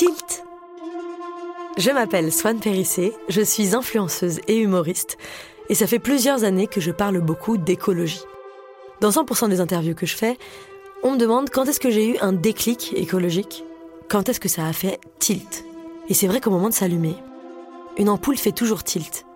Tilt. 0.00 0.44
Je 1.76 1.90
m'appelle 1.90 2.32
Swan 2.32 2.58
Périssé, 2.58 3.12
je 3.28 3.42
suis 3.42 3.76
influenceuse 3.76 4.40
et 4.48 4.56
humoriste, 4.56 5.18
et 5.68 5.74
ça 5.74 5.86
fait 5.86 5.98
plusieurs 5.98 6.42
années 6.42 6.68
que 6.68 6.80
je 6.80 6.90
parle 6.90 7.20
beaucoup 7.20 7.58
d'écologie. 7.58 8.22
Dans 9.02 9.10
100% 9.10 9.50
des 9.50 9.60
interviews 9.60 9.94
que 9.94 10.06
je 10.06 10.16
fais, 10.16 10.38
on 11.02 11.10
me 11.10 11.18
demande 11.18 11.50
quand 11.50 11.66
est-ce 11.66 11.80
que 11.80 11.90
j'ai 11.90 12.08
eu 12.08 12.16
un 12.22 12.32
déclic 12.32 12.94
écologique, 12.96 13.62
quand 14.08 14.30
est-ce 14.30 14.40
que 14.40 14.48
ça 14.48 14.64
a 14.64 14.72
fait 14.72 14.98
tilt. 15.18 15.66
Et 16.08 16.14
c'est 16.14 16.28
vrai 16.28 16.40
qu'au 16.40 16.50
moment 16.50 16.70
de 16.70 16.74
s'allumer, 16.74 17.16
une 17.98 18.08
ampoule 18.08 18.38
fait 18.38 18.52
toujours 18.52 18.84
tilt. 18.84 19.26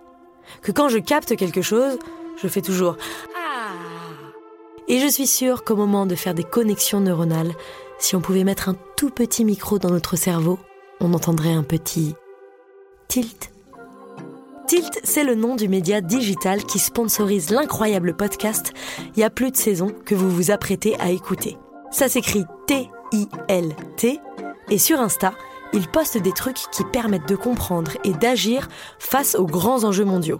Que 0.63 0.71
quand 0.71 0.89
je 0.89 0.97
capte 0.97 1.35
quelque 1.35 1.61
chose, 1.61 1.99
je 2.41 2.47
fais 2.47 2.61
toujours 2.61 2.97
Ah 3.35 3.69
Et 4.87 4.97
je 4.97 5.05
suis 5.05 5.27
sûre 5.27 5.63
qu'au 5.63 5.75
moment 5.75 6.07
de 6.07 6.15
faire 6.15 6.33
des 6.33 6.43
connexions 6.43 7.01
neuronales, 7.01 7.53
si 7.99 8.15
on 8.15 8.21
pouvait 8.21 8.43
mettre 8.43 8.69
un 8.69 8.75
tout 8.95 9.09
petit 9.09 9.45
micro 9.45 9.79
dans 9.79 9.89
notre 9.89 10.15
cerveau, 10.15 10.59
on 10.99 11.13
entendrait 11.13 11.53
un 11.53 11.63
petit 11.63 12.15
tilt. 13.07 13.51
Tilt, 14.67 14.99
c'est 15.03 15.23
le 15.23 15.35
nom 15.35 15.55
du 15.55 15.67
média 15.67 16.01
digital 16.01 16.63
qui 16.63 16.79
sponsorise 16.79 17.51
l'incroyable 17.51 18.15
podcast 18.15 18.73
Il 19.15 19.19
y 19.19 19.23
a 19.23 19.29
plus 19.29 19.51
de 19.51 19.57
saison 19.57 19.91
que 20.05 20.15
vous 20.15 20.29
vous 20.29 20.51
apprêtez 20.51 20.99
à 20.99 21.11
écouter. 21.11 21.57
Ça 21.91 22.09
s'écrit 22.09 22.45
T-I-L-T 22.67 24.19
et 24.69 24.77
sur 24.79 24.99
Insta, 24.99 25.33
il 25.73 25.87
poste 25.87 26.17
des 26.17 26.31
trucs 26.31 26.69
qui 26.71 26.83
permettent 26.85 27.27
de 27.27 27.35
comprendre 27.35 27.91
et 28.03 28.13
d'agir 28.13 28.67
face 28.97 29.35
aux 29.35 29.45
grands 29.45 29.83
enjeux 29.83 30.05
mondiaux. 30.05 30.39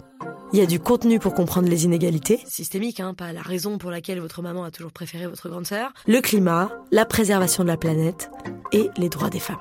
Il 0.53 0.59
y 0.59 0.61
a 0.61 0.65
du 0.65 0.79
contenu 0.79 1.19
pour 1.19 1.33
comprendre 1.33 1.67
les 1.67 1.85
inégalités, 1.85 2.39
systémiques, 2.47 2.99
hein, 2.99 3.13
pas 3.13 3.33
la 3.33 3.41
raison 3.41 3.77
pour 3.77 3.91
laquelle 3.91 4.19
votre 4.19 4.41
maman 4.41 4.63
a 4.63 4.71
toujours 4.71 4.91
préféré 4.91 5.27
votre 5.27 5.49
grande 5.49 5.65
sœur, 5.65 5.91
le 6.07 6.21
climat, 6.21 6.71
la 6.91 7.05
préservation 7.05 7.63
de 7.63 7.67
la 7.67 7.77
planète 7.77 8.29
et 8.71 8.89
les 8.97 9.09
droits 9.09 9.29
des 9.29 9.39
femmes. 9.39 9.59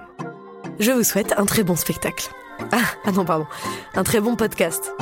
Je 0.78 0.92
vous 0.92 1.02
souhaite 1.02 1.34
un 1.36 1.46
très 1.46 1.62
bon 1.62 1.77
spectacle. 1.77 2.30
Ah, 2.70 2.82
ah 3.05 3.12
non, 3.12 3.24
pardon. 3.24 3.46
Un 3.94 4.05
très 4.05 4.20
bon 4.20 4.36
podcast. 4.36 4.92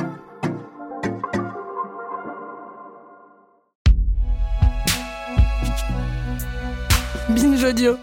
Binge 7.29 7.63
audio. 7.63 7.97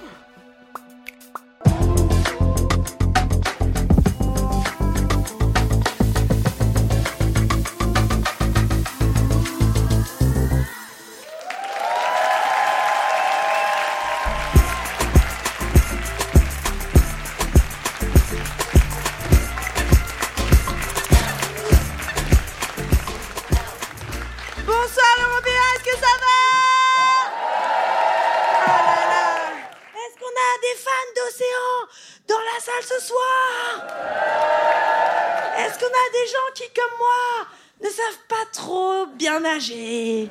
A 36.01 36.13
des 36.13 36.27
gens 36.31 36.49
qui, 36.55 36.65
comme 36.75 36.99
moi, 36.99 37.49
ne 37.83 37.89
savent 37.89 38.25
pas 38.29 38.47
trop 38.53 39.07
bien 39.17 39.41
nager 39.41 40.29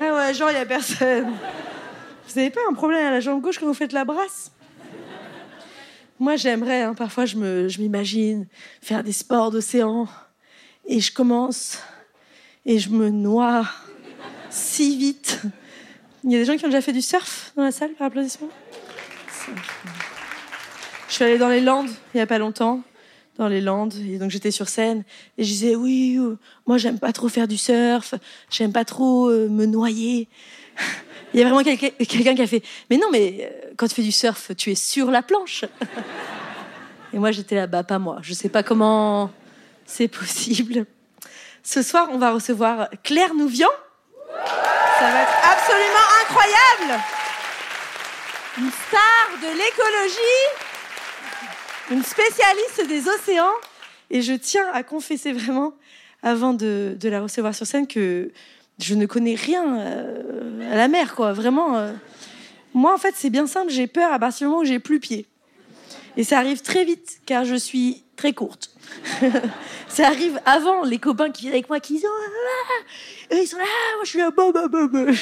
Ah 0.00 0.14
ouais, 0.14 0.34
genre, 0.34 0.50
il 0.50 0.56
a 0.56 0.66
personne. 0.66 1.36
Vous 2.26 2.38
avez 2.38 2.50
pas 2.50 2.60
un 2.68 2.74
problème 2.74 3.06
à 3.06 3.10
la 3.10 3.20
jambe 3.20 3.40
gauche 3.40 3.58
quand 3.58 3.66
vous 3.66 3.74
faites 3.74 3.92
la 3.92 4.04
brasse? 4.04 4.50
Moi, 6.18 6.36
j'aimerais, 6.36 6.82
hein, 6.82 6.94
parfois, 6.94 7.24
je 7.24 7.36
m'imagine 7.36 8.46
faire 8.82 9.02
des 9.02 9.12
sports 9.12 9.50
d'océan 9.50 10.06
et 10.86 11.00
je 11.00 11.12
commence 11.12 11.78
et 12.66 12.78
je 12.78 12.90
me 12.90 13.08
noie 13.08 13.64
si 14.50 14.98
vite. 14.98 15.40
Il 16.22 16.32
y 16.32 16.36
a 16.36 16.38
des 16.38 16.44
gens 16.44 16.56
qui 16.56 16.64
ont 16.64 16.68
déjà 16.68 16.82
fait 16.82 16.92
du 16.92 17.00
surf 17.00 17.52
dans 17.56 17.62
la 17.62 17.72
salle 17.72 17.92
par 17.92 18.08
applaudissement? 18.08 18.50
Je 21.08 21.14
suis 21.14 21.24
allée 21.24 21.38
dans 21.38 21.48
les 21.48 21.60
Landes 21.60 21.90
il 22.14 22.18
y 22.18 22.20
a 22.20 22.26
pas 22.26 22.38
longtemps, 22.38 22.82
dans 23.40 23.48
les 23.48 23.62
Landes, 23.62 23.94
et 23.94 24.18
donc 24.18 24.30
j'étais 24.30 24.50
sur 24.50 24.68
scène 24.68 25.02
et 25.38 25.44
je 25.44 25.48
disais 25.48 25.74
oui, 25.74 26.20
moi 26.66 26.76
j'aime 26.76 26.98
pas 26.98 27.10
trop 27.10 27.30
faire 27.30 27.48
du 27.48 27.56
surf, 27.56 28.14
j'aime 28.50 28.70
pas 28.70 28.84
trop 28.84 29.30
euh, 29.30 29.48
me 29.48 29.64
noyer. 29.64 30.28
Il 31.32 31.40
y 31.40 31.42
a 31.42 31.46
vraiment 31.46 31.62
quelqu'un 31.62 31.88
quelqu'un 31.98 32.34
qui 32.34 32.42
a 32.42 32.46
fait 32.46 32.62
mais 32.90 32.98
non 32.98 33.06
mais 33.10 33.38
euh, 33.40 33.72
quand 33.78 33.88
tu 33.88 33.94
fais 33.94 34.02
du 34.02 34.12
surf, 34.12 34.50
tu 34.58 34.70
es 34.70 34.74
sur 34.74 35.10
la 35.10 35.22
planche. 35.22 35.64
Et 37.14 37.18
moi 37.18 37.30
j'étais 37.32 37.54
là 37.54 37.66
bas 37.66 37.82
pas 37.82 37.98
moi, 37.98 38.18
je 38.20 38.34
sais 38.34 38.50
pas 38.50 38.62
comment 38.62 39.30
c'est 39.86 40.08
possible. 40.08 40.84
Ce 41.62 41.80
soir, 41.82 42.08
on 42.12 42.18
va 42.18 42.32
recevoir 42.32 42.90
Claire 43.02 43.34
Nouvian. 43.34 43.68
Ça 44.98 45.10
va 45.10 45.22
être 45.22 45.38
absolument 45.50 46.08
incroyable. 46.22 47.02
Une 48.58 48.70
star 48.70 49.40
de 49.40 49.48
l'écologie, 49.56 50.69
une 51.90 52.02
spécialiste 52.02 52.88
des 52.88 53.08
océans. 53.08 53.52
Et 54.10 54.22
je 54.22 54.32
tiens 54.32 54.66
à 54.72 54.82
confesser 54.82 55.32
vraiment, 55.32 55.74
avant 56.22 56.52
de, 56.52 56.96
de 56.98 57.08
la 57.08 57.20
recevoir 57.20 57.54
sur 57.54 57.66
scène, 57.66 57.86
que 57.86 58.32
je 58.78 58.94
ne 58.94 59.06
connais 59.06 59.34
rien 59.34 59.78
euh, 59.78 60.72
à 60.72 60.76
la 60.76 60.88
mer, 60.88 61.14
quoi. 61.14 61.32
Vraiment. 61.32 61.76
euh. 61.76 61.92
Moi, 62.74 62.94
en 62.94 62.98
fait, 62.98 63.14
c'est 63.16 63.30
bien 63.30 63.46
simple. 63.46 63.70
J'ai 63.70 63.86
peur 63.86 64.12
à 64.12 64.18
partir 64.18 64.46
du 64.46 64.50
moment 64.50 64.62
où 64.62 64.64
j'ai 64.64 64.78
plus 64.78 65.00
pied. 65.00 65.26
Et 66.16 66.24
ça 66.24 66.38
arrive 66.38 66.60
très 66.60 66.84
vite, 66.84 67.20
car 67.26 67.44
je 67.44 67.54
suis 67.54 68.02
très 68.16 68.32
courte. 68.32 68.70
ça 69.88 70.06
arrive 70.08 70.40
avant 70.44 70.82
les 70.82 70.98
copains 70.98 71.30
qui 71.30 71.42
viennent 71.42 71.54
avec 71.54 71.68
moi, 71.68 71.78
qui 71.80 71.94
disent 71.94 72.06
oh 72.08 73.32
ils 73.32 73.46
sont 73.46 73.58
là, 73.58 73.64
moi 73.94 74.04
je 74.04 74.08
suis 74.08 74.18
là, 74.18 74.30
bah, 74.30 74.50
bah, 74.52 74.66
bah. 74.68 75.12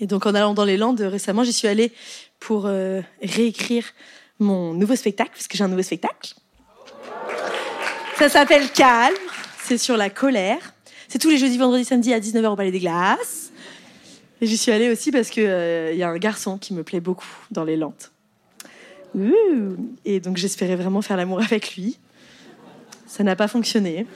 Et 0.00 0.06
donc 0.06 0.26
en 0.26 0.34
allant 0.34 0.54
dans 0.54 0.64
les 0.64 0.76
Landes 0.76 1.00
récemment, 1.00 1.42
j'y 1.44 1.52
suis 1.52 1.66
allée 1.68 1.92
pour 2.38 2.66
euh, 2.66 3.00
réécrire 3.22 3.84
mon 4.38 4.74
nouveau 4.74 4.96
spectacle, 4.96 5.30
parce 5.32 5.48
que 5.48 5.56
j'ai 5.56 5.64
un 5.64 5.68
nouveau 5.68 5.82
spectacle. 5.82 6.34
Ça 8.18 8.28
s'appelle 8.28 8.70
Calme, 8.70 9.14
c'est 9.64 9.78
sur 9.78 9.96
la 9.96 10.10
colère. 10.10 10.74
C'est 11.08 11.18
tous 11.18 11.30
les 11.30 11.38
jeudis, 11.38 11.58
vendredis, 11.58 11.84
samedis 11.84 12.12
à 12.12 12.20
19h 12.20 12.46
au 12.46 12.56
Palais 12.56 12.70
des 12.70 12.80
Glaces. 12.80 13.52
Et 14.40 14.46
j'y 14.46 14.56
suis 14.56 14.72
allée 14.72 14.90
aussi 14.90 15.10
parce 15.10 15.30
qu'il 15.30 15.42
il 15.42 15.96
y 15.96 16.02
a 16.02 16.08
un 16.08 16.18
garçon 16.18 16.58
qui 16.58 16.74
me 16.74 16.82
plaît 16.82 17.00
beaucoup 17.00 17.26
dans 17.50 17.64
les. 17.64 17.80
Ouh. 19.14 19.76
Et 20.04 20.20
donc 20.20 20.36
j'espérais 20.36 20.76
vraiment 20.76 21.02
faire 21.02 21.16
l'amour 21.16 21.40
avec 21.40 21.76
lui. 21.76 21.98
Ça 23.06 23.22
n'a 23.22 23.36
pas 23.36 23.48
fonctionné. 23.48 24.06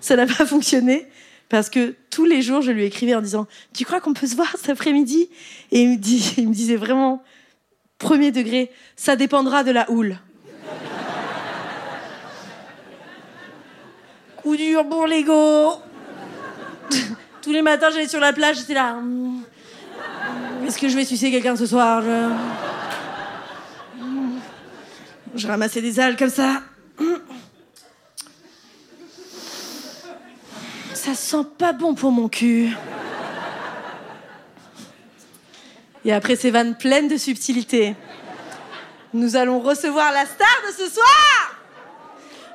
Ça 0.00 0.16
n'a 0.16 0.26
pas 0.26 0.46
fonctionné 0.46 1.06
parce 1.48 1.70
que 1.70 1.94
tous 2.10 2.24
les 2.24 2.42
jours 2.42 2.60
je 2.60 2.70
lui 2.70 2.84
écrivais 2.84 3.14
en 3.14 3.22
disant 3.22 3.46
Tu 3.72 3.84
crois 3.84 4.00
qu'on 4.00 4.14
peut 4.14 4.26
se 4.26 4.36
voir 4.36 4.50
cet 4.56 4.68
après-midi? 4.70 5.30
Et 5.70 5.82
il 5.82 5.88
me 6.48 6.52
disait 6.52 6.76
vraiment, 6.76 7.22
premier 8.02 8.32
degré, 8.32 8.70
ça 8.96 9.16
dépendra 9.16 9.64
de 9.64 9.70
la 9.70 9.90
houle. 9.90 10.18
Coup 14.36 14.56
dur 14.56 14.86
pour 14.86 15.06
l'ego. 15.06 15.74
Tous 17.40 17.52
les 17.52 17.62
matins 17.62 17.88
j'allais 17.90 18.08
sur 18.08 18.20
la 18.20 18.32
plage, 18.32 18.58
j'étais 18.58 18.74
là. 18.74 18.96
Est-ce 20.66 20.78
que 20.78 20.88
je 20.88 20.96
vais 20.96 21.04
sucer 21.04 21.30
quelqu'un 21.30 21.56
ce 21.56 21.66
soir 21.66 22.02
je... 22.02 22.28
Je 25.34 25.46
ramassais 25.46 25.80
des 25.80 25.98
algues 25.98 26.18
comme 26.18 26.28
ça. 26.28 26.62
Ça 30.92 31.14
sent 31.14 31.46
pas 31.56 31.72
bon 31.72 31.94
pour 31.94 32.12
mon 32.12 32.28
cul. 32.28 32.76
Et 36.04 36.12
après 36.12 36.36
ces 36.36 36.50
vannes 36.50 36.76
pleines 36.76 37.08
de 37.08 37.16
subtilité, 37.16 37.94
nous 39.14 39.36
allons 39.36 39.60
recevoir 39.60 40.10
la 40.12 40.26
star 40.26 40.56
de 40.66 40.72
ce 40.72 40.90
soir. 40.90 41.54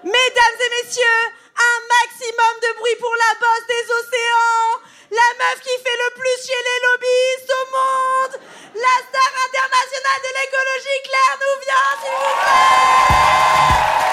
Mesdames 0.04 0.60
et 0.60 0.84
messieurs, 0.84 1.24
un 1.56 1.78
maximum 1.88 2.54
de 2.62 2.80
bruit 2.80 2.98
pour 3.00 3.16
la 3.16 3.40
bosse 3.40 3.68
des 3.68 3.86
océans, 3.88 4.82
la 5.12 5.30
meuf 5.40 5.60
qui 5.62 5.76
fait 5.82 5.98
le 5.98 6.14
plus 6.14 6.38
chez 6.46 6.62
les 6.68 6.80
lobbyistes 6.88 7.54
au 7.56 7.66
monde, 7.72 8.36
la 8.76 8.96
star 9.08 9.32
internationale 9.48 10.22
de 10.24 10.32
l'écologie, 10.36 11.00
Claire 11.08 11.38
Nouvian, 11.40 11.88
s'il 12.02 12.18
vous 12.20 12.36
plaît. 12.44 14.07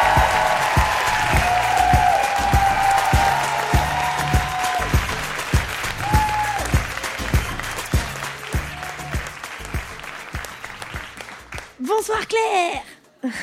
Bonsoir 11.87 12.21
Claire 12.27 12.83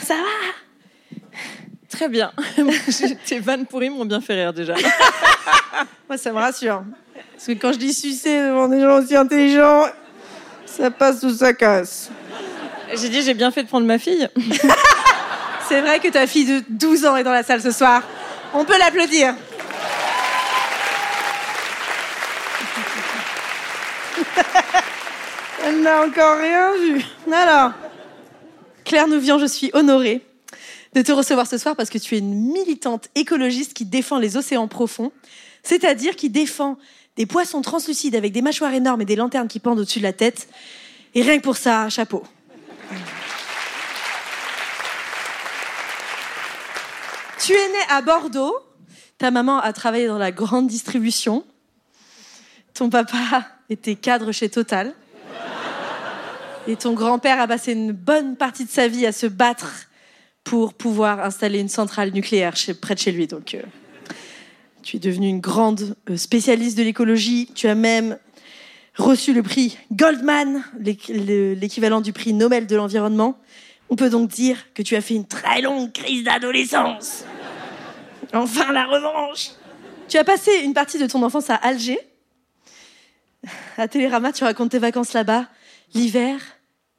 Ça 0.02 0.16
va? 0.16 1.30
Très 1.90 2.10
bien. 2.10 2.32
Tes 3.28 3.40
vannes 3.40 3.68
pourries 3.68 3.92
m'ont 3.92 4.06
bien 4.06 4.20
fait 4.20 4.34
rire 4.34 4.52
déjà. 4.52 4.74
Moi, 6.10 6.18
ça 6.18 6.32
me 6.32 6.38
rassure. 6.38 6.84
Parce 7.34 7.46
que 7.46 7.52
quand 7.52 7.72
je 7.72 7.78
dis 7.78 7.94
sucer 7.94 8.48
devant 8.48 8.68
des 8.68 8.82
gens 8.82 8.98
aussi 8.98 9.16
intelligents, 9.16 9.86
ça 10.66 10.90
passe 10.90 11.22
ou 11.22 11.30
ça 11.30 11.54
casse. 11.54 12.10
J'ai 12.96 13.10
dit 13.10 13.22
j'ai 13.22 13.36
bien 13.36 13.52
fait 13.52 13.62
de 13.62 13.68
prendre 13.68 13.86
ma 13.86 14.00
fille. 14.00 14.28
C'est 15.70 15.82
vrai 15.82 16.00
que 16.00 16.08
ta 16.08 16.26
fille 16.26 16.46
de 16.46 16.64
12 16.68 17.06
ans 17.06 17.16
est 17.18 17.24
dans 17.24 17.34
la 17.34 17.44
salle 17.44 17.62
ce 17.62 17.72
soir. 17.72 18.02
On 18.56 18.66
peut 18.66 18.80
l'applaudir. 18.80 19.36
Elle 25.64 25.82
n'a 25.82 26.02
encore 26.02 26.40
rien 26.40 26.72
vu. 26.78 27.06
Alors, 27.32 27.72
Claire 28.92 29.08
Nouvian, 29.08 29.40
je 29.40 29.46
suis 29.46 29.72
honorée 29.72 30.20
de 30.92 31.02
te 31.02 31.14
recevoir 31.14 31.48
ce 31.48 31.58
soir 31.58 31.78
parce 31.78 31.90
que 31.90 31.98
tu 31.98 32.16
es 32.16 32.18
une 32.18 32.52
militante 32.52 33.08
écologiste 33.16 33.74
qui 33.74 33.86
défend 33.86 34.20
les 34.20 34.36
océans 34.36 34.68
profonds, 34.68 35.14
c'est-à-dire 35.64 36.18
qui 36.18 36.30
défend 36.30 36.78
des 37.16 37.26
poissons 37.26 37.62
translucides 37.62 38.18
avec 38.18 38.34
des 38.34 38.42
mâchoires 38.42 38.74
énormes 38.74 39.00
et 39.00 39.06
des 39.06 39.16
lanternes 39.16 39.48
qui 39.48 39.60
pendent 39.60 39.80
au-dessus 39.80 40.00
de 40.00 40.04
la 40.04 40.12
tête. 40.12 40.50
Et 41.16 41.22
rien 41.22 41.38
que 41.38 41.42
pour 41.42 41.56
ça, 41.56 41.88
chapeau. 41.88 42.22
Tu 47.40 47.54
es 47.54 47.68
née 47.70 47.86
à 47.88 48.02
Bordeaux. 48.02 48.58
Ta 49.18 49.32
maman 49.32 49.60
a 49.60 49.72
travaillé 49.72 50.08
dans 50.08 50.18
la 50.18 50.34
grande 50.34 50.68
distribution. 50.68 51.46
Ton 52.74 52.90
papa 52.90 53.48
était 53.70 53.96
cadre 53.96 54.34
chez 54.34 54.50
Total. 54.50 54.94
Et 56.68 56.76
ton 56.76 56.94
grand-père 56.94 57.40
a 57.40 57.48
passé 57.48 57.74
une 57.74 57.92
bonne 57.92 58.36
partie 58.36 58.66
de 58.66 58.70
sa 58.70 58.88
vie 58.88 59.06
à 59.06 59.12
se 59.12 59.26
battre 59.26 59.88
pour 60.44 60.74
pouvoir 60.74 61.20
installer 61.20 61.60
une 61.60 61.70
centrale 61.70 62.12
nucléaire 62.12 62.54
près 62.80 62.94
de 62.94 63.00
chez 63.00 63.12
lui. 63.12 63.28
Donc, 63.28 63.56
euh, 63.56 63.62
tu 64.84 64.98
es 64.98 65.00
devenue 65.00 65.28
une 65.28 65.40
grande 65.40 65.96
euh, 66.10 66.18
spécialiste 66.18 66.78
de 66.78 66.84
l'écologie. 66.84 67.50
Tu 67.56 67.68
as 67.68 67.76
même 67.76 68.18
reçu 68.96 69.34
le 69.34 69.42
prix 69.42 69.78
Goldman, 69.92 70.64
l'équivalent 70.80 72.02
du 72.02 72.14
prix 72.14 72.34
Nobel 72.34 72.68
de 72.68 72.76
l'environnement. 72.76 73.40
On 73.90 73.96
peut 73.96 74.10
donc 74.10 74.30
dire 74.30 74.58
que 74.74 74.84
tu 74.84 74.96
as 74.96 75.02
fait 75.02 75.16
une 75.16 75.28
très 75.28 75.62
longue 75.62 75.92
crise 75.92 76.24
d'adolescence. 76.24 77.26
Enfin, 78.34 78.72
la 78.72 78.86
revanche. 78.86 79.52
Tu 80.08 80.18
as 80.18 80.24
passé 80.24 80.52
une 80.64 80.74
partie 80.74 81.00
de 81.00 81.08
ton 81.08 81.24
enfance 81.24 81.50
à 81.50 81.56
Alger. 81.56 82.00
À 83.78 83.88
Télérama, 83.88 84.32
tu 84.32 84.44
racontes 84.44 84.72
tes 84.72 84.80
vacances 84.80 85.14
là-bas. 85.14 85.48
L'hiver, 85.94 86.40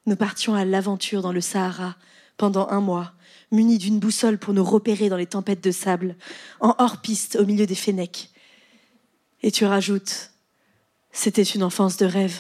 nous 0.06 0.16
partions 0.16 0.54
à 0.54 0.64
l'aventure 0.64 1.22
dans 1.22 1.32
le 1.32 1.40
Sahara 1.40 1.96
pendant 2.36 2.68
un 2.68 2.80
mois, 2.80 3.12
munis 3.50 3.78
d'une 3.78 3.98
boussole 3.98 4.36
pour 4.36 4.52
nous 4.52 4.64
repérer 4.64 5.08
dans 5.08 5.16
les 5.16 5.26
tempêtes 5.26 5.62
de 5.62 5.70
sable, 5.70 6.16
en 6.60 6.74
hors-piste 6.78 7.36
au 7.36 7.46
milieu 7.46 7.66
des 7.66 7.74
fennecs. 7.74 8.30
Et 9.42 9.50
tu 9.50 9.64
rajoutes, 9.64 10.30
c'était 11.10 11.42
une 11.42 11.62
enfance 11.62 11.96
de 11.96 12.04
rêve. 12.06 12.38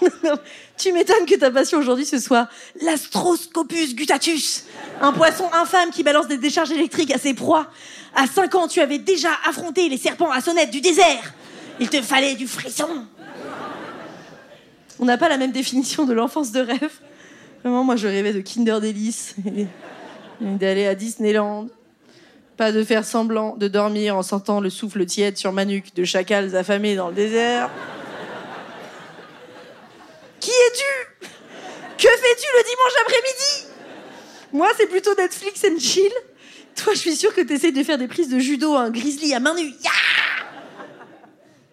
tu 0.78 0.92
m'étonnes 0.92 1.26
que 1.26 1.38
ta 1.38 1.50
passion 1.50 1.78
aujourd'hui 1.78 2.06
ce 2.06 2.18
soit 2.18 2.48
l'astroscopus 2.80 3.94
gutatus, 3.94 4.64
un 5.00 5.12
poisson 5.12 5.50
infâme 5.52 5.90
qui 5.90 6.02
balance 6.02 6.28
des 6.28 6.38
décharges 6.38 6.70
électriques 6.70 7.12
à 7.12 7.18
ses 7.18 7.34
proies. 7.34 7.70
À 8.14 8.26
cinq 8.26 8.54
ans, 8.54 8.68
tu 8.68 8.80
avais 8.80 8.98
déjà 8.98 9.30
affronté 9.46 9.88
les 9.88 9.98
serpents 9.98 10.30
à 10.30 10.40
sonnette 10.40 10.70
du 10.70 10.80
désert. 10.80 11.34
Il 11.78 11.90
te 11.90 12.00
fallait 12.00 12.36
du 12.36 12.48
frisson. 12.48 13.06
On 15.00 15.04
n'a 15.04 15.18
pas 15.18 15.28
la 15.28 15.36
même 15.36 15.52
définition 15.52 16.04
de 16.04 16.12
l'enfance 16.12 16.52
de 16.52 16.60
rêve. 16.60 16.92
Vraiment, 17.62 17.84
moi, 17.84 17.96
je 17.96 18.06
rêvais 18.06 18.32
de 18.32 18.40
Kinder 18.40 18.80
Delice, 18.80 19.36
d'aller 20.40 20.86
à 20.86 20.94
Disneyland. 20.94 21.68
Pas 22.56 22.72
de 22.72 22.82
faire 22.82 23.04
semblant 23.04 23.56
de 23.56 23.68
dormir 23.68 24.16
en 24.16 24.22
sentant 24.22 24.60
le 24.60 24.70
souffle 24.70 25.06
tiède 25.06 25.36
sur 25.36 25.52
ma 25.52 25.64
nuque 25.64 25.94
de 25.94 26.04
chacals 26.04 26.56
affamés 26.56 26.96
dans 26.96 27.08
le 27.08 27.14
désert. 27.14 27.70
Qui 30.40 30.50
es-tu? 30.50 31.26
Que 31.96 32.08
fais-tu 32.08 32.46
le 32.56 32.64
dimanche 32.64 32.92
après-midi? 33.02 33.66
Moi, 34.52 34.68
c'est 34.76 34.86
plutôt 34.86 35.14
Netflix 35.16 35.64
and 35.64 35.78
chill. 35.78 36.10
Toi, 36.74 36.94
je 36.94 36.98
suis 36.98 37.16
sûre 37.16 37.34
que 37.34 37.40
tu 37.40 37.52
essaies 37.52 37.72
de 37.72 37.82
faire 37.82 37.98
des 37.98 38.08
prises 38.08 38.28
de 38.28 38.38
judo 38.38 38.74
à 38.74 38.82
un 38.82 38.90
grizzly 38.90 39.34
à 39.34 39.40
main 39.40 39.54
nue. 39.54 39.74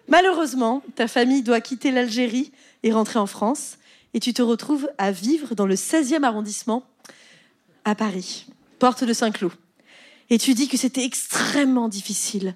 Malheureusement, 0.08 0.84
ta 0.96 1.08
famille 1.08 1.42
doit 1.42 1.62
quitter 1.62 1.92
l'Algérie 1.92 2.52
et 2.86 2.94
rentrer 2.94 3.20
en 3.20 3.26
France. 3.26 3.78
Et 4.14 4.22
tu 4.22 4.34
te 4.34 4.42
retrouves 4.42 4.90
à 4.98 5.12
vivre 5.12 5.56
dans 5.56 5.66
le 5.66 5.76
16e 5.76 6.24
arrondissement 6.24 6.88
à 7.84 7.96
Paris, 7.96 8.48
porte 8.80 9.04
de 9.04 9.12
Saint-Cloud. 9.12 9.52
Et 10.30 10.38
tu 10.38 10.54
dis 10.54 10.70
que 10.70 10.78
c'était 10.78 11.04
extrêmement 11.04 11.90
difficile 11.90 12.56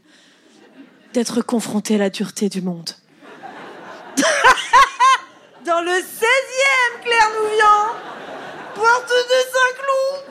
d'être 1.14 1.42
confronté 1.42 1.96
à 1.96 1.98
la 1.98 2.10
dureté 2.10 2.48
du 2.48 2.62
monde. 2.62 2.92
dans 5.66 5.82
le 5.82 5.92
16e, 5.92 7.02
Claire 7.04 7.30
Nouvian, 7.36 7.88
porte 8.76 9.10
de 9.10 9.40
Saint-Cloud. 9.52 10.30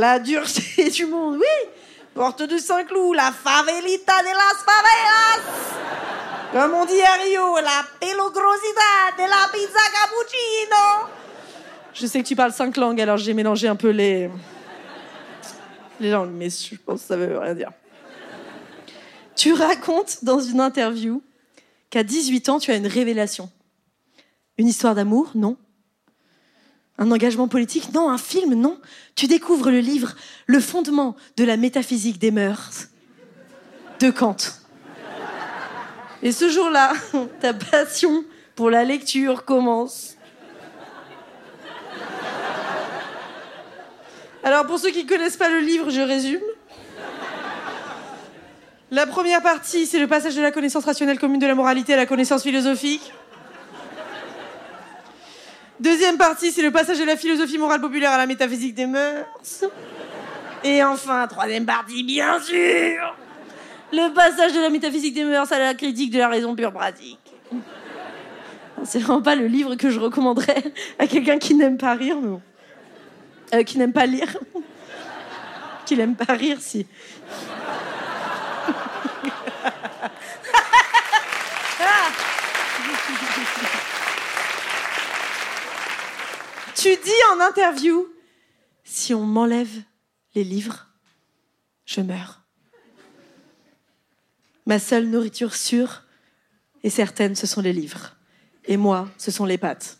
La 0.00 0.18
dureté 0.18 0.90
du 0.90 1.06
monde, 1.06 1.36
oui. 1.36 1.70
Porte 2.14 2.42
de 2.42 2.58
Saint-Cloud, 2.58 3.14
la 3.14 3.30
favelita 3.30 4.22
de 4.22 4.28
las 4.28 4.64
favelas. 4.64 6.17
Comme 6.52 6.72
on 6.72 6.86
dit 6.86 7.00
à 7.02 7.22
Rio, 7.22 7.56
la 7.56 7.84
pelogrosità 8.00 9.12
de 9.18 9.22
la 9.22 9.48
pizza 9.52 9.80
cappuccino. 9.92 11.12
Je 11.92 12.06
sais 12.06 12.22
que 12.22 12.26
tu 12.26 12.34
parles 12.34 12.52
cinq 12.52 12.76
langues, 12.78 13.00
alors 13.00 13.18
j'ai 13.18 13.34
mélangé 13.34 13.68
un 13.68 13.76
peu 13.76 13.90
les... 13.90 14.30
les 16.00 16.10
langues, 16.10 16.30
mais 16.32 16.48
je 16.48 16.76
pense 16.76 17.02
que 17.02 17.06
ça 17.06 17.16
veut 17.18 17.38
rien 17.38 17.54
dire. 17.54 17.70
Tu 19.36 19.52
racontes 19.52 20.24
dans 20.24 20.40
une 20.40 20.60
interview 20.60 21.22
qu'à 21.90 22.02
18 22.02 22.48
ans, 22.48 22.58
tu 22.58 22.70
as 22.70 22.76
une 22.76 22.86
révélation. 22.86 23.50
Une 24.56 24.68
histoire 24.68 24.94
d'amour 24.94 25.30
Non. 25.34 25.58
Un 26.96 27.10
engagement 27.10 27.46
politique 27.46 27.92
Non. 27.92 28.08
Un 28.08 28.18
film 28.18 28.54
Non. 28.54 28.80
Tu 29.14 29.26
découvres 29.26 29.70
le 29.70 29.80
livre 29.80 30.14
Le 30.46 30.60
fondement 30.60 31.14
de 31.36 31.44
la 31.44 31.58
métaphysique 31.58 32.18
des 32.18 32.30
mœurs 32.30 32.88
de 34.00 34.10
Kant. 34.10 34.36
Et 36.22 36.32
ce 36.32 36.48
jour-là, 36.48 36.92
ta 37.40 37.54
passion 37.54 38.24
pour 38.54 38.70
la 38.70 38.84
lecture 38.84 39.44
commence. 39.44 40.16
Alors 44.42 44.66
pour 44.66 44.78
ceux 44.78 44.90
qui 44.90 45.04
ne 45.04 45.08
connaissent 45.08 45.36
pas 45.36 45.48
le 45.48 45.58
livre, 45.58 45.90
je 45.90 46.00
résume. 46.00 46.40
La 48.90 49.06
première 49.06 49.42
partie, 49.42 49.84
c'est 49.86 49.98
le 49.98 50.06
passage 50.06 50.34
de 50.34 50.40
la 50.40 50.50
connaissance 50.50 50.84
rationnelle 50.84 51.18
commune 51.18 51.38
de 51.38 51.46
la 51.46 51.54
moralité 51.54 51.92
à 51.92 51.96
la 51.96 52.06
connaissance 52.06 52.42
philosophique. 52.42 53.12
Deuxième 55.78 56.16
partie, 56.16 56.50
c'est 56.50 56.62
le 56.62 56.70
passage 56.70 56.98
de 56.98 57.04
la 57.04 57.16
philosophie 57.16 57.58
morale 57.58 57.80
populaire 57.80 58.10
à 58.10 58.18
la 58.18 58.26
métaphysique 58.26 58.74
des 58.74 58.86
mœurs. 58.86 59.64
Et 60.64 60.82
enfin, 60.82 61.26
troisième 61.28 61.66
partie, 61.66 62.02
bien 62.02 62.40
sûr, 62.40 63.14
le 63.92 64.12
passage 64.12 64.52
de 64.52 64.60
la 64.60 64.70
métaphysique 64.70 65.14
des 65.14 65.24
mœurs 65.24 65.50
à 65.52 65.58
la 65.58 65.74
critique 65.74 66.10
de 66.10 66.18
la 66.18 66.28
raison 66.28 66.54
pure 66.54 66.72
pratique. 66.72 67.18
C'est 68.84 69.00
vraiment 69.00 69.22
pas 69.22 69.34
le 69.34 69.46
livre 69.46 69.74
que 69.74 69.90
je 69.90 69.98
recommanderais 69.98 70.72
à 70.98 71.06
quelqu'un 71.06 71.38
qui 71.38 71.54
n'aime 71.54 71.78
pas 71.78 71.94
rire, 71.94 72.16
mais. 72.20 72.38
Euh, 73.54 73.62
qui 73.62 73.78
n'aime 73.78 73.92
pas 73.92 74.06
lire. 74.06 74.36
qui 75.86 75.96
n'aime 75.96 76.14
pas 76.14 76.34
rire, 76.34 76.58
si. 76.60 76.86
tu 86.74 86.90
dis 86.90 87.10
en 87.34 87.40
interview, 87.40 88.06
si 88.84 89.12
on 89.12 89.24
m'enlève 89.24 89.82
les 90.34 90.44
livres, 90.44 90.86
je 91.84 92.00
meurs. 92.00 92.47
Ma 94.68 94.78
seule 94.78 95.06
nourriture 95.06 95.54
sûre 95.54 96.02
et 96.84 96.90
certaine, 96.90 97.34
ce 97.34 97.46
sont 97.46 97.62
les 97.62 97.72
livres. 97.72 98.16
Et 98.66 98.76
moi, 98.76 99.08
ce 99.16 99.30
sont 99.30 99.46
les 99.46 99.56
pâtes. 99.56 99.96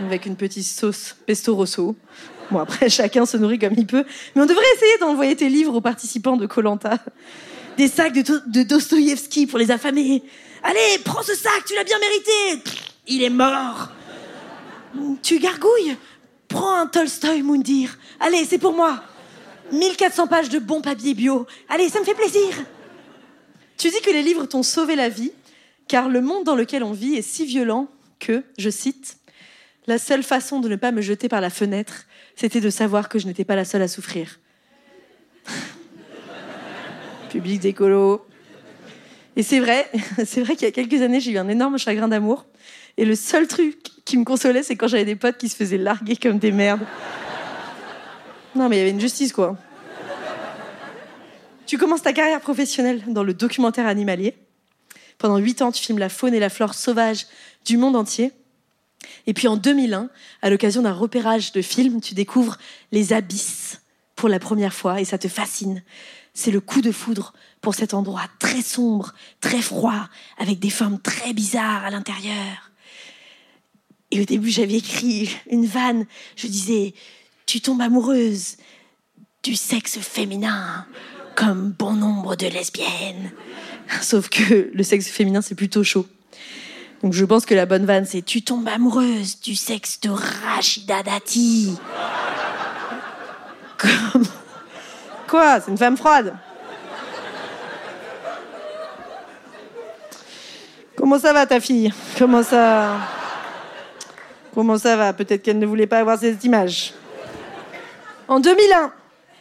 Avec 0.00 0.26
une 0.26 0.34
petite 0.34 0.66
sauce 0.66 1.14
pesto 1.26 1.54
rosso. 1.54 1.94
Bon, 2.50 2.58
après, 2.58 2.88
chacun 2.90 3.26
se 3.26 3.36
nourrit 3.36 3.60
comme 3.60 3.74
il 3.76 3.86
peut. 3.86 4.04
Mais 4.34 4.42
on 4.42 4.46
devrait 4.46 4.64
essayer 4.74 4.98
d'envoyer 4.98 5.36
tes 5.36 5.48
livres 5.48 5.76
aux 5.76 5.80
participants 5.80 6.36
de 6.36 6.46
Colanta. 6.46 6.98
Des 7.76 7.86
sacs 7.86 8.14
de, 8.14 8.42
de 8.48 8.64
Dostoïevski 8.64 9.46
pour 9.46 9.60
les 9.60 9.70
affamés. 9.70 10.24
Allez, 10.64 10.98
prends 11.04 11.22
ce 11.22 11.36
sac, 11.36 11.64
tu 11.68 11.76
l'as 11.76 11.84
bien 11.84 12.00
mérité. 12.00 12.68
il 13.06 13.22
est 13.22 13.30
mort. 13.30 13.90
Tu 15.22 15.38
gargouilles 15.38 15.96
Prends 16.48 16.74
un 16.74 16.88
Tolstoy 16.88 17.42
Moundir. 17.42 17.96
Allez, 18.18 18.44
c'est 18.44 18.58
pour 18.58 18.72
moi. 18.72 19.04
1400 19.70 20.26
pages 20.26 20.48
de 20.48 20.58
bons 20.58 20.80
papiers 20.80 21.14
bio. 21.14 21.46
Allez, 21.68 21.88
ça 21.88 22.00
me 22.00 22.04
fait 22.04 22.14
plaisir. 22.14 22.56
Tu 23.80 23.88
dis 23.88 24.02
que 24.02 24.10
les 24.10 24.22
livres 24.22 24.44
t'ont 24.44 24.62
sauvé 24.62 24.94
la 24.94 25.08
vie, 25.08 25.32
car 25.88 26.10
le 26.10 26.20
monde 26.20 26.44
dans 26.44 26.54
lequel 26.54 26.84
on 26.84 26.92
vit 26.92 27.14
est 27.14 27.22
si 27.22 27.46
violent 27.46 27.88
que, 28.18 28.44
je 28.58 28.68
cite, 28.68 29.16
La 29.86 29.96
seule 29.96 30.22
façon 30.22 30.60
de 30.60 30.68
ne 30.68 30.76
pas 30.76 30.92
me 30.92 31.00
jeter 31.00 31.30
par 31.30 31.40
la 31.40 31.48
fenêtre, 31.48 32.04
c'était 32.36 32.60
de 32.60 32.68
savoir 32.68 33.08
que 33.08 33.18
je 33.18 33.26
n'étais 33.26 33.46
pas 33.46 33.56
la 33.56 33.64
seule 33.64 33.80
à 33.80 33.88
souffrir. 33.88 34.38
Public 37.30 37.60
d'écolo. 37.60 38.26
Et 39.36 39.42
c'est 39.42 39.60
vrai, 39.60 39.90
c'est 40.26 40.42
vrai 40.42 40.56
qu'il 40.56 40.66
y 40.66 40.68
a 40.68 40.72
quelques 40.72 41.00
années, 41.00 41.20
j'ai 41.20 41.30
eu 41.30 41.38
un 41.38 41.48
énorme 41.48 41.78
chagrin 41.78 42.08
d'amour. 42.08 42.44
Et 42.98 43.06
le 43.06 43.14
seul 43.14 43.46
truc 43.46 43.78
qui 44.04 44.18
me 44.18 44.24
consolait, 44.24 44.62
c'est 44.62 44.76
quand 44.76 44.88
j'avais 44.88 45.06
des 45.06 45.16
potes 45.16 45.38
qui 45.38 45.48
se 45.48 45.56
faisaient 45.56 45.78
larguer 45.78 46.16
comme 46.16 46.38
des 46.38 46.52
merdes. 46.52 46.84
Non, 48.54 48.68
mais 48.68 48.76
il 48.76 48.78
y 48.80 48.82
avait 48.82 48.90
une 48.90 49.00
justice, 49.00 49.32
quoi. 49.32 49.56
Tu 51.70 51.78
commences 51.78 52.02
ta 52.02 52.12
carrière 52.12 52.40
professionnelle 52.40 53.00
dans 53.06 53.22
le 53.22 53.32
documentaire 53.32 53.86
animalier. 53.86 54.34
Pendant 55.18 55.36
huit 55.36 55.62
ans, 55.62 55.70
tu 55.70 55.80
filmes 55.80 56.00
la 56.00 56.08
faune 56.08 56.34
et 56.34 56.40
la 56.40 56.50
flore 56.50 56.74
sauvage 56.74 57.28
du 57.64 57.76
monde 57.76 57.94
entier. 57.94 58.32
Et 59.28 59.34
puis 59.34 59.46
en 59.46 59.56
2001, 59.56 60.10
à 60.42 60.50
l'occasion 60.50 60.82
d'un 60.82 60.92
repérage 60.92 61.52
de 61.52 61.62
films, 61.62 62.00
tu 62.00 62.14
découvres 62.14 62.58
les 62.90 63.12
abysses 63.12 63.82
pour 64.16 64.28
la 64.28 64.40
première 64.40 64.74
fois 64.74 65.00
et 65.00 65.04
ça 65.04 65.16
te 65.16 65.28
fascine. 65.28 65.84
C'est 66.34 66.50
le 66.50 66.60
coup 66.60 66.80
de 66.80 66.90
foudre 66.90 67.34
pour 67.60 67.76
cet 67.76 67.94
endroit 67.94 68.24
très 68.40 68.62
sombre, 68.62 69.14
très 69.40 69.62
froid, 69.62 70.08
avec 70.38 70.58
des 70.58 70.70
formes 70.70 70.98
très 70.98 71.32
bizarres 71.32 71.84
à 71.84 71.90
l'intérieur. 71.90 72.72
Et 74.10 74.20
au 74.20 74.24
début, 74.24 74.50
j'avais 74.50 74.74
écrit 74.74 75.30
une 75.48 75.66
vanne. 75.66 76.06
Je 76.34 76.48
disais, 76.48 76.94
tu 77.46 77.60
tombes 77.60 77.80
amoureuse 77.80 78.56
du 79.44 79.54
sexe 79.54 80.00
féminin, 80.00 80.84
comme 81.40 81.70
bon 81.78 81.92
nombre 81.92 82.36
de 82.36 82.46
lesbiennes. 82.48 83.32
Sauf 84.02 84.28
que 84.28 84.70
le 84.74 84.82
sexe 84.82 85.08
féminin, 85.08 85.40
c'est 85.40 85.54
plutôt 85.54 85.82
chaud. 85.82 86.06
Donc 87.02 87.14
je 87.14 87.24
pense 87.24 87.46
que 87.46 87.54
la 87.54 87.64
bonne 87.64 87.86
vanne, 87.86 88.04
c'est 88.04 88.20
tu 88.20 88.42
tombes 88.42 88.68
amoureuse 88.68 89.40
du 89.40 89.54
sexe 89.54 90.00
de 90.00 90.10
Rachida 90.10 91.02
Dati. 91.02 91.78
Quoi? 95.28 95.60
C'est 95.60 95.70
une 95.70 95.78
femme 95.78 95.96
froide. 95.96 96.36
Comment 100.94 101.18
ça 101.18 101.32
va 101.32 101.46
ta 101.46 101.58
fille? 101.58 101.90
Comment 102.18 102.42
ça 102.42 102.98
Comment 104.54 104.76
ça 104.76 104.94
va? 104.96 105.14
Peut-être 105.14 105.42
qu'elle 105.42 105.58
ne 105.58 105.64
voulait 105.64 105.86
pas 105.86 106.00
avoir 106.00 106.18
cette 106.18 106.44
image. 106.44 106.92
En 108.28 108.40
2001, 108.40 108.92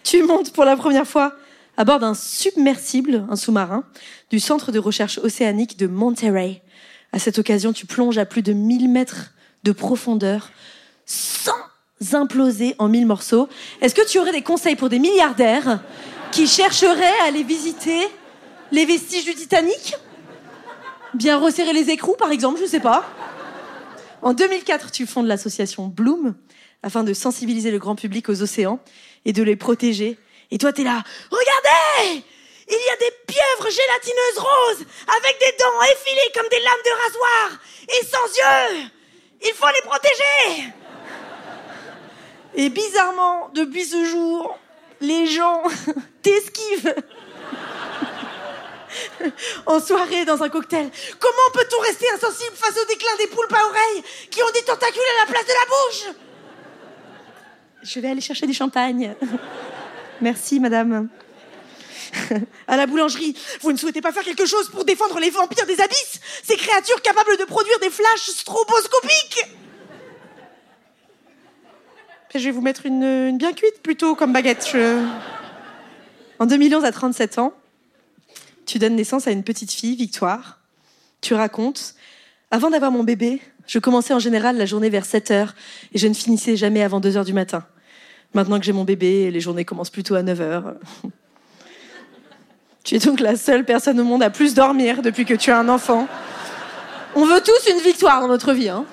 tu 0.04 0.24
montes 0.24 0.54
pour 0.54 0.64
la 0.64 0.78
première 0.78 1.06
fois 1.06 1.34
à 1.80 1.86
bord 1.86 2.00
d'un 2.00 2.14
submersible, 2.14 3.26
un 3.30 3.38
sous-marin, 3.38 3.86
du 4.32 4.42
centre 4.42 4.74
de 4.74 4.80
recherche 4.80 5.18
océanique 5.18 5.78
de 5.78 5.88
Monterey. 5.88 6.62
À 7.14 7.20
cette 7.20 7.40
occasion, 7.40 7.72
tu 7.72 7.86
plonges 7.86 8.18
à 8.18 8.26
plus 8.26 8.42
de 8.42 8.52
1000 8.52 8.90
mètres 8.90 9.32
de 9.64 9.72
profondeur 9.72 10.50
sans 11.06 11.54
imploser 12.12 12.76
en 12.80 12.90
mille 12.90 13.06
morceaux. 13.06 13.48
Est-ce 13.80 13.96
que 13.96 14.06
tu 14.06 14.20
aurais 14.20 14.34
des 14.34 14.42
conseils 14.42 14.76
pour 14.76 14.90
des 14.90 15.00
milliardaires 15.00 15.82
qui 16.34 16.48
chercheraient 16.48 17.18
à 17.24 17.28
aller 17.30 17.44
visiter 17.44 18.10
les 18.74 18.86
vestiges 18.86 19.24
du 19.24 19.34
Titanic? 19.34 19.96
Bien 21.14 21.40
resserrer 21.40 21.72
les 21.72 21.90
écrous, 21.92 22.18
par 22.18 22.32
exemple, 22.32 22.58
je 22.58 22.64
ne 22.64 22.70
sais 22.70 22.82
pas. 22.82 23.10
En 24.22 24.34
2004, 24.34 24.92
tu 24.92 25.06
fondes 25.06 25.28
l'association 25.28 25.88
Bloom 25.88 26.36
afin 26.84 27.06
de 27.06 27.14
sensibiliser 27.14 27.72
le 27.72 27.80
grand 27.80 27.96
public 27.96 28.28
aux 28.28 28.42
océans 28.42 28.82
et 29.24 29.32
de 29.32 29.44
les 29.44 29.56
protéger. 29.56 30.18
Et 30.52 30.58
toi, 30.58 30.74
tu 30.74 30.82
es 30.82 30.84
là, 30.84 31.04
regardez! 31.30 32.24
Il 32.72 32.78
y 32.78 32.90
a 32.90 32.98
des 32.98 33.12
pieuvres 33.26 33.70
gélatineuses 33.70 34.38
roses 34.38 34.86
avec 35.18 35.40
des 35.40 35.58
dents 35.58 35.82
effilées 35.92 36.32
comme 36.36 36.48
des 36.50 36.60
lames 36.60 36.84
de 36.86 36.92
rasoir. 37.04 37.60
Et 37.88 38.06
sans 38.06 38.28
yeux. 38.28 38.90
Il 39.42 39.54
faut 39.54 39.68
les 39.68 39.82
protéger. 39.90 40.74
Et 42.56 42.70
bizarrement, 42.70 43.50
depuis 43.56 43.86
ce 43.86 44.06
jour, 44.06 44.60
les 45.02 45.26
gens 45.26 45.64
t'esquivent. 46.22 46.94
En 49.66 49.80
soirée 49.80 50.26
dans 50.26 50.44
un 50.44 50.50
cocktail. 50.50 50.92
Comment 51.20 51.52
peut-on 51.54 51.80
rester 51.82 52.06
insensible 52.12 52.56
face 52.56 52.78
au 52.82 52.86
déclin 52.86 53.16
des 53.18 53.28
poulpes 53.28 53.54
à 53.54 53.66
oreilles 53.66 54.04
qui 54.30 54.44
ont 54.44 54.52
des 54.52 54.64
tentacules 54.64 55.02
à 55.18 55.26
la 55.26 55.32
place 55.32 55.46
de 55.46 55.54
la 55.54 55.66
bouche? 55.66 56.16
Je 57.82 58.00
vais 58.00 58.10
aller 58.10 58.22
chercher 58.22 58.46
du 58.46 58.54
champagne. 58.54 59.16
Merci, 60.22 60.60
madame. 60.60 61.10
À 62.68 62.78
la 62.78 62.88
boulangerie, 62.88 63.36
vous 63.62 63.72
ne 63.72 63.78
souhaitez 63.78 64.02
pas 64.02 64.12
faire 64.12 64.24
quelque 64.24 64.46
chose 64.46 64.70
pour 64.70 64.86
défendre 64.86 65.20
les 65.20 65.30
vampires 65.30 65.66
des 65.66 65.80
abysses? 65.80 66.20
Ces 66.44 66.56
créatures 66.56 67.02
capables 67.02 67.38
de 67.38 67.46
produire 67.46 67.80
des 67.80 67.90
flashs 67.90 68.30
stroboscopiques? 68.30 69.46
Je 72.36 72.40
vais 72.40 72.52
vous 72.52 72.62
mettre 72.62 72.86
une, 72.86 73.38
bien 73.38 73.54
cuite 73.54 73.82
plutôt 73.82 74.16
comme 74.16 74.34
baguette. 74.34 74.76
En 76.38 76.46
2011, 76.46 76.86
à 76.86 76.92
37 76.92 77.40
ans, 77.40 77.54
tu 78.66 78.78
donnes 78.78 78.96
naissance 78.96 79.28
à 79.28 79.32
une 79.32 79.44
petite 79.44 79.72
fille, 79.72 79.96
Victoire. 79.96 80.60
Tu 81.22 81.34
racontes 81.34 81.96
Avant 82.52 82.70
d'avoir 82.70 82.92
mon 82.92 83.04
bébé, 83.04 83.42
je 83.66 83.80
commençais 83.80 84.14
en 84.14 84.20
général 84.20 84.58
la 84.58 84.68
journée 84.68 84.90
vers 84.90 85.06
7 85.06 85.32
heures 85.32 85.56
et 85.92 85.98
je 85.98 86.08
ne 86.08 86.14
finissais 86.14 86.56
jamais 86.56 86.84
avant 86.84 87.00
2 87.00 87.18
heures 87.18 87.26
du 87.26 87.34
matin. 87.34 87.66
Maintenant 88.34 88.60
que 88.60 88.66
j'ai 88.66 88.74
mon 88.74 88.84
bébé, 88.84 89.32
les 89.32 89.40
journées 89.40 89.66
commencent 89.66 89.90
plutôt 89.90 90.16
à 90.16 90.22
9 90.22 90.42
heures. 90.42 90.76
Tu 92.84 92.96
es 92.96 93.00
donc 93.00 93.20
la 93.20 93.36
seule 93.36 93.66
personne 93.66 94.00
au 94.00 94.04
monde 94.04 94.24
à 94.24 94.30
plus 94.30 94.54
dormir 94.54 95.02
depuis 95.02 95.26
que 95.26 95.34
tu 95.34 95.52
as 95.52 95.60
un 95.60 95.70
enfant. 95.70 96.08
On 97.16 97.26
veut 97.26 97.42
tous 97.42 97.70
une 97.72 97.80
victoire 97.82 98.22
dans 98.22 98.28
notre 98.28 98.54
vie. 98.54 98.70
Hein. 98.70 98.86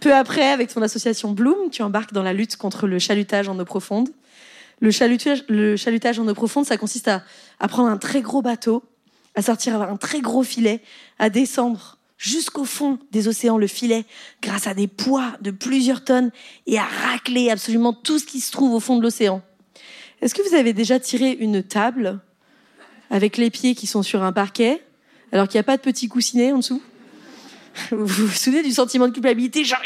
Peu 0.00 0.14
après, 0.14 0.50
avec 0.50 0.72
ton 0.72 0.80
association 0.82 1.32
Bloom, 1.32 1.70
tu 1.70 1.82
embarques 1.82 2.12
dans 2.12 2.22
la 2.22 2.32
lutte 2.32 2.56
contre 2.56 2.86
le 2.86 2.98
chalutage 2.98 3.48
en 3.48 3.58
eau 3.58 3.64
profonde. 3.64 4.08
Le 4.80 4.90
chalutage, 4.90 5.44
le 5.48 5.76
chalutage 5.76 6.18
en 6.18 6.26
eau 6.26 6.34
profonde, 6.34 6.64
ça 6.64 6.78
consiste 6.78 7.08
à, 7.08 7.22
à 7.58 7.68
prendre 7.68 7.90
un 7.90 7.98
très 7.98 8.22
gros 8.22 8.42
bateau, 8.42 8.82
à 9.34 9.42
sortir 9.42 9.80
un 9.80 9.96
très 9.96 10.20
gros 10.20 10.42
filet, 10.42 10.80
à 11.18 11.30
descendre 11.30 11.98
jusqu'au 12.20 12.66
fond 12.66 12.98
des 13.12 13.28
océans 13.28 13.56
le 13.56 13.66
filet 13.66 14.04
grâce 14.42 14.66
à 14.66 14.74
des 14.74 14.86
poids 14.86 15.32
de 15.40 15.50
plusieurs 15.50 16.04
tonnes 16.04 16.30
et 16.66 16.78
à 16.78 16.84
racler 16.84 17.50
absolument 17.50 17.94
tout 17.94 18.18
ce 18.18 18.26
qui 18.26 18.40
se 18.40 18.52
trouve 18.52 18.74
au 18.74 18.80
fond 18.80 18.98
de 18.98 19.02
l'océan. 19.02 19.42
Est-ce 20.20 20.34
que 20.34 20.46
vous 20.46 20.54
avez 20.54 20.74
déjà 20.74 21.00
tiré 21.00 21.30
une 21.30 21.62
table 21.62 22.20
avec 23.08 23.38
les 23.38 23.48
pieds 23.48 23.74
qui 23.74 23.86
sont 23.86 24.02
sur 24.02 24.22
un 24.22 24.32
parquet 24.32 24.84
alors 25.32 25.48
qu'il 25.48 25.56
n'y 25.56 25.60
a 25.60 25.64
pas 25.64 25.78
de 25.78 25.82
petit 25.82 26.08
coussinet 26.08 26.52
en 26.52 26.58
dessous? 26.58 26.82
Vous 27.90 28.26
vous 28.26 28.28
souvenez 28.28 28.64
du 28.64 28.72
sentiment 28.72 29.06
de 29.06 29.12
culpabilité 29.12 29.64
genre 29.64 29.80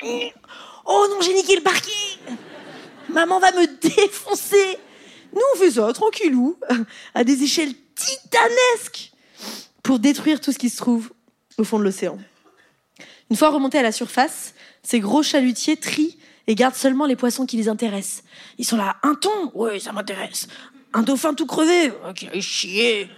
Oh 0.87 1.07
non, 1.11 1.21
j'ai 1.21 1.35
niqué 1.35 1.55
le 1.55 1.62
parquet 1.62 1.91
Maman 3.11 3.38
va 3.38 3.53
me 3.53 3.67
défoncer! 3.81 4.79
Nous, 5.33 5.41
on 5.55 5.59
fait 5.59 5.73
ça 5.73 5.93
tranquillou, 5.93 6.57
à 7.14 7.25
des 7.25 7.43
échelles 7.43 7.75
titanesques 7.95 9.12
pour 9.83 9.99
détruire 9.99 10.41
tout 10.41 10.50
ce 10.50 10.59
qui 10.59 10.71
se 10.71 10.79
trouve 10.79 11.11
au 11.58 11.64
fond 11.64 11.78
de 11.78 11.84
l'océan. 11.84 12.18
Une 13.30 13.37
fois 13.37 13.50
remontés 13.50 13.78
à 13.78 13.82
la 13.82 13.92
surface, 13.92 14.54
ces 14.82 15.00
gros 15.00 15.23
chalutiers 15.23 15.76
trient 15.76 16.18
et 16.46 16.54
gardent 16.54 16.75
seulement 16.75 17.06
les 17.06 17.16
poissons 17.16 17.46
qui 17.46 17.56
les 17.56 17.68
intéressent. 17.68 18.23
Ils 18.58 18.64
sont 18.64 18.76
là, 18.76 18.96
un 19.02 19.14
thon! 19.14 19.50
Oui, 19.54 19.80
ça 19.80 19.92
m'intéresse. 19.92 20.46
Un 20.92 21.02
dauphin 21.02 21.34
tout 21.34 21.46
crevé! 21.46 21.92
Ok, 22.08 22.40
chier. 22.40 23.08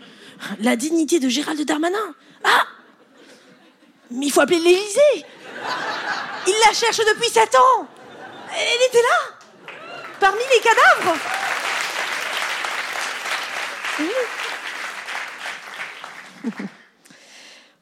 La 0.61 0.77
dignité 0.77 1.19
de 1.19 1.29
Gérald 1.29 1.61
Darmanin. 1.65 2.15
Ah! 2.45 2.65
Mais 4.11 4.27
il 4.27 4.33
faut 4.33 4.41
appeler 4.41 4.61
l'Élysée. 4.61 5.27
Il 6.47 6.55
la 6.67 6.73
cherche 6.73 6.99
depuis 6.99 7.29
sept 7.29 7.55
ans. 7.57 7.89
Elle 8.53 8.89
était 8.89 9.03
là. 9.03 9.73
Parmi 10.21 10.41
les 10.55 10.61
cadavres 10.63 11.19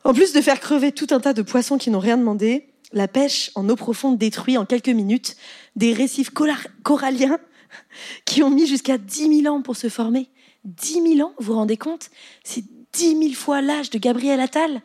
En 0.04 0.12
plus 0.12 0.34
de 0.34 0.40
faire 0.42 0.60
crever 0.60 0.92
tout 0.92 1.06
un 1.10 1.20
tas 1.20 1.32
de 1.32 1.40
poissons 1.40 1.78
qui 1.78 1.90
n'ont 1.90 1.98
rien 1.98 2.18
demandé, 2.18 2.68
la 2.92 3.08
pêche 3.08 3.50
en 3.54 3.68
eau 3.70 3.74
profonde 3.74 4.18
détruit 4.18 4.58
en 4.58 4.66
quelques 4.66 4.88
minutes 4.88 5.36
des 5.76 5.94
récifs 5.94 6.30
coralliens 6.82 7.38
qui 8.26 8.42
ont 8.42 8.50
mis 8.50 8.66
jusqu'à 8.66 8.98
10 8.98 9.42
000 9.42 9.54
ans 9.54 9.62
pour 9.62 9.76
se 9.76 9.88
former. 9.88 10.28
10 10.64 11.16
000 11.16 11.28
ans, 11.28 11.32
vous 11.38 11.52
vous 11.52 11.58
rendez 11.58 11.78
compte? 11.78 12.10
C'est 12.44 12.64
10 12.92 13.18
000 13.18 13.32
fois 13.32 13.62
l'âge 13.62 13.88
de 13.90 13.98
Gabriel 13.98 14.40
Attal. 14.40 14.82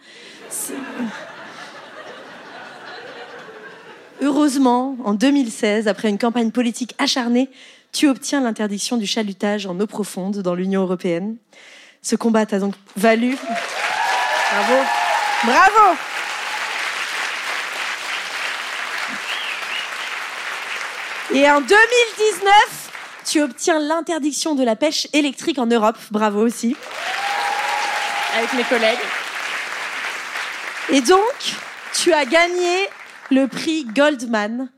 Heureusement, 4.22 4.98
en 5.04 5.14
2016, 5.14 5.88
après 5.88 6.10
une 6.10 6.18
campagne 6.18 6.52
politique 6.52 6.96
acharnée, 6.98 7.50
tu 7.92 8.08
obtiens 8.08 8.42
l'interdiction 8.42 8.98
du 8.98 9.06
chalutage 9.06 9.66
en 9.66 9.80
eau 9.80 9.88
profonde 9.88 10.40
dans 10.40 10.56
l'Union 10.56 10.82
européenne. 10.82 11.38
Ce 12.02 12.16
combat 12.16 12.46
t'a 12.46 12.60
donc 12.60 12.76
valu. 12.96 13.38
Bravo. 14.52 15.09
Bravo. 15.46 15.98
Et 21.34 21.50
en 21.50 21.62
2019, 21.62 22.92
tu 23.26 23.42
obtiens 23.42 23.80
l'interdiction 23.80 24.56
de 24.56 24.64
la 24.64 24.76
pêche 24.76 25.08
électrique 25.14 25.60
en 25.60 25.68
Europe. 25.68 25.98
Bravo 26.12 26.46
aussi. 26.46 26.76
Avec 28.38 28.54
mes 28.54 28.64
collègues. 28.64 29.00
Et 30.92 31.02
donc, 31.02 31.20
tu 31.94 32.12
as 32.12 32.26
gagné 32.26 32.88
le 33.30 33.48
prix 33.48 33.86
Goldman 33.86 34.70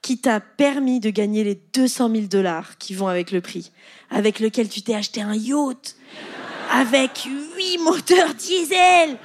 qui 0.00 0.18
t'a 0.18 0.40
permis 0.40 0.98
de 0.98 1.10
gagner 1.10 1.44
les 1.44 1.54
200 1.74 2.10
000 2.10 2.22
dollars 2.26 2.76
qui 2.78 2.94
vont 2.94 3.06
avec 3.06 3.30
le 3.30 3.40
prix, 3.40 3.70
avec 4.10 4.40
lequel 4.40 4.68
tu 4.68 4.82
t'es 4.82 4.94
acheté 4.94 5.22
un 5.22 5.34
yacht, 5.34 5.94
avec 6.72 7.28
huit 7.56 7.78
moteurs 7.78 8.34
diesel. 8.34 9.16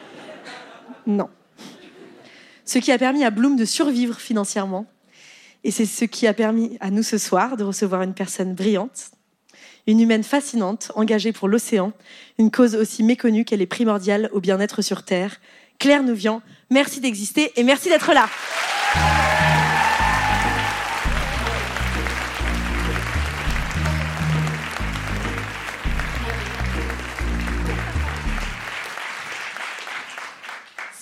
Non. 1.08 1.30
Ce 2.66 2.80
qui 2.80 2.92
a 2.92 2.98
permis 2.98 3.24
à 3.24 3.32
Bloom 3.32 3.56
de 3.56 3.66
survivre 3.66 4.20
financièrement. 4.20 4.86
Et 5.64 5.72
c'est 5.72 5.86
ce 5.86 6.06
qui 6.06 6.28
a 6.28 6.34
permis 6.34 6.78
à 6.82 6.92
nous 6.92 7.02
ce 7.02 7.18
soir 7.18 7.58
de 7.58 7.64
recevoir 7.64 8.02
une 8.02 8.14
personne 8.14 8.54
brillante, 8.54 9.12
une 9.88 10.00
humaine 10.00 10.24
fascinante, 10.24 10.92
engagée 10.96 11.32
pour 11.32 11.48
l'océan, 11.48 11.94
une 12.38 12.52
cause 12.52 12.76
aussi 12.76 13.04
méconnue 13.04 13.46
qu'elle 13.46 13.62
est 13.62 13.66
primordiale 13.66 14.30
au 14.34 14.42
bien-être 14.42 14.82
sur 14.82 15.04
Terre. 15.04 15.40
Claire 15.80 16.04
Nouvian, 16.04 16.42
merci 16.70 17.00
d'exister 17.00 17.52
et 17.56 17.64
merci 17.64 17.90
d'être 17.90 18.14
là. 18.14 18.28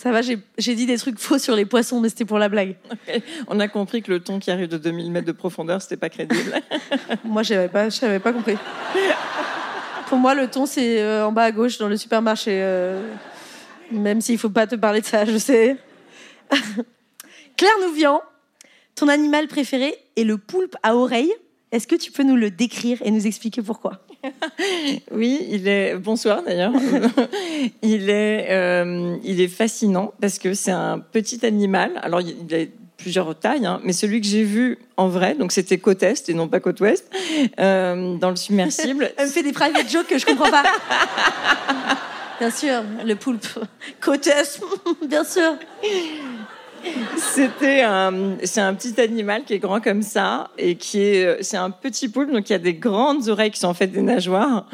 Ça 0.06 0.12
va, 0.12 0.22
j'ai 0.22 0.76
dit 0.76 0.86
des 0.86 1.00
trucs 1.00 1.18
faux 1.18 1.40
sur 1.40 1.56
les 1.56 1.66
poissons, 1.66 2.00
mais 2.00 2.10
c'était 2.10 2.26
pour 2.26 2.38
la 2.38 2.48
blague. 2.48 2.76
On 3.48 3.60
a 3.60 3.68
compris 3.68 4.04
que 4.04 4.12
le 4.12 4.20
thon 4.20 4.38
qui 4.38 4.52
arrive 4.52 4.68
de 4.68 4.78
2000 4.78 5.12
mètres 5.12 5.26
de 5.26 5.32
profondeur, 5.32 5.82
c'était 5.82 5.98
pas 5.98 6.10
crédible. 6.10 6.62
moi, 7.24 7.42
j'avais 7.42 7.70
pas, 7.70 7.90
j'avais 7.90 8.20
pas 8.20 8.32
compris. 8.32 8.56
Pour 10.08 10.20
moi, 10.20 10.36
le 10.36 10.48
thon, 10.48 10.68
c'est 10.68 11.02
euh, 11.02 11.26
en 11.26 11.32
bas 11.32 11.46
à 11.46 11.52
gauche 11.52 11.80
dans 11.80 11.88
le 11.88 11.98
supermarché. 11.98 12.52
Euh, 12.52 13.02
même 13.92 14.22
s'il 14.22 14.38
faut 14.38 14.52
pas 14.52 14.68
te 14.68 14.76
parler 14.76 15.02
de 15.02 15.08
ça, 15.08 15.26
je 15.26 15.40
sais. 15.40 15.76
Claire 17.58 17.80
Nouvian, 17.82 18.22
ton 18.94 19.08
animal 19.08 19.48
préféré 19.48 19.96
est 20.16 20.24
le 20.24 20.38
poulpe 20.38 20.76
à 20.84 20.96
oreille. 20.96 21.34
Est-ce 21.76 21.88
que 21.88 21.96
tu 21.96 22.10
peux 22.10 22.24
nous 22.24 22.38
le 22.38 22.52
décrire 22.52 23.00
et 23.04 23.12
nous 23.12 23.28
expliquer 23.28 23.62
pourquoi? 23.62 24.00
Oui, 25.12 25.46
il 25.52 25.68
est. 25.68 25.98
Bonsoir 25.98 26.42
d'ailleurs. 26.42 26.72
il 27.82 28.10
est, 28.10 28.48
euh, 28.50 29.18
il 29.26 29.42
est 29.42 29.50
fascinant 29.50 30.14
parce 30.22 30.40
que 30.40 30.54
c'est 30.54 30.72
un 30.72 31.00
petit 31.00 31.46
animal. 31.46 31.92
Alors 32.02 32.22
il 32.22 32.56
a 32.56 32.66
plusieurs 32.96 33.38
tailles, 33.38 33.66
hein, 33.66 33.82
mais 33.84 33.92
celui 33.92 34.22
que 34.22 34.28
j'ai 34.28 34.44
vu 34.44 34.80
en 34.96 35.10
vrai, 35.10 35.36
donc 35.36 35.52
c'était 35.52 35.78
côte 35.78 36.02
est 36.02 36.30
et 36.30 36.34
non 36.34 36.48
pas 36.48 36.62
côte 36.62 36.80
ouest, 36.80 37.12
euh, 37.60 38.16
dans 38.16 38.30
le 38.30 38.38
submersible. 38.38 39.12
Elle 39.18 39.28
me 39.28 39.32
fait 39.32 39.44
des 39.44 39.52
private 39.52 39.92
jokes 39.92 40.08
que 40.08 40.18
je 40.18 40.26
comprends 40.26 40.50
pas. 40.50 40.64
Bien 42.40 42.52
sûr, 42.52 42.84
le 43.06 43.16
poulpe. 43.16 43.48
Côte 44.00 44.28
est, 44.28 44.62
bien 45.06 45.26
sûr. 45.26 45.58
C'était 47.18 47.82
un, 47.82 48.38
c'est 48.44 48.62
un 48.62 48.74
petit 48.74 49.00
animal 49.00 49.44
qui 49.44 49.54
est 49.54 49.60
grand 49.60 49.82
comme 49.82 50.02
ça 50.02 50.50
et 50.58 50.76
qui 50.76 51.00
est, 51.00 51.44
c'est 51.44 51.58
un 51.58 51.70
petit 51.72 52.10
poulpe 52.10 52.32
donc 52.32 52.50
il 52.50 52.54
y 52.54 52.56
a 52.56 52.60
des 52.60 52.74
grandes 52.74 53.28
oreilles 53.28 53.52
qui 53.52 53.60
sont 53.60 53.68
en 53.68 53.74
fait 53.74 53.88
des 53.88 54.02
nageoires 54.02 54.68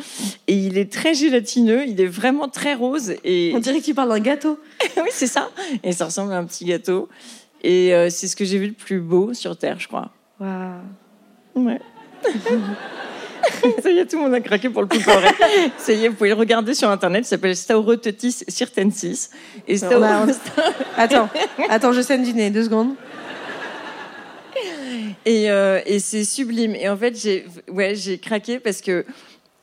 et 0.48 0.54
il 0.54 0.78
est 0.78 0.92
très 0.92 1.14
gélatineux, 1.14 1.86
il 1.88 2.00
est 2.02 2.08
vraiment 2.08 2.48
très 2.48 2.74
rose 2.74 3.14
et 3.24 3.54
on 3.56 3.60
dirait 3.60 3.80
que 3.80 3.86
tu 3.86 3.94
parles 3.94 4.10
d'un 4.10 4.20
gâteau. 4.20 4.60
oui, 4.98 5.10
c'est 5.10 5.28
ça. 5.28 5.50
Et 5.84 5.92
ça 5.92 6.06
ressemble 6.06 6.34
à 6.34 6.38
un 6.38 6.46
petit 6.46 6.66
gâteau 6.66 7.10
et 7.64 7.94
euh, 7.94 8.10
c'est 8.10 8.28
ce 8.28 8.36
que 8.36 8.46
j'ai 8.46 8.58
vu 8.58 8.68
le 8.68 8.74
plus 8.74 9.00
beau 9.00 9.34
sur 9.34 9.58
terre, 9.58 9.80
je 9.80 9.88
crois. 9.88 10.12
Waouh. 10.40 10.82
Ouais. 11.56 11.80
Ça 13.82 13.92
y 13.92 14.00
est, 14.00 14.06
tout 14.06 14.18
le 14.18 14.24
monde 14.24 14.34
a 14.34 14.42
craqué 14.42 14.70
pour 14.70 14.82
le 14.82 14.88
poulpe 14.88 15.04
Ça 15.78 15.94
y 15.94 16.06
est, 16.06 16.08
vous 16.08 16.16
pouvez 16.16 16.30
le 16.30 16.36
regarder 16.36 16.74
sur 16.74 16.90
Internet. 16.90 17.26
Il 17.26 17.28
s'appelle 17.28 17.56
Staurotetis 17.56 18.44
cirtensis. 18.48 19.30
Et 19.68 19.78
Attends, 20.98 21.30
attends, 21.70 21.94
je 21.94 22.02
saigne 22.02 22.24
du 22.24 22.34
nez. 22.34 22.50
Deux 22.50 22.64
secondes. 22.64 22.96
Et, 25.26 25.52
euh, 25.52 25.80
et 25.86 26.00
c'est 26.00 26.24
sublime. 26.24 26.76
Et 26.76 26.90
en 26.90 26.98
fait, 26.98 27.20
j'ai 27.20 27.46
ouais, 27.72 27.96
j'ai 27.96 28.18
craqué 28.18 28.60
parce 28.60 28.82
que 28.82 29.06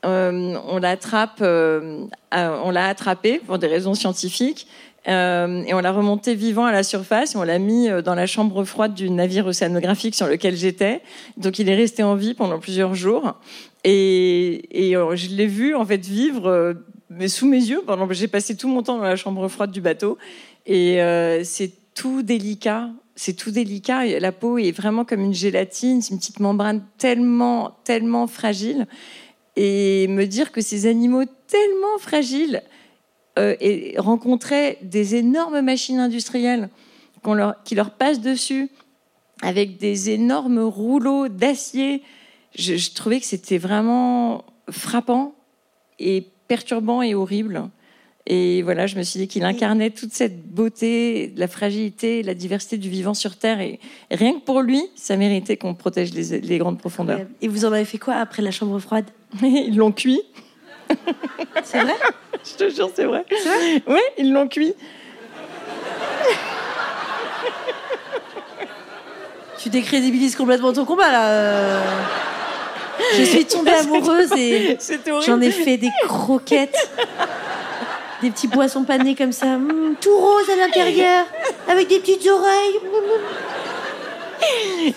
euh, 0.05 0.57
on 0.69 0.79
l'attrape, 0.79 1.39
euh, 1.41 2.07
on 2.33 2.71
l'a 2.71 2.87
attrapé 2.87 3.41
pour 3.45 3.59
des 3.59 3.67
raisons 3.67 3.95
scientifiques. 3.95 4.67
Euh, 5.07 5.63
et 5.67 5.73
on 5.73 5.79
l'a 5.79 5.93
remonté 5.93 6.35
vivant 6.35 6.67
à 6.67 6.73
la 6.73 6.83
surface 6.83 7.35
et 7.35 7.39
on 7.39 7.43
l'a 7.43 7.59
mis 7.59 7.89
dans 8.05 8.15
la 8.15 8.27
chambre 8.27 8.65
froide 8.65 8.95
du 8.95 9.09
navire 9.09 9.47
océanographique 9.47 10.15
sur 10.15 10.27
lequel 10.27 10.55
j'étais. 10.55 11.01
Donc 11.37 11.59
il 11.59 11.69
est 11.69 11.75
resté 11.75 12.03
en 12.03 12.15
vie 12.15 12.35
pendant 12.35 12.59
plusieurs 12.59 12.95
jours. 12.95 13.35
Et, 13.85 14.97
euh, 14.97 15.17
je 15.17 15.29
l'ai 15.29 15.47
vu 15.47 15.75
en 15.75 15.85
fait 15.85 16.05
vivre 16.05 16.75
mais 17.11 17.29
sous 17.29 17.47
mes 17.47 17.57
yeux. 17.57 17.83
J'ai 18.11 18.29
passé 18.29 18.57
tout 18.57 18.69
mon 18.69 18.83
temps 18.83 18.99
dans 18.99 19.05
la 19.05 19.17
chambre 19.17 19.49
froide 19.49 19.71
du 19.71 19.81
bateau 19.81 20.19
et 20.67 20.99
c'est 21.45 21.73
tout 21.95 22.23
délicat. 22.23 22.91
C'est 23.17 23.33
tout 23.33 23.51
délicat. 23.51 24.05
La 24.21 24.31
peau 24.31 24.59
est 24.59 24.71
vraiment 24.71 25.05
comme 25.05 25.21
une 25.21 25.35
gélatine, 25.35 26.03
c'est 26.03 26.13
une 26.13 26.21
petite 26.21 26.39
membrane 26.39 26.85
tellement, 26.99 27.77
tellement 27.85 28.27
fragile. 28.27 28.87
Et 29.57 30.07
me 30.07 30.25
dire 30.27 30.53
que 30.53 30.61
ces 30.61 30.87
animaux 30.87 31.25
tellement 31.49 31.99
fragiles 31.99 32.63
euh, 33.39 33.57
et 33.61 33.95
rencontraient 33.99 34.79
des 34.83 35.17
énormes 35.17 35.61
machines 35.61 35.99
industrielles 35.99 36.69
qui 37.65 37.75
leur 37.75 37.91
passent 37.91 38.21
dessus 38.21 38.69
avec 39.43 39.79
des 39.79 40.11
énormes 40.11 40.61
rouleaux 40.61 41.29
d'acier. 41.29 42.03
Je, 42.55 42.95
trouvais 42.95 43.21
que 43.21 43.27
c'était 43.27 43.59
vraiment 43.59 44.45
frappant 44.71 45.35
et 45.99 46.27
perturbant 46.49 47.03
et 47.03 47.15
horrible. 47.15 47.69
Et 48.27 48.63
voilà, 48.63 48.87
je 48.87 48.97
me 48.97 49.03
suis 49.03 49.21
dit 49.21 49.29
qu'il 49.29 49.45
incarnait 49.45 49.91
toute 49.91 50.13
cette 50.13 50.47
beauté, 50.49 51.33
la 51.37 51.49
fragilité, 51.49 52.23
la 52.23 52.35
diversité 52.35 52.77
du 52.77 52.91
vivant 52.91 53.15
sur 53.15 53.37
Terre. 53.37 53.61
Et 53.61 53.81
rien 54.11 54.35
que 54.35 54.45
pour 54.45 54.61
lui, 54.61 54.83
ça 54.97 55.17
méritait 55.17 55.57
qu'on 55.57 55.75
protège 55.75 56.13
les, 56.13 56.41
les, 56.41 56.59
grandes 56.59 56.79
profondeurs. 56.79 57.21
Et 57.41 57.49
vous 57.49 57.65
en 57.65 57.73
avez 57.73 57.87
fait 57.87 57.99
quoi 57.99 58.17
après 58.17 58.43
la 58.43 58.51
chambre 58.51 58.79
froide? 58.81 59.07
Ils 59.43 59.77
l'ont 59.77 59.93
cuit. 59.93 60.21
C'est 61.65 61.81
vrai? 61.81 61.95
Je 62.45 62.65
te 62.65 62.75
jure, 62.75 62.91
c'est 62.95 63.05
vrai. 63.05 63.25
C'est 63.31 63.49
vrai? 63.49 63.83
Oui, 63.89 64.01
ils 64.17 64.33
l'ont 64.33 64.49
cuit. 64.49 64.75
Tu 69.69 69.73
décrédibilises 69.73 70.35
complètement 70.35 70.73
ton 70.73 70.87
combat 70.87 71.13
là. 71.13 71.83
Je 73.19 73.23
suis 73.23 73.45
tombée 73.45 73.73
amoureuse 73.73 74.33
et 74.35 74.79
j'en 75.27 75.43
ai 75.43 75.51
fait 75.51 75.77
des 75.77 75.91
croquettes, 76.07 76.91
des 78.23 78.31
petits 78.31 78.49
poissons 78.49 78.85
panés 78.85 79.15
comme 79.15 79.33
ça, 79.33 79.57
hum, 79.57 79.95
tout 80.01 80.17
rose 80.17 80.49
à 80.51 80.57
l'intérieur, 80.57 81.27
avec 81.69 81.87
des 81.89 81.99
petites 81.99 82.27
oreilles. 82.27 82.81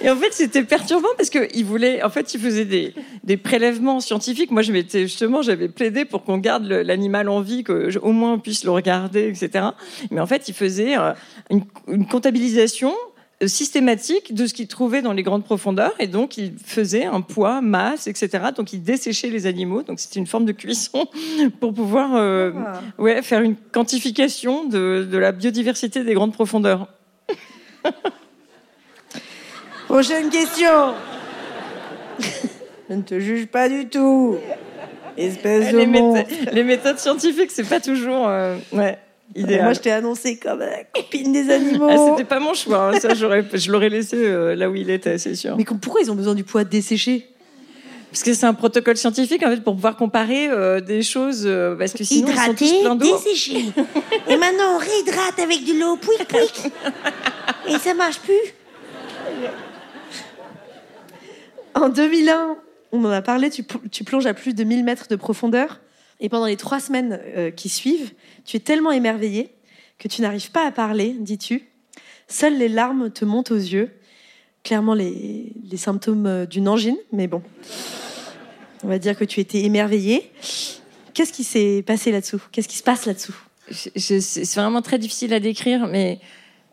Et 0.01 0.09
en 0.09 0.15
fait, 0.15 0.31
c'était 0.31 0.63
perturbant 0.63 1.09
parce 1.17 1.29
qu'il 1.29 1.65
voulait, 1.65 2.01
en 2.01 2.09
fait, 2.09 2.33
il 2.33 2.39
faisait 2.39 2.63
des, 2.63 2.93
des 3.25 3.35
prélèvements 3.35 3.99
scientifiques. 3.99 4.51
Moi, 4.51 4.61
je 4.61 4.71
m'étais 4.71 5.01
justement, 5.01 5.41
j'avais 5.41 5.67
plaidé 5.67 6.05
pour 6.05 6.23
qu'on 6.23 6.37
garde 6.37 6.65
l'animal 6.65 7.27
en 7.27 7.41
vie, 7.41 7.65
qu'au 7.65 8.11
moins 8.13 8.33
on 8.33 8.39
puisse 8.39 8.63
le 8.63 8.71
regarder, 8.71 9.27
etc. 9.27 9.65
Mais 10.11 10.21
en 10.21 10.27
fait, 10.27 10.47
il 10.47 10.53
faisait 10.53 10.97
euh, 10.97 11.11
une, 11.49 11.63
une 11.89 12.07
comptabilisation 12.07 12.91
euh, 12.91 13.10
systématique 13.47 14.33
de 14.33 14.45
ce 14.45 14.53
qu'il 14.53 14.67
trouvait 14.67 15.01
dans 15.01 15.13
les 15.13 15.23
grandes 15.23 15.43
profondeurs 15.43 15.93
et 15.99 16.07
donc 16.07 16.37
il 16.37 16.53
faisait 16.63 17.05
un 17.05 17.21
poids, 17.21 17.61
masse, 17.61 18.07
etc. 18.07 18.29
Donc 18.55 18.73
il 18.73 18.83
desséchait 18.83 19.29
les 19.29 19.47
animaux. 19.47 19.83
Donc 19.83 19.99
c'était 19.99 20.19
une 20.19 20.27
forme 20.27 20.45
de 20.45 20.51
cuisson 20.51 21.07
pour 21.59 21.73
pouvoir 21.73 22.15
euh, 22.15 22.51
ah. 22.55 22.81
ouais, 22.99 23.21
faire 23.21 23.41
une 23.41 23.55
quantification 23.55 24.65
de, 24.65 25.07
de 25.09 25.17
la 25.17 25.31
biodiversité 25.31 26.03
des 26.03 26.13
grandes 26.13 26.33
profondeurs. 26.33 26.87
Prochaine 29.87 30.29
question. 30.29 30.93
Je 32.89 32.95
ne 32.95 33.01
te 33.01 33.19
juge 33.19 33.47
pas 33.47 33.69
du 33.69 33.87
tout. 33.87 34.37
Espèce 35.17 35.71
de 35.71 35.77
les, 35.77 35.85
méthodes, 35.85 36.25
les 36.53 36.63
méthodes 36.63 36.97
scientifiques, 36.97 37.51
c'est 37.51 37.67
pas 37.67 37.79
toujours 37.79 38.27
euh, 38.27 38.55
ouais, 38.71 38.97
idéal. 39.35 39.63
Moi, 39.63 39.73
je 39.73 39.79
t'ai 39.79 39.91
annoncé 39.91 40.37
comme 40.37 40.59
la 40.59 40.83
copine 40.83 41.31
des 41.31 41.49
animaux. 41.49 41.87
Ah, 41.89 42.11
c'était 42.11 42.27
pas 42.27 42.39
mon 42.39 42.53
choix. 42.53 42.89
Hein. 42.89 42.99
Ça, 42.99 43.13
j'aurais, 43.13 43.45
je 43.53 43.71
l'aurais 43.71 43.89
laissé 43.89 44.17
euh, 44.17 44.55
là 44.55 44.69
où 44.69 44.75
il 44.75 44.89
était, 44.89 45.17
c'est 45.17 45.35
sûr. 45.35 45.57
Mais 45.57 45.65
pourquoi 45.65 46.01
ils 46.01 46.11
ont 46.11 46.15
besoin 46.15 46.35
du 46.35 46.43
poids 46.43 46.63
desséché? 46.63 47.27
Parce 48.11 48.23
que 48.23 48.33
c'est 48.33 48.45
un 48.45 48.53
protocole 48.53 48.97
scientifique 48.97 49.41
en 49.41 49.49
fait 49.49 49.63
pour 49.63 49.73
pouvoir 49.73 49.95
comparer 49.95 50.49
euh, 50.49 50.81
des 50.81 51.01
choses 51.01 51.49
parce 51.79 51.93
que 51.93 52.03
sinon 52.03 52.27
Hydrater, 52.27 52.65
ils 52.65 52.67
sont 52.67 52.75
tous 52.75 52.81
plein 52.81 52.95
d'eau. 52.95 53.17
dessécher. 53.17 53.65
Et 54.27 54.35
maintenant 54.35 54.75
on 54.75 54.77
réhydrate 54.77 55.39
avec 55.39 55.63
de 55.63 55.79
l'eau 55.79 55.95
pouic 55.95 56.27
pouic. 56.27 56.71
Et 57.69 57.77
ça 57.77 57.93
marche 57.93 58.19
plus. 58.19 58.33
En 61.73 61.89
2001, 61.89 62.57
on 62.91 63.05
en 63.05 63.11
a 63.11 63.21
parlé, 63.21 63.49
tu, 63.49 64.03
plonges 64.03 64.25
à 64.25 64.33
plus 64.33 64.53
de 64.53 64.63
1000 64.63 64.83
mètres 64.83 65.07
de 65.09 65.15
profondeur? 65.15 65.79
Et 66.21 66.29
pendant 66.29 66.45
les 66.45 66.55
trois 66.55 66.79
semaines 66.79 67.19
euh, 67.35 67.49
qui 67.49 67.67
suivent, 67.67 68.13
tu 68.45 68.55
es 68.55 68.59
tellement 68.59 68.91
émerveillé 68.91 69.49
que 69.97 70.07
tu 70.07 70.21
n'arrives 70.21 70.51
pas 70.51 70.65
à 70.65 70.71
parler, 70.71 71.15
dis-tu. 71.19 71.63
Seules 72.27 72.57
les 72.57 72.69
larmes 72.69 73.11
te 73.11 73.25
montent 73.25 73.51
aux 73.51 73.55
yeux. 73.55 73.89
Clairement, 74.63 74.93
les, 74.93 75.51
symptômes 75.75 76.27
euh, 76.27 76.45
d'une 76.45 76.67
angine, 76.67 76.97
mais 77.11 77.27
bon. 77.27 77.41
On 78.83 78.87
va 78.87 78.99
dire 78.99 79.17
que 79.17 79.25
tu 79.25 79.39
étais 79.39 79.63
émerveillé. 79.63 80.31
Qu'est-ce 81.13 81.33
qui 81.33 81.43
s'est 81.43 81.83
passé 81.85 82.11
là-dessous? 82.11 82.41
Qu'est-ce 82.51 82.67
qui 82.67 82.77
se 82.77 82.83
passe 82.83 83.05
là-dessous? 83.05 83.35
C'est 83.71 84.55
vraiment 84.55 84.81
très 84.81 84.99
difficile 84.99 85.33
à 85.33 85.39
décrire, 85.39 85.87
mais 85.87 86.19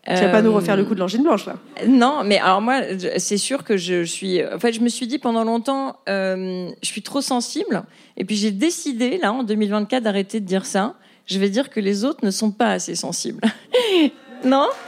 Tu 0.09 0.23
vas 0.23 0.29
pas 0.29 0.42
nous 0.42 0.55
refaire 0.55 0.77
le 0.77 0.85
coup 0.85 0.94
de 0.94 1.01
l'angine 1.01 1.23
blanche 1.23 1.47
là 1.47 1.57
Non, 1.87 2.23
mais 2.25 2.38
alors 2.38 2.61
moi, 2.61 2.81
c'est 3.18 3.37
sûr 3.37 3.64
que 3.64 3.77
je 3.77 4.05
suis. 4.05 4.44
En 4.44 4.59
fait, 4.59 4.73
je 4.73 4.81
me 4.81 4.88
suis 4.88 5.07
dit 5.07 5.18
pendant 5.18 5.44
longtemps, 5.44 5.97
je 6.07 6.73
suis 6.83 7.03
trop 7.03 7.21
sensible. 7.21 7.85
Et 8.16 8.25
puis 8.25 8.37
j'ai 8.37 8.51
décidé 8.51 9.18
là 9.18 9.33
en 9.33 9.42
2024 9.42 10.03
d'arrêter 10.03 10.40
de 10.40 10.47
dire 10.47 10.66
ça. 10.66 10.94
Je 11.27 11.38
vais 11.38 11.51
dire 11.51 11.68
que 11.68 11.79
les 11.79 12.05
autres 12.05 12.25
ne 12.25 12.31
sont 12.31 12.51
pas 12.51 12.73
assez 12.73 12.94
sensibles. 12.94 13.42
non? 14.44 14.68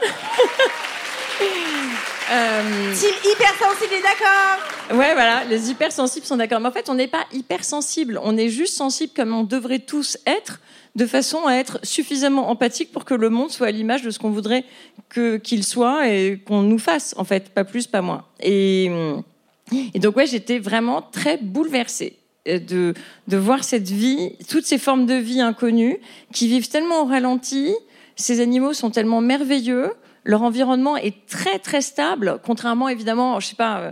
Euh... 2.33 2.95
Team 2.95 3.11
hypersensible 3.25 3.93
est 3.93 4.03
d'accord? 4.03 4.99
Ouais, 5.01 5.15
voilà, 5.15 5.43
les 5.51 5.69
hypersensibles 5.69 6.25
sont 6.25 6.37
d'accord. 6.37 6.61
Mais 6.61 6.69
en 6.69 6.73
fait, 6.73 6.89
on 6.89 6.95
n'est 6.95 7.09
pas 7.09 7.25
hypersensible. 7.33 8.21
On 8.23 8.37
est 8.37 8.51
juste 8.51 8.77
sensible 8.77 9.13
comme 9.17 9.35
on 9.35 9.43
devrait 9.43 9.81
tous 9.81 10.17
être, 10.27 10.61
de 10.97 11.07
façon 11.07 11.47
à 11.47 11.55
être 11.55 11.79
suffisamment 11.83 12.51
empathique 12.51 12.93
pour 12.93 13.05
que 13.05 13.15
le 13.15 13.31
monde 13.31 13.51
soit 13.51 13.69
à 13.69 13.71
l'image 13.71 14.03
de 14.03 14.11
ce 14.11 14.19
qu'on 14.19 14.31
voudrait 14.31 14.65
qu'il 15.09 15.65
soit 15.65 16.09
et 16.09 16.41
qu'on 16.45 16.63
nous 16.63 16.79
fasse. 16.79 17.15
En 17.17 17.25
fait, 17.25 17.51
pas 17.51 17.65
plus, 17.65 17.87
pas 17.87 18.03
moins. 18.03 18.25
Et, 18.41 18.91
et 19.95 19.99
donc 19.99 20.17
ouais, 20.17 20.27
j'étais 20.27 20.59
vraiment 20.59 21.03
très 21.03 21.37
bouleversée 21.37 22.17
de, 22.47 22.95
de 23.29 23.37
voir 23.37 23.65
cette 23.65 23.89
vie, 23.89 24.33
toutes 24.49 24.65
ces 24.65 24.79
formes 24.79 25.07
de 25.07 25.15
vie 25.15 25.41
inconnues 25.41 25.99
qui 26.33 26.49
vivent 26.49 26.69
tellement 26.69 27.03
au 27.03 27.07
ralenti. 27.07 27.75
Ces 28.17 28.41
animaux 28.41 28.73
sont 28.73 28.91
tellement 28.91 29.21
merveilleux 29.21 29.93
leur 30.31 30.43
environnement 30.43 30.97
est 30.97 31.27
très 31.27 31.59
très 31.59 31.81
stable, 31.81 32.39
contrairement 32.45 32.89
évidemment, 32.89 33.41
je 33.41 33.49
sais 33.49 33.57
pas, 33.57 33.81
euh, 33.81 33.91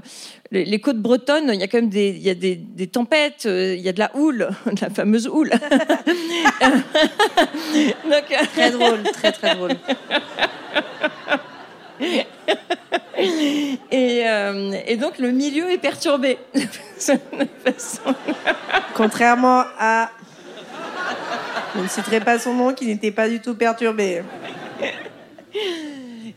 les, 0.53 0.81
côtes 0.81 1.01
bretonnes, 1.01 1.51
il 1.53 1.61
y 1.61 1.64
a 1.64 1.66
quand 1.66 1.79
même 1.79 1.90
des, 1.90 2.11
il 2.11 2.22
y 2.22 2.31
a 2.31 2.35
des, 2.35 2.55
des 2.55 2.87
tempêtes, 2.87 3.46
euh, 3.46 3.74
il 3.77 3.83
y 3.83 3.88
a 3.88 3.92
de 3.92 3.98
la 3.98 4.14
houle, 4.14 4.48
de 4.66 4.81
la 4.81 4.88
fameuse 4.88 5.27
houle. 5.27 5.51
Donc, 8.05 8.31
euh, 8.31 8.37
très 8.55 8.70
drôle, 8.70 9.03
très 9.12 9.33
très 9.33 9.57
drôle. 9.57 9.72
Et, 13.20 14.22
et, 14.87 14.96
donc 14.96 15.18
le 15.18 15.33
milieu 15.33 15.68
est 15.72 15.79
perturbé. 15.79 16.38
Contrairement 18.94 19.64
à... 19.77 20.11
Je 21.74 21.81
ne 21.81 21.88
citerai 21.88 22.20
pas 22.20 22.38
son 22.38 22.55
nom 22.55 22.72
qui 22.74 22.87
n'était 22.87 23.11
pas 23.11 23.29
du 23.29 23.40
tout 23.40 23.57
perturbé. 23.57 24.22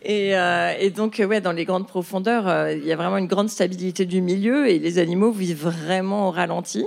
Et, 0.03 0.35
euh, 0.35 0.73
et, 0.79 0.89
donc, 0.89 1.21
ouais, 1.27 1.41
dans 1.41 1.51
les 1.51 1.65
grandes 1.65 1.87
profondeurs, 1.87 2.47
euh, 2.47 2.73
il 2.73 2.85
y 2.85 2.91
a 2.91 2.95
vraiment 2.95 3.17
une 3.17 3.27
grande 3.27 3.49
stabilité 3.49 4.05
du 4.05 4.21
milieu 4.21 4.67
et 4.67 4.79
les 4.79 4.97
animaux 4.97 5.31
vivent 5.31 5.63
vraiment 5.63 6.27
au 6.27 6.31
ralenti. 6.31 6.85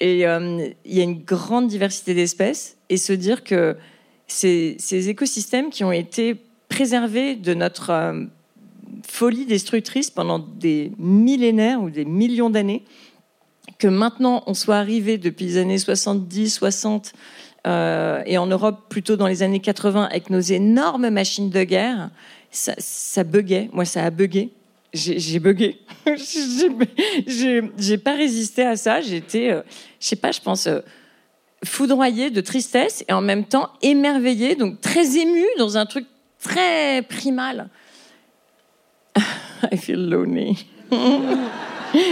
Et 0.00 0.26
euh, 0.26 0.68
il 0.84 0.94
y 0.94 1.00
a 1.00 1.04
une 1.04 1.22
grande 1.24 1.68
diversité 1.68 2.14
d'espèces. 2.14 2.76
Et 2.88 2.96
se 2.96 3.12
dire 3.12 3.44
que 3.44 3.76
ces, 4.26 4.76
ces, 4.78 5.08
écosystèmes 5.08 5.70
qui 5.70 5.84
ont 5.84 5.92
été 5.92 6.36
préservés 6.68 7.34
de 7.34 7.54
notre 7.54 7.90
euh, 7.90 8.24
folie 9.06 9.46
destructrice 9.46 10.10
pendant 10.10 10.38
des 10.38 10.92
millénaires 10.98 11.82
ou 11.82 11.90
des 11.90 12.04
millions 12.04 12.50
d'années, 12.50 12.84
que 13.78 13.88
maintenant 13.88 14.42
on 14.46 14.54
soit 14.54 14.76
arrivé 14.76 15.18
depuis 15.18 15.46
les 15.46 15.56
années 15.58 15.78
70, 15.78 16.50
60, 16.50 17.12
euh, 17.66 18.22
et 18.24 18.38
en 18.38 18.46
Europe 18.46 18.86
plutôt 18.88 19.16
dans 19.16 19.26
les 19.26 19.42
années 19.42 19.60
80 19.60 20.04
avec 20.04 20.30
nos 20.30 20.40
énormes 20.40 21.10
machines 21.10 21.50
de 21.50 21.64
guerre, 21.64 22.10
ça, 22.58 22.74
ça 22.78 23.24
buguait. 23.24 23.70
Moi, 23.72 23.84
ça 23.84 24.04
a 24.04 24.10
bugué. 24.10 24.50
J'ai 24.92 25.38
bugué. 25.38 25.78
J'ai 27.26 27.98
pas 27.98 28.14
résisté 28.14 28.62
à 28.62 28.76
ça. 28.76 29.00
J'étais, 29.00 29.50
euh, 29.50 29.62
je 30.00 30.06
sais 30.06 30.16
pas, 30.16 30.32
je 30.32 30.40
pense, 30.40 30.66
euh, 30.66 30.80
foudroyée 31.64 32.30
de 32.30 32.40
tristesse 32.40 33.04
et 33.06 33.12
en 33.12 33.20
même 33.20 33.44
temps 33.44 33.70
émerveillée, 33.82 34.54
donc 34.56 34.80
très 34.80 35.18
émue 35.18 35.46
dans 35.58 35.76
un 35.76 35.86
truc 35.86 36.06
très 36.40 37.02
primal. 37.02 37.68
I 39.72 39.76
feel 39.76 40.08
lonely. 40.08 40.66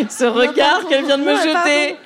Ce 0.09 0.25
regard 0.25 0.87
qu'elle 0.89 1.07
vient 1.07 1.19
de 1.19 1.25
me 1.25 1.35
jeter. 1.35 1.97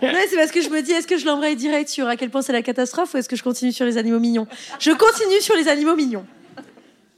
C'est 0.00 0.36
parce 0.36 0.52
que 0.52 0.62
je 0.62 0.70
me 0.70 0.82
dis, 0.82 0.92
est-ce 0.92 1.06
que 1.06 1.18
je 1.18 1.26
l'embraye 1.26 1.56
direct 1.56 1.88
sur 1.88 2.06
à 2.06 2.16
quel 2.16 2.30
point 2.30 2.42
c'est 2.42 2.52
la 2.52 2.62
catastrophe 2.62 3.14
ou 3.14 3.16
est-ce 3.16 3.28
que 3.28 3.36
je 3.36 3.42
continue 3.42 3.72
sur 3.72 3.84
les 3.84 3.96
animaux 3.96 4.20
mignons? 4.20 4.46
Je 4.78 4.92
continue 4.92 5.40
sur 5.40 5.56
les 5.56 5.68
animaux 5.68 5.96
mignons 5.96 6.24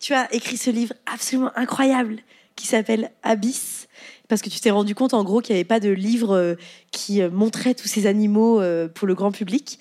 tu 0.01 0.15
as 0.15 0.33
écrit 0.35 0.57
ce 0.57 0.71
livre 0.71 0.95
absolument 1.07 1.53
incroyable 1.57 2.17
qui 2.57 2.67
s'appelle 2.67 3.11
Abyss 3.23 3.89
parce 4.29 4.43
que 4.43 4.49
tu 4.49 4.61
t'es 4.61 4.71
rendu 4.71 4.95
compte 4.95 5.13
en 5.13 5.25
gros 5.25 5.41
qu'il 5.41 5.55
n'y 5.55 5.61
avait 5.61 5.69
pas 5.69 5.81
de 5.81 5.91
livre 5.91 6.35
euh, 6.35 6.55
qui 6.93 7.21
euh, 7.21 7.31
montrait 7.31 7.75
tous 7.75 7.89
ces 7.89 8.07
animaux 8.07 8.61
euh, 8.61 8.89
pour 8.89 9.09
le 9.09 9.15
grand 9.15 9.33
public. 9.33 9.79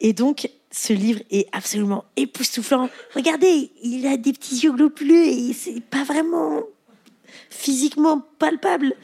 Et 0.00 0.14
donc, 0.14 0.48
ce 0.70 0.94
livre 0.94 1.20
est 1.30 1.46
absolument 1.52 2.04
époustouflant. 2.16 2.88
Regardez, 3.14 3.70
il 3.82 4.06
a 4.06 4.16
des 4.16 4.32
petits 4.32 4.60
yeux 4.60 4.72
globuleux 4.72 5.26
et 5.26 5.52
c'est 5.52 5.82
pas 5.82 6.04
vraiment 6.04 6.62
physiquement 7.50 8.22
palpable. 8.38 8.94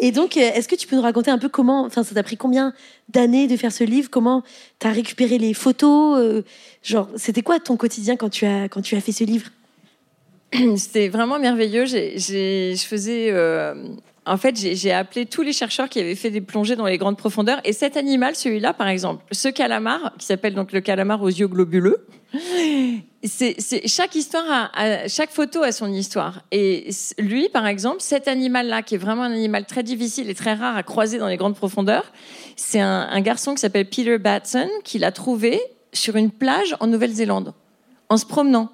Et 0.00 0.12
donc, 0.12 0.36
est-ce 0.36 0.68
que 0.68 0.74
tu 0.74 0.86
peux 0.86 0.96
nous 0.96 1.02
raconter 1.02 1.30
un 1.30 1.38
peu 1.38 1.48
comment, 1.48 1.84
enfin, 1.84 2.02
ça 2.02 2.14
t'a 2.14 2.22
pris 2.22 2.36
combien 2.36 2.74
d'années 3.08 3.46
de 3.46 3.56
faire 3.56 3.72
ce 3.72 3.84
livre? 3.84 4.10
Comment 4.10 4.42
tu 4.80 4.86
as 4.86 4.90
récupéré 4.90 5.38
les 5.38 5.54
photos 5.54 6.18
euh, 6.18 6.42
Genre, 6.82 7.08
c'était 7.16 7.42
quoi 7.42 7.60
ton 7.60 7.76
quotidien 7.76 8.16
quand 8.16 8.30
tu 8.30 8.46
as, 8.46 8.68
quand 8.68 8.82
tu 8.82 8.96
as 8.96 9.00
fait 9.00 9.12
ce 9.12 9.24
livre? 9.24 9.50
C'était 10.76 11.08
vraiment 11.08 11.38
merveilleux. 11.38 11.86
je 11.86 12.84
faisais. 12.86 13.30
Euh, 13.30 13.74
en 14.26 14.36
fait, 14.36 14.56
j'ai 14.56 14.92
appelé 14.92 15.26
tous 15.26 15.42
les 15.42 15.52
chercheurs 15.52 15.88
qui 15.88 16.00
avaient 16.00 16.14
fait 16.14 16.30
des 16.30 16.40
plongées 16.40 16.76
dans 16.76 16.86
les 16.86 16.96
grandes 16.96 17.18
profondeurs. 17.18 17.60
Et 17.64 17.72
cet 17.72 17.96
animal, 17.96 18.34
celui-là, 18.34 18.72
par 18.72 18.88
exemple, 18.88 19.22
ce 19.32 19.48
calamar, 19.48 20.12
qui 20.18 20.26
s'appelle 20.26 20.54
donc 20.54 20.72
le 20.72 20.80
calamar 20.80 21.22
aux 21.22 21.28
yeux 21.28 21.48
globuleux, 21.48 22.06
c'est 23.22 23.86
chaque 23.86 24.14
histoire, 24.14 24.72
chaque 25.08 25.30
photo 25.30 25.62
a 25.62 25.72
son 25.72 25.92
histoire. 25.92 26.42
Et 26.52 26.88
lui, 27.18 27.48
par 27.48 27.66
exemple, 27.66 27.98
cet 28.00 28.28
animal-là, 28.28 28.82
qui 28.82 28.94
est 28.94 28.98
vraiment 28.98 29.22
un 29.22 29.32
animal 29.32 29.66
très 29.66 29.82
difficile 29.82 30.30
et 30.30 30.34
très 30.34 30.54
rare 30.54 30.76
à 30.76 30.82
croiser 30.82 31.18
dans 31.18 31.28
les 31.28 31.36
grandes 31.36 31.56
profondeurs, 31.56 32.12
c'est 32.56 32.80
un, 32.80 33.20
garçon 33.20 33.54
qui 33.54 33.60
s'appelle 33.60 33.88
Peter 33.88 34.18
Batson 34.18 34.68
qui 34.84 34.98
l'a 34.98 35.12
trouvé 35.12 35.60
sur 35.92 36.16
une 36.16 36.30
plage 36.30 36.76
en 36.80 36.86
Nouvelle-Zélande, 36.86 37.54
en 38.08 38.16
se 38.16 38.26
promenant. 38.26 38.70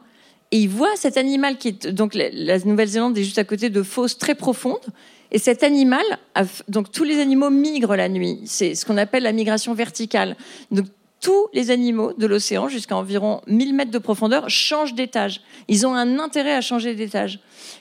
Et 0.52 0.58
il 0.58 0.68
voit 0.68 0.96
cet 0.96 1.16
animal 1.16 1.58
qui 1.58 1.68
est 1.68 1.86
donc 1.88 2.14
la, 2.14 2.58
Nouvelle-Zélande 2.60 3.16
est 3.18 3.22
juste 3.22 3.38
à 3.38 3.44
côté 3.44 3.68
de 3.70 3.82
fosses 3.82 4.18
très 4.18 4.34
profondes. 4.34 4.78
Et 5.32 5.38
cet 5.38 5.62
animal, 5.62 6.04
donc 6.68 6.90
tous 6.90 7.04
les 7.04 7.20
animaux 7.20 7.50
migrent 7.50 7.96
la 7.96 8.08
nuit. 8.08 8.40
C'est 8.46 8.74
ce 8.74 8.84
qu'on 8.84 8.96
appelle 8.96 9.22
la 9.22 9.32
migration 9.32 9.74
verticale. 9.74 10.36
Donc 10.70 10.86
tous 11.20 11.48
les 11.52 11.70
animaux 11.70 12.12
de 12.14 12.26
l'océan, 12.26 12.68
jusqu'à 12.68 12.96
environ 12.96 13.42
1000 13.46 13.74
mètres 13.74 13.90
de 13.90 13.98
profondeur, 13.98 14.48
changent 14.48 14.94
d'étage. 14.94 15.42
Ils 15.68 15.86
ont 15.86 15.94
un 15.94 16.18
intérêt 16.18 16.54
à 16.54 16.60
changer 16.60 16.94
d'étage. 16.94 17.40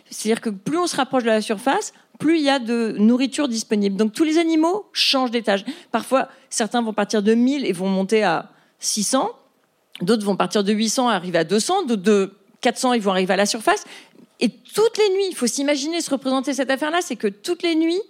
C'est-à-dire 0.10 0.42
que 0.42 0.50
plus 0.50 0.78
on 0.78 0.88
se 0.88 0.96
rapproche 0.96 1.24
de 1.24 1.30
la 1.30 1.42
surface, 1.42 1.94
plus 2.20 2.38
il 2.38 2.44
y 2.44 2.50
a 2.50 2.60
de 2.60 2.96
nourriture 3.00 3.48
disponible. 3.48 3.96
Donc 3.96 4.12
tous 4.12 4.26
les 4.26 4.38
animaux 4.38 4.86
changent 4.92 5.32
d'étage. 5.32 5.64
Parfois, 5.92 6.28
certains 6.50 6.82
vont 6.82 6.94
partir 6.94 7.24
de 7.24 7.34
1000 7.34 7.66
et 7.66 7.72
vont 7.72 7.88
monter 7.88 8.24
à 8.24 8.52
600. 8.80 9.32
D'autres 10.02 10.26
vont 10.26 10.36
partir 10.36 10.64
de 10.64 10.74
800 10.74 11.10
et 11.10 11.14
arriver 11.14 11.38
à 11.40 11.44
200. 11.46 11.84
D'autres 11.84 12.04
de 12.04 12.34
400, 12.62 12.94
ils 12.94 13.02
vont 13.02 13.12
arriver 13.12 13.34
à 13.34 13.38
la 13.38 13.46
surface. 13.46 13.86
Et 14.40 14.50
toutes 14.50 14.98
les 14.98 15.10
nuits, 15.10 15.28
il 15.30 15.36
faut 15.36 15.48
s'imaginer, 15.48 16.02
se 16.02 16.10
représenter 16.10 16.54
cette 16.54 16.72
affaire-là, 16.72 17.00
c'est 17.02 17.18
que 17.18 17.28
toutes 17.28 17.64
les 17.64 17.76
nuits, 17.76 18.02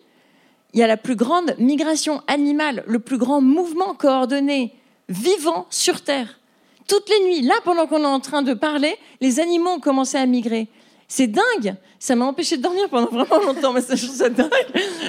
il 0.73 0.79
y 0.79 0.83
a 0.83 0.87
la 0.87 0.97
plus 0.97 1.15
grande 1.15 1.55
migration 1.57 2.21
animale, 2.27 2.83
le 2.87 2.99
plus 2.99 3.17
grand 3.17 3.41
mouvement 3.41 3.95
coordonné, 3.95 4.73
vivant 5.07 5.65
sur 5.71 6.01
Terre. 6.01 6.39
Toutes 6.87 7.09
les 7.09 7.25
nuits, 7.25 7.41
là, 7.41 7.55
pendant 7.63 7.87
qu'on 7.87 8.03
est 8.03 8.07
en 8.07 8.19
train 8.19 8.41
de 8.43 8.53
parler, 8.53 8.95
les 9.21 9.39
animaux 9.39 9.71
ont 9.71 9.79
commencé 9.79 10.17
à 10.17 10.25
migrer. 10.25 10.67
C'est 11.07 11.27
dingue. 11.27 11.75
Ça 11.97 12.15
m'a 12.15 12.25
empêché 12.25 12.57
de 12.57 12.61
dormir 12.61 12.87
pendant 12.89 13.07
vraiment 13.07 13.43
longtemps, 13.43 13.73
mais 13.73 13.81
ça, 13.81 13.95
je 13.95 14.05
trouve 14.05 14.15
ça 14.15 14.29
dingue. 14.29 14.49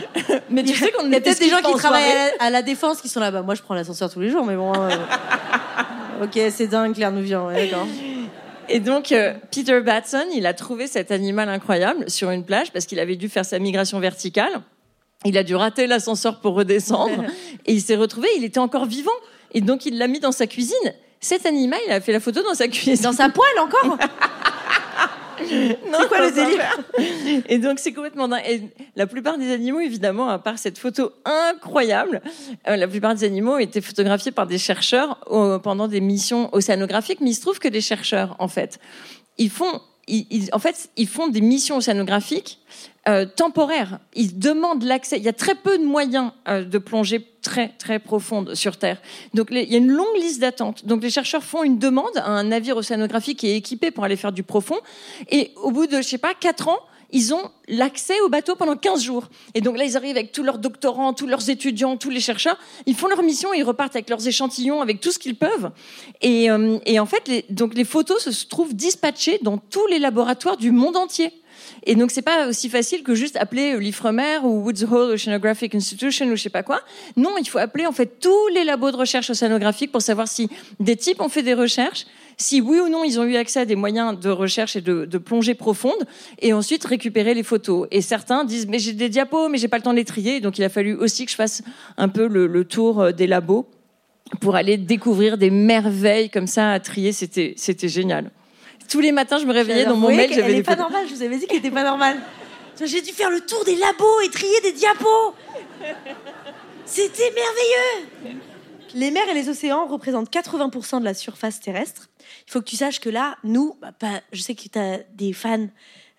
Mais 0.51 0.65
tu 0.65 0.75
sais 0.75 0.91
qu'on 0.91 1.05
Il 1.07 1.13
y 1.13 1.17
a 1.17 1.21
peut-être 1.21 1.39
des 1.39 1.51
gens 1.51 1.61
qui 1.63 1.75
travaillent 1.75 2.33
à 2.39 2.49
la, 2.49 2.63
défense 2.63 3.03
qui 3.03 3.09
sont 3.09 3.21
là-bas. 3.21 3.43
Moi, 3.43 3.55
je 3.55 3.63
prends 3.63 3.75
l'ascenseur 3.75 4.11
tous 4.11 4.21
les 4.21 4.31
jours, 4.31 4.45
mais 4.45 4.57
bon. 4.57 4.73
Euh, 4.75 4.89
ok, 6.25 6.41
c'est 6.51 6.67
dingue, 6.67 6.95
Claire 6.95 7.13
nous 7.13 7.23
vient. 7.23 7.53
d'accord. 7.53 7.87
Et 8.71 8.79
donc, 8.79 9.11
euh, 9.11 9.35
Peter 9.51 9.81
Batson, 9.81 10.27
il 10.33 10.47
a 10.47 10.55
trouvé 10.55 10.87
cet 10.87 11.11
animal 11.11 11.49
incroyable 11.49 12.09
sur 12.09 12.31
une 12.31 12.45
plage 12.45 12.73
parce 12.73 12.87
qu'il 12.87 13.01
avait 13.01 13.17
dû 13.17 13.29
faire 13.29 13.45
sa 13.45 13.59
migration 13.59 13.99
verticale. 13.99 14.63
Il 15.25 15.37
a 15.37 15.43
dû 15.43 15.57
rater 15.57 15.89
l'ascenseur 15.89 16.41
pour 16.41 16.55
redescendre. 16.55 17.25
et 17.67 17.73
il 17.73 17.81
s'est 17.81 17.97
retrouvé, 17.97 18.29
il 18.37 18.45
était 18.45 18.61
encore 18.61 18.87
vivant. 18.87 19.11
Et 19.53 19.61
donc, 19.61 19.87
il 19.87 19.99
l'a 19.99 20.07
mis 20.07 20.21
dans 20.21 20.31
sa 20.31 20.47
cuisine. 20.47 20.77
Cet 21.19 21.47
animal, 21.47 21.81
il 21.87 21.93
a 21.93 22.01
fait 22.01 22.13
la 22.13 22.21
photo 22.21 22.43
dans 22.43 22.55
sa 22.55 22.69
cuisine. 22.69 23.03
Dans 23.03 23.13
sa 23.13 23.29
poêle 23.29 23.59
encore 23.59 23.99
c'est 25.49 26.09
quoi 26.09 26.27
le 26.27 26.33
délire 26.33 27.45
Et 27.49 27.59
donc 27.59 27.79
c'est 27.79 27.93
complètement 27.93 28.29
dingue. 28.29 28.43
Et 28.49 28.63
la 28.97 29.07
plupart 29.07 29.39
des 29.39 29.53
animaux, 29.53 29.81
évidemment, 29.81 30.29
à 30.29 30.39
part 30.39 30.59
cette 30.59 30.79
photo 30.79 31.13
incroyable, 31.25 32.23
euh, 32.69 32.77
la 32.77 32.89
plupart 32.89 33.15
des 33.15 33.25
animaux 33.25 33.55
ont 33.55 33.59
été 33.59 33.81
photographiés 33.81 34.33
par 34.33 34.47
des 34.47 34.59
chercheurs 34.59 35.19
pendant 35.63 35.89
des 35.89 36.01
missions 36.01 36.55
océanographiques. 36.55 37.21
Mais 37.21 37.31
il 37.31 37.35
se 37.35 37.41
trouve 37.41 37.59
que 37.59 37.69
des 37.69 37.81
chercheurs, 37.81 38.37
en 38.39 38.49
fait, 38.49 38.79
ils 39.39 39.51
font 39.51 39.81
en 40.53 40.59
fait, 40.59 40.91
ils 40.97 41.09
font 41.09 41.29
des 41.29 41.41
missions 41.41 41.77
océanographiques 41.77 42.59
euh, 43.09 43.25
temporaires. 43.25 43.99
Ils 44.15 44.39
demandent 44.39 44.83
l'accès. 44.83 45.17
Il 45.17 45.23
y 45.23 45.29
a 45.29 45.33
très 45.33 45.55
peu 45.55 45.79
de 45.79 45.85
moyens 45.85 46.33
euh, 46.49 46.65
de 46.65 46.79
plonger 46.79 47.27
très 47.41 47.69
très 47.79 47.99
profonde 47.99 48.55
sur 48.55 48.77
Terre. 48.77 49.01
Donc 49.33 49.49
il 49.51 49.73
y 49.73 49.75
a 49.75 49.79
une 49.79 49.91
longue 49.91 50.17
liste 50.17 50.41
d'attente. 50.41 50.85
Donc 50.85 51.03
les 51.03 51.11
chercheurs 51.11 51.43
font 51.43 51.63
une 51.63 51.79
demande 51.79 52.17
à 52.17 52.29
un 52.29 52.45
navire 52.45 52.77
océanographique 52.77 53.39
qui 53.39 53.49
est 53.49 53.57
équipé 53.57 53.91
pour 53.91 54.05
aller 54.05 54.17
faire 54.17 54.33
du 54.33 54.43
profond. 54.43 54.77
Et 55.31 55.53
au 55.57 55.71
bout 55.71 55.87
de, 55.87 55.97
je 55.97 56.09
sais 56.09 56.19
pas, 56.19 56.35
quatre 56.35 56.69
ans, 56.69 56.79
ils 57.13 57.35
ont 57.35 57.51
l'accès 57.69 58.21
au 58.21 58.29
bateau 58.29 58.57
pendant 58.57 58.77
15 58.77 59.03
jours. 59.03 59.29
Et 59.55 59.61
donc 59.61 59.77
là, 59.77 59.85
ils 59.85 59.97
arrivent 59.97 60.17
avec 60.17 60.33
tous 60.33 60.43
leurs 60.43 60.59
doctorants, 60.59 61.13
tous 61.13 61.27
leurs 61.27 61.51
étudiants, 61.51 61.97
tous 61.97 62.11
les 62.11 62.21
chercheurs. 62.21 62.59
Ils 62.87 62.95
font 62.95 63.09
leur 63.09 63.23
mission, 63.23 63.53
ils 63.53 63.65
repartent 63.65 63.97
avec 63.97 64.09
leurs 64.11 64.27
échantillons, 64.27 64.81
avec 64.81 65.01
tout 65.01 65.11
ce 65.11 65.19
qu'ils 65.19 65.37
peuvent. 65.37 65.71
Et, 66.23 66.51
euh, 66.51 66.79
en 66.99 67.07
fait, 67.07 67.47
donc 67.51 67.75
les 67.75 67.85
photos 67.85 68.29
se 68.29 68.47
trouvent 68.47 68.75
dispatchées 68.75 69.39
dans 69.43 69.59
tous 69.59 69.87
les 69.87 69.99
laboratoires 69.99 70.57
du 70.57 70.71
monde 70.71 70.97
entier. 70.97 71.33
Et 71.85 71.95
donc, 71.95 72.11
c'est 72.11 72.23
pas 72.23 72.49
aussi 72.49 72.69
facile 72.69 73.03
que 73.03 73.15
juste 73.15 73.37
appeler 73.37 73.79
l'IFREMER 73.79 74.41
ou 74.45 74.65
Woods 74.65 74.85
Hole 74.91 75.13
Oceanographic 75.13 75.75
Institution 75.75 76.27
ou 76.27 76.37
je 76.37 76.43
sais 76.43 76.51
pas 76.51 76.63
quoi. 76.63 76.81
Non, 77.17 77.31
il 77.39 77.49
faut 77.49 77.59
appeler 77.59 77.87
en 77.87 77.93
fait 77.93 78.21
tous 78.21 78.49
les 78.55 78.65
labos 78.65 78.91
de 78.91 78.97
recherche 78.97 79.31
océanographique 79.31 79.93
pour 79.93 80.03
savoir 80.03 80.29
si 80.29 80.49
des 80.79 80.97
types 80.97 81.21
ont 81.21 81.29
fait 81.29 81.43
des 81.43 81.55
recherches, 81.55 82.07
si 82.37 82.61
oui 82.61 82.79
ou 82.79 82.89
non 82.89 83.05
ils 83.05 83.19
ont 83.21 83.25
eu 83.25 83.37
accès 83.37 83.61
à 83.61 83.65
des 83.65 83.77
moyens 83.77 84.19
de 84.19 84.31
recherche 84.31 84.77
et 84.77 84.81
de, 84.81 85.19
plongée 85.19 85.55
profonde, 85.55 86.07
et 86.41 86.53
ensuite 86.53 86.85
récupérer 86.85 87.35
les 87.35 87.43
photos. 87.43 87.87
Et 87.91 88.01
certains 88.01 88.45
disent 88.45 88.67
mais 88.67 88.79
j'ai 88.79 88.93
des 88.93 89.09
diapos, 89.09 89.49
mais 89.49 89.59
j'ai 89.59 89.69
pas 89.69 89.77
le 89.77 89.83
temps 89.83 89.93
de 89.93 89.99
les 89.99 90.05
trier, 90.05 90.41
donc 90.41 90.59
il 90.59 90.65
a 90.65 90.69
fallu 90.69 90.95
aussi 90.95 91.25
que 91.25 91.31
je 91.31 91.37
fasse 91.37 91.63
un 91.97 92.09
peu 92.09 92.27
le, 92.27 92.47
le 92.47 92.65
tour 92.65 93.01
euh, 93.01 93.13
des 93.13 93.27
labos 93.27 93.67
pour 94.41 94.55
aller 94.55 94.77
découvrir 94.77 95.39
des 95.39 95.51
merveilles 95.51 96.31
comme 96.31 96.47
ça 96.47 96.73
à 96.73 96.81
trier. 96.81 97.13
C'était 97.13 97.55
c'était 97.57 97.89
génial 97.89 98.31
tous 98.91 99.01
les 99.01 99.13
matins, 99.13 99.39
je 99.39 99.47
me 99.47 99.53
réveillais 99.53 99.85
dans 99.85 99.97
mon 99.97 100.09
mail. 100.09 100.31
Elle 100.33 100.53
n'est 100.53 100.63
pas 100.63 100.77
normale. 100.77 101.07
Je 101.09 101.15
vous 101.15 101.23
avais 101.23 101.39
dit 101.39 101.47
qu'elle 101.47 101.59
n'était 101.59 101.71
pas 101.71 101.85
normale. 101.85 102.19
J'ai 102.83 103.03
dû 103.03 103.13
faire 103.13 103.31
le 103.31 103.41
tour 103.41 103.65
des 103.65 103.77
labos 103.77 104.21
et 104.25 104.31
trier 104.31 104.61
des 104.63 104.73
diapos. 104.73 105.35
C'était 106.85 107.31
merveilleux. 107.31 108.39
Les 108.95 109.11
mers 109.11 109.29
et 109.29 109.35
les 109.35 109.49
océans 109.49 109.87
représentent 109.87 110.33
80% 110.33 111.01
de 111.01 111.05
la 111.05 111.15
surface 111.15 111.61
terrestre. 111.61 112.09
Il 112.47 112.51
faut 112.51 112.61
que 112.61 112.69
tu 112.69 112.77
saches 112.77 112.99
que 112.99 113.09
là, 113.09 113.37
nous, 113.45 113.77
bah, 114.01 114.21
je 114.33 114.41
sais 114.41 114.55
que 114.55 114.63
tu 114.63 114.79
as 114.79 114.99
des 115.15 115.33
fans 115.33 115.69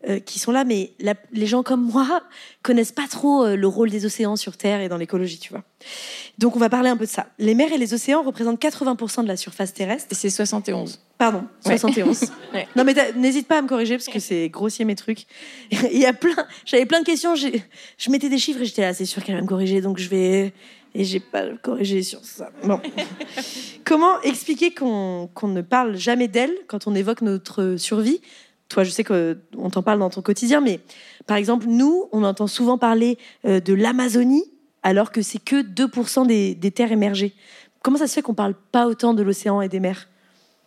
euh, 0.10 0.20
qui 0.20 0.40
sont 0.40 0.52
là, 0.52 0.64
mais 0.64 0.94
les 1.32 1.46
gens 1.46 1.62
comme 1.62 1.84
moi 1.84 2.24
connaissent 2.64 2.92
pas 2.92 3.08
trop 3.08 3.46
euh, 3.46 3.56
le 3.56 3.68
rôle 3.68 3.90
des 3.92 4.06
océans 4.06 4.36
sur 4.36 4.58
Terre 4.58 4.82
et 4.82 4.90
dans 4.90 4.98
l'écologie, 4.98 5.38
tu 5.38 5.50
vois. 5.54 5.64
Donc 6.40 6.56
on 6.56 6.60
va 6.60 6.70
parler 6.70 6.90
un 6.90 6.98
peu 6.98 7.06
de 7.06 7.10
ça. 7.10 7.28
Les 7.38 7.54
mers 7.54 7.72
et 7.72 7.78
les 7.78 7.94
océans 7.94 8.24
représentent 8.24 8.62
80% 8.62 9.24
de 9.24 9.28
la 9.28 9.38
surface 9.38 9.74
terrestre. 9.74 10.08
Et 10.12 10.16
c'est 10.16 10.30
71. 10.30 11.00
Pardon, 11.18 11.44
71. 11.66 12.32
Non 12.76 12.84
mais 12.84 12.94
n'hésite 13.16 13.48
pas 13.48 13.60
à 13.60 13.62
me 13.62 13.68
corriger 13.68 13.96
parce 13.96 14.08
que 14.08 14.20
c'est 14.20 14.50
grossier 14.50 14.86
mes 14.86 14.96
trucs. 14.96 15.26
Il 15.72 16.00
y 16.00 16.06
a 16.06 16.14
plein, 16.14 16.36
j'avais 16.66 16.86
plein 16.86 17.02
de 17.02 17.06
questions, 17.06 17.36
je 17.36 18.10
mettais 18.10 18.30
des 18.30 18.38
chiffres 18.38 18.62
et 18.62 18.66
j'étais 18.66 18.82
là, 18.82 18.94
c'est 18.94 19.06
sûr 19.06 19.24
qu'elle 19.24 19.36
va 19.36 19.42
me 19.42 19.48
corriger, 19.48 19.82
donc 19.82 20.00
je 20.00 20.10
vais 20.10 20.54
et 20.94 21.04
j'ai 21.04 21.20
pas 21.20 21.46
corrigé 21.62 22.04
sur 22.04 22.24
ça. 22.24 22.50
Bon. 22.64 22.80
Comment 23.86 24.22
expliquer 24.22 24.74
qu'on 24.74 25.30
ne 25.44 25.62
parle 25.62 25.96
jamais 25.96 26.28
d'elle 26.28 26.54
quand 26.68 26.88
on 26.88 26.96
évoque 26.96 27.22
notre 27.22 27.76
survie 27.78 28.22
toi, 28.72 28.84
je 28.84 28.90
sais 28.90 29.04
qu'on 29.04 29.70
t'en 29.70 29.84
parle 29.84 30.00
dans 30.00 30.10
ton 30.10 30.22
quotidien, 30.22 30.62
mais 30.62 30.80
par 31.28 31.38
exemple, 31.38 31.66
nous, 31.68 32.08
on 32.12 32.24
entend 32.24 32.48
souvent 32.48 32.78
parler 32.78 33.18
euh, 33.46 33.60
de 33.60 33.74
l'Amazonie, 33.74 34.46
alors 34.82 35.12
que 35.12 35.22
c'est 35.22 35.44
que 35.44 35.62
2% 35.62 36.26
des, 36.26 36.56
des 36.56 36.72
terres 36.72 36.92
émergées. 36.92 37.34
Comment 37.84 37.98
ça 37.98 38.08
se 38.08 38.14
fait 38.14 38.22
qu'on 38.22 38.34
parle 38.34 38.56
pas 38.72 38.88
autant 38.88 39.14
de 39.14 39.24
l'océan 39.24 39.62
et 39.62 39.68
des 39.68 39.80
mers? 39.80 40.08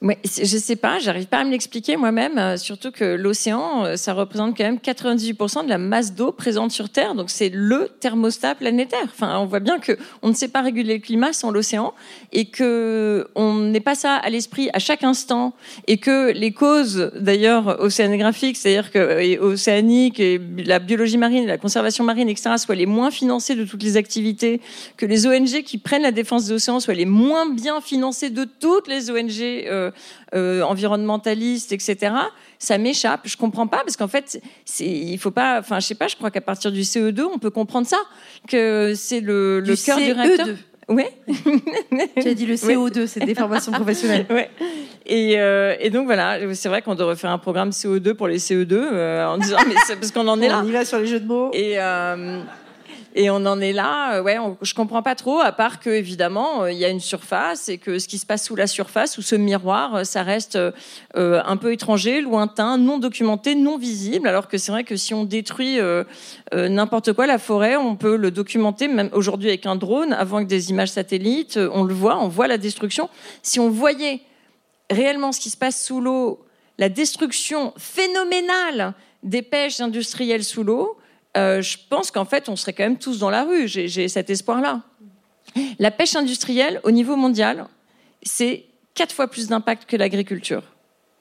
Ouais, 0.05 0.19
je 0.23 0.59
sais 0.59 0.77
pas, 0.77 0.99
j'arrive 0.99 1.29
pas 1.29 1.39
à 1.39 1.45
me 1.45 1.51
l'expliquer 1.51 1.97
moi-même, 1.97 2.37
euh, 2.37 2.59
surtout 2.59 2.91
que 2.91 3.17
l'océan, 3.17 3.87
euh, 3.87 3.97
ça 3.97 4.13
représente 4.13 4.55
quand 4.55 4.65
même 4.65 4.77
98% 4.77 5.65
de 5.65 5.71
la 5.71 5.79
masse 5.79 6.15
d'eau 6.15 6.31
présente 6.31 6.73
sur 6.73 6.91
Terre, 6.91 7.15
donc 7.15 7.31
c'est 7.31 7.49
le 7.49 7.89
thermostat 8.01 8.55
planétaire. 8.55 9.05
Enfin, 9.05 9.39
on 9.39 9.47
voit 9.47 9.61
bien 9.61 9.79
que 9.79 9.97
on 10.21 10.29
ne 10.29 10.35
sait 10.35 10.49
pas 10.49 10.61
réguler 10.61 10.97
le 10.97 11.01
climat 11.01 11.33
sans 11.33 11.51
l'océan 11.51 11.95
et 12.33 12.45
que 12.45 13.29
on 13.35 13.55
n'est 13.55 13.81
pas 13.81 13.95
ça 13.95 14.17
à 14.17 14.29
l'esprit 14.29 14.69
à 14.75 14.79
chaque 14.79 15.05
instant 15.05 15.55
et 15.87 15.97
que 15.97 16.33
les 16.33 16.53
causes, 16.53 17.11
d'ailleurs, 17.19 17.81
océanographiques, 17.81 18.59
c'est-à-dire 18.59 18.91
que 18.91 19.21
et 19.21 19.39
océanique 19.39 20.21
et 20.21 20.39
la 20.67 20.81
biologie 20.81 21.17
marine, 21.17 21.47
la 21.47 21.57
conservation 21.57 22.05
marine, 22.05 22.29
etc., 22.29 22.57
soient 22.59 22.75
les 22.75 22.85
moins 22.85 23.11
financées 23.11 23.55
de 23.55 23.65
toutes 23.65 23.83
les 23.83 23.97
activités, 23.97 24.61
que 24.99 25.07
les 25.07 25.27
ONG 25.27 25.63
qui 25.63 25.79
prennent 25.79 26.03
la 26.03 26.13
défense 26.13 26.45
des 26.45 26.53
océans 26.53 26.79
soient 26.79 26.93
les 26.93 27.07
moins 27.07 27.49
bien 27.49 27.81
financées 27.81 28.29
de 28.29 28.45
toutes 28.45 28.87
les 28.87 29.11
ONG. 29.11 29.41
Euh, 29.41 29.93
euh, 30.35 30.63
environnementaliste, 30.63 31.73
etc. 31.73 32.15
Ça 32.59 32.79
m'échappe. 32.79 33.23
Je 33.25 33.37
comprends 33.37 33.67
pas 33.67 33.79
parce 33.79 33.97
qu'en 33.97 34.09
fait, 34.09 34.41
il 34.81 35.19
faut 35.19 35.31
pas. 35.31 35.61
Enfin, 35.61 35.81
je 35.81 35.87
sais 35.87 35.95
pas. 35.95 36.09
Je 36.09 36.17
crois 36.17 36.31
qu'à 36.31 36.41
partir 36.41 36.73
du 36.73 36.83
CE2, 36.83 37.23
on 37.23 37.39
peut 37.39 37.51
comprendre 37.51 37.87
ça 37.87 37.99
que 38.49 38.95
c'est 38.95 39.21
le, 39.21 39.61
le 39.61 39.77
cœur 39.77 39.99
du 39.99 40.13
réacteur. 40.13 40.49
Oui. 40.89 41.05
tu 42.21 42.29
as 42.29 42.35
dit 42.35 42.47
le 42.47 42.55
CO2, 42.55 43.07
c'est 43.07 43.25
des 43.25 43.35
formations 43.35 43.73
professionnelles. 43.73 44.27
Ouais. 44.31 44.51
Et, 45.07 45.41
euh, 45.41 45.77
et, 45.81 45.91
donc 45.91 46.07
voilà, 46.07 46.39
c'est 46.55 46.69
vrai 46.69 46.83
qu'on 46.83 46.95
devrait 46.95 47.17
faire 47.17 47.31
un 47.31 47.39
programme 47.39 47.71
CO2 47.71 48.15
pour 48.15 48.29
les 48.29 48.39
CE2 48.39 48.73
euh, 48.73 49.27
en 49.27 49.39
disant 49.39 49.59
mais 49.67 49.75
c'est 49.87 49.97
parce 49.97 50.13
qu'on 50.13 50.29
en 50.29 50.41
est 50.41 50.49
là. 50.51 50.61
On 50.63 50.69
y 50.69 50.73
va 50.73 50.85
sur 50.85 50.99
les 50.99 51.07
jeux 51.07 51.21
de 51.21 51.27
mots. 51.27 51.51
Et 51.53 51.75
euh, 51.79 52.41
et 53.17 53.31
on 53.31 53.47
en 53.47 53.61
est 53.61 53.73
là, 53.73 54.17
euh, 54.17 54.23
ouais, 54.23 54.39
je 54.63 54.75
comprends 54.75 55.03
pas 55.03 55.15
trop, 55.15 55.41
à 55.41 55.53
part 55.53 55.79
que 55.79 55.89
évidemment 55.91 56.65
euh, 56.65 56.73
il 56.73 56.79
y 56.79 56.85
a 56.85 56.89
une 56.89 57.01
surface 57.01 57.69
et 57.69 57.79
que 57.79 58.01
ce 58.01 58.09
qui 58.09 58.19
se 58.19 58.27
passe 58.27 58.45
sous 58.45 58.57
la 58.57 58.67
surface, 58.67 59.19
ou 59.19 59.23
ce 59.23 59.37
miroir, 59.37 59.95
euh, 59.95 60.05
ça 60.05 60.25
reste 60.25 60.59
un 61.15 61.57
peu 61.57 61.73
étranger, 61.73 62.21
lointain, 62.21 62.77
non 62.77 62.99
documenté, 62.99 63.55
non 63.55 63.79
visible. 63.79 64.27
Alors 64.27 64.49
que 64.49 64.59
c'est 64.59 64.73
vrai 64.73 64.85
que 64.85 64.97
si 64.97 65.15
on 65.15 65.25
détruit 65.25 65.79
n'importe 66.53 67.13
quoi, 67.13 67.27
la 67.27 67.39
forêt, 67.39 67.77
on 67.77 67.97
peut 67.97 68.17
le 68.17 68.31
documenter, 68.31 68.89
même 68.89 69.11
aujourd'hui 69.13 69.49
avec 69.49 69.67
un 69.67 69.77
drone, 69.77 70.13
avant 70.13 70.41
que 70.41 70.49
des 70.49 70.71
images 70.71 70.91
satellites, 70.91 71.59
on 71.73 71.85
le 71.85 71.95
voit, 71.95 72.19
on 72.19 72.29
voit 72.29 72.49
la 72.49 72.59
destruction. 72.59 73.09
Si 73.43 73.61
on 73.61 73.71
voyait 73.71 74.21
réellement 74.91 75.33
ce 75.33 75.41
qui 75.41 75.51
se 75.51 75.57
passe 75.57 75.85
sous 75.85 76.01
l'eau, 76.01 76.45
la 76.79 76.89
destruction 76.89 77.73
phénoménale 77.77 78.95
des 79.23 79.43
pêches 79.43 79.81
industrielles 79.81 80.45
sous 80.45 80.65
l'eau, 80.65 80.99
euh, 81.37 81.63
je 81.63 81.79
pense 81.89 82.11
qu'en 82.11 82.25
fait, 82.25 82.49
on 82.49 82.57
serait 82.57 82.73
quand 82.73 82.85
même 82.85 82.99
tous 82.99 83.19
dans 83.19 83.31
la 83.31 83.45
rue. 83.45 83.67
J'ai 83.67 84.09
cet 84.09 84.31
espoir-là. 84.31 84.83
La 85.79 85.91
pêche 85.91 86.17
industrielle, 86.17 86.81
au 86.85 86.91
niveau 86.91 87.17
mondial, 87.17 87.67
c'est 88.23 88.65
quatre 88.95 89.13
fois 89.15 89.29
plus 89.29 89.49
d'impact 89.49 89.89
que 89.89 89.97
l'agriculture. 89.97 90.63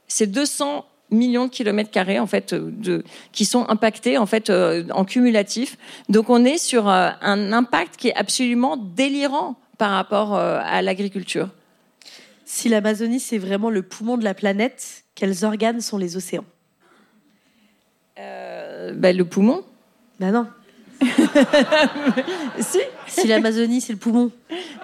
C'est 0.07 0.27
200 0.27 0.85
millions 1.09 1.45
de 1.45 1.51
kilomètres 1.51 1.91
carrés 1.91 2.19
en 2.19 2.25
fait 2.25 2.53
de, 2.53 3.03
qui 3.31 3.45
sont 3.45 3.69
impactés 3.69 4.17
en 4.17 4.25
fait 4.25 4.49
euh, 4.49 4.85
en 4.91 5.05
cumulatif. 5.05 5.77
Donc 6.09 6.29
on 6.29 6.43
est 6.45 6.57
sur 6.57 6.89
euh, 6.89 7.09
un 7.21 7.51
impact 7.51 7.97
qui 7.97 8.07
est 8.09 8.15
absolument 8.15 8.77
délirant 8.77 9.55
par 9.77 9.91
rapport 9.91 10.35
à 10.35 10.81
l'agriculture. 10.81 11.49
Si 12.45 12.69
l'Amazonie 12.69 13.19
c'est 13.19 13.37
vraiment 13.37 13.69
le 13.69 13.81
poumon 13.81 14.17
de 14.17 14.23
la 14.23 14.33
planète, 14.33 15.03
quels 15.15 15.43
organes 15.43 15.81
sont 15.81 15.97
les 15.97 16.15
océans? 16.15 16.45
Ben, 18.15 19.17
Le 19.17 19.25
poumon. 19.25 19.63
Ben 20.23 20.31
non. 20.31 20.47
si. 22.61 22.79
Si 23.07 23.27
l'Amazonie, 23.27 23.81
c'est 23.81 23.91
le 23.91 23.99
poumon. 23.99 24.31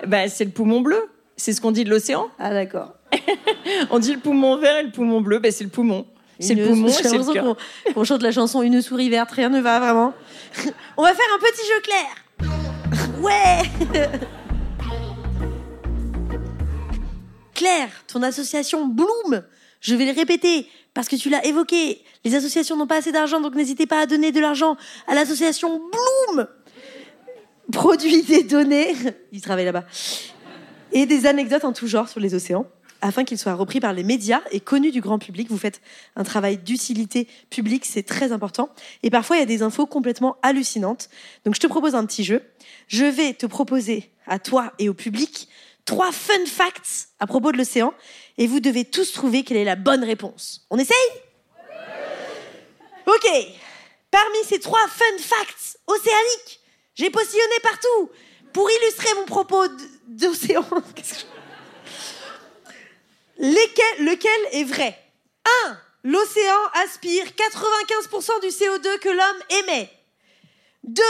Ben, 0.06 0.30
c'est 0.30 0.43
le 0.43 0.52
poumon 0.52 0.82
bleu. 0.82 1.02
C'est 1.38 1.54
ce 1.54 1.62
qu'on 1.62 1.71
dit 1.71 1.86
de 1.86 1.89
l'océan. 1.89 2.28
Ah, 2.38 2.52
d'accord. 2.52 2.95
on 3.89 3.99
dit 3.99 4.12
le 4.12 4.19
poumon 4.19 4.58
vert 4.58 4.75
et 4.75 4.84
le 4.84 4.91
poumon 4.91 5.21
bleu. 5.21 5.39
Ben, 5.39 5.49
c'est 5.49 5.63
le 5.63 5.69
poumon. 5.69 6.06
C'est 6.41 6.56
le 6.56 6.67
poumon, 6.67 6.89
c'est 6.89 7.04
le 7.04 7.32
cœur. 7.32 7.56
On, 7.95 8.04
chante 8.04 8.21
la 8.21 8.34
chanson 8.34 8.62
Une 8.63 8.82
souris 8.82 9.10
verte, 9.10 9.32
rien 9.32 9.47
ne 9.47 9.62
va 9.62 9.80
vraiment. 9.80 10.13
on 10.97 11.04
va 11.04 11.13
faire 11.13 11.25
un 11.34 11.39
petit 11.39 11.65
jeu 11.65 11.80
clair. 11.84 12.08
Ouais 13.21 13.62
Claire, 17.54 17.89
ton 18.08 18.23
association 18.23 18.88
Bloom, 18.88 19.43
je 19.80 19.95
vais 19.95 20.06
le 20.06 20.12
répéter, 20.12 20.67
parce 20.99 21.07
que 21.07 21.15
tu 21.15 21.29
l'as 21.29 21.45
évoqué. 21.45 22.03
Les 22.25 22.35
associations 22.35 22.75
n'ont 22.75 22.85
pas 22.85 22.97
assez 22.97 23.13
d'argent, 23.13 23.39
donc 23.39 23.55
n'hésitez 23.55 23.85
pas 23.85 24.01
à 24.01 24.05
donner 24.05 24.33
de 24.33 24.41
l'argent 24.41 24.75
à 25.07 25.15
l'association 25.15 25.79
Bloom. 25.79 26.45
Produit 27.71 28.21
des 28.23 28.43
données, 28.43 28.93
il 29.31 29.39
travaille 29.39 29.63
là-bas, 29.63 29.85
et 30.91 31.05
des 31.05 31.25
anecdotes 31.25 31.63
en 31.63 31.71
tout 31.71 31.88
genre 31.88 32.09
sur 32.09 32.19
les 32.19 32.35
océans, 32.35 32.65
afin 32.99 33.23
qu'ils 33.23 33.38
soient 33.38 33.53
repris 33.53 33.79
par 33.79 33.93
les 33.93 34.03
médias 34.03 34.41
et 34.51 34.59
connus 34.59 34.91
du 34.91 34.99
grand 34.99 35.19
public. 35.19 35.49
Vous 35.49 35.57
faites 35.57 35.79
un 36.17 36.25
travail 36.25 36.57
d'utilité 36.57 37.29
publique, 37.49 37.85
c'est 37.85 38.03
très 38.03 38.33
important. 38.33 38.67
Et 39.01 39.09
parfois, 39.09 39.38
il 39.38 39.39
y 39.39 39.43
a 39.43 39.45
des 39.45 39.63
infos 39.63 39.85
complètement 39.85 40.35
hallucinantes. 40.41 41.09
Donc, 41.45 41.55
je 41.55 41.62
te 41.62 41.67
propose 41.67 41.95
un 41.95 42.05
petit 42.05 42.25
jeu. 42.25 42.41
Je 42.89 43.05
vais 43.05 43.33
te 43.33 43.45
proposer 43.45 44.12
à 44.27 44.38
toi 44.38 44.73
et 44.79 44.89
au 44.89 44.93
public 44.93 45.47
trois 45.89 46.12
fun 46.12 46.45
facts 46.45 47.08
à 47.19 47.25
propos 47.25 47.52
de 47.52 47.58
l'océan 47.58 47.95
et 48.38 48.45
vous 48.45 48.60
devez 48.60 48.86
tous 48.86 49.12
trouver 49.12 49.43
quelle 49.43 49.58
est 49.58 49.63
la 49.63 49.75
bonne 49.75 50.04
réponse. 50.04 50.67
On 50.69 50.78
essaye? 50.78 50.95
Ok. 53.08 53.28
Parmi 54.12 54.38
ces 54.47 54.60
trois 54.60 54.88
fun 54.88 55.17
facts 55.17 55.80
océaniques, 55.88 56.60
j'ai 56.93 57.10
postillonné 57.10 57.56
partout 57.63 58.12
pour 58.54 58.69
illustrer 58.69 59.15
mon 59.15 59.25
propos 59.25 59.65
d'océan. 60.08 60.63
lequel 63.39 64.39
est 64.52 64.65
vrai? 64.65 64.95
1. 65.65 65.78
L'océan 66.04 66.65
aspire 66.84 67.25
95% 67.25 68.41
du 68.41 68.47
CO2 68.49 68.99
que 68.99 69.10
l'homme 69.10 69.43
émet. 69.63 69.89
2. 70.84 71.02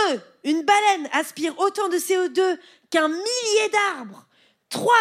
Une 0.46 0.64
baleine 0.64 1.10
aspire 1.12 1.60
autant 1.60 1.90
de 1.90 1.98
CO2 1.98 2.58
qu'un 2.90 3.10
millier 3.10 3.70
d'arbres. 3.74 4.26
3. 4.70 4.94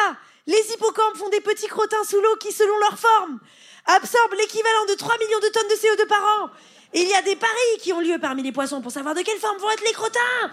Les 0.47 0.73
hippocampes 0.73 1.17
font 1.17 1.29
des 1.29 1.41
petits 1.41 1.67
crottins 1.67 2.03
sous 2.05 2.21
l'eau 2.21 2.37
qui, 2.41 2.53
selon 2.53 2.77
leur 2.79 2.99
forme, 2.99 3.39
absorbent 3.87 4.35
l'équivalent 4.37 4.87
de 4.89 4.95
3 4.95 5.19
millions 5.19 5.39
de 5.41 5.49
tonnes 5.49 5.69
de 5.69 5.75
CO2 5.75 6.07
par 6.07 6.23
an. 6.23 6.51
Et 6.95 7.03
il 7.03 7.09
y 7.09 7.15
a 7.15 7.23
des 7.23 7.37
paris 7.37 7.79
qui 7.81 7.93
ont 7.93 8.01
lieu 8.01 8.19
parmi 8.19 8.43
les 8.43 8.53
poissons 8.53 8.81
pour 8.81 8.91
savoir 8.91 9.15
de 9.15 9.21
quelle 9.21 9.39
forme 9.39 9.59
vont 9.59 9.71
être 9.71 9.85
les 9.85 9.93
crottins. 9.93 10.51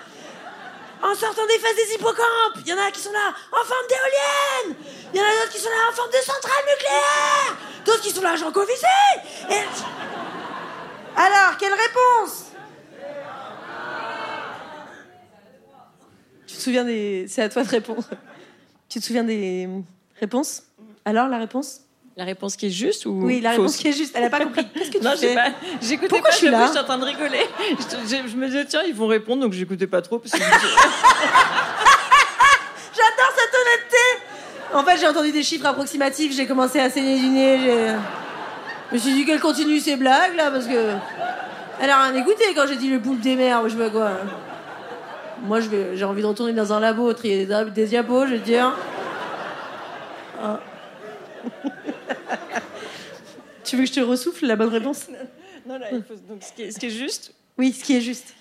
En 1.01 1.15
sortant 1.15 1.45
des 1.45 1.59
fesses 1.59 1.75
des 1.75 1.95
hippocampes, 1.95 2.57
il 2.57 2.67
y 2.67 2.73
en 2.73 2.77
a 2.77 2.91
qui 2.91 2.99
sont 2.99 3.11
là 3.11 3.33
en 3.51 3.63
forme 3.63 3.87
d'éolienne. 3.87 4.77
Il 5.13 5.19
y 5.19 5.21
en 5.21 5.25
a 5.25 5.31
d'autres 5.31 5.51
qui 5.51 5.59
sont 5.59 5.69
là 5.69 5.89
en 5.89 5.95
forme 5.95 6.11
de 6.11 6.17
centrale 6.17 6.65
nucléaire. 6.69 7.57
D'autres 7.85 8.01
qui 8.01 8.09
sont 8.11 8.21
là 8.21 8.35
Jean 8.35 8.51
Covici. 8.51 8.85
Alors, 11.15 11.57
quelle 11.57 11.73
réponse? 11.73 12.45
Tu 16.47 16.55
te 16.55 16.61
souviens 16.61 16.83
des... 16.83 17.27
C'est 17.29 17.43
à 17.43 17.49
toi 17.49 17.63
de 17.63 17.69
répondre. 17.69 18.03
Tu 18.95 19.01
te 19.01 19.05
souviens 19.07 19.25
des 19.25 19.67
réponses? 20.21 20.63
Alors, 21.03 21.27
la 21.27 21.37
réponse? 21.37 21.81
La 22.15 22.23
réponse 22.23 22.55
qui 22.55 22.67
est 22.67 22.69
juste 22.69 23.05
ou 23.05 23.23
Oui, 23.25 23.41
la 23.41 23.49
réponse 23.49 23.73
fausse? 23.73 23.81
qui 23.81 23.89
est 23.89 23.91
juste. 23.91 24.13
Elle 24.15 24.23
n'a 24.23 24.29
pas 24.29 24.39
compris. 24.45 24.65
Qu'est-ce 24.73 24.89
que 24.89 24.99
tu 24.99 25.03
Non, 25.03 25.17
fais? 25.17 25.35
pas. 25.35 25.47
J'écoutais 25.81 26.07
Pourquoi 26.07 26.29
pas. 26.29 26.31
je 26.33 26.37
suis 26.37 26.49
là? 26.49 26.65
Je 26.67 26.71
suis 26.71 26.79
en 26.79 26.85
train 26.85 26.97
de 26.97 27.03
rigoler. 27.03 27.41
Je, 27.77 27.83
je- 28.07 28.27
je 28.29 28.35
me 28.37 28.45
disais 28.47 28.63
tiens, 28.63 28.83
ils 28.87 28.95
vont 28.95 29.07
répondre, 29.07 29.41
donc 29.41 29.51
j'écoutais 29.51 29.87
pas 29.87 30.01
trop 30.01 30.17
parce 30.19 30.31
que 30.31 30.37
J'adore 32.95 33.33
cette 33.35 33.53
honnêteté 33.53 33.97
En 34.73 34.83
fait, 34.85 34.97
j'ai 34.97 35.07
entendu 35.09 35.33
des 35.33 35.43
chiffres 35.43 35.65
approximatifs, 35.65 36.33
j'ai 36.33 36.47
commencé 36.47 36.79
à 36.79 36.89
saigner 36.89 37.19
du 37.19 37.27
nez. 37.27 37.59
Je 38.91 38.95
me 38.95 38.97
suis 38.97 39.11
dit 39.13 39.25
qu'elle 39.25 39.41
continue 39.41 39.81
ses 39.81 39.97
blagues, 39.97 40.37
là, 40.37 40.51
parce 40.51 40.67
que... 40.67 40.91
Elle 41.81 41.89
a 41.89 42.01
rien 42.03 42.15
écouté 42.15 42.45
quand 42.55 42.65
j'ai 42.65 42.77
dit 42.77 42.89
le 42.89 43.01
poulpe 43.01 43.19
des 43.19 43.35
mers, 43.35 43.61
ou 43.61 43.67
je 43.67 43.73
sais 43.73 43.77
pas 43.77 43.89
quoi. 43.89 44.11
Moi, 45.43 45.59
j'ai 45.59 46.03
envie 46.03 46.21
de 46.21 46.27
retourner 46.27 46.53
dans 46.53 46.73
un 46.73 46.79
labo, 46.79 47.11
trier 47.13 47.45
des, 47.45 47.65
des 47.71 47.85
diapos, 47.87 48.27
je 48.27 48.35
te 48.35 48.39
dire. 48.43 48.73
Ah. 50.41 50.59
tu 53.63 53.75
veux 53.77 53.83
que 53.83 53.89
je 53.89 53.93
te 53.93 53.99
ressouffle 53.99 54.45
la 54.45 54.55
bonne 54.55 54.69
réponse? 54.69 55.07
Non, 55.67 55.77
là, 55.79 55.87
il 55.91 56.03
faut- 56.03 56.13
donc 56.29 56.43
ce 56.43 56.53
qui 56.53 56.63
est, 56.63 56.71
ce 56.71 56.79
qui 56.79 56.85
est 56.87 56.89
juste, 56.91 57.33
Oui, 57.57 57.71
ce 57.71 57.83
qui 57.83 57.95
est 57.95 58.01
juste. 58.01 58.33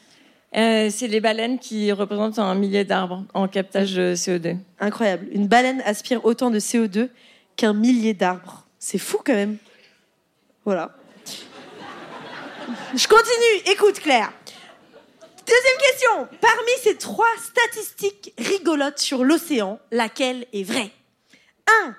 euh, 0.57 0.89
c'est 0.91 1.07
les 1.09 1.21
baleines 1.21 1.59
qui 1.59 1.91
représentent 1.93 2.39
un 2.39 2.55
millier 2.55 2.85
d'arbres 2.85 3.25
en 3.35 3.49
captage 3.49 3.95
de 3.95 4.15
CO2. 4.15 4.57
Incroyable. 4.81 5.27
Une 5.33 5.47
baleine 5.49 5.83
aspire 5.87 6.25
autant 6.25 6.51
de 6.51 6.59
CO2 6.59 7.09
qu'un 7.57 7.73
millier 7.73 8.13
d'arbres. 8.15 8.67
C'est 8.79 8.99
fou 8.99 9.19
quand 9.25 9.33
même. 9.35 9.57
Voilà. 10.65 10.91
Je 12.95 13.07
continue. 13.09 13.73
Écoute, 13.73 14.01
Claire. 14.01 14.33
Deuxième 15.47 15.79
question. 15.79 16.29
Parmi 16.41 16.71
ces 16.83 16.97
trois 16.97 17.27
statistiques 17.43 18.33
rigolotes 18.39 18.99
sur 18.99 19.25
l'océan, 19.25 19.79
laquelle 19.91 20.47
est 20.53 20.63
vraie? 20.63 20.91
1. 21.85 21.97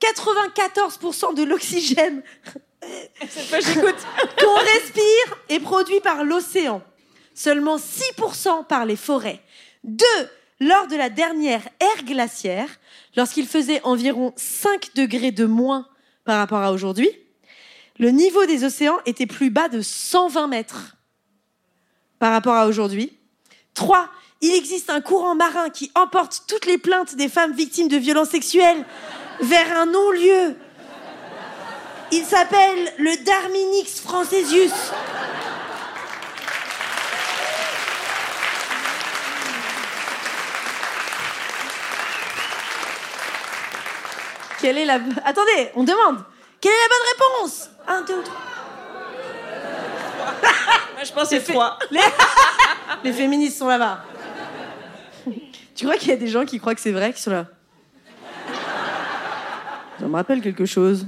94% 0.00 1.34
de 1.34 1.42
l'oxygène 1.42 2.22
qu'on 2.80 4.56
respire 4.56 5.38
est 5.48 5.60
produit 5.60 6.00
par 6.00 6.24
l'océan. 6.24 6.82
Seulement 7.34 7.76
6% 7.76 8.66
par 8.66 8.86
les 8.86 8.96
forêts. 8.96 9.40
2. 9.84 10.04
Lors 10.60 10.88
de 10.88 10.96
la 10.96 11.08
dernière 11.08 11.62
ère 11.78 12.04
glaciaire, 12.04 12.68
lorsqu'il 13.16 13.46
faisait 13.46 13.80
environ 13.84 14.32
5 14.36 14.94
degrés 14.96 15.30
de 15.30 15.44
moins 15.44 15.86
par 16.24 16.38
rapport 16.38 16.62
à 16.62 16.72
aujourd'hui, 16.72 17.10
le 17.98 18.10
niveau 18.10 18.44
des 18.46 18.64
océans 18.64 18.98
était 19.06 19.26
plus 19.26 19.50
bas 19.50 19.68
de 19.68 19.82
120 19.82 20.48
mètres 20.48 20.96
par 22.18 22.32
rapport 22.32 22.54
à 22.54 22.66
aujourd'hui. 22.66 23.16
3. 23.74 24.08
Il 24.40 24.54
existe 24.54 24.90
un 24.90 25.00
courant 25.00 25.34
marin 25.34 25.70
qui 25.70 25.90
emporte 25.94 26.42
toutes 26.46 26.66
les 26.66 26.78
plaintes 26.78 27.16
des 27.16 27.28
femmes 27.28 27.52
victimes 27.52 27.88
de 27.88 27.96
violences 27.96 28.30
sexuelles 28.30 28.84
vers 29.40 29.78
un 29.78 29.86
non-lieu. 29.86 30.56
Il 32.10 32.24
s'appelle 32.24 32.92
le 32.98 33.24
Darminix 33.24 34.00
francesius. 34.00 34.72
Quelle 44.60 44.78
est 44.78 44.84
la... 44.84 44.98
Attendez, 45.24 45.70
on 45.76 45.84
demande. 45.84 46.24
Quelle 46.60 46.72
est 46.72 46.74
la 46.74 46.88
bonne 46.88 47.08
réponse? 47.12 47.70
Un, 47.86 48.02
deux, 48.02 48.22
trois. 48.22 48.57
Moi, 50.94 51.04
je 51.04 51.12
pense 51.12 51.28
que 51.28 51.38
c'est 51.38 51.52
trois. 51.52 51.78
Les 53.04 53.12
féministes 53.12 53.58
sont 53.58 53.68
là-bas. 53.68 54.04
Tu 55.74 55.84
crois 55.84 55.96
qu'il 55.96 56.08
y 56.08 56.12
a 56.12 56.16
des 56.16 56.28
gens 56.28 56.44
qui 56.44 56.58
croient 56.58 56.74
que 56.74 56.80
c'est 56.80 56.92
vrai, 56.92 57.12
qui 57.12 57.22
sont 57.22 57.30
là? 57.30 57.46
Ça 60.00 60.06
me 60.06 60.14
rappelle 60.14 60.40
quelque 60.40 60.66
chose. 60.66 61.06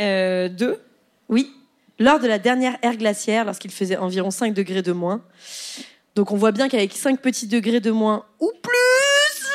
Euh, 0.00 0.48
deux. 0.48 0.80
Oui, 1.28 1.52
lors 1.98 2.20
de 2.20 2.28
la 2.28 2.38
dernière 2.38 2.76
ère 2.82 2.96
glaciaire, 2.96 3.44
lorsqu'il 3.44 3.70
faisait 3.70 3.96
environ 3.96 4.30
5 4.30 4.54
degrés 4.54 4.82
de 4.82 4.92
moins. 4.92 5.22
Donc 6.14 6.30
on 6.30 6.36
voit 6.36 6.52
bien 6.52 6.68
qu'avec 6.68 6.92
5 6.92 7.20
petits 7.20 7.46
degrés 7.46 7.80
de 7.80 7.90
moins 7.90 8.24
ou 8.40 8.50
plus, 8.62 9.46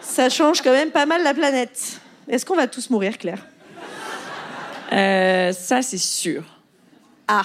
ça 0.00 0.28
change 0.28 0.60
quand 0.62 0.72
même 0.72 0.90
pas 0.90 1.06
mal 1.06 1.22
la 1.22 1.34
planète. 1.34 2.00
Est-ce 2.32 2.46
qu'on 2.46 2.56
va 2.56 2.66
tous 2.66 2.88
mourir, 2.88 3.18
Claire? 3.18 3.44
Euh, 4.90 5.52
ça, 5.52 5.82
c'est 5.82 5.98
sûr. 5.98 6.42
Ah, 7.28 7.42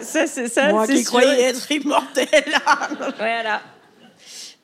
Ça, 0.00 0.26
c'est 0.26 0.48
ça. 0.48 0.70
moi 0.70 0.84
qui 0.84 0.98
sûr. 0.98 1.06
croyais 1.06 1.42
être 1.44 1.70
immortel. 1.70 2.26
Voilà. 3.18 3.60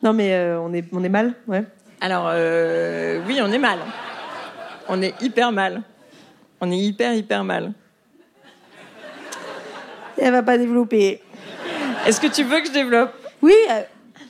non 0.02 0.12
mais 0.12 0.34
euh, 0.34 0.58
on, 0.60 0.72
est, 0.72 0.84
on 0.92 1.02
est 1.04 1.08
mal, 1.08 1.34
ouais. 1.46 1.64
Alors, 2.00 2.26
euh, 2.28 3.22
oui, 3.28 3.38
on 3.40 3.52
est 3.52 3.58
mal. 3.58 3.78
On 4.88 5.00
est 5.00 5.14
hyper 5.22 5.52
mal. 5.52 5.82
On 6.60 6.70
est 6.72 6.78
hyper, 6.78 7.14
hyper 7.14 7.44
mal. 7.44 7.72
Elle 10.18 10.32
va 10.32 10.42
pas 10.42 10.58
développer. 10.58 11.22
Est-ce 12.04 12.20
que 12.20 12.26
tu 12.26 12.42
veux 12.42 12.60
que 12.60 12.66
je 12.66 12.72
développe? 12.72 13.12
Oui, 13.42 13.54
euh, 13.70 13.82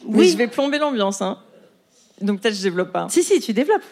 Mais 0.06 0.18
oui. 0.18 0.28
je 0.28 0.36
vais 0.36 0.46
plomber 0.46 0.76
l'ambiance, 0.78 1.22
hein. 1.22 1.38
Donc 2.20 2.42
peut-être 2.42 2.54
je 2.54 2.62
développe 2.62 2.92
pas. 2.92 3.06
Si, 3.08 3.22
si, 3.24 3.40
tu 3.40 3.54
développes. 3.54 3.82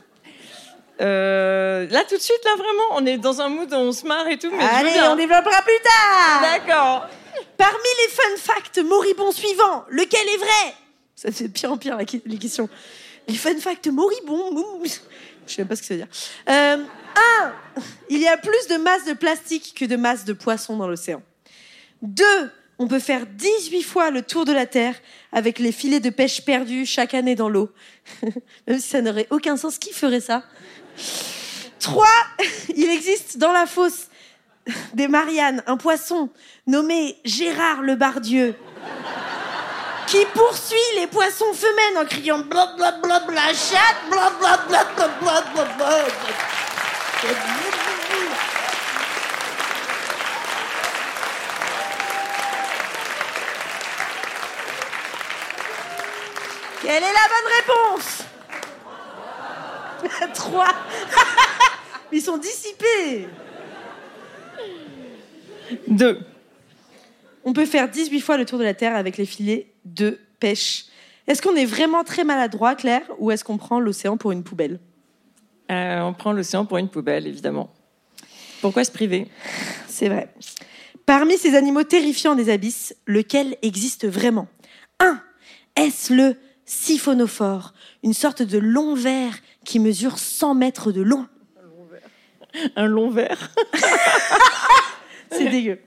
Euh, 1.01 1.87
là, 1.89 2.05
tout 2.09 2.17
de 2.17 2.23
suite, 2.23 2.45
là, 2.45 2.53
vraiment, 2.57 2.97
on 3.03 3.07
est 3.07 3.19
dans 3.19 3.41
un 3.41 3.49
mood 3.49 3.73
où 3.73 3.77
on 3.77 3.93
se 3.93 4.07
marre 4.07 4.29
et 4.29 4.39
tout, 4.39 4.51
mais 4.51 4.63
Allez, 4.63 5.01
on 5.09 5.17
développera 5.17 5.63
plus 5.63 5.81
tard. 5.83 6.43
D'accord. 6.43 7.09
Parmi 7.57 7.89
les 8.07 8.13
fun 8.13 8.37
facts 8.55 8.79
moribonds 8.79 9.33
suivants, 9.33 9.85
lequel 9.89 10.29
est 10.29 10.37
vrai? 10.37 10.75
Ça 11.17 11.31
fait 11.31 11.49
de 11.49 11.53
pire 11.53 11.73
en 11.73 11.79
pire 11.79 11.97
la 11.97 12.05
les 12.27 12.39
questions. 12.39 12.69
Les 13.29 13.35
fun 13.35 13.57
facts 13.59 13.87
moribonds. 13.89 14.51
ouh, 14.57 14.83
Je 15.47 15.55
sais 15.55 15.63
même 15.63 15.69
pas 15.69 15.77
ce 15.77 15.81
que 15.83 15.87
ça 15.89 15.95
veut 15.95 16.01
dire. 16.01 16.09
Euh, 16.49 16.77
un, 17.17 17.53
il 18.09 18.19
y 18.19 18.29
a 18.29 18.37
plus 18.37 18.67
de 18.69 18.77
masse 18.77 19.05
de 19.05 19.13
plastique 19.13 19.75
que 19.77 19.85
de 19.85 19.97
masse 19.97 20.25
de 20.25 20.33
poissons 20.33 20.77
dans 20.77 20.89
l'océan. 20.89 21.23
Deux, 22.01 22.51
on 22.79 22.89
peut 22.89 22.99
faire 22.99 23.27
18 23.27 23.83
fois 23.83 24.11
le 24.11 24.23
tour 24.23 24.45
de 24.45 24.53
la 24.53 24.67
Terre 24.67 24.95
avec 25.31 25.59
les 25.59 25.73
filets 25.73 26.01
de 26.01 26.11
pêche 26.11 26.45
perdus 26.45 26.87
chaque 26.87 27.15
année 27.15 27.35
dans 27.35 27.49
l'eau. 27.49 27.71
Même 28.67 28.79
si 28.79 28.89
ça 28.89 29.01
n'aurait 29.01 29.29
aucun 29.31 29.57
sens, 29.57 29.79
qui 29.79 29.93
ferait 29.93 30.21
ça? 30.21 30.43
Trois, 31.79 32.07
il 32.77 32.91
existe 32.91 33.39
dans 33.39 33.53
la 33.53 33.67
fosse 33.67 34.09
des 34.95 35.09
Mariannes 35.09 35.63
un 35.67 35.77
poisson 35.77 36.31
nommé 36.67 37.17
Gérard 37.25 37.83
le 37.83 37.97
Bardieu 37.97 38.55
qui 40.07 40.27
poursuit 40.27 40.77
les 40.97 41.07
poissons 41.07 41.55
femelles 41.55 41.99
en 41.99 42.05
criant 42.05 42.41
blablabla 42.41 43.23
la 43.33 43.49
chatte 43.55 43.97
blablabla 44.11 44.85
blablabla. 45.23 45.99
Quelle 56.83 56.91
est 56.91 57.01
la 57.01 57.29
bonne 57.29 57.53
réponse 57.57 58.22
Trois. 60.35 60.73
Ils 62.13 62.21
sont 62.21 62.37
dissipés. 62.37 63.27
Deux. 65.89 66.21
On 67.45 67.53
peut 67.53 67.67
faire 67.67 67.89
18 67.89 68.21
fois 68.21 68.37
le 68.37 68.45
tour 68.45 68.59
de 68.59 68.65
la 68.65 68.75
Terre 68.75 68.95
avec 68.95 69.17
les 69.17 69.27
filets 69.27 69.73
de 69.85 70.19
pêche. 70.39 70.87
Est-ce 71.27 71.41
qu'on 71.41 71.57
est 71.57 71.65
vraiment 71.65 72.05
très 72.05 72.25
maladroit, 72.25 72.75
Claire, 72.75 73.03
ou 73.19 73.31
est-ce 73.31 73.45
qu'on 73.45 73.57
prend 73.57 73.81
l'océan 73.81 74.17
pour 74.17 74.33
une 74.33 74.43
poubelle? 74.43 74.81
Euh, 75.71 76.01
on 76.01 76.13
prend 76.13 76.33
l'océan 76.33 76.67
pour 76.67 76.79
une 76.79 76.89
poubelle, 76.89 77.27
évidemment. 77.27 77.73
Pourquoi 78.61 78.85
se 78.85 78.93
priver? 78.93 79.29
C'est 79.89 80.09
vrai. 80.09 80.33
Parmi 81.07 81.37
ces 81.37 81.57
animaux 81.57 81.83
terrifiants 81.83 82.35
des 82.35 82.51
abysses, 82.51 82.95
lequel 83.07 83.57
existe 83.63 84.07
vraiment? 84.07 84.47
1. 85.01 85.21
Est-ce 85.77 86.13
le 86.13 86.37
siphonophore, 86.65 87.75
une 88.03 88.15
sorte 88.15 88.43
de 88.43 88.59
long 88.59 88.95
verre 88.95 89.35
qui 89.65 89.79
mesure 89.79 90.19
100 90.19 90.55
mètres 90.55 90.93
de 90.93 91.03
long. 91.03 91.27
Un 92.77 92.87
long 92.87 93.11
verre. 93.11 93.51
C'est 95.31 95.49
dégueu. 95.49 95.79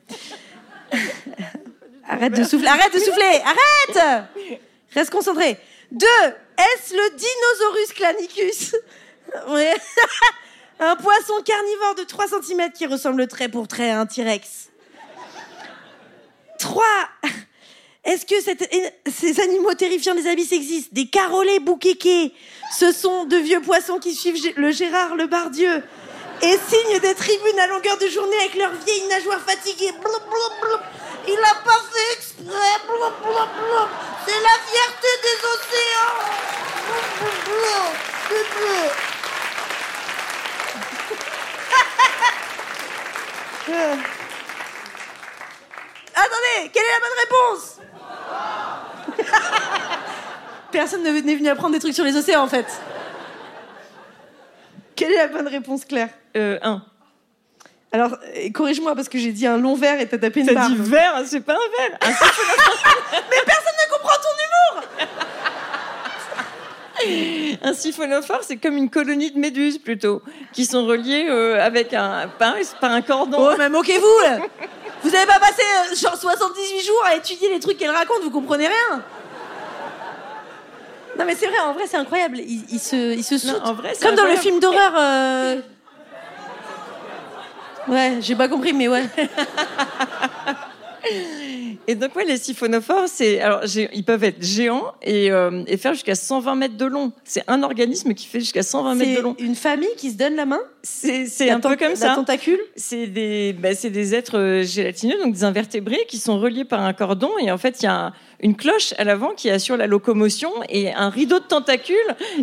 Arrête 2.08 2.34
de 2.34 2.44
souffler, 2.44 2.68
arrête 2.68 2.94
de 2.94 3.00
souffler, 3.00 3.42
arrête 3.44 4.28
Reste 4.94 5.12
concentré. 5.12 5.58
Deux, 5.92 6.06
est-ce 6.58 6.94
le 6.94 7.16
Dinosaurus 7.16 7.94
clanicus? 7.94 8.76
Ouais. 9.50 9.76
Un 10.80 10.96
poisson 10.96 11.34
carnivore 11.46 11.96
de 11.96 12.04
3 12.04 12.28
cm 12.28 12.72
qui 12.72 12.86
ressemble 12.86 13.28
trait 13.28 13.48
pour 13.48 13.68
trait 13.68 13.92
à 13.92 14.02
un 14.02 14.06
T-Rex. 14.06 14.72
3. 16.60 16.84
Est-ce 18.06 18.26
que 18.28 18.36
ces 19.12 19.40
animaux 19.42 19.74
terrifiants 19.74 20.14
des 20.14 20.28
abysses 20.28 20.52
existent? 20.52 20.90
Des 20.92 21.08
carolets 21.08 21.60
bouquéqués. 21.60 22.32
Ce 22.78 22.92
sont 22.92 23.26
de 23.26 23.38
vieux 23.38 23.62
poissons 23.62 23.98
qui 23.98 24.14
suivent 24.14 24.54
le 24.56 24.72
Gérard 24.72 25.16
le 25.16 25.26
Bardieu 25.26 25.84
et 26.44 26.58
signent 26.70 27.00
des 27.00 27.16
tribunes 27.16 27.60
à 27.60 27.66
longueur 27.68 27.98
de 27.98 28.08
journée 28.08 28.38
avec 28.38 28.56
leurs 28.56 28.74
vieilles 28.86 29.08
nageoires 29.08 29.42
fatiguées. 29.42 29.92
Il 31.28 31.40
a 31.40 31.56
pas 31.66 31.82
fait 31.92 32.14
exprès. 32.14 32.46
C'est 34.28 34.42
la 34.42 34.58
fierté 34.68 35.08
des 35.24 35.38
océans. 35.54 36.16
Euh. 43.68 43.96
Attendez, 46.14 46.70
quelle 46.72 46.84
est 46.84 46.92
la 46.92 47.00
bonne 47.00 47.18
réponse 47.20 47.80
Personne 50.76 51.04
ne- 51.04 51.22
n'est 51.22 51.36
venu 51.36 51.48
apprendre 51.48 51.72
des 51.74 51.80
trucs 51.80 51.94
sur 51.96 52.04
les 52.04 52.18
océans 52.18 52.44
en 52.44 52.48
fait. 52.48 52.66
Quelle 54.98 55.14
est 55.14 55.18
la 55.18 55.28
bonne 55.28 55.48
réponse, 55.48 55.86
Claire 55.86 56.10
Euh, 56.36 56.60
un. 56.64 56.82
Alors, 57.94 58.18
euh, 58.36 58.50
corrige-moi 58.54 58.94
parce 58.94 59.08
que 59.08 59.18
j'ai 59.18 59.32
dit 59.32 59.48
un 59.48 59.58
long 59.58 59.76
verre 59.76 60.02
et 60.02 60.08
t'as 60.10 60.18
tapé 60.18 60.42
une 60.42 60.48
T'as 60.48 60.54
barre. 60.54 60.68
dit 60.70 60.76
verre, 60.76 61.22
c'est 61.26 61.40
pas 61.40 61.54
un 61.54 61.56
verre. 61.88 61.98
Un 62.02 62.10
Mais 62.12 63.38
personne 63.46 63.74
ne 63.88 63.94
comprend 63.94 64.18
ton 64.22 64.34
humour 67.08 67.60
Un 67.64 67.74
siphonophore, 67.74 68.42
c'est 68.42 68.58
comme 68.58 68.76
une 68.76 68.90
colonie 68.90 69.32
de 69.32 69.40
méduses 69.40 69.78
plutôt, 69.78 70.22
qui 70.52 70.66
sont 70.66 70.86
reliées 70.86 71.28
euh, 71.30 71.64
avec 71.66 71.94
un 71.94 72.28
par, 72.38 72.56
par 72.82 72.92
un 72.92 73.02
cordon. 73.02 73.38
Oh, 73.40 73.54
mais 73.58 73.70
moquez-vous 73.70 74.20
là 74.26 74.40
Vous 75.04 75.16
avez 75.16 75.26
pas 75.26 75.40
passé 75.40 75.62
euh, 75.62 75.96
genre 75.96 76.18
78 76.18 76.86
jours 76.86 77.02
à 77.06 77.16
étudier 77.16 77.48
les 77.50 77.62
trucs 77.62 77.78
qu'elle 77.78 77.92
raconte, 77.92 78.24
vous 78.24 78.30
comprenez 78.32 78.68
rien 78.68 79.02
Non 81.18 81.26
mais 81.26 81.36
c'est 81.36 81.48
vrai, 81.48 81.60
en 81.66 81.74
vrai 81.74 81.84
c'est 81.88 81.98
incroyable. 81.98 82.40
Il, 82.40 82.64
il 82.70 82.80
se, 82.80 83.14
il 83.14 83.24
se 83.24 83.36
Non, 83.48 83.54
saute. 83.54 83.62
en 83.66 83.74
vrai, 83.74 83.92
c'est 83.94 84.06
Comme 84.06 84.16
dans 84.16 84.24
le 84.24 84.32
incroyable. 84.32 84.42
film 84.42 84.60
d'horreur. 84.60 84.94
euh, 84.98 85.62
Ouais, 87.88 88.18
j'ai 88.20 88.36
pas 88.36 88.48
compris, 88.48 88.74
mais 88.74 88.88
ouais. 88.88 89.04
Et 91.88 91.94
donc 91.96 92.16
ouais, 92.16 92.26
les 92.26 92.38
siphonophores, 92.38 93.08
c'est 93.08 93.40
alors 93.42 93.62
ils 93.94 94.04
peuvent 94.04 94.24
être 94.24 94.42
géants 94.42 94.94
et, 95.04 95.32
euh, 95.32 95.64
et 95.68 95.78
faire 95.78 95.94
jusqu'à 95.94 96.16
120 96.16 96.56
mètres 96.56 96.78
de 96.78 96.86
long. 96.86 97.12
C'est 97.24 97.44
un 97.48 97.62
organisme 97.64 98.14
qui 98.16 98.26
fait 98.26 98.40
jusqu'à 98.40 98.64
120 98.64 98.96
mètres 98.96 99.12
C'est 99.12 99.18
de 99.18 99.22
long. 99.22 99.36
une 99.40 99.56
famille 99.56 99.90
qui 99.98 100.12
se 100.12 100.18
donne 100.18 100.36
la 100.36 100.46
main? 100.46 100.60
C'est 100.82 101.26
c'est 101.28 101.50
un 101.52 101.60
peu 101.60 101.76
comme 101.76 101.96
ça. 101.96 102.16
tentacule? 102.16 102.60
C'est 102.76 103.08
des, 103.08 103.54
bah, 103.54 103.76
c'est 103.76 103.90
des 103.92 104.16
êtres 104.16 104.40
euh, 104.40 104.64
gélatineux, 104.64 105.18
donc 105.24 105.34
des 105.34 105.44
invertébrés 105.44 106.06
qui 106.08 106.18
sont 106.18 106.40
reliés 106.40 106.66
par 106.66 106.82
un 106.82 106.94
cordon. 106.94 107.30
Et 107.42 107.52
en 107.52 107.58
fait, 107.58 107.82
il 107.82 107.86
y 107.86 107.88
a 107.88 108.06
un- 108.08 108.14
une 108.42 108.56
cloche 108.56 108.94
à 108.98 109.04
l'avant 109.04 109.32
qui 109.36 109.50
assure 109.50 109.78
la 109.78 109.88
locomotion 109.88 110.52
et 110.70 110.92
un 110.94 111.10
rideau 111.10 111.40
de 111.40 111.46
tentacules 111.46 111.96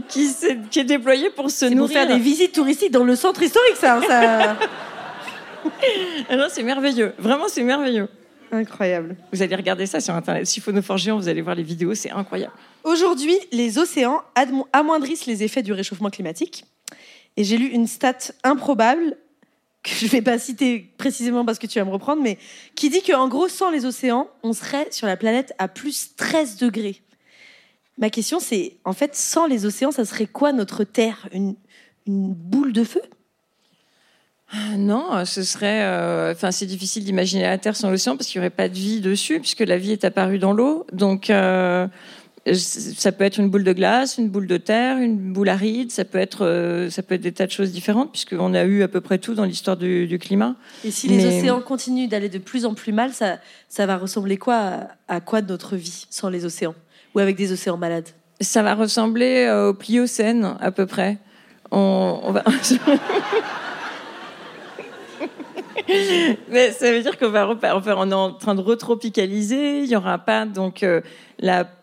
qui, 0.09 0.31
est 0.77 0.85
déployé 0.85 1.31
pour 1.31 1.51
se 1.51 1.59
C'est 1.59 1.67
pour 1.69 1.77
nourrir. 1.77 1.93
faire 1.99 2.07
des 2.09 2.19
visites 2.19 2.53
touristiques 2.53 2.93
dans 2.93 3.05
le 3.05 3.17
centre 3.17 3.43
historique, 3.43 3.77
ça. 3.77 4.01
ça... 4.07 4.57
Alors, 6.29 6.49
c'est 6.51 6.63
merveilleux. 6.63 7.13
Vraiment, 7.19 7.45
c'est 7.49 7.63
merveilleux. 7.63 8.09
Incroyable. 8.53 9.17
Vous 9.33 9.41
allez 9.41 9.57
regarder 9.57 9.87
ça 9.87 9.99
sur 9.99 10.15
Internet. 10.15 10.47
Siphonophore 10.47 10.99
géant, 10.99 11.17
vous 11.17 11.29
allez 11.29 11.41
voir 11.41 11.57
les 11.57 11.63
vidéos, 11.63 11.95
c'est 11.95 12.11
incroyable. 12.11 12.53
Aujourd'hui, 12.85 13.35
les 13.51 13.79
océans 13.79 14.21
amoindrissent 14.75 15.25
les 15.25 15.43
effets 15.43 15.63
du 15.63 15.73
réchauffement 15.73 16.11
climatique. 16.11 16.67
Et 17.39 17.45
j'ai 17.45 17.57
lu 17.57 17.69
une 17.69 17.87
stat 17.87 18.19
improbable, 18.45 19.17
que 19.83 19.91
je 19.91 20.05
ne 20.05 20.11
vais 20.11 20.21
pas 20.21 20.39
citer 20.39 20.93
précisément 20.99 21.47
parce 21.47 21.59
que 21.59 21.67
tu 21.67 21.79
vas 21.79 21.87
me 21.87 21.91
reprendre, 21.91 22.23
mais 22.23 22.37
qui 22.75 22.91
dit 22.91 23.03
qu'en 23.03 23.27
gros, 23.27 23.49
sans 23.49 23.71
les 23.71 23.87
océans, 23.87 24.29
on 24.43 24.53
serait 24.53 24.89
sur 24.91 25.07
la 25.07 25.17
planète 25.17 25.55
à 25.59 25.67
plus 25.67 26.15
13 26.17 26.59
degrés. 26.59 27.01
Ma 27.97 28.11
question, 28.11 28.39
c'est, 28.39 28.77
en 28.85 28.93
fait, 28.93 29.17
sans 29.17 29.47
les 29.47 29.65
océans, 29.65 29.93
ça 29.93 30.05
serait 30.05 30.27
quoi 30.27 30.53
notre 30.53 30.85
Terre? 30.85 31.27
Une, 31.33 31.57
une 32.07 32.35
boule 32.35 32.75
de 32.75 32.85
feu? 32.85 33.03
Non, 34.77 35.25
ce 35.25 35.43
serait. 35.43 35.81
euh, 35.83 36.33
Enfin, 36.33 36.51
c'est 36.51 36.67
difficile 36.67 37.05
d'imaginer 37.05 37.43
la 37.43 37.59
Terre 37.59 37.77
sans 37.77 37.91
l'océan 37.91 38.17
parce 38.17 38.29
qu'il 38.29 38.41
n'y 38.41 38.45
aurait 38.47 38.51
pas 38.51 38.69
de 38.69 38.75
vie 38.75 39.01
dessus, 39.01 39.41
puisque 39.41 39.61
la 39.61 39.79
vie 39.79 39.93
est 39.93 40.05
apparue 40.05 40.39
dans 40.39 40.53
l'eau. 40.53 40.87
Donc, 40.93 41.31
euh, 41.31 41.87
ça 42.53 43.13
peut 43.13 43.25
être 43.25 43.39
une 43.39 43.49
boule 43.49 43.65
de 43.65 43.73
glace, 43.73 44.19
une 44.19 44.29
boule 44.29 44.47
de 44.49 44.57
terre, 44.57 44.99
une 44.99 45.17
boule 45.33 45.49
aride. 45.49 45.91
Ça 45.91 46.05
peut 46.05 46.19
être, 46.19 46.45
euh, 46.45 46.91
ça 46.91 47.03
peut 47.03 47.15
être 47.15 47.21
des 47.23 47.33
tas 47.33 47.47
de 47.47 47.51
choses 47.53 47.71
différentes, 47.73 48.11
puisqu'on 48.13 48.53
a 48.53 48.65
eu 48.65 48.83
à 48.83 48.89
peu 48.89 49.01
près 49.01 49.19
tout 49.19 49.35
dans 49.35 49.45
l'histoire 49.45 49.77
du, 49.77 50.07
du 50.07 50.19
climat. 50.19 50.57
Et 50.85 50.91
si 50.91 51.09
les 51.09 51.25
océans 51.25 51.61
continuent 51.61 52.09
d'aller 52.09 52.29
de 52.29 52.39
plus 52.39 52.67
en 52.67 52.75
plus 52.75 52.93
mal, 52.93 53.13
ça, 53.13 53.39
ça 53.69 53.87
va 53.87 53.97
ressembler 53.97 54.37
quoi 54.37 54.57
à, 54.57 54.89
à 55.17 55.21
quoi 55.21 55.41
de 55.41 55.49
notre 55.49 55.77
vie 55.77 56.07
sans 56.11 56.29
les 56.29 56.45
océans 56.45 56.75
Ou 57.15 57.21
avec 57.21 57.37
des 57.37 57.53
océans 57.53 57.77
malades? 57.79 58.09
Ça 58.41 58.63
va 58.63 58.75
ressembler 58.75 59.47
euh, 59.49 59.69
au 59.71 59.75
Pliocène, 59.75 60.57
à 60.61 60.73
peu 60.73 60.85
près. 60.87 61.19
On, 61.71 62.21
on 62.25 62.33
va. 62.33 62.43
Mais 66.51 66.71
ça 66.73 66.93
veut 66.93 67.03
dire 67.03 67.19
qu'on 67.19 67.31
va 67.31 67.49
enfin, 67.49 67.95
on 67.97 68.11
est 68.11 68.15
en 68.15 68.33
train 68.33 68.55
de 68.55 68.61
retropicaliser. 68.61 69.81
Il 69.81 69.87
y 69.87 69.97
aura 69.97 70.19
pas 70.19 70.47
donc 70.47 70.83
euh, 70.83 71.01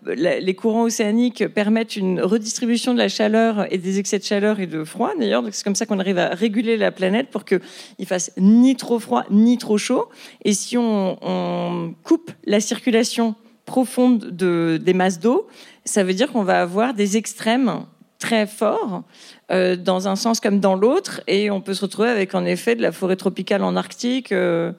les 0.06 0.56
courants 0.56 0.84
océaniques 0.84 1.48
permettent 1.48 1.96
une 1.96 2.22
redistribution 2.22 2.94
de 2.94 3.00
la 3.00 3.10
chaleur 3.10 3.72
et 3.72 3.78
des 3.78 4.00
excès 4.00 4.20
de 4.20 4.24
chaleur 4.24 4.60
et 4.60 4.68
de 4.68 4.84
froid 4.84 5.12
d'ailleurs. 5.20 5.44
C'est 5.52 5.64
comme 5.64 5.76
ça 5.76 5.86
qu'on 5.86 6.00
arrive 6.00 6.18
à 6.18 6.30
réguler 6.30 6.78
la 6.78 6.92
planète 6.92 7.30
pour 7.30 7.46
que 7.46 7.60
il 7.98 8.06
fasse 8.06 8.32
ni 8.38 8.76
trop 8.76 9.00
froid 9.00 9.24
ni 9.30 9.58
trop 9.58 9.78
chaud. 9.78 10.08
Et 10.46 10.54
si 10.54 10.78
on, 10.78 11.96
coupe 12.04 12.32
la 12.46 12.60
circulation 12.60 13.36
profonde 13.66 14.26
de, 14.32 14.80
des 14.82 14.94
masses 14.94 15.20
d'eau, 15.20 15.48
ça 15.86 16.04
veut 16.04 16.14
dire 16.14 16.32
qu'on 16.32 16.44
va 16.44 16.62
avoir 16.62 16.94
des 16.94 17.18
extrêmes 17.18 17.86
très 18.20 18.46
forts 18.46 19.04
euh, 19.52 19.76
dans 19.76 20.08
un 20.08 20.16
sens 20.16 20.40
comme 20.40 20.60
dans 20.60 20.76
l'autre, 20.76 21.22
et 21.28 21.50
on 21.50 21.62
peut 21.62 21.74
se 21.74 21.82
retrouver 21.82 22.10
avec 22.10 22.36
en 22.36 22.46
effet 22.46 22.76
de 22.76 22.82
la 22.82 22.92
forêt 22.92 23.16
tropicale 23.16 23.64
en 23.64 23.76
Arctique, 23.76 24.32
euh, 24.32 24.72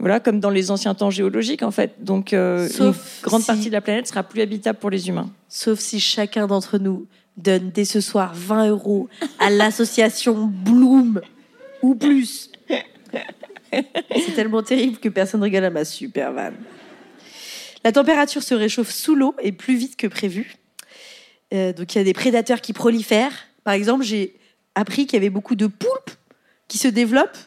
voilà, 0.00 0.18
comme 0.20 0.40
dans 0.40 0.50
les 0.50 0.70
anciens 0.72 0.94
temps 0.94 1.10
géologiques 1.10 1.62
en 1.62 1.70
fait. 1.70 1.94
Donc 2.00 2.32
euh, 2.32 2.68
Sauf 2.68 3.20
une 3.22 3.28
grande 3.28 3.40
si- 3.42 3.46
partie 3.46 3.66
de 3.68 3.72
la 3.72 3.80
planète 3.80 4.06
sera 4.08 4.22
plus 4.24 4.42
habitable 4.42 4.78
pour 4.78 4.90
les 4.90 5.08
humains. 5.08 5.30
Sauf 5.48 5.78
si 5.78 6.00
chacun 6.00 6.46
d'entre 6.48 6.78
nous 6.78 7.06
donne 7.36 7.70
dès 7.70 7.84
ce 7.84 8.00
soir 8.00 8.32
20 8.34 8.68
euros 8.68 9.08
à 9.38 9.50
l'association 9.50 10.34
Bloom 10.52 11.20
ou 11.82 11.94
plus. 11.94 12.50
C'est 13.72 14.34
tellement 14.34 14.62
terrible 14.62 14.98
que 14.98 15.08
personne 15.08 15.42
rigole 15.42 15.64
à 15.64 15.70
ma 15.70 15.84
super 15.84 16.32
vanne. 16.32 16.54
La 17.84 17.92
température 17.92 18.42
se 18.42 18.54
réchauffe 18.54 18.90
sous 18.90 19.14
l'eau 19.14 19.34
et 19.42 19.52
plus 19.52 19.76
vite 19.76 19.96
que 19.96 20.06
prévu. 20.06 20.56
Euh, 21.52 21.72
donc 21.72 21.94
il 21.94 21.98
y 21.98 22.00
a 22.00 22.04
des 22.04 22.14
prédateurs 22.14 22.60
qui 22.60 22.72
prolifèrent. 22.72 23.46
Par 23.64 23.74
exemple, 23.74 24.04
j'ai 24.04 24.34
appris 24.74 25.06
qu'il 25.06 25.14
y 25.14 25.22
avait 25.22 25.30
beaucoup 25.30 25.54
de 25.54 25.66
poulpes 25.66 26.10
qui 26.68 26.78
se 26.78 26.88
développent. 26.88 27.38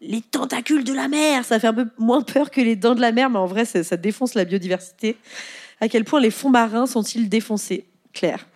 Les 0.00 0.20
tentacules 0.20 0.84
de 0.84 0.92
la 0.92 1.08
mer, 1.08 1.44
ça 1.44 1.58
fait 1.58 1.66
un 1.66 1.74
peu 1.74 1.86
moins 1.98 2.22
peur 2.22 2.50
que 2.50 2.60
les 2.60 2.76
dents 2.76 2.94
de 2.94 3.00
la 3.00 3.12
mer, 3.12 3.30
mais 3.30 3.38
en 3.38 3.46
vrai, 3.46 3.64
ça, 3.64 3.96
défonce 3.96 4.34
la 4.34 4.44
biodiversité. 4.44 5.16
À 5.80 5.88
quel 5.88 6.04
point 6.04 6.20
les 6.20 6.30
fonds 6.30 6.50
marins 6.50 6.86
sont-ils 6.86 7.28
défoncés 7.28 7.86
Claire? 8.12 8.46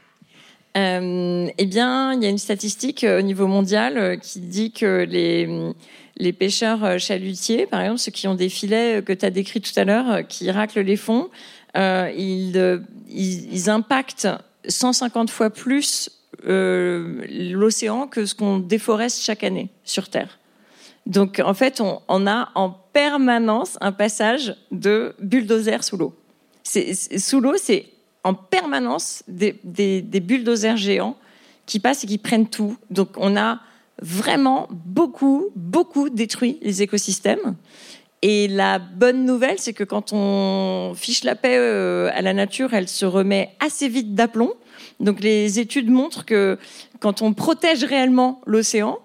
Euh, 0.76 1.48
eh 1.58 1.66
bien, 1.66 2.12
il 2.12 2.22
y 2.22 2.26
a 2.26 2.28
une 2.28 2.38
statistique 2.38 3.02
euh, 3.02 3.18
au 3.18 3.22
niveau 3.22 3.48
mondial 3.48 4.20
qui 4.20 4.38
dit 4.38 4.70
que 4.70 5.04
les, 5.08 6.32
pêcheurs 6.32 7.00
chalutiers, 7.00 7.66
par 7.66 7.80
exemple, 7.80 7.98
ceux 7.98 8.12
qui 8.12 8.28
ont 8.28 8.36
des 8.36 8.48
filets 8.48 9.02
que 9.04 9.12
tu 9.12 9.24
as 9.24 9.30
décrits 9.30 9.60
tout 9.60 9.72
à 9.76 9.84
l'heure, 9.84 10.26
qui 10.28 10.50
raclent 10.50 10.80
les 10.80 10.96
fonds, 10.96 11.30
ils 11.74 12.54
impactent 13.66 14.28
150 14.68 15.30
fois 15.30 15.50
plus 15.50 16.10
euh, 16.46 17.24
l'océan 17.52 18.06
que 18.06 18.26
ce 18.26 18.34
qu'on 18.34 18.58
déforeste 18.58 19.22
chaque 19.22 19.44
année 19.44 19.68
sur 19.84 20.08
Terre. 20.08 20.38
Donc, 21.06 21.40
en 21.44 21.54
fait, 21.54 21.80
on, 21.80 22.26
a 22.26 22.50
en 22.54 22.70
permanence 22.70 23.78
un 23.80 23.92
passage 23.92 24.54
de 24.70 25.14
bulldozer 25.20 25.82
sous 25.82 25.96
l'eau. 25.96 26.14
Sous 26.64 27.40
l'eau, 27.40 27.54
c'est 27.56 27.86
en 28.22 28.34
permanence 28.34 29.22
des, 29.26 29.58
des 29.64 30.20
bulldozers 30.20 30.76
géants 30.76 31.16
qui 31.70 31.78
passent 31.78 32.04
et 32.04 32.06
qui 32.06 32.18
prennent 32.18 32.48
tout. 32.48 32.76
Donc 32.90 33.10
on 33.16 33.36
a 33.36 33.60
vraiment 34.02 34.66
beaucoup, 34.70 35.50
beaucoup 35.54 36.10
détruit 36.10 36.58
les 36.62 36.82
écosystèmes. 36.82 37.54
Et 38.22 38.48
la 38.48 38.78
bonne 38.78 39.24
nouvelle, 39.24 39.58
c'est 39.58 39.72
que 39.72 39.84
quand 39.84 40.12
on 40.12 40.92
fiche 40.94 41.24
la 41.24 41.34
paix 41.34 41.56
euh, 41.56 42.10
à 42.12 42.20
la 42.20 42.34
nature, 42.34 42.74
elle 42.74 42.88
se 42.88 43.06
remet 43.06 43.50
assez 43.60 43.88
vite 43.88 44.14
d'aplomb. 44.14 44.52
Donc 44.98 45.20
les 45.20 45.58
études 45.58 45.88
montrent 45.88 46.26
que 46.26 46.58
quand 47.00 47.22
on 47.22 47.32
protège 47.32 47.82
réellement 47.84 48.42
l'océan, 48.44 48.98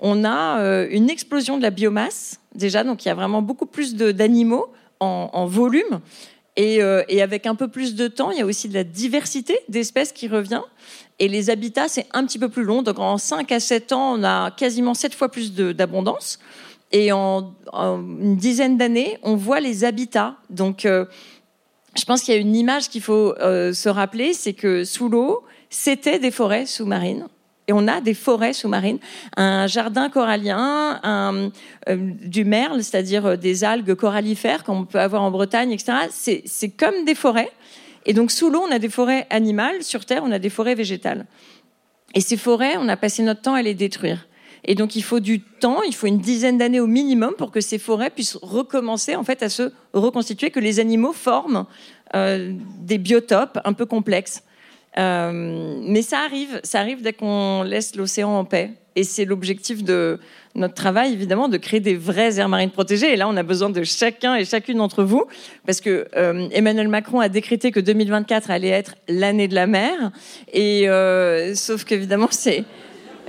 on 0.00 0.24
a 0.24 0.60
euh, 0.60 0.88
une 0.90 1.10
explosion 1.10 1.58
de 1.58 1.62
la 1.62 1.70
biomasse 1.70 2.40
déjà, 2.54 2.82
donc 2.82 3.04
il 3.04 3.08
y 3.08 3.10
a 3.10 3.14
vraiment 3.14 3.42
beaucoup 3.42 3.66
plus 3.66 3.94
d'animaux 3.94 4.66
en, 5.00 5.46
volume. 5.46 6.00
Et, 6.56 6.80
euh, 6.80 7.02
et, 7.08 7.22
avec 7.22 7.46
un 7.46 7.56
peu 7.56 7.66
plus 7.66 7.96
de 7.96 8.06
temps, 8.06 8.30
il 8.30 8.38
y 8.38 8.40
a 8.40 8.46
aussi 8.46 8.68
de 8.68 8.74
la 8.74 8.84
diversité 8.84 9.58
d'espèces 9.68 10.12
qui 10.12 10.28
revient. 10.28 10.60
Et 11.18 11.26
les 11.26 11.50
habitats, 11.50 11.88
c'est 11.88 12.06
un 12.12 12.24
petit 12.24 12.38
peu 12.38 12.48
plus 12.48 12.62
long. 12.62 12.82
Donc 12.82 13.00
en 13.00 13.18
5 13.18 13.50
à 13.50 13.58
7 13.58 13.92
ans, 13.92 14.14
on 14.18 14.22
a 14.22 14.52
quasiment 14.52 14.94
7 14.94 15.14
fois 15.14 15.28
plus 15.28 15.54
d'abondance. 15.54 16.38
Et 16.92 17.10
en, 17.10 17.54
une 17.72 18.36
dizaine 18.36 18.76
d'années, 18.76 19.18
on 19.22 19.34
voit 19.34 19.60
les 19.60 19.84
habitats. 19.84 20.36
Donc 20.50 20.84
euh, 20.84 21.06
je 21.96 22.04
pense 22.04 22.22
qu'il 22.22 22.34
y 22.34 22.36
a 22.36 22.40
une 22.40 22.54
image 22.54 22.90
qu'il 22.90 23.00
faut 23.00 23.34
euh, 23.40 23.72
se 23.72 23.88
rappeler, 23.88 24.34
c'est 24.34 24.52
que 24.52 24.84
sous 24.84 25.08
l'eau, 25.08 25.42
c'était 25.70 26.18
des 26.18 26.30
forêts 26.30 26.66
sous-marines. 26.66 27.26
Et 27.68 27.72
on 27.72 27.86
a 27.88 28.00
des 28.00 28.14
forêts 28.14 28.52
sous-marines, 28.52 28.98
un 29.36 29.66
jardin 29.68 30.10
corallien, 30.10 31.00
un, 31.02 31.50
euh, 31.88 31.96
du 31.96 32.44
merle, 32.44 32.82
c'est-à-dire 32.82 33.38
des 33.38 33.64
algues 33.64 33.94
corallifères 33.94 34.64
comme 34.64 34.78
on 34.80 34.84
peut 34.84 35.00
avoir 35.00 35.22
en 35.22 35.30
Bretagne, 35.30 35.72
etc. 35.72 35.92
C'est 36.10 36.70
comme 36.70 37.04
des 37.06 37.14
forêts. 37.14 37.52
Et 38.04 38.12
donc 38.14 38.32
sous 38.32 38.50
l'eau, 38.50 38.64
on 38.68 38.72
a 38.72 38.78
des 38.78 38.88
forêts 38.88 39.26
animales, 39.30 39.82
sur 39.82 40.04
Terre, 40.04 40.22
on 40.24 40.32
a 40.32 40.38
des 40.38 40.50
forêts 40.50 40.74
végétales. 40.74 41.26
Et 42.14 42.20
ces 42.20 42.36
forêts, 42.36 42.74
on 42.78 42.88
a 42.88 42.96
passé 42.96 43.22
notre 43.22 43.40
temps 43.40 43.54
à 43.54 43.62
les 43.62 43.74
détruire. 43.74 44.26
Et 44.64 44.74
donc 44.74 44.94
il 44.94 45.02
faut 45.02 45.20
du 45.20 45.40
temps, 45.40 45.82
il 45.82 45.94
faut 45.94 46.06
une 46.06 46.20
dizaine 46.20 46.58
d'années 46.58 46.80
au 46.80 46.86
minimum 46.86 47.34
pour 47.36 47.50
que 47.50 47.60
ces 47.60 47.78
forêts 47.78 48.10
puissent 48.10 48.38
recommencer 48.40 49.16
en 49.16 49.24
fait 49.24 49.42
à 49.42 49.48
se 49.48 49.72
reconstituer, 49.92 50.50
que 50.50 50.60
les 50.60 50.78
animaux 50.78 51.12
forment 51.12 51.66
euh, 52.14 52.52
des 52.80 52.98
biotopes 52.98 53.58
un 53.64 53.72
peu 53.72 53.86
complexes. 53.86 54.44
Euh, 54.98 55.80
mais 55.82 56.02
ça 56.02 56.18
arrive, 56.20 56.60
ça 56.62 56.80
arrive 56.80 57.02
dès 57.02 57.12
qu'on 57.12 57.62
laisse 57.62 57.96
l'océan 57.96 58.28
en 58.30 58.44
paix. 58.44 58.72
Et 58.94 59.04
c'est 59.04 59.24
l'objectif 59.24 59.82
de 59.82 60.20
notre 60.54 60.74
travail, 60.74 61.14
évidemment, 61.14 61.48
de 61.48 61.56
créer 61.56 61.80
des 61.80 61.96
vraies 61.96 62.38
aires 62.38 62.50
marines 62.50 62.70
protégées. 62.70 63.14
Et 63.14 63.16
là, 63.16 63.26
on 63.26 63.38
a 63.38 63.42
besoin 63.42 63.70
de 63.70 63.82
chacun 63.84 64.34
et 64.34 64.44
chacune 64.44 64.76
d'entre 64.76 65.02
vous, 65.02 65.24
parce 65.64 65.80
que 65.80 66.06
euh, 66.14 66.46
Emmanuel 66.52 66.88
Macron 66.88 67.20
a 67.20 67.30
décrété 67.30 67.70
que 67.70 67.80
2024 67.80 68.50
allait 68.50 68.68
être 68.68 68.94
l'année 69.08 69.48
de 69.48 69.54
la 69.54 69.66
mer. 69.66 70.12
Et 70.52 70.86
sauf 71.54 71.84
qu'évidemment, 71.84 72.28
c'est 72.30 72.64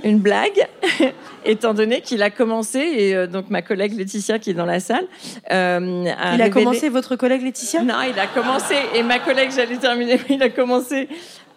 une 0.04 0.18
blague, 0.18 0.66
étant 1.44 1.74
donné 1.74 2.00
qu'il 2.00 2.22
a 2.22 2.30
commencé, 2.30 2.78
et 2.78 3.14
euh, 3.14 3.26
donc 3.26 3.50
ma 3.50 3.62
collègue 3.62 3.96
Laetitia 3.96 4.38
qui 4.38 4.50
est 4.50 4.54
dans 4.54 4.66
la 4.66 4.80
salle. 4.80 5.06
Euh, 5.50 6.04
a 6.18 6.34
il 6.34 6.42
a 6.42 6.50
commencé, 6.50 6.88
votre 6.88 7.16
collègue 7.16 7.42
Laetitia? 7.42 7.82
Non, 7.82 7.94
il 8.08 8.18
a 8.18 8.26
commencé, 8.26 8.74
et 8.94 9.02
ma 9.02 9.18
collègue, 9.18 9.50
j'allais 9.54 9.76
terminer, 9.76 10.20
il 10.28 10.42
a 10.42 10.50
commencé 10.50 11.08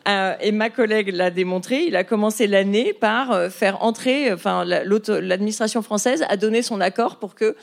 euh, 0.08 0.36
et 0.40 0.54
ma 0.54 0.70
collègue 0.70 1.14
l'a 1.14 1.30
démontré, 1.30 1.84
il 1.84 1.98
a 1.98 2.06
commencé 2.06 2.48
l'année 2.48 2.94
par 2.94 3.52
faire 3.52 3.84
entrer, 3.84 4.32
enfin 4.32 4.64
l'administration 4.64 5.82
française 5.82 6.24
a 6.30 6.38
donné 6.38 6.62
son 6.62 6.80
accord 6.80 7.18
pour 7.18 7.36
que 7.36 7.58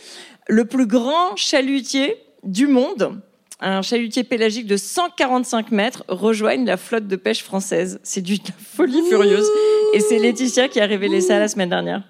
le 0.46 0.66
plus 0.66 0.86
grand 0.86 1.36
chalutier 1.36 2.18
du 2.42 2.66
monde, 2.66 3.18
un 3.60 3.80
chalutier 3.80 4.24
pélagique 4.24 4.66
de 4.66 4.76
145 4.76 5.70
mètres, 5.70 6.04
rejoigne 6.08 6.66
la 6.66 6.76
flotte 6.76 7.06
de 7.06 7.16
pêche 7.16 7.42
française. 7.42 7.98
C'est 8.02 8.20
du 8.20 8.36
folie 8.58 9.02
furieuse. 9.08 9.48
Et 9.94 10.00
c'est 10.00 10.18
Laetitia 10.18 10.68
qui 10.68 10.80
a 10.80 10.86
révélé 10.86 11.20
ça 11.20 11.38
la 11.38 11.46
semaine 11.46 11.68
dernière. 11.68 12.02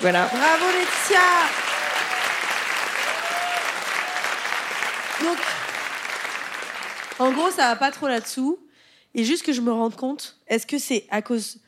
Voilà. 0.00 0.30
Bravo 0.32 0.64
Laetitia 0.78 1.20
Donc, 5.22 5.36
en 7.18 7.32
gros, 7.32 7.50
ça 7.50 7.68
va 7.68 7.76
pas 7.76 7.90
trop 7.90 8.08
là-dessous. 8.08 8.58
Et 9.14 9.24
juste 9.24 9.44
que 9.44 9.52
je 9.52 9.60
me 9.60 9.70
rende 9.70 9.94
compte, 9.94 10.38
est-ce 10.46 10.66
que 10.66 10.78
c'est 10.78 11.04
à 11.10 11.20
cause 11.20 11.58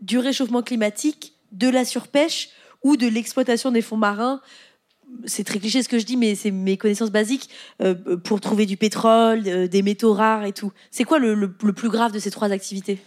du 0.00 0.18
réchauffement 0.18 0.62
climatique, 0.62 1.34
de 1.52 1.68
la 1.68 1.84
surpêche 1.84 2.48
ou 2.82 2.96
de 2.96 3.06
l'exploitation 3.06 3.72
des 3.72 3.82
fonds 3.82 3.98
marins? 3.98 4.40
C'est 5.26 5.44
très 5.44 5.58
cliché 5.58 5.82
ce 5.82 5.88
que 5.90 5.98
je 5.98 6.06
dis, 6.06 6.16
mais 6.16 6.34
c'est 6.34 6.50
mes 6.50 6.78
connaissances 6.78 7.10
basiques 7.10 7.50
euh, 7.82 8.16
pour 8.16 8.40
trouver 8.40 8.64
du 8.64 8.78
pétrole, 8.78 9.42
euh, 9.46 9.68
des 9.68 9.82
métaux 9.82 10.14
rares 10.14 10.44
et 10.44 10.52
tout. 10.54 10.72
C'est 10.90 11.04
quoi 11.04 11.18
le, 11.18 11.34
le 11.34 11.72
plus 11.74 11.90
grave 11.90 12.12
de 12.12 12.18
ces 12.18 12.30
trois 12.30 12.52
activités? 12.52 13.02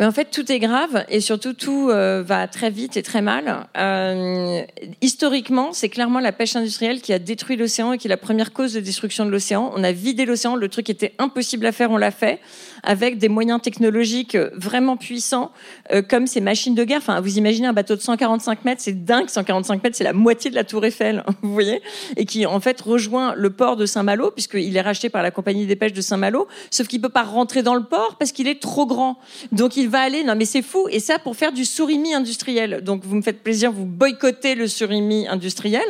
En 0.00 0.10
fait, 0.10 0.30
tout 0.30 0.50
est 0.50 0.58
grave 0.58 1.04
et 1.08 1.20
surtout 1.20 1.52
tout 1.52 1.88
euh, 1.90 2.22
va 2.26 2.48
très 2.48 2.70
vite 2.70 2.96
et 2.96 3.02
très 3.02 3.22
mal. 3.22 3.68
Euh, 3.78 4.62
historiquement, 5.00 5.72
c'est 5.72 5.88
clairement 5.88 6.18
la 6.18 6.32
pêche 6.32 6.56
industrielle 6.56 7.00
qui 7.00 7.12
a 7.12 7.20
détruit 7.20 7.56
l'océan 7.56 7.92
et 7.92 7.98
qui 7.98 8.08
est 8.08 8.10
la 8.10 8.16
première 8.16 8.52
cause 8.52 8.72
de 8.72 8.80
destruction 8.80 9.24
de 9.24 9.30
l'océan. 9.30 9.72
On 9.76 9.84
a 9.84 9.92
vidé 9.92 10.24
l'océan, 10.24 10.56
le 10.56 10.68
truc 10.68 10.90
était 10.90 11.14
impossible 11.18 11.64
à 11.66 11.72
faire, 11.72 11.92
on 11.92 11.96
l'a 11.96 12.10
fait 12.10 12.40
avec 12.82 13.18
des 13.18 13.28
moyens 13.28 13.62
technologiques 13.62 14.36
vraiment 14.54 14.96
puissants, 14.96 15.52
euh, 15.92 16.02
comme 16.02 16.26
ces 16.26 16.40
machines 16.40 16.74
de 16.74 16.84
guerre. 16.84 16.98
Enfin, 16.98 17.20
vous 17.20 17.38
imaginez 17.38 17.66
un 17.66 17.72
bateau 17.72 17.94
de 17.94 18.00
145 18.00 18.64
mètres, 18.64 18.82
c'est 18.82 19.04
dingue, 19.04 19.28
145 19.28 19.82
mètres, 19.82 19.96
c'est 19.96 20.04
la 20.04 20.12
moitié 20.12 20.50
de 20.50 20.56
la 20.56 20.64
Tour 20.64 20.84
Eiffel, 20.84 21.24
vous 21.42 21.52
voyez, 21.52 21.82
et 22.16 22.26
qui 22.26 22.46
en 22.46 22.60
fait 22.60 22.80
rejoint 22.80 23.34
le 23.36 23.50
port 23.50 23.76
de 23.76 23.86
Saint-Malo 23.86 24.32
puisqu'il 24.32 24.76
est 24.76 24.80
racheté 24.80 25.08
par 25.08 25.22
la 25.22 25.30
compagnie 25.30 25.66
des 25.66 25.76
pêches 25.76 25.92
de 25.92 26.00
Saint-Malo, 26.00 26.48
sauf 26.70 26.88
qu'il 26.88 27.00
peut 27.00 27.08
pas 27.08 27.22
rentrer 27.22 27.62
dans 27.62 27.74
le 27.74 27.84
port 27.84 28.16
parce 28.18 28.32
qu'il 28.32 28.48
est 28.48 28.60
trop 28.60 28.86
grand. 28.86 29.18
Donc 29.52 29.76
va 29.86 30.00
aller. 30.00 30.24
Non, 30.24 30.34
mais 30.34 30.44
c'est 30.44 30.62
fou. 30.62 30.88
Et 30.90 31.00
ça 31.00 31.18
pour 31.18 31.36
faire 31.36 31.52
du 31.52 31.64
surimi 31.64 32.14
industriel. 32.14 32.80
Donc 32.82 33.04
vous 33.04 33.16
me 33.16 33.22
faites 33.22 33.42
plaisir, 33.42 33.72
vous 33.72 33.86
boycottez 33.86 34.54
le 34.54 34.66
surimi 34.68 35.26
industriel. 35.28 35.86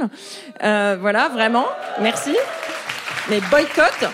Euh, 0.62 0.96
voilà, 1.00 1.28
vraiment. 1.28 1.66
Merci. 2.00 2.34
Mais 3.30 3.40
boycott 3.50 4.10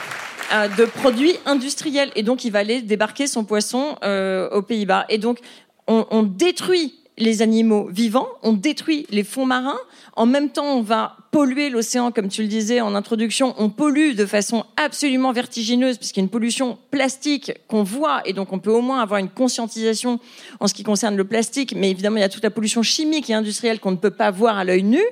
euh, 0.52 0.68
de 0.68 0.84
produits 0.84 1.36
industriels. 1.46 2.10
Et 2.14 2.22
donc 2.22 2.44
il 2.44 2.50
va 2.50 2.60
aller 2.60 2.82
débarquer 2.82 3.26
son 3.26 3.44
poisson 3.44 3.96
euh, 4.04 4.48
aux 4.50 4.62
Pays-Bas. 4.62 5.06
Et 5.08 5.18
donc 5.18 5.38
on, 5.86 6.06
on 6.10 6.22
détruit 6.22 6.99
les 7.20 7.42
animaux 7.42 7.88
vivants, 7.90 8.28
on 8.42 8.54
détruit 8.54 9.06
les 9.10 9.24
fonds 9.24 9.46
marins. 9.46 9.78
En 10.16 10.26
même 10.26 10.50
temps, 10.50 10.76
on 10.76 10.82
va 10.82 11.16
polluer 11.30 11.70
l'océan, 11.70 12.10
comme 12.10 12.28
tu 12.28 12.42
le 12.42 12.48
disais 12.48 12.80
en 12.80 12.94
introduction. 12.94 13.54
On 13.58 13.68
pollue 13.68 14.14
de 14.14 14.26
façon 14.26 14.64
absolument 14.76 15.32
vertigineuse, 15.32 15.98
puisqu'il 15.98 16.20
y 16.20 16.22
a 16.22 16.24
une 16.24 16.30
pollution 16.30 16.78
plastique 16.90 17.52
qu'on 17.68 17.82
voit, 17.82 18.22
et 18.24 18.32
donc 18.32 18.52
on 18.52 18.58
peut 18.58 18.72
au 18.72 18.80
moins 18.80 19.00
avoir 19.00 19.20
une 19.20 19.28
conscientisation 19.28 20.18
en 20.58 20.66
ce 20.66 20.74
qui 20.74 20.82
concerne 20.82 21.16
le 21.16 21.24
plastique. 21.24 21.74
Mais 21.76 21.90
évidemment, 21.90 22.16
il 22.16 22.22
y 22.22 22.24
a 22.24 22.28
toute 22.28 22.42
la 22.42 22.50
pollution 22.50 22.82
chimique 22.82 23.30
et 23.30 23.34
industrielle 23.34 23.78
qu'on 23.78 23.92
ne 23.92 23.96
peut 23.96 24.10
pas 24.10 24.30
voir 24.30 24.58
à 24.58 24.64
l'œil 24.64 24.82
nu. 24.82 25.02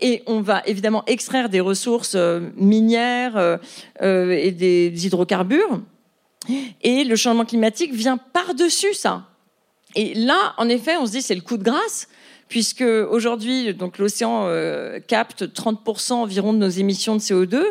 Et 0.00 0.22
on 0.26 0.40
va 0.40 0.62
évidemment 0.66 1.04
extraire 1.06 1.48
des 1.48 1.60
ressources 1.60 2.14
euh, 2.16 2.40
minières 2.56 3.36
euh, 3.36 3.56
euh, 4.02 4.32
et 4.32 4.50
des 4.50 5.06
hydrocarbures. 5.06 5.80
Et 6.82 7.04
le 7.04 7.16
changement 7.16 7.44
climatique 7.44 7.94
vient 7.94 8.18
par-dessus 8.18 8.92
ça. 8.94 9.28
Et 9.94 10.14
là, 10.14 10.54
en 10.58 10.68
effet, 10.68 10.96
on 10.96 11.06
se 11.06 11.12
dit 11.12 11.22
c'est 11.22 11.34
le 11.34 11.40
coup 11.40 11.56
de 11.56 11.62
grâce, 11.62 12.08
puisque 12.48 12.82
aujourd'hui, 12.82 13.74
donc 13.74 13.98
l'océan 13.98 14.46
euh, 14.46 14.98
capte 15.06 15.44
30% 15.44 16.12
environ 16.12 16.52
de 16.52 16.58
nos 16.58 16.68
émissions 16.68 17.14
de 17.16 17.20
CO2, 17.20 17.62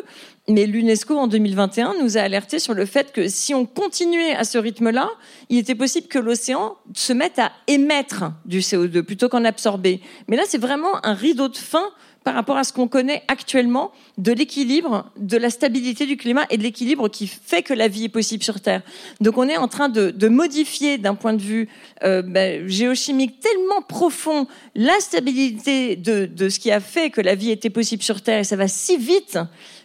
mais 0.49 0.65
l'UNESCO 0.65 1.17
en 1.17 1.27
2021 1.27 1.95
nous 2.01 2.17
a 2.17 2.21
alerté 2.21 2.59
sur 2.59 2.73
le 2.73 2.85
fait 2.85 3.13
que 3.13 3.29
si 3.29 3.53
on 3.53 3.65
continuait 3.65 4.35
à 4.35 4.43
ce 4.43 4.57
rythme-là, 4.57 5.09
il 5.49 5.57
était 5.57 5.75
possible 5.75 6.07
que 6.07 6.19
l'océan 6.19 6.75
se 6.93 7.13
mette 7.13 7.39
à 7.39 7.51
émettre 7.67 8.25
du 8.45 8.59
CO2 8.59 9.03
plutôt 9.03 9.29
qu'en 9.29 9.45
absorber. 9.45 10.01
Mais 10.27 10.35
là, 10.35 10.43
c'est 10.45 10.57
vraiment 10.57 11.05
un 11.05 11.13
rideau 11.13 11.47
de 11.47 11.57
fin 11.57 11.85
par 12.23 12.33
rapport 12.33 12.57
à 12.57 12.63
ce 12.63 12.73
qu'on 12.73 12.87
connaît 12.87 13.23
actuellement 13.27 13.91
de 14.17 14.31
l'équilibre, 14.31 15.11
de 15.17 15.37
la 15.37 15.49
stabilité 15.49 16.05
du 16.05 16.17
climat 16.17 16.45
et 16.49 16.57
de 16.57 16.63
l'équilibre 16.63 17.09
qui 17.09 17.27
fait 17.27 17.63
que 17.63 17.73
la 17.73 17.87
vie 17.87 18.05
est 18.05 18.09
possible 18.09 18.43
sur 18.43 18.61
Terre. 18.61 18.81
Donc 19.21 19.37
on 19.37 19.47
est 19.47 19.57
en 19.57 19.67
train 19.67 19.89
de, 19.89 20.27
modifier 20.27 20.97
d'un 20.97 21.15
point 21.15 21.33
de 21.33 21.41
vue 21.41 21.67
euh, 22.03 22.21
ben, 22.21 22.67
géochimique 22.67 23.39
tellement 23.39 23.81
profond 23.87 24.47
la 24.73 24.99
stabilité 24.99 25.95
de, 25.95 26.25
de 26.25 26.49
ce 26.49 26.59
qui 26.59 26.71
a 26.71 26.79
fait 26.79 27.09
que 27.09 27.21
la 27.21 27.35
vie 27.35 27.51
était 27.51 27.69
possible 27.69 28.03
sur 28.03 28.21
Terre 28.21 28.39
et 28.39 28.43
ça 28.43 28.55
va 28.55 28.67
si 28.67 28.97
vite 28.97 29.37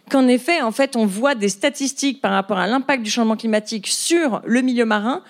qu'en 0.08 0.26
effet, 0.26 0.62
en 0.62 0.72
fait, 0.72 0.96
on 0.96 1.06
voit 1.06 1.34
des 1.34 1.48
statistiques 1.48 2.20
par 2.20 2.32
rapport 2.32 2.58
à 2.58 2.66
l'impact 2.66 3.02
du 3.02 3.10
changement 3.10 3.36
climatique 3.36 3.86
sur 3.86 4.40
le 4.44 4.62
milieu 4.62 4.84
marin 4.84 5.22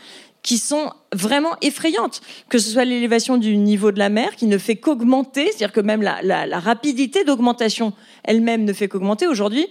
qui 0.49 0.57
sont 0.57 0.91
vraiment 1.13 1.57
effrayantes, 1.61 2.23
que 2.49 2.57
ce 2.57 2.71
soit 2.71 2.87
l'élévation 2.87 3.37
du 3.37 3.59
niveau 3.59 3.93
de 3.93 3.99
la 3.99 4.09
mer 4.09 4.35
qui 4.35 4.47
ne 4.47 4.57
fait 4.57 4.77
qu'augmenter, 4.77 5.45
c'est-à-dire 5.49 5.73
que 5.73 5.81
même 5.81 6.01
la, 6.01 6.59
rapidité 6.59 7.23
d'augmentation 7.23 7.93
elle-même 8.25 8.65
ne 8.65 8.73
fait 8.73 8.89
qu'augmenter. 8.89 9.27
Aujourd'hui, 9.27 9.67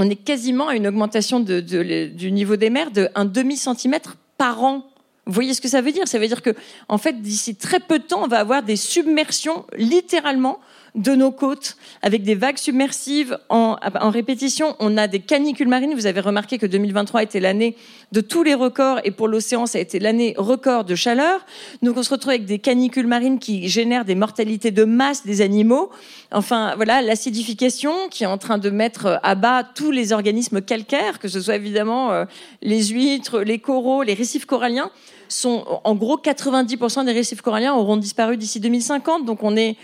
on 0.00 0.10
est 0.10 0.16
quasiment 0.16 0.66
à 0.66 0.74
une 0.74 0.88
augmentation 0.88 1.38
du 1.38 2.32
niveau 2.32 2.56
des 2.56 2.68
mers 2.68 2.90
de 2.90 3.10
un 3.14 3.24
demi 3.24 3.56
centimètre 3.56 4.16
par 4.38 4.64
an. 4.64 4.90
Vous 5.26 5.34
voyez 5.34 5.54
ce 5.54 5.60
que 5.60 5.68
ça 5.68 5.80
veut 5.82 5.92
dire? 5.92 6.08
Ça 6.08 6.18
veut 6.18 6.26
dire 6.26 6.42
que, 6.42 6.50
en 6.88 6.98
fait, 6.98 7.22
d'ici 7.22 7.54
très 7.54 7.78
peu 7.78 8.00
de 8.00 8.04
temps, 8.04 8.24
on 8.24 8.26
va 8.26 8.40
avoir 8.40 8.64
des 8.64 8.74
submersions, 8.74 9.66
littéralement, 9.76 10.58
de 10.94 11.14
nos 11.14 11.30
côtes, 11.30 11.76
avec 12.02 12.22
des 12.22 12.34
vagues 12.34 12.58
submersives 12.58 13.38
en, 13.48 13.76
répétition. 14.10 14.76
On 14.78 14.98
a 14.98 15.08
des 15.08 15.20
canicules 15.20 15.68
marines. 15.68 15.94
Vous 15.94 16.06
avez 16.06 16.20
remarqué 16.20 16.58
que 16.58 16.66
2023 16.66 17.22
était 17.22 17.40
l'année 17.40 17.76
de 18.12 18.20
tous 18.20 18.42
les 18.42 18.54
records, 18.54 19.00
et 19.04 19.10
pour 19.10 19.26
l'océan, 19.26 19.64
ça 19.64 19.78
a 19.78 19.80
été 19.80 19.98
l'année 19.98 20.34
record 20.36 20.84
de 20.84 20.94
chaleur. 20.94 21.46
Donc, 21.82 21.96
on 21.96 22.02
se 22.02 22.10
retrouve 22.10 22.30
avec 22.30 22.44
des 22.44 22.58
canicules 22.58 23.06
marines 23.06 23.38
qui 23.38 23.68
génèrent 23.68 24.04
des 24.04 24.14
mortalités 24.14 24.70
de 24.70 24.84
masse 24.84 25.24
des 25.24 25.40
animaux. 25.40 25.90
Enfin, 26.30 26.74
voilà, 26.76 27.00
l'acidification 27.00 27.92
qui 28.10 28.24
est 28.24 28.26
en 28.26 28.38
train 28.38 28.58
de 28.58 28.68
mettre 28.68 29.18
à 29.22 29.34
bas 29.34 29.64
tous 29.64 29.90
les 29.92 30.12
organismes 30.12 30.60
calcaires, 30.60 31.18
que 31.18 31.28
ce 31.28 31.40
soit 31.40 31.56
évidemment 31.56 32.12
euh, 32.12 32.24
les 32.60 32.88
huîtres, 32.88 33.40
les 33.40 33.58
coraux, 33.58 34.02
les 34.02 34.14
récifs 34.14 34.44
coralliens 34.44 34.90
sont, 35.32 35.64
en 35.84 35.94
gros, 35.94 36.18
90% 36.18 37.04
des 37.04 37.12
récifs 37.12 37.40
coralliens 37.40 37.74
auront 37.74 37.96
disparu 37.96 38.36
d'ici 38.36 38.60
2050. 38.60 39.24
Donc, 39.24 39.42
on 39.42 39.56
est, 39.56 39.76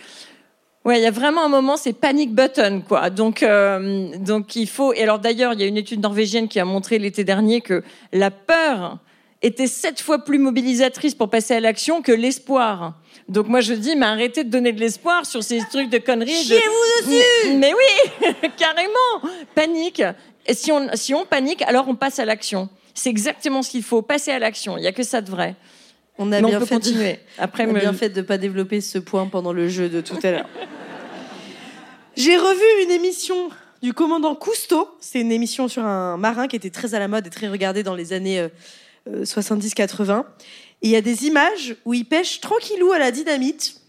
Ouais, 0.89 1.01
il 1.01 1.03
y 1.03 1.07
a 1.07 1.11
vraiment 1.11 1.45
un 1.45 1.51
moment, 1.51 1.77
c'est 1.77 1.93
panic 1.93 2.33
button, 2.33 2.81
quoi. 2.81 3.11
Donc, 3.11 3.43
euh, 3.43 4.09
donc 4.17 4.57
il 4.57 4.67
faut. 4.67 4.95
Et 4.95 5.03
alors 5.03 5.19
d'ailleurs, 5.19 5.53
il 5.53 5.61
y 5.61 5.63
a 5.63 5.67
une 5.67 5.77
étude 5.77 6.01
norvégienne 6.01 6.49
qui 6.49 6.59
a 6.59 6.65
montré 6.65 6.99
l'été 6.99 7.25
dernier 7.25 7.61
que 7.61 7.83
la 8.15 8.31
peur 8.31 8.97
était 9.43 9.67
sept 9.67 10.01
fois 10.01 10.25
plus 10.25 10.39
mobilisatrice 10.39 11.15
pour 11.15 11.29
passer 11.29 11.53
à 11.53 11.61
l'action 11.61 12.01
que 12.01 12.11
l'espoir. 12.11 12.95
Donc 13.29 13.49
moi 13.49 13.61
je 13.61 13.75
dis, 13.75 13.97
mais 13.97 14.07
arrêtez 14.07 14.45
de 14.45 14.49
donner 14.49 14.73
de 14.73 14.81
l'espoir 14.81 15.27
sur 15.27 15.43
ces 15.43 15.59
trucs 15.71 15.91
de 15.91 15.99
conneries. 15.99 16.33
Chiez-vous 16.33 17.07
dessus 17.07 17.23
mais, 17.49 17.55
mais 17.59 17.75
oui, 17.75 18.31
carrément. 18.57 19.35
Panique. 19.55 20.03
Et 20.47 20.55
si 20.55 20.73
on, 20.73 20.89
si 20.95 21.13
on 21.13 21.27
panique, 21.27 21.61
alors 21.61 21.87
on 21.89 21.97
passe 21.97 22.19
à 22.19 22.25
l'action. 22.25 22.71
C'est 22.95 23.11
exactement 23.11 23.63
ce 23.63 23.69
qu'il 23.73 23.83
faut, 23.83 24.01
passer 24.01 24.31
à 24.31 24.39
l'action. 24.39 24.79
Il 24.79 24.81
n'y 24.81 24.87
a 24.87 24.93
que 24.93 25.03
ça 25.03 25.21
de 25.21 25.31
vrai. 25.31 25.55
On 26.17 26.33
a 26.33 26.41
Mais 26.41 26.49
bien 26.49 26.57
on 26.57 26.61
peut 26.61 26.65
fait 26.65 26.77
continuer. 26.77 27.13
De... 27.13 27.19
Après, 27.43 27.67
on 27.67 27.71
a 27.71 27.73
me- 27.75 27.81
bien 27.81 27.93
fait 27.93 28.09
de 28.09 28.23
pas 28.23 28.39
développer 28.39 28.81
ce 28.81 28.99
point 28.99 29.27
pendant 29.27 29.53
le 29.53 29.69
jeu 29.69 29.91
de 29.91 30.01
tout 30.01 30.17
à 30.23 30.31
l'heure. 30.31 30.49
J'ai 32.19 32.37
revu 32.37 32.83
une 32.83 32.91
émission 32.91 33.49
du 33.81 33.93
commandant 33.93 34.35
Cousteau. 34.35 34.89
C'est 34.99 35.21
une 35.21 35.31
émission 35.31 35.69
sur 35.69 35.85
un 35.85 36.17
marin 36.17 36.49
qui 36.49 36.57
était 36.57 36.69
très 36.69 36.97
à 36.97 36.99
la 36.99 37.07
mode 37.07 37.25
et 37.29 37.31
très 37.31 37.47
regardé 37.47 37.85
dans 37.85 37.95
les 37.95 38.13
années 38.13 38.41
euh, 38.41 38.49
euh, 39.09 39.23
70-80. 39.23 40.25
Et 40.83 40.89
il 40.89 40.91
y 40.91 40.97
a 40.97 41.01
des 41.01 41.27
images 41.27 41.77
où 41.85 41.95
il 41.95 42.05
pêche 42.05 42.41
tranquillou 42.41 42.91
à 42.91 42.99
la 42.99 43.13
dynamite. 43.13 43.81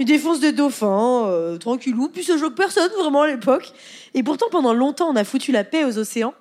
Il 0.00 0.06
défonce 0.06 0.40
des 0.40 0.50
dauphins, 0.50 1.28
euh, 1.28 1.56
tranquillou. 1.56 2.08
Puis 2.08 2.24
ça 2.24 2.36
choque 2.36 2.56
personne 2.56 2.90
vraiment 2.98 3.22
à 3.22 3.28
l'époque. 3.28 3.72
Et 4.14 4.24
pourtant, 4.24 4.46
pendant 4.50 4.74
longtemps, 4.74 5.08
on 5.08 5.14
a 5.14 5.22
foutu 5.22 5.52
la 5.52 5.62
paix 5.62 5.84
aux 5.84 5.96
océans. 5.96 6.34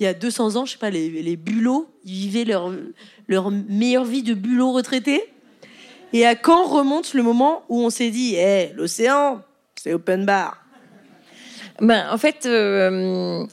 Il 0.00 0.04
y 0.04 0.06
a 0.06 0.14
200 0.14 0.56
ans, 0.56 0.64
je 0.64 0.72
sais 0.72 0.78
pas, 0.78 0.88
les, 0.88 1.10
les 1.10 1.36
bulots, 1.36 1.90
ils 2.06 2.12
vivaient 2.14 2.44
leur, 2.44 2.72
leur 3.28 3.50
meilleure 3.50 4.06
vie 4.06 4.22
de 4.22 4.32
bulots 4.32 4.72
retraités. 4.72 5.24
Et 6.14 6.24
à 6.24 6.34
quand 6.34 6.64
remonte 6.64 7.12
le 7.12 7.22
moment 7.22 7.64
où 7.68 7.82
on 7.82 7.90
s'est 7.90 8.08
dit, 8.08 8.36
eh, 8.36 8.72
l'océan, 8.76 9.42
c'est 9.84 9.92
open 9.92 10.24
bar. 10.24 10.56
Ben, 11.80 12.06
en 12.10 12.16
fait, 12.16 12.46
euh, 12.46 13.44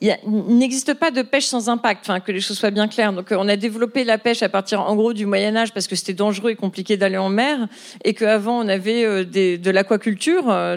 il 0.00 0.14
n'existe 0.24 0.94
pas 0.94 1.10
de 1.10 1.22
pêche 1.22 1.46
sans 1.46 1.68
impact, 1.68 2.02
enfin, 2.08 2.20
que 2.20 2.30
les 2.30 2.40
choses 2.40 2.58
soient 2.58 2.70
bien 2.70 2.86
claires. 2.86 3.12
Donc, 3.12 3.32
euh, 3.32 3.36
on 3.40 3.48
a 3.48 3.56
développé 3.56 4.04
la 4.04 4.18
pêche 4.18 4.42
à 4.44 4.48
partir, 4.48 4.80
en 4.82 4.94
gros, 4.94 5.12
du 5.12 5.26
Moyen 5.26 5.56
Âge 5.56 5.72
parce 5.72 5.88
que 5.88 5.96
c'était 5.96 6.12
dangereux 6.14 6.50
et 6.52 6.54
compliqué 6.56 6.96
d'aller 6.96 7.16
en 7.16 7.28
mer, 7.28 7.66
et 8.04 8.14
qu'avant, 8.14 8.60
on 8.64 8.68
avait 8.68 9.04
euh, 9.04 9.24
des, 9.24 9.58
de 9.58 9.70
l'aquaculture. 9.72 10.48
euh, 10.48 10.76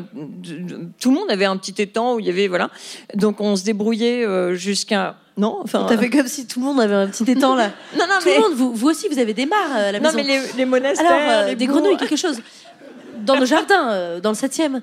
tout 1.00 1.12
le 1.12 1.16
monde 1.16 1.30
avait 1.30 1.46
un 1.46 1.58
petit 1.58 1.80
étang 1.80 2.16
où 2.16 2.20
il 2.20 2.26
y 2.26 2.30
avait, 2.30 2.48
voilà. 2.48 2.72
Donc, 3.14 3.40
on 3.40 3.56
se 3.56 3.64
débrouillait 3.66 4.26
euh, 4.26 4.56
jusqu'à. 4.56 5.18
Non, 5.38 5.60
enfin. 5.62 5.86
T'as 5.88 5.98
fait 6.00 6.10
comme 6.10 6.26
si 6.28 6.48
tout 6.48 6.60
le 6.60 6.66
monde 6.66 6.80
avait 6.80 6.96
un 6.96 7.08
petit 7.08 7.30
étang 7.30 7.54
là. 7.56 7.70
Non, 8.00 8.06
non, 8.08 8.16
tout 8.20 8.26
mais. 8.30 8.36
le 8.38 8.42
monde, 8.42 8.54
vous, 8.56 8.74
vous 8.74 8.88
aussi, 8.88 9.08
vous 9.10 9.20
avez 9.20 9.36
des 9.36 9.46
mares 9.46 9.72
à 9.76 9.92
la 9.92 10.00
Non, 10.00 10.12
maison. 10.12 10.16
mais 10.16 10.24
les, 10.24 10.40
les 10.58 10.66
monastères. 10.66 11.06
Alors, 11.12 11.22
euh, 11.44 11.48
les 11.50 11.56
des 11.56 11.68
bourgs. 11.68 11.82
grenouilles, 11.82 11.98
quelque 11.98 12.16
chose. 12.16 12.40
Dans 13.28 13.40
nos 13.40 13.46
jardins, 13.46 13.90
euh, 13.92 14.20
dans 14.20 14.32
le 14.32 14.36
7e. 14.36 14.82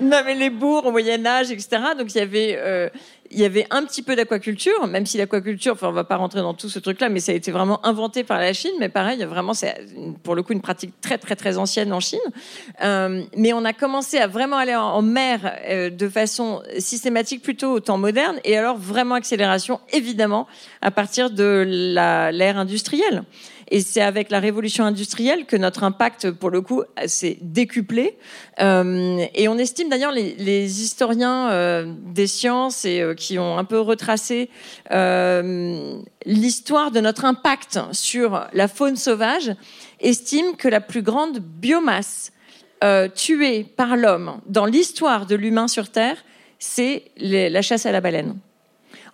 non, 0.00 0.22
mais 0.24 0.34
les 0.34 0.50
bourgs 0.50 0.86
au 0.86 0.90
Moyen 0.90 1.24
Âge, 1.24 1.50
etc. 1.50 1.68
Donc 1.96 2.14
il 2.14 2.18
y 2.18 2.20
avait, 2.20 2.56
euh, 2.58 2.88
il 3.30 3.38
y 3.38 3.44
avait 3.44 3.66
un 3.70 3.84
petit 3.84 4.02
peu 4.02 4.16
d'aquaculture, 4.16 4.86
même 4.86 5.06
si 5.06 5.18
l'aquaculture, 5.18 5.74
enfin 5.74 5.88
on 5.88 5.92
va 5.92 6.04
pas 6.04 6.16
rentrer 6.16 6.40
dans 6.40 6.54
tout 6.54 6.68
ce 6.68 6.78
truc-là, 6.78 7.08
mais 7.08 7.20
ça 7.20 7.32
a 7.32 7.34
été 7.34 7.52
vraiment 7.52 7.84
inventé 7.86 8.24
par 8.24 8.38
la 8.38 8.52
Chine. 8.52 8.72
Mais 8.80 8.88
pareil, 8.88 9.22
vraiment, 9.24 9.54
c'est 9.54 9.86
pour 10.24 10.34
le 10.34 10.42
coup 10.42 10.52
une 10.52 10.60
pratique 10.60 11.00
très 11.00 11.18
très 11.18 11.36
très 11.36 11.58
ancienne 11.58 11.92
en 11.92 12.00
Chine. 12.00 12.18
Euh, 12.82 13.22
mais 13.36 13.52
on 13.52 13.64
a 13.64 13.72
commencé 13.72 14.18
à 14.18 14.26
vraiment 14.26 14.56
aller 14.56 14.74
en, 14.74 15.02
mer 15.02 15.40
euh, 15.68 15.90
de 15.90 16.08
façon 16.08 16.62
systématique 16.78 17.42
plutôt 17.42 17.72
au 17.72 17.80
temps 17.80 17.98
moderne, 17.98 18.38
et 18.44 18.56
alors 18.56 18.76
vraiment 18.76 19.14
accélération 19.14 19.80
évidemment 19.92 20.48
à 20.80 20.90
partir 20.90 21.30
de 21.30 21.64
l'ère 22.32 22.58
industrielle. 22.58 23.22
Et 23.74 23.80
c'est 23.80 24.02
avec 24.02 24.30
la 24.30 24.38
révolution 24.38 24.84
industrielle 24.84 25.46
que 25.46 25.56
notre 25.56 25.82
impact, 25.82 26.30
pour 26.30 26.50
le 26.50 26.60
coup, 26.60 26.82
s'est 27.06 27.38
décuplé. 27.40 28.18
Euh, 28.60 29.24
et 29.34 29.48
on 29.48 29.56
estime 29.56 29.88
d'ailleurs 29.88 30.12
les, 30.12 30.82
historiens 30.82 31.50
euh, 31.50 31.90
des 32.04 32.26
sciences 32.26 32.84
et 32.84 33.00
euh, 33.00 33.14
qui 33.14 33.38
ont 33.38 33.56
un 33.56 33.64
peu 33.64 33.80
retracé 33.80 34.50
l'histoire 36.26 36.90
de 36.90 37.00
notre 37.00 37.24
impact 37.24 37.80
sur 37.92 38.46
la 38.52 38.68
faune 38.68 38.96
sauvage, 38.96 39.54
estiment 40.00 40.52
que 40.52 40.68
la 40.68 40.82
plus 40.82 41.02
grande 41.02 41.38
biomasse 41.38 42.30
tuée 43.14 43.64
par 43.64 43.96
l'homme 43.96 44.40
dans 44.46 44.66
l'histoire 44.66 45.24
de 45.24 45.34
l'humain 45.34 45.66
sur 45.66 45.88
Terre, 45.88 46.18
c'est 46.58 47.04
la 47.16 47.62
chasse 47.62 47.86
à 47.86 47.92
la 47.92 48.02
baleine. 48.02 48.36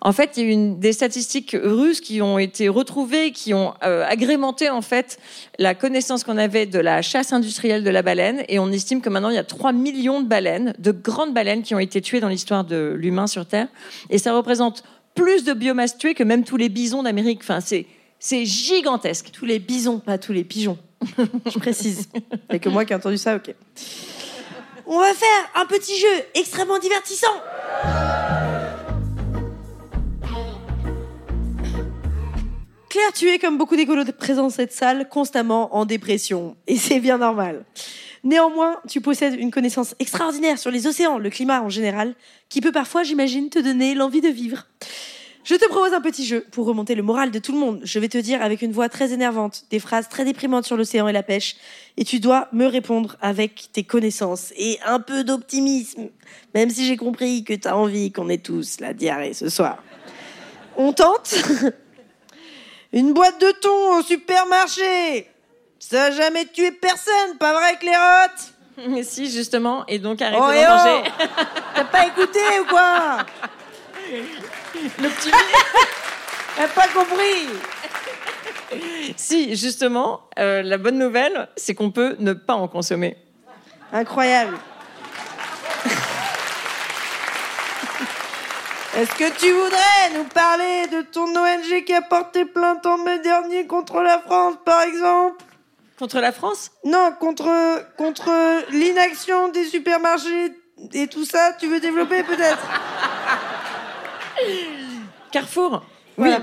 En 0.01 0.13
fait, 0.13 0.37
il 0.37 0.43
y 0.43 0.45
a 0.45 0.49
eu 0.49 0.51
une, 0.51 0.79
des 0.79 0.93
statistiques 0.93 1.55
russes 1.61 1.99
qui 1.99 2.21
ont 2.21 2.39
été 2.39 2.69
retrouvées, 2.69 3.31
qui 3.31 3.53
ont 3.53 3.73
euh, 3.83 4.05
agrémenté 4.07 4.69
en 4.69 4.81
fait 4.81 5.19
la 5.57 5.75
connaissance 5.75 6.23
qu'on 6.23 6.37
avait 6.37 6.65
de 6.65 6.79
la 6.79 7.01
chasse 7.01 7.33
industrielle 7.33 7.83
de 7.83 7.89
la 7.89 8.01
baleine, 8.01 8.43
et 8.47 8.59
on 8.59 8.71
estime 8.71 9.01
que 9.01 9.09
maintenant 9.09 9.29
il 9.29 9.35
y 9.35 9.39
a 9.39 9.43
3 9.43 9.73
millions 9.73 10.21
de 10.21 10.27
baleines, 10.27 10.73
de 10.79 10.91
grandes 10.91 11.33
baleines, 11.33 11.63
qui 11.63 11.75
ont 11.75 11.79
été 11.79 12.01
tuées 12.01 12.21
dans 12.21 12.29
l'histoire 12.29 12.63
de 12.63 12.95
l'humain 12.97 13.27
sur 13.27 13.45
Terre, 13.45 13.67
et 14.09 14.17
ça 14.17 14.33
représente 14.33 14.83
plus 15.15 15.43
de 15.43 15.53
biomasse 15.53 15.97
tuée 15.97 16.13
que 16.13 16.23
même 16.23 16.45
tous 16.45 16.57
les 16.57 16.69
bisons 16.69 17.03
d'Amérique. 17.03 17.39
Enfin, 17.41 17.59
c'est 17.59 17.85
c'est 18.19 18.45
gigantesque. 18.45 19.31
Tous 19.31 19.45
les 19.45 19.59
bisons, 19.59 19.99
pas 19.99 20.17
tous 20.17 20.33
les 20.33 20.43
pigeons. 20.43 20.77
Je 21.45 21.57
précise. 21.57 22.09
A 22.49 22.59
que 22.59 22.69
moi 22.69 22.83
qui 22.85 22.91
ai 22.91 22.95
entendu 22.95 23.17
ça, 23.17 23.37
ok. 23.37 23.53
On 24.85 24.99
va 24.99 25.13
faire 25.13 25.49
un 25.55 25.65
petit 25.65 25.97
jeu 25.97 26.23
extrêmement 26.35 26.79
divertissant. 26.79 27.27
Tu 33.19 33.27
es 33.27 33.37
comme 33.37 33.57
beaucoup 33.57 33.75
d'écolos 33.75 34.05
présents 34.17 34.43
dans 34.43 34.49
cette 34.49 34.71
salle, 34.71 35.09
constamment 35.09 35.75
en 35.75 35.85
dépression. 35.85 36.55
Et 36.67 36.77
c'est 36.77 37.01
bien 37.01 37.17
normal. 37.17 37.65
Néanmoins, 38.23 38.77
tu 38.87 39.01
possèdes 39.01 39.35
une 39.37 39.51
connaissance 39.51 39.93
extraordinaire 39.99 40.57
sur 40.57 40.71
les 40.71 40.87
océans, 40.87 41.17
le 41.17 41.29
climat 41.29 41.61
en 41.61 41.67
général, 41.67 42.15
qui 42.47 42.61
peut 42.61 42.71
parfois, 42.71 43.03
j'imagine, 43.03 43.49
te 43.49 43.59
donner 43.59 43.93
l'envie 43.93 44.21
de 44.21 44.29
vivre. 44.29 44.67
Je 45.43 45.55
te 45.55 45.67
propose 45.67 45.93
un 45.93 45.99
petit 45.99 46.25
jeu 46.25 46.45
pour 46.51 46.65
remonter 46.65 46.95
le 46.95 47.03
moral 47.03 47.31
de 47.31 47.39
tout 47.39 47.51
le 47.51 47.57
monde. 47.57 47.81
Je 47.83 47.99
vais 47.99 48.07
te 48.07 48.17
dire 48.17 48.41
avec 48.41 48.61
une 48.61 48.71
voix 48.71 48.87
très 48.87 49.11
énervante 49.11 49.65
des 49.69 49.79
phrases 49.79 50.07
très 50.07 50.23
déprimantes 50.23 50.65
sur 50.65 50.77
l'océan 50.77 51.07
et 51.07 51.13
la 51.13 51.23
pêche. 51.23 51.57
Et 51.97 52.05
tu 52.05 52.21
dois 52.21 52.47
me 52.53 52.67
répondre 52.67 53.17
avec 53.19 53.69
tes 53.73 53.83
connaissances 53.83 54.53
et 54.55 54.79
un 54.85 55.01
peu 55.01 55.25
d'optimisme. 55.25 56.09
Même 56.53 56.69
si 56.69 56.85
j'ai 56.85 56.95
compris 56.95 57.43
que 57.43 57.53
tu 57.53 57.67
as 57.67 57.75
envie 57.75 58.13
qu'on 58.13 58.29
ait 58.29 58.37
tous 58.37 58.79
la 58.79 58.93
diarrhée 58.93 59.33
ce 59.33 59.49
soir. 59.49 59.83
On 60.77 60.93
tente? 60.93 61.35
Une 62.91 63.13
boîte 63.13 63.39
de 63.39 63.51
thon 63.51 63.99
au 63.99 64.01
supermarché 64.01 65.29
Ça 65.79 66.05
a 66.05 66.11
jamais 66.11 66.45
tué 66.45 66.71
personne, 66.71 67.37
pas 67.39 67.53
vrai, 67.53 67.77
Clairotte 67.79 68.53
Mais 68.87 69.03
si, 69.13 69.29
justement, 69.29 69.85
et 69.87 69.99
donc 69.99 70.21
arrêtez 70.21 70.39
Oh, 70.41 70.47
d'en 70.47 70.53
et 70.53 70.65
oh 70.65 70.69
manger. 70.69 71.11
T'as 71.75 71.83
pas 71.85 72.07
écouté 72.07 72.39
ou 72.61 72.65
quoi 72.65 73.17
L'optimisme. 74.99 75.37
T'as 76.57 76.67
pas 76.67 76.87
compris 76.87 77.47
Si, 79.15 79.55
justement, 79.55 80.21
euh, 80.39 80.63
la 80.63 80.77
bonne 80.77 80.97
nouvelle, 80.97 81.47
c'est 81.55 81.75
qu'on 81.75 81.91
peut 81.91 82.15
ne 82.19 82.33
pas 82.33 82.55
en 82.55 82.67
consommer. 82.67 83.17
Incroyable. 83.93 84.57
Est-ce 88.99 89.11
que 89.11 89.31
tu 89.39 89.49
voudrais 89.49 90.17
nous 90.17 90.25
parler 90.25 90.87
de 90.87 91.01
ton 91.03 91.23
ONG 91.23 91.85
qui 91.85 91.93
a 91.93 92.01
porté 92.01 92.43
plainte 92.43 92.85
en 92.85 92.97
mai 92.97 93.19
dernier 93.19 93.65
contre 93.65 94.01
la 94.01 94.19
France, 94.19 94.55
par 94.65 94.81
exemple? 94.81 95.41
Contre 95.97 96.19
la 96.19 96.33
France? 96.33 96.71
Non, 96.83 97.13
contre, 97.17 97.47
contre 97.95 98.29
l'inaction 98.71 99.47
des 99.47 99.63
supermarchés 99.63 100.51
et 100.91 101.07
tout 101.07 101.23
ça, 101.23 101.53
tu 101.53 101.67
veux 101.67 101.79
développer 101.79 102.23
peut-être? 102.23 102.59
Carrefour. 105.31 105.81
Voilà. 106.17 106.41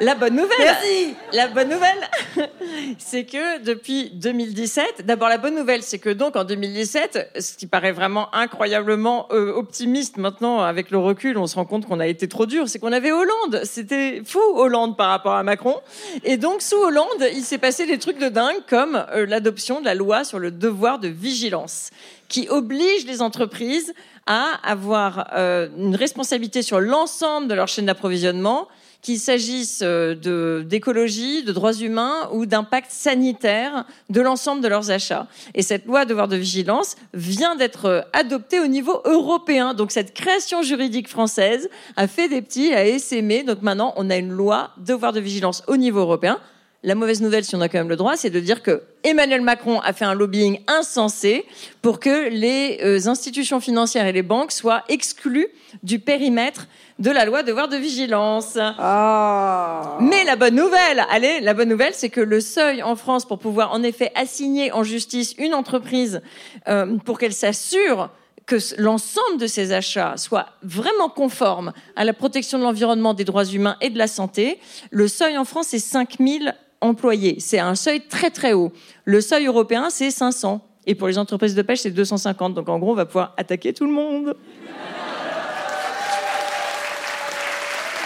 La 0.00 0.14
bonne 0.14 0.34
nouvelle, 0.36 0.58
Merci. 0.58 1.14
la 1.32 1.48
bonne 1.48 1.70
nouvelle, 1.70 2.10
c'est 2.98 3.24
que 3.24 3.62
depuis 3.62 4.10
2017, 4.10 5.06
d'abord 5.06 5.30
la 5.30 5.38
bonne 5.38 5.54
nouvelle, 5.54 5.82
c'est 5.82 5.98
que 5.98 6.10
donc 6.10 6.36
en 6.36 6.44
2017, 6.44 7.38
ce 7.40 7.56
qui 7.56 7.66
paraît 7.66 7.92
vraiment 7.92 8.34
incroyablement 8.34 9.26
euh, 9.30 9.54
optimiste 9.54 10.18
maintenant 10.18 10.60
avec 10.60 10.90
le 10.90 10.98
recul, 10.98 11.38
on 11.38 11.46
se 11.46 11.54
rend 11.54 11.64
compte 11.64 11.86
qu'on 11.86 11.98
a 11.98 12.06
été 12.06 12.28
trop 12.28 12.44
dur, 12.44 12.68
c'est 12.68 12.78
qu'on 12.78 12.92
avait 12.92 13.10
Hollande, 13.10 13.62
c'était 13.64 14.20
fou 14.22 14.38
Hollande 14.54 14.98
par 14.98 15.08
rapport 15.08 15.32
à 15.32 15.42
Macron, 15.42 15.76
et 16.24 16.36
donc 16.36 16.60
sous 16.60 16.76
Hollande, 16.76 17.24
il 17.32 17.42
s'est 17.42 17.56
passé 17.56 17.86
des 17.86 17.98
trucs 17.98 18.18
de 18.18 18.28
dingue 18.28 18.66
comme 18.68 19.02
euh, 19.14 19.24
l'adoption 19.24 19.80
de 19.80 19.86
la 19.86 19.94
loi 19.94 20.24
sur 20.24 20.38
le 20.38 20.50
devoir 20.50 20.98
de 20.98 21.08
vigilance, 21.08 21.88
qui 22.28 22.48
oblige 22.50 23.06
les 23.06 23.22
entreprises 23.22 23.94
à 24.26 24.60
avoir 24.62 25.30
euh, 25.34 25.68
une 25.78 25.96
responsabilité 25.96 26.60
sur 26.60 26.80
l'ensemble 26.80 27.48
de 27.48 27.54
leur 27.54 27.68
chaîne 27.68 27.86
d'approvisionnement 27.86 28.68
qu'il 29.06 29.20
s'agisse 29.20 29.82
euh, 29.84 30.64
d'écologie, 30.64 31.44
de 31.44 31.52
droits 31.52 31.74
humains 31.74 32.28
ou 32.32 32.44
d'impact 32.44 32.90
sanitaire 32.90 33.84
de 34.10 34.20
l'ensemble 34.20 34.60
de 34.62 34.66
leurs 34.66 34.90
achats. 34.90 35.28
Et 35.54 35.62
cette 35.62 35.86
loi 35.86 36.04
devoir 36.06 36.26
de 36.26 36.34
vigilance 36.34 36.96
vient 37.14 37.54
d'être 37.54 37.84
euh, 37.84 38.00
adoptée 38.12 38.58
au 38.58 38.66
niveau 38.66 39.00
européen. 39.04 39.74
Donc 39.74 39.92
cette 39.92 40.12
création 40.12 40.62
juridique 40.62 41.06
française 41.08 41.70
a 41.94 42.08
fait 42.08 42.28
des 42.28 42.42
petits, 42.42 42.72
a 42.72 42.84
essaimé. 42.84 43.44
Donc 43.44 43.62
maintenant, 43.62 43.94
on 43.96 44.10
a 44.10 44.16
une 44.16 44.32
loi 44.32 44.70
devoir 44.76 45.12
de 45.12 45.20
vigilance 45.20 45.62
au 45.68 45.76
niveau 45.76 46.00
européen. 46.00 46.40
La 46.86 46.94
mauvaise 46.94 47.20
nouvelle, 47.20 47.44
si 47.44 47.56
on 47.56 47.60
a 47.60 47.68
quand 47.68 47.78
même 47.78 47.88
le 47.88 47.96
droit, 47.96 48.16
c'est 48.16 48.30
de 48.30 48.38
dire 48.38 48.62
que 48.62 48.80
Emmanuel 49.02 49.40
Macron 49.40 49.80
a 49.80 49.92
fait 49.92 50.04
un 50.04 50.14
lobbying 50.14 50.60
insensé 50.68 51.44
pour 51.82 51.98
que 51.98 52.28
les 52.28 52.78
euh, 52.80 53.08
institutions 53.08 53.58
financières 53.58 54.06
et 54.06 54.12
les 54.12 54.22
banques 54.22 54.52
soient 54.52 54.84
exclues 54.88 55.48
du 55.82 55.98
périmètre 55.98 56.68
de 57.00 57.10
la 57.10 57.24
loi 57.24 57.42
devoir 57.42 57.66
de 57.66 57.76
vigilance. 57.76 58.56
Ah. 58.56 59.98
Mais 60.00 60.22
la 60.22 60.36
bonne 60.36 60.54
nouvelle, 60.54 61.04
allez, 61.10 61.40
la 61.40 61.54
bonne 61.54 61.70
nouvelle, 61.70 61.92
c'est 61.92 62.08
que 62.08 62.20
le 62.20 62.40
seuil 62.40 62.84
en 62.84 62.94
France 62.94 63.24
pour 63.24 63.40
pouvoir 63.40 63.72
en 63.72 63.82
effet 63.82 64.12
assigner 64.14 64.70
en 64.70 64.84
justice 64.84 65.34
une 65.38 65.54
entreprise 65.54 66.22
euh, 66.68 66.98
pour 66.98 67.18
qu'elle 67.18 67.34
s'assure 67.34 68.10
que 68.46 68.56
l'ensemble 68.78 69.38
de 69.38 69.48
ses 69.48 69.72
achats 69.72 70.16
soient 70.16 70.50
vraiment 70.62 71.08
conformes 71.08 71.72
à 71.96 72.04
la 72.04 72.12
protection 72.12 72.58
de 72.58 72.62
l'environnement, 72.62 73.12
des 73.12 73.24
droits 73.24 73.44
humains 73.44 73.76
et 73.80 73.90
de 73.90 73.98
la 73.98 74.06
santé, 74.06 74.60
le 74.92 75.08
seuil 75.08 75.36
en 75.36 75.44
France, 75.44 75.66
c'est 75.70 75.80
5000 75.80 76.54
employés. 76.80 77.36
C'est 77.40 77.58
un 77.58 77.74
seuil 77.74 78.06
très 78.06 78.30
très 78.30 78.52
haut. 78.52 78.72
Le 79.04 79.20
seuil 79.20 79.46
européen, 79.46 79.88
c'est 79.90 80.10
500. 80.10 80.60
Et 80.86 80.94
pour 80.94 81.08
les 81.08 81.18
entreprises 81.18 81.54
de 81.54 81.62
pêche, 81.62 81.80
c'est 81.80 81.90
250. 81.90 82.54
Donc 82.54 82.68
en 82.68 82.78
gros, 82.78 82.92
on 82.92 82.94
va 82.94 83.06
pouvoir 83.06 83.34
attaquer 83.36 83.72
tout 83.72 83.84
le 83.84 83.92
monde. 83.92 84.36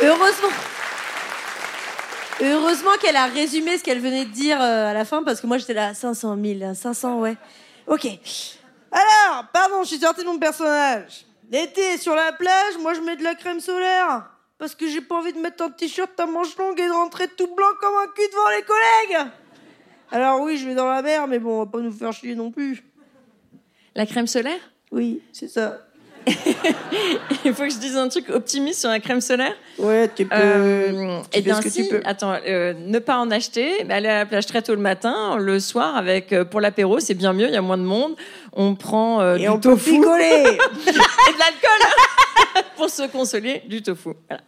Heureusement. 0.03 0.49
Heureusement 2.43 2.93
qu'elle 3.03 3.17
a 3.17 3.27
résumé 3.27 3.77
ce 3.77 3.85
qu'elle 3.85 4.01
venait 4.01 4.25
de 4.25 4.31
dire 4.31 4.59
euh, 4.61 4.91
à 4.91 4.95
la 4.95 5.05
fin, 5.05 5.23
parce 5.23 5.43
que 5.43 5.47
moi 5.47 5.59
j'étais 5.59 5.75
là, 5.75 5.93
500 5.93 6.39
000, 6.43 6.75
500, 6.75 7.21
ouais. 7.21 7.37
Ok. 7.87 8.07
Alors, 8.91 9.45
pardon, 9.53 9.83
je 9.83 9.89
suis 9.89 9.99
sortie 9.99 10.23
de 10.23 10.27
mon 10.27 10.39
personnage. 10.39 11.27
L'été, 11.51 11.99
sur 11.99 12.15
la 12.15 12.33
plage, 12.33 12.79
moi 12.81 12.95
je 12.95 13.01
mets 13.01 13.17
de 13.17 13.25
la 13.25 13.35
crème 13.35 13.61
solaire. 13.61 14.25
Parce 14.61 14.75
que 14.75 14.87
j'ai 14.87 15.01
pas 15.01 15.17
envie 15.17 15.33
de 15.33 15.39
mettre 15.39 15.65
un 15.65 15.71
t-shirt 15.71 16.21
à 16.21 16.27
manches 16.27 16.55
longues 16.59 16.79
et 16.79 16.87
de 16.87 16.93
rentrer 16.93 17.27
tout 17.29 17.47
blanc 17.57 17.67
comme 17.81 17.95
un 17.95 18.07
cul 18.15 18.29
devant 18.31 18.51
les 18.51 18.63
collègues. 18.63 19.31
Alors 20.13 20.43
oui, 20.43 20.59
je 20.59 20.69
vais 20.69 20.75
dans 20.75 20.87
la 20.87 21.01
mer, 21.01 21.27
mais 21.27 21.39
bon, 21.39 21.63
on 21.63 21.65
va 21.65 21.71
pas 21.71 21.79
nous 21.79 21.91
faire 21.91 22.13
chier 22.13 22.35
non 22.35 22.51
plus. 22.51 22.85
La 23.97 24.05
crème 24.05 24.27
solaire? 24.27 24.61
Oui, 24.93 25.23
c'est 25.33 25.49
ça. 25.49 25.79
Il 27.47 27.55
faut 27.55 27.63
que 27.63 27.71
je 27.71 27.79
dise 27.79 27.97
un 27.97 28.09
truc 28.09 28.29
optimiste 28.29 28.81
sur 28.81 28.91
la 28.91 29.01
crème 29.01 29.23
solaire? 29.23 29.57
Ouais, 29.79 30.11
tu 30.15 30.27
peux. 30.27 30.37
Euh, 30.37 31.21
tu 31.23 31.39
et 31.39 31.43
fais 31.43 31.43
bien 31.43 31.63
si, 31.63 31.73
tu 31.73 31.89
peux. 31.89 32.03
attends, 32.05 32.37
euh, 32.47 32.75
ne 32.75 32.99
pas 32.99 33.17
en 33.17 33.31
acheter, 33.31 33.83
mais 33.87 33.95
aller 33.95 34.09
à 34.09 34.19
la 34.19 34.27
plage 34.27 34.45
très 34.45 34.61
tôt 34.61 34.75
le 34.75 34.83
matin, 34.83 35.39
le 35.39 35.59
soir 35.59 35.97
avec 35.97 36.35
euh, 36.35 36.45
pour 36.45 36.61
l'apéro, 36.61 37.01
c'est 37.01 37.15
bien 37.15 37.33
mieux, 37.33 37.47
il 37.47 37.55
y 37.55 37.57
a 37.57 37.63
moins 37.63 37.79
de 37.79 37.83
monde. 37.83 38.15
On 38.53 38.75
prend 38.75 39.23
euh, 39.23 39.37
Et 39.37 39.41
du 39.41 39.49
on 39.49 39.55
peut 39.55 39.71
tofu 39.71 39.93
picoler. 39.93 40.45
et 40.45 41.33
de 41.33 41.39
l'alcool 41.39 42.65
pour 42.77 42.91
se 42.91 43.07
consoler, 43.09 43.63
du 43.67 43.81
tofu. 43.81 44.11
Voilà. 44.29 44.43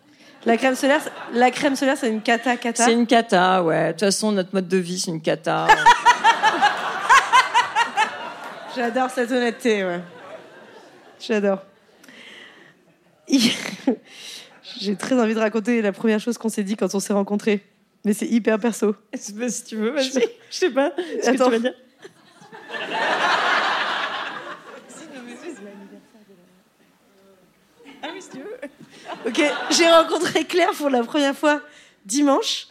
La 0.45 0.57
crème 0.57 0.75
solaire, 0.75 1.01
la 1.33 1.51
crème 1.53 1.77
solaire, 1.77 1.97
c'est 1.97 2.09
une 2.09 2.21
cata 2.21 2.57
cata. 2.57 2.85
C'est 2.85 2.93
une 2.93 3.07
cata, 3.07 3.63
ouais. 3.63 3.89
De 3.89 3.93
toute 3.93 4.01
façon, 4.01 4.33
notre 4.33 4.53
mode 4.53 4.67
de 4.67 4.77
vie, 4.77 4.99
c'est 4.99 5.13
une 5.13 5.23
cata. 5.23 5.69
J'adore 8.77 9.11
cette 9.11 9.31
honnêteté, 9.31 9.85
ouais. 9.85 10.01
J'adore. 11.21 11.63
J'ai 14.81 14.97
très 14.97 15.21
envie 15.21 15.35
de 15.35 15.39
raconter 15.39 15.81
la 15.81 15.93
première 15.93 16.19
chose 16.19 16.39
qu'on 16.39 16.49
s'est 16.49 16.65
dit 16.65 16.75
quand 16.77 16.93
on 16.95 17.01
s'est 17.01 17.13
rencontrés. 17.13 17.65
Mais 18.05 18.13
c'est 18.13 18.27
hyper 18.27 18.59
perso. 18.59 18.97
si 19.15 19.65
tu 19.65 19.77
veux, 19.77 19.91
vas-y. 19.91 20.11
Je 20.51 20.57
sais 20.57 20.71
pas. 20.71 20.93
Ce 20.97 21.31
que 21.31 21.35
Attends. 21.35 21.45
tu 21.45 21.51
vas 21.53 21.59
dire. 21.61 21.75
Ah 28.03 28.09
oui, 28.13 28.21
si 28.21 28.31
tu 28.31 28.39
veux. 28.39 28.59
Ok, 29.27 29.41
j'ai 29.71 29.89
rencontré 29.89 30.45
Claire 30.45 30.73
pour 30.73 30.91
la 30.91 31.03
première 31.05 31.37
fois 31.37 31.61
dimanche. 32.05 32.67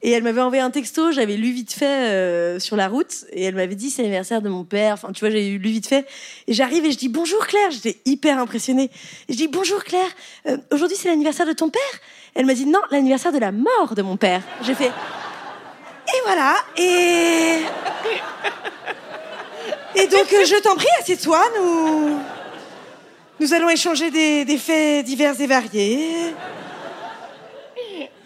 Et 0.00 0.12
elle 0.12 0.22
m'avait 0.22 0.40
envoyé 0.42 0.62
un 0.62 0.70
texto, 0.70 1.10
j'avais 1.10 1.36
lu 1.36 1.50
vite 1.50 1.72
fait 1.72 1.86
euh, 1.86 2.60
sur 2.60 2.76
la 2.76 2.86
route, 2.86 3.24
et 3.32 3.42
elle 3.42 3.56
m'avait 3.56 3.74
dit 3.74 3.90
c'est 3.90 4.02
l'anniversaire 4.02 4.40
de 4.40 4.48
mon 4.48 4.62
père. 4.64 4.92
Enfin, 4.94 5.10
tu 5.12 5.20
vois, 5.20 5.30
j'ai 5.30 5.58
lu 5.58 5.68
vite 5.70 5.88
fait. 5.88 6.06
Et 6.46 6.52
j'arrive 6.52 6.84
et 6.84 6.92
je 6.92 6.98
dis 6.98 7.08
bonjour 7.08 7.44
Claire. 7.48 7.72
J'étais 7.72 7.98
hyper 8.04 8.38
impressionnée. 8.38 8.90
Et 9.28 9.32
je 9.32 9.36
dis 9.38 9.48
bonjour 9.48 9.82
Claire. 9.82 10.10
euh, 10.46 10.56
Aujourd'hui 10.70 10.96
c'est 10.96 11.08
l'anniversaire 11.08 11.46
de 11.46 11.52
ton 11.52 11.68
père? 11.68 11.82
Elle 12.34 12.46
m'a 12.46 12.54
dit 12.54 12.66
non, 12.66 12.80
l'anniversaire 12.92 13.32
de 13.32 13.38
la 13.38 13.50
mort 13.50 13.94
de 13.96 14.02
mon 14.02 14.16
père. 14.16 14.42
J'ai 14.62 14.74
fait 14.74 14.92
et 16.08 16.20
voilà. 16.24 16.54
Et 16.76 17.58
et 19.96 20.06
donc 20.06 20.32
euh, 20.32 20.44
je 20.44 20.62
t'en 20.62 20.76
prie, 20.76 20.86
assieds-toi. 21.00 21.42
Nous 21.58 22.18
nous 23.40 23.54
allons 23.54 23.68
échanger 23.68 24.10
des, 24.10 24.44
des 24.44 24.58
faits 24.58 25.04
divers 25.04 25.40
et 25.40 25.46
variés. 25.46 26.34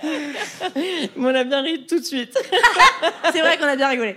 Mais 0.03 1.11
on 1.17 1.35
a 1.35 1.45
bien 1.45 1.63
ri 1.63 1.87
tout 1.87 1.99
de 1.99 2.05
suite. 2.05 2.37
C'est 3.33 3.41
vrai 3.41 3.57
qu'on 3.57 3.67
a 3.67 3.77
bien 3.77 3.89
rigolé. 3.89 4.17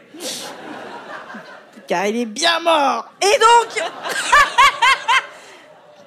Car 1.87 2.07
il 2.07 2.17
est 2.17 2.25
bien 2.25 2.59
mort. 2.59 3.11
Et 3.21 3.37
donc. 3.39 3.83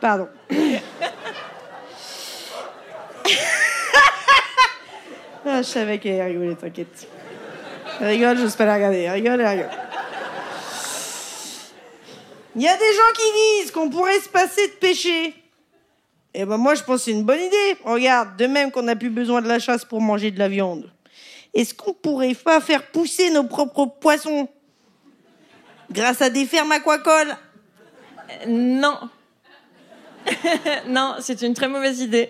Pardon. 0.01 0.29
Ah, 5.51 5.63
je 5.63 5.69
savais 5.69 5.99
qu'elle 5.99 6.21
rigoler, 6.21 6.57
t'inquiète. 6.57 7.09
Elle 8.01 8.09
rigole, 8.09 8.37
j'ose 8.37 8.55
pas 8.55 8.67
la 8.67 8.75
regarder. 8.75 8.99
Elle 8.99 9.13
rigole, 9.13 9.41
elle 9.41 9.47
rigole. 9.47 9.71
Il 12.59 12.65
y 12.65 12.69
a 12.69 12.77
des 12.77 12.93
gens 12.93 13.13
qui 13.15 13.63
disent 13.63 13.71
qu'on 13.71 13.89
pourrait 13.89 14.19
se 14.19 14.29
passer 14.29 14.67
de 14.67 14.73
péché. 14.73 15.33
Eh 16.35 16.45
ben 16.45 16.57
moi, 16.57 16.75
je 16.75 16.83
pense 16.83 16.97
que 16.97 17.05
c'est 17.05 17.13
une 17.13 17.23
bonne 17.23 17.39
idée. 17.39 17.77
Regarde, 17.85 18.37
de 18.37 18.47
même 18.49 18.73
qu'on 18.73 18.83
n'a 18.83 18.97
plus 18.97 19.11
besoin 19.11 19.41
de 19.43 19.47
la 19.47 19.61
chasse 19.61 19.85
pour 19.85 20.01
manger 20.01 20.33
de 20.33 20.41
la 20.41 20.49
viande. 20.49 20.91
Est-ce 21.55 21.73
qu'on 21.73 21.93
pourrait 21.93 22.35
pas 22.35 22.61
faire 22.61 22.91
pousser 22.91 23.31
nos 23.31 23.45
propres 23.45 23.87
poissons 24.01 24.49
grâce 25.93 26.21
à 26.21 26.31
des 26.31 26.47
fermes 26.47 26.73
aquacoles? 26.73 27.37
Non. 28.49 28.99
non, 30.89 31.15
c'est 31.21 31.43
une 31.43 31.55
très 31.55 31.69
mauvaise 31.69 32.01
idée. 32.01 32.29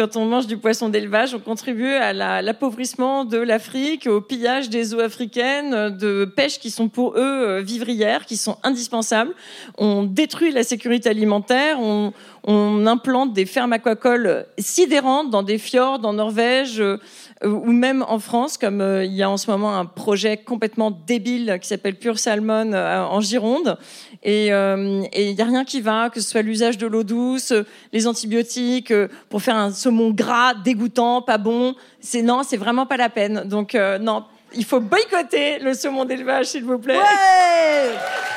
Quand 0.00 0.16
on 0.16 0.24
mange 0.24 0.46
du 0.46 0.56
poisson 0.56 0.88
d'élevage, 0.88 1.34
on 1.34 1.40
contribue 1.40 1.92
à 1.92 2.14
la- 2.14 2.40
l'appauvrissement 2.40 3.26
de 3.26 3.36
l'Afrique, 3.36 4.06
au 4.06 4.22
pillage 4.22 4.70
des 4.70 4.94
eaux 4.94 5.00
africaines, 5.00 5.90
de 5.90 6.24
pêches 6.24 6.58
qui 6.58 6.70
sont 6.70 6.88
pour 6.88 7.18
eux 7.18 7.20
euh, 7.20 7.60
vivrières, 7.60 8.24
qui 8.24 8.38
sont 8.38 8.56
indispensables. 8.62 9.32
On 9.76 10.04
détruit 10.04 10.52
la 10.52 10.62
sécurité 10.62 11.10
alimentaire, 11.10 11.78
on, 11.80 12.14
on 12.44 12.86
implante 12.86 13.34
des 13.34 13.44
fermes 13.44 13.74
aquacoles 13.74 14.46
sidérantes 14.58 15.28
dans 15.28 15.42
des 15.42 15.58
fjords 15.58 16.00
en 16.02 16.14
Norvège 16.14 16.80
euh, 16.80 16.96
ou 17.44 17.72
même 17.72 18.04
en 18.06 18.18
France, 18.18 18.58
comme 18.58 18.82
euh, 18.82 19.04
il 19.04 19.14
y 19.14 19.22
a 19.22 19.30
en 19.30 19.38
ce 19.38 19.50
moment 19.50 19.78
un 19.78 19.86
projet 19.86 20.36
complètement 20.36 20.90
débile 20.90 21.58
qui 21.60 21.68
s'appelle 21.68 21.94
Pure 21.94 22.18
Salmon 22.18 22.72
euh, 22.72 23.02
en 23.02 23.20
Gironde. 23.20 23.78
Et 24.22 24.52
euh, 24.52 25.02
il 25.14 25.34
n'y 25.34 25.40
a 25.40 25.44
rien 25.46 25.64
qui 25.64 25.80
va, 25.80 26.10
que 26.10 26.20
ce 26.20 26.28
soit 26.28 26.42
l'usage 26.42 26.76
de 26.76 26.86
l'eau 26.86 27.02
douce, 27.02 27.54
les 27.92 28.06
antibiotiques, 28.06 28.92
pour 29.30 29.40
faire 29.40 29.56
un 29.56 29.70
saumon 29.70 30.10
gras, 30.10 30.52
dégoûtant, 30.54 31.22
pas 31.22 31.38
bon. 31.38 31.74
C'est 32.00 32.22
non, 32.22 32.42
c'est 32.42 32.58
vraiment 32.58 32.84
pas 32.84 32.98
la 32.98 33.08
peine. 33.08 33.44
Donc 33.46 33.74
non, 34.00 34.24
il 34.54 34.64
faut 34.64 34.80
boycotter 34.80 35.60
le 35.60 35.72
saumon 35.72 36.04
d'élevage, 36.04 36.46
s'il 36.46 36.64
vous 36.64 36.78
plaît. 36.78 36.98
Ouais 36.98 37.02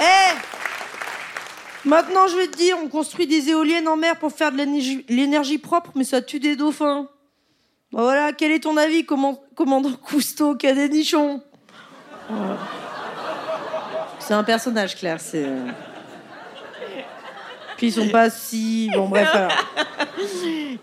Eh 0.00 0.61
Maintenant, 1.84 2.28
je 2.28 2.36
vais 2.36 2.46
te 2.46 2.56
dire, 2.56 2.76
on 2.82 2.88
construit 2.88 3.26
des 3.26 3.48
éoliennes 3.50 3.88
en 3.88 3.96
mer 3.96 4.16
pour 4.16 4.32
faire 4.32 4.52
de 4.52 4.58
l'énergie- 5.08 5.58
propre, 5.58 5.90
mais 5.96 6.04
ça 6.04 6.22
tue 6.22 6.38
des 6.38 6.54
dauphins. 6.56 7.08
Bah 7.92 8.02
voilà, 8.02 8.32
quel 8.32 8.52
est 8.52 8.60
ton 8.60 8.76
avis, 8.76 9.04
comment- 9.04 9.42
commandant 9.56 9.90
Cousteau, 9.92 10.54
qui 10.54 10.66
a 10.66 10.74
des 10.74 10.88
nichons 10.88 11.42
Voilà. 12.30 12.56
C'est 14.20 14.34
un 14.34 14.44
personnage, 14.44 14.96
Claire, 14.96 15.20
c'est... 15.20 15.46
Puis 17.76 17.88
ils 17.88 17.92
sont 17.92 18.08
pas 18.08 18.30
si... 18.30 18.90
Bon, 18.94 19.08
bref, 19.08 19.28
alors. 19.34 19.52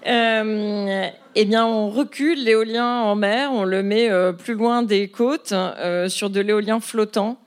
Euh, 0.08 1.08
eh 1.36 1.46
bien, 1.46 1.66
on 1.66 1.90
recule 1.90 2.44
l'éolien 2.44 3.02
en 3.02 3.16
mer, 3.16 3.52
on 3.54 3.64
le 3.64 3.84
met 3.84 4.10
euh, 4.10 4.32
plus 4.32 4.54
loin 4.54 4.82
des 4.82 5.10
côtes 5.10 5.52
euh, 5.52 6.08
sur 6.10 6.30
de 6.30 6.40
l'éolien 6.40 6.80
flottant. 6.80 7.38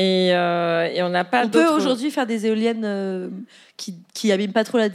Et, 0.00 1.02
on 1.02 1.08
n'a 1.10 1.24
pas. 1.24 1.44
On 1.44 1.48
peut 1.48 1.68
aujourd'hui 1.68 2.10
faire 2.10 2.26
des 2.26 2.46
éoliennes 2.46 3.44
qui, 3.76 3.94
qui 4.14 4.32
abîment 4.32 4.52
pas 4.52 4.64
trop 4.64 4.78
la, 4.78 4.88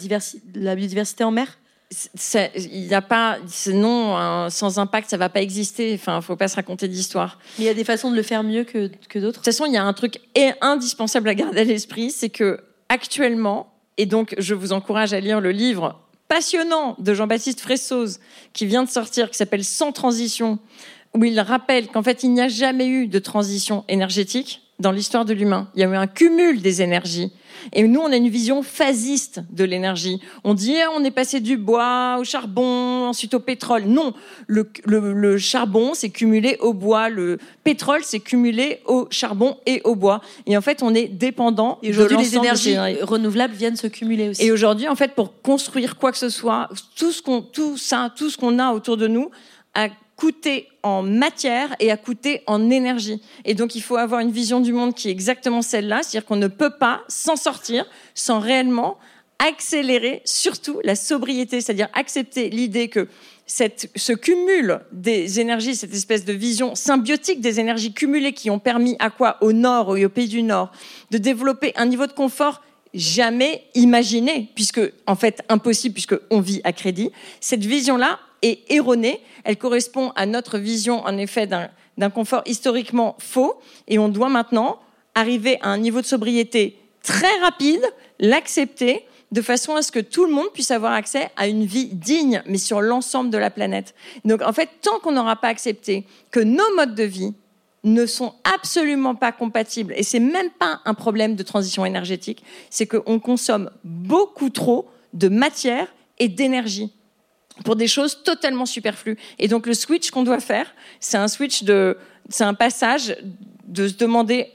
la 0.55 0.75
biodiversité 0.75 1.23
en 1.23 1.31
mer? 1.31 1.57
Il 2.15 2.87
n'y 2.87 2.93
a 2.93 3.01
pas, 3.01 3.37
non, 3.67 4.49
sans 4.49 4.79
impact, 4.79 5.09
ça 5.09 5.17
va 5.17 5.29
pas 5.29 5.41
exister. 5.41 5.93
Enfin, 5.93 6.19
faut 6.21 6.35
pas 6.35 6.47
se 6.47 6.55
raconter 6.55 6.87
d'histoire. 6.87 7.39
Mais 7.57 7.65
il 7.65 7.67
y 7.67 7.69
a 7.69 7.73
des 7.73 7.83
façons 7.83 8.11
de 8.11 8.15
le 8.15 8.23
faire 8.23 8.43
mieux 8.43 8.63
que, 8.63 8.89
que 9.07 9.19
d'autres? 9.19 9.39
De 9.39 9.45
toute 9.45 9.45
façon, 9.45 9.65
il 9.65 9.73
y 9.73 9.77
a 9.77 9.83
un 9.83 9.93
truc 9.93 10.19
indispensable 10.61 11.29
à 11.29 11.35
garder 11.35 11.61
à 11.61 11.63
l'esprit, 11.63 12.11
c'est 12.11 12.29
que 12.29 12.59
actuellement, 12.89 13.71
et 13.97 14.05
donc 14.05 14.35
je 14.37 14.53
vous 14.53 14.73
encourage 14.73 15.13
à 15.13 15.19
lire 15.19 15.39
le 15.39 15.51
livre 15.51 15.99
passionnant 16.27 16.95
de 16.97 17.13
Jean-Baptiste 17.13 17.61
Fressoz 17.61 18.19
qui 18.53 18.65
vient 18.65 18.83
de 18.83 18.89
sortir, 18.89 19.29
qui 19.29 19.37
s'appelle 19.37 19.63
Sans 19.63 19.91
transition, 19.91 20.59
où 21.13 21.23
il 21.23 21.39
rappelle 21.39 21.87
qu'en 21.87 22.03
fait, 22.03 22.23
il 22.23 22.33
n'y 22.33 22.41
a 22.41 22.47
jamais 22.47 22.87
eu 22.87 23.07
de 23.07 23.19
transition 23.19 23.85
énergétique 23.87 24.64
dans 24.79 24.91
l'histoire 24.91 25.25
de 25.25 25.33
l'humain. 25.33 25.69
Il 25.75 25.81
y 25.81 25.83
a 25.83 25.87
eu 25.87 25.95
un 25.95 26.07
cumul 26.07 26.61
des 26.61 26.81
énergies. 26.81 27.31
Et 27.73 27.83
nous, 27.83 27.99
on 27.99 28.11
a 28.11 28.15
une 28.15 28.29
vision 28.29 28.61
phasiste 28.61 29.41
de 29.49 29.63
l'énergie. 29.63 30.19
On 30.43 30.53
dit, 30.53 30.75
ah, 30.81 30.89
on 30.95 31.03
est 31.03 31.11
passé 31.11 31.39
du 31.39 31.57
bois 31.57 32.17
au 32.19 32.23
charbon, 32.23 33.07
ensuite 33.07 33.33
au 33.33 33.39
pétrole. 33.39 33.85
Non, 33.85 34.13
le, 34.47 34.69
le, 34.85 35.37
charbon, 35.37 35.93
c'est 35.93 36.09
cumulé 36.09 36.57
au 36.59 36.73
bois. 36.73 37.09
Le 37.09 37.39
pétrole, 37.63 38.01
c'est 38.03 38.19
cumulé 38.19 38.81
au 38.85 39.07
charbon 39.09 39.57
et 39.65 39.81
au 39.83 39.95
bois. 39.95 40.21
Et 40.45 40.57
en 40.57 40.61
fait, 40.61 40.83
on 40.83 40.93
est 40.93 41.07
dépendant. 41.07 41.79
Et 41.81 41.89
aujourd'hui, 41.91 42.17
les 42.17 42.35
énergies 42.35 42.77
renouvelables 43.01 43.53
viennent 43.53 43.77
se 43.77 43.87
cumuler 43.87 44.29
aussi. 44.29 44.43
Et 44.43 44.51
aujourd'hui, 44.51 44.87
en 44.87 44.95
fait, 44.95 45.13
pour 45.13 45.41
construire 45.41 45.97
quoi 45.97 46.11
que 46.11 46.17
ce 46.17 46.29
soit, 46.29 46.69
tout 46.95 47.11
ce 47.11 47.21
qu'on, 47.21 47.41
tout 47.41 47.77
ça, 47.77 48.11
tout 48.15 48.29
ce 48.29 48.37
qu'on 48.37 48.59
a 48.59 48.73
autour 48.73 48.97
de 48.97 49.07
nous, 49.07 49.31
a 49.73 49.89
coûter 50.15 50.67
en 50.83 51.01
matière 51.01 51.75
et 51.79 51.91
à 51.91 51.97
coûter 51.97 52.41
en 52.47 52.69
énergie. 52.69 53.21
Et 53.43 53.53
donc, 53.53 53.75
il 53.75 53.81
faut 53.81 53.97
avoir 53.97 54.21
une 54.21 54.31
vision 54.31 54.59
du 54.61 54.71
monde 54.71 54.93
qui 54.93 55.09
est 55.09 55.11
exactement 55.11 55.61
celle-là, 55.61 56.03
c'est-à-dire 56.03 56.25
qu'on 56.25 56.35
ne 56.35 56.47
peut 56.47 56.77
pas 56.79 57.01
s'en 57.07 57.35
sortir 57.35 57.85
sans 58.13 58.39
réellement 58.39 58.97
accélérer 59.39 60.21
surtout 60.23 60.79
la 60.83 60.95
sobriété, 60.95 61.59
c'est-à-dire 61.59 61.89
accepter 61.93 62.49
l'idée 62.49 62.87
que 62.87 63.09
cette, 63.45 63.91
ce 63.95 64.13
cumul 64.13 64.79
des 64.91 65.39
énergies, 65.39 65.75
cette 65.75 65.93
espèce 65.93 66.25
de 66.25 66.33
vision 66.33 66.73
symbiotique 66.73 67.41
des 67.41 67.59
énergies 67.59 67.93
cumulées 67.93 68.33
qui 68.33 68.49
ont 68.49 68.59
permis 68.59 68.95
à 68.99 69.09
quoi? 69.09 69.37
Au 69.41 69.51
Nord 69.51 69.97
et 69.97 70.05
aux 70.05 70.09
pays 70.09 70.29
du 70.29 70.41
Nord 70.41 70.71
de 71.11 71.17
développer 71.17 71.73
un 71.75 71.85
niveau 71.85 72.07
de 72.07 72.13
confort 72.13 72.61
jamais 72.93 73.65
imaginé, 73.75 74.49
puisque 74.55 74.81
en 75.05 75.15
fait 75.15 75.43
impossible, 75.49 75.93
puisque 75.93 76.15
on 76.31 76.39
vit 76.39 76.61
à 76.63 76.71
crédit. 76.71 77.11
Cette 77.41 77.65
vision-là 77.65 78.19
est 78.45 78.59
erronée 78.69 79.21
elle 79.45 79.57
correspond 79.57 80.11
à 80.15 80.25
notre 80.25 80.57
vision, 80.57 81.05
en 81.05 81.17
effet, 81.17 81.47
d'un 81.47 82.09
confort 82.09 82.41
historiquement 82.45 83.15
faux. 83.19 83.61
Et 83.87 83.97
on 83.99 84.09
doit 84.09 84.27
maintenant 84.27 84.79
arriver 85.13 85.57
à 85.61 85.69
un 85.69 85.77
niveau 85.77 86.01
de 86.01 86.05
sobriété 86.05 86.77
très 87.03 87.39
rapide, 87.41 87.83
l'accepter, 88.19 89.05
de 89.31 89.41
façon 89.41 89.75
à 89.75 89.81
ce 89.81 89.91
que 89.91 89.99
tout 89.99 90.25
le 90.25 90.33
monde 90.33 90.47
puisse 90.53 90.71
avoir 90.71 90.93
accès 90.93 91.29
à 91.37 91.47
une 91.47 91.65
vie 91.65 91.87
digne, 91.87 92.41
mais 92.47 92.57
sur 92.57 92.81
l'ensemble 92.81 93.29
de 93.29 93.37
la 93.37 93.51
planète. 93.51 93.93
Donc, 94.23 94.41
en 94.41 94.51
fait, 94.51 94.69
tant 94.81 94.99
qu'on 94.99 95.11
n'aura 95.11 95.35
pas 95.35 95.49
accepté 95.49 96.05
que 96.31 96.39
nos 96.39 96.75
modes 96.75 96.95
de 96.95 97.03
vie 97.03 97.33
ne 97.83 98.07
sont 98.07 98.33
absolument 98.43 99.13
pas 99.13 99.31
compatibles, 99.31 99.93
et 99.95 100.01
c'est 100.01 100.19
même 100.19 100.49
pas 100.49 100.79
un 100.85 100.95
problème 100.95 101.35
de 101.35 101.43
transition 101.43 101.85
énergétique, 101.85 102.43
c'est 102.71 102.87
qu'on 102.87 103.19
consomme 103.19 103.69
beaucoup 103.83 104.49
trop 104.49 104.87
de 105.13 105.29
matière 105.29 105.93
et 106.17 106.29
d'énergie 106.29 106.91
pour 107.63 107.75
des 107.75 107.87
choses 107.87 108.23
totalement 108.23 108.65
superflues. 108.65 109.17
Et 109.39 109.47
donc 109.47 109.67
le 109.67 109.73
switch 109.73 110.11
qu'on 110.11 110.23
doit 110.23 110.39
faire, 110.39 110.73
c'est 110.99 111.17
un 111.17 111.27
switch 111.27 111.63
de, 111.63 111.97
c'est 112.29 112.43
un 112.43 112.53
passage 112.53 113.15
de 113.67 113.87
se 113.87 113.93
demander, 113.93 114.47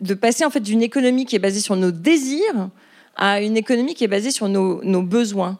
de 0.00 0.14
passer 0.14 0.44
en 0.44 0.50
fait 0.50 0.60
d'une 0.60 0.82
économie 0.82 1.26
qui 1.26 1.36
est 1.36 1.40
basée 1.40 1.60
sur 1.60 1.76
nos 1.76 1.90
désirs 1.90 2.70
à 3.16 3.40
une 3.42 3.56
économie 3.56 3.94
qui 3.94 4.04
est 4.04 4.08
basée 4.08 4.30
sur 4.30 4.48
nos, 4.48 4.82
nos 4.84 5.02
besoins. 5.02 5.58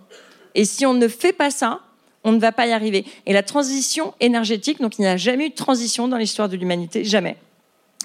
Et 0.55 0.65
si 0.65 0.87
on 0.87 0.95
ne 0.95 1.09
fait 1.09 1.33
pas 1.33 1.51
ça, 1.51 1.81
on 2.25 2.33
ne 2.33 2.39
va 2.39 2.53
pas 2.53 2.67
y 2.67 2.73
arriver. 2.73 3.05
Et 3.27 3.33
la 3.33 3.43
transition 3.43 4.15
énergétique, 4.21 4.81
donc 4.81 4.99
il 4.99 5.03
n'y 5.03 5.09
a 5.09 5.17
jamais 5.17 5.47
eu 5.47 5.51
de 5.51 5.55
transition 5.55 6.09
dans 6.09 6.17
l'histoire 6.17 6.49
de 6.49 6.57
l'humanité, 6.57 7.05
jamais. 7.05 7.37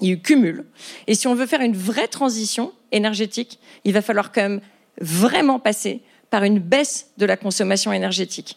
Il 0.00 0.08
y 0.08 0.10
a 0.10 0.14
eu 0.14 0.20
cumul. 0.20 0.64
Et 1.06 1.14
si 1.14 1.28
on 1.28 1.34
veut 1.34 1.46
faire 1.46 1.60
une 1.60 1.76
vraie 1.76 2.08
transition 2.08 2.72
énergétique, 2.90 3.60
il 3.84 3.92
va 3.92 4.02
falloir 4.02 4.32
quand 4.32 4.42
même 4.42 4.60
vraiment 5.00 5.60
passer 5.60 6.00
par 6.30 6.42
une 6.42 6.58
baisse 6.58 7.10
de 7.16 7.26
la 7.26 7.36
consommation 7.36 7.92
énergétique. 7.92 8.56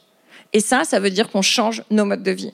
Et 0.53 0.59
ça, 0.59 0.83
ça 0.83 0.99
veut 0.99 1.09
dire 1.09 1.29
qu'on 1.29 1.41
change 1.41 1.83
nos 1.89 2.05
modes 2.05 2.23
de 2.23 2.31
vie. 2.31 2.53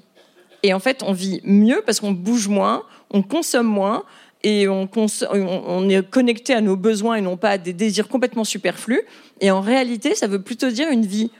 Et 0.64 0.74
en 0.74 0.80
fait, 0.80 1.04
on 1.04 1.14
vit 1.14 1.41
mieux 1.44 1.84
parce 1.86 2.00
qu'on 2.00 2.12
bouge 2.12 2.48
moins, 2.48 2.84
on 3.12 3.22
consomme 3.22 3.68
moins 3.68 4.04
et 4.44 4.68
on, 4.68 4.89
on, 4.96 5.89
est 5.89 6.10
connecté 6.10 6.54
à 6.54 6.62
nos 6.62 6.76
besoins 6.76 7.16
et 7.16 7.22
non 7.22 7.38
pas 7.38 7.52
à 7.52 7.58
des 7.58 7.74
désirs 7.74 8.08
complètement 8.08 8.44
superflus. 8.44 9.02
Et 9.41 9.52
en 9.52 9.62
réalité, 9.62 10.16
ça 10.16 10.28
veut 10.28 10.41
plutôt 10.41 10.70
dire 10.70 10.89
une 10.89 11.06
vie 11.06 11.32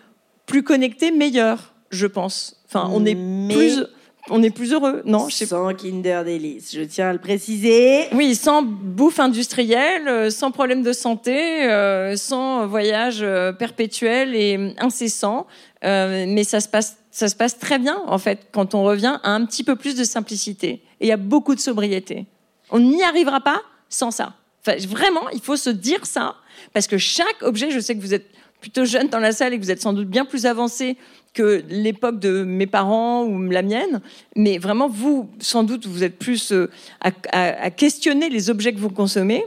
plus 0.46 0.64
connectée, 0.64 1.12
meilleure, 1.12 1.74
je 1.90 2.08
pense. 2.08 2.62
Enfin, 2.66 2.90
on 2.94 3.06
est 3.06 3.16
plus 3.16 3.86
on 4.30 4.42
est 4.42 4.52
plus 4.52 4.72
heureux, 4.72 5.02
non 5.06 5.28
Sans 5.30 5.74
Kinder 5.74 6.24
Delice, 6.24 6.74
je 6.74 6.82
tiens 6.84 7.10
à 7.10 7.14
le 7.14 7.20
préciser. 7.20 8.06
Oui, 8.14 8.36
sans 8.36 8.62
bouffe 8.62 9.20
industrielle, 9.20 10.08
euh, 10.08 10.30
sans 10.30 10.52
problème 10.52 10.82
de 10.82 10.94
santé, 10.94 11.66
euh, 11.66 12.16
sans 12.16 12.66
voyage 12.66 13.20
euh, 13.22 13.52
perpétuel 13.52 14.34
et 14.34 14.76
incessant. 14.80 15.46
Mais 15.84 16.44
ça 16.44 16.60
se 16.60 16.68
passe, 16.68 16.98
ça 17.12 17.28
se 17.28 17.36
passe 17.36 17.60
très 17.60 17.78
bien 17.78 18.02
en 18.08 18.18
fait 18.18 18.48
quand 18.52 18.74
on 18.74 18.84
revient 18.84 19.20
à 19.24 19.32
un 19.32 19.46
petit 19.46 19.64
peu 19.64 19.76
plus 19.76 19.96
de 19.96 20.04
simplicité. 20.04 20.82
Et 21.00 21.06
il 21.06 21.08
y 21.08 21.12
a 21.12 21.18
beaucoup 21.18 21.56
de 21.56 21.60
sobriété. 21.60 22.26
On 22.72 22.80
n'y 22.80 23.04
arrivera 23.04 23.42
pas 23.42 23.62
sans 23.90 24.12
ça. 24.12 24.34
Vraiment, 24.66 25.30
il 25.34 25.42
faut 25.42 25.58
se 25.58 25.70
dire 25.70 26.06
ça 26.06 26.36
parce 26.74 26.88
que 26.88 26.98
chaque 26.98 27.42
objet, 27.42 27.70
je 27.70 27.80
sais 27.80 27.96
que 27.96 28.02
vous 28.02 28.14
êtes 28.14 28.28
plutôt 28.62 28.86
jeune 28.86 29.10
dans 29.10 29.20
la 29.20 29.34
salle 29.34 29.54
et 29.54 29.60
que 29.60 29.64
vous 29.64 29.72
êtes 29.72 29.82
sans 29.82 29.92
doute 29.92 30.08
bien 30.08 30.24
plus 30.24 30.46
avancé 30.46 30.98
que 31.34 31.64
l'époque 31.68 32.20
de 32.20 32.44
mes 32.44 32.68
parents 32.68 33.24
ou 33.26 33.42
la 33.50 33.62
mienne, 33.62 34.02
mais 34.36 34.58
vraiment, 34.58 34.88
vous, 34.88 35.30
sans 35.40 35.64
doute, 35.64 35.86
vous 35.86 36.04
êtes 36.04 36.18
plus 36.18 36.52
euh, 36.52 36.70
à, 37.02 37.72
questionner 37.72 38.30
les 38.30 38.50
objets 38.50 38.72
que 38.72 38.80
vous 38.80 38.90
consommez. 38.90 39.44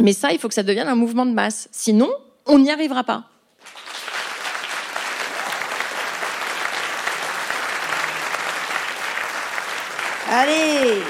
Mais 0.00 0.12
ça, 0.12 0.32
il 0.32 0.38
faut 0.38 0.48
que 0.48 0.54
ça 0.54 0.62
devienne 0.62 0.88
un 0.88 0.94
mouvement 0.94 1.26
de 1.26 1.32
masse. 1.32 1.68
Sinon, 1.72 2.08
on 2.46 2.58
n'y 2.58 2.70
arrivera 2.70 3.04
pas. 3.04 3.24
Allez, 10.30 11.00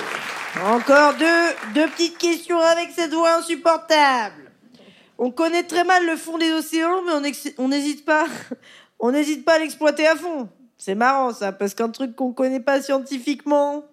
encore 0.64 1.14
deux, 1.14 1.75
deux 1.75 1.89
petites 1.89 2.19
questions 2.19 2.61
avec 2.61 2.91
cette 2.93 3.12
voix 3.12 3.35
insupportable. 3.35 4.53
On 5.19 5.33
connaît 5.33 5.64
très 5.64 5.83
mal 5.83 6.07
le 6.07 6.16
fond 6.16 6.39
des 6.39 6.53
océans, 6.53 7.03
mais 7.03 7.31
on 7.59 7.66
n'hésite 7.66 8.05
pas 8.05 8.27
on 9.01 9.11
n'hésite 9.11 9.45
pas 9.45 9.55
à 9.55 9.59
l'exploiter 9.59 10.07
à 10.07 10.14
fond. 10.14 10.49
C'est 10.77 10.95
marrant 10.95 11.33
ça, 11.33 11.51
parce 11.51 11.75
qu'un 11.75 11.91
truc 11.91 12.14
qu'on 12.14 12.33
connaît 12.33 12.61
pas 12.61 12.81
scientifiquement 12.81 13.85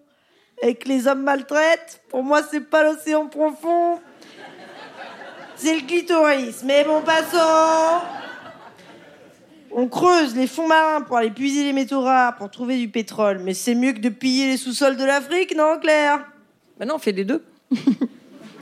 et 0.62 0.76
que 0.76 0.88
les 0.88 1.08
hommes 1.08 1.24
maltraitent, 1.24 2.02
pour 2.08 2.22
moi 2.22 2.42
c'est 2.48 2.60
pas 2.60 2.84
l'océan 2.84 3.26
profond, 3.26 4.00
c'est 5.56 5.74
le 5.74 5.86
clitoris. 5.86 6.62
Mais 6.62 6.84
bon, 6.84 7.02
passons. 7.02 8.25
On 9.78 9.88
creuse 9.88 10.34
les 10.34 10.46
fonds 10.46 10.66
marins 10.66 11.02
pour 11.02 11.18
aller 11.18 11.30
puiser 11.30 11.62
les 11.62 11.74
métaux 11.74 12.00
rares, 12.00 12.36
pour 12.36 12.50
trouver 12.50 12.78
du 12.78 12.88
pétrole. 12.88 13.40
Mais 13.44 13.52
c'est 13.52 13.74
mieux 13.74 13.92
que 13.92 13.98
de 13.98 14.08
piller 14.08 14.46
les 14.46 14.56
sous-sols 14.56 14.96
de 14.96 15.04
l'Afrique, 15.04 15.54
non, 15.54 15.78
Claire? 15.78 16.24
Ben 16.78 16.88
non, 16.88 16.94
on 16.94 16.98
fait 16.98 17.12
les 17.12 17.26
deux. 17.26 17.44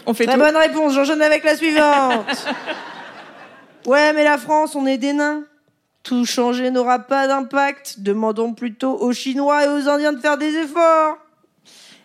on 0.07 0.12
fait 0.12 0.27
Très 0.27 0.37
bonne 0.37 0.57
réponse, 0.57 0.93
j'enchaîne 0.93 1.23
avec 1.23 1.45
la 1.45 1.55
suivante. 1.55 2.27
ouais, 3.87 4.12
mais 4.12 4.25
la 4.25 4.39
France, 4.39 4.75
on 4.75 4.87
est 4.87 4.99
des 4.99 5.12
nains. 5.12 5.45
Tout 6.03 6.25
changer 6.25 6.73
n'aura 6.73 6.99
pas 6.99 7.29
d'impact. 7.29 8.01
Demandons 8.01 8.53
plutôt 8.53 8.99
aux 8.99 9.12
Chinois 9.12 9.67
et 9.67 9.69
aux 9.69 9.89
Indiens 9.89 10.12
de 10.12 10.19
faire 10.19 10.37
des 10.37 10.57
efforts. 10.57 11.19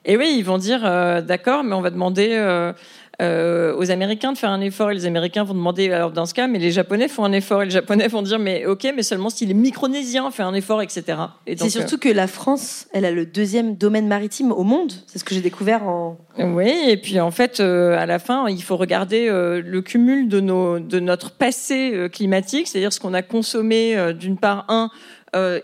Et 0.05 0.18
oui, 0.18 0.36
ils 0.38 0.45
vont 0.45 0.60
dire 0.60 0.86
euh, 0.86 1.22
d'accord, 1.22 1.64
mais 1.64 1.74
on 1.74 1.82
va 1.82 1.89
demander 1.89 2.30
euh, 2.34 2.74
euh, 3.22 3.76
aux 3.76 3.91
Américains 3.91 4.32
de 4.32 4.38
faire 4.38 4.49
un 4.49 4.61
effort 4.61 4.91
et 4.91 4.93
les 4.93 5.05
Américains 5.05 5.43
vont 5.43 5.53
demander 5.53 5.91
alors 5.91 6.11
dans 6.11 6.26
ce 6.26 6.34
cas, 6.34 6.47
mais 6.47 6.57
les 6.57 6.72
Japonais 6.72 7.09
font 7.09 7.26
un 7.26 7.34
effort 7.34 7.61
et 7.61 7.65
les 7.65 7.72
Japonais 7.72 8.07
vont 8.07 8.22
dire 8.22 8.39
mais 8.39 8.65
ok, 8.65 8.88
mais 8.95 9.03
seulement 9.03 9.30
si 9.30 9.45
les 9.45 9.53
Micronésiens 9.53 10.32
font 10.32 10.45
un 10.45 10.53
effort, 10.53 10.82
etc. 10.82 11.03
C'est 11.45 11.70
surtout 11.70 11.97
que 11.97 12.07
la 12.07 12.28
France, 12.28 12.88
elle 12.93 13.03
a 13.03 13.11
le 13.11 13.26
deuxième 13.26 13.76
domaine 13.76 14.07
maritime 14.07 14.53
au 14.53 14.63
monde. 14.63 14.93
C'est 15.07 15.20
ce 15.20 15.26
que 15.26 15.36
j'ai 15.36 15.41
découvert 15.41 15.84
en. 15.84 16.17
Oui, 16.38 16.72
et 16.88 16.95
puis 16.95 17.20
en 17.20 17.32
fait, 17.32 17.59
à 17.59 18.05
la 18.05 18.20
fin, 18.20 18.47
il 18.47 18.63
faut 18.63 18.78
regarder 18.78 19.28
le 19.30 19.82
cumul 19.82 20.30
de, 20.30 20.39
nos, 20.39 20.80
de 20.80 21.01
notre 21.01 21.32
passé 21.32 22.07
climatique, 22.13 22.67
c'est-à-dire 22.67 22.93
ce 22.93 23.01
qu'on 23.01 23.13
a 23.13 23.22
consommé 23.22 24.13
d'une 24.17 24.38
part 24.38 24.65
un 24.70 24.89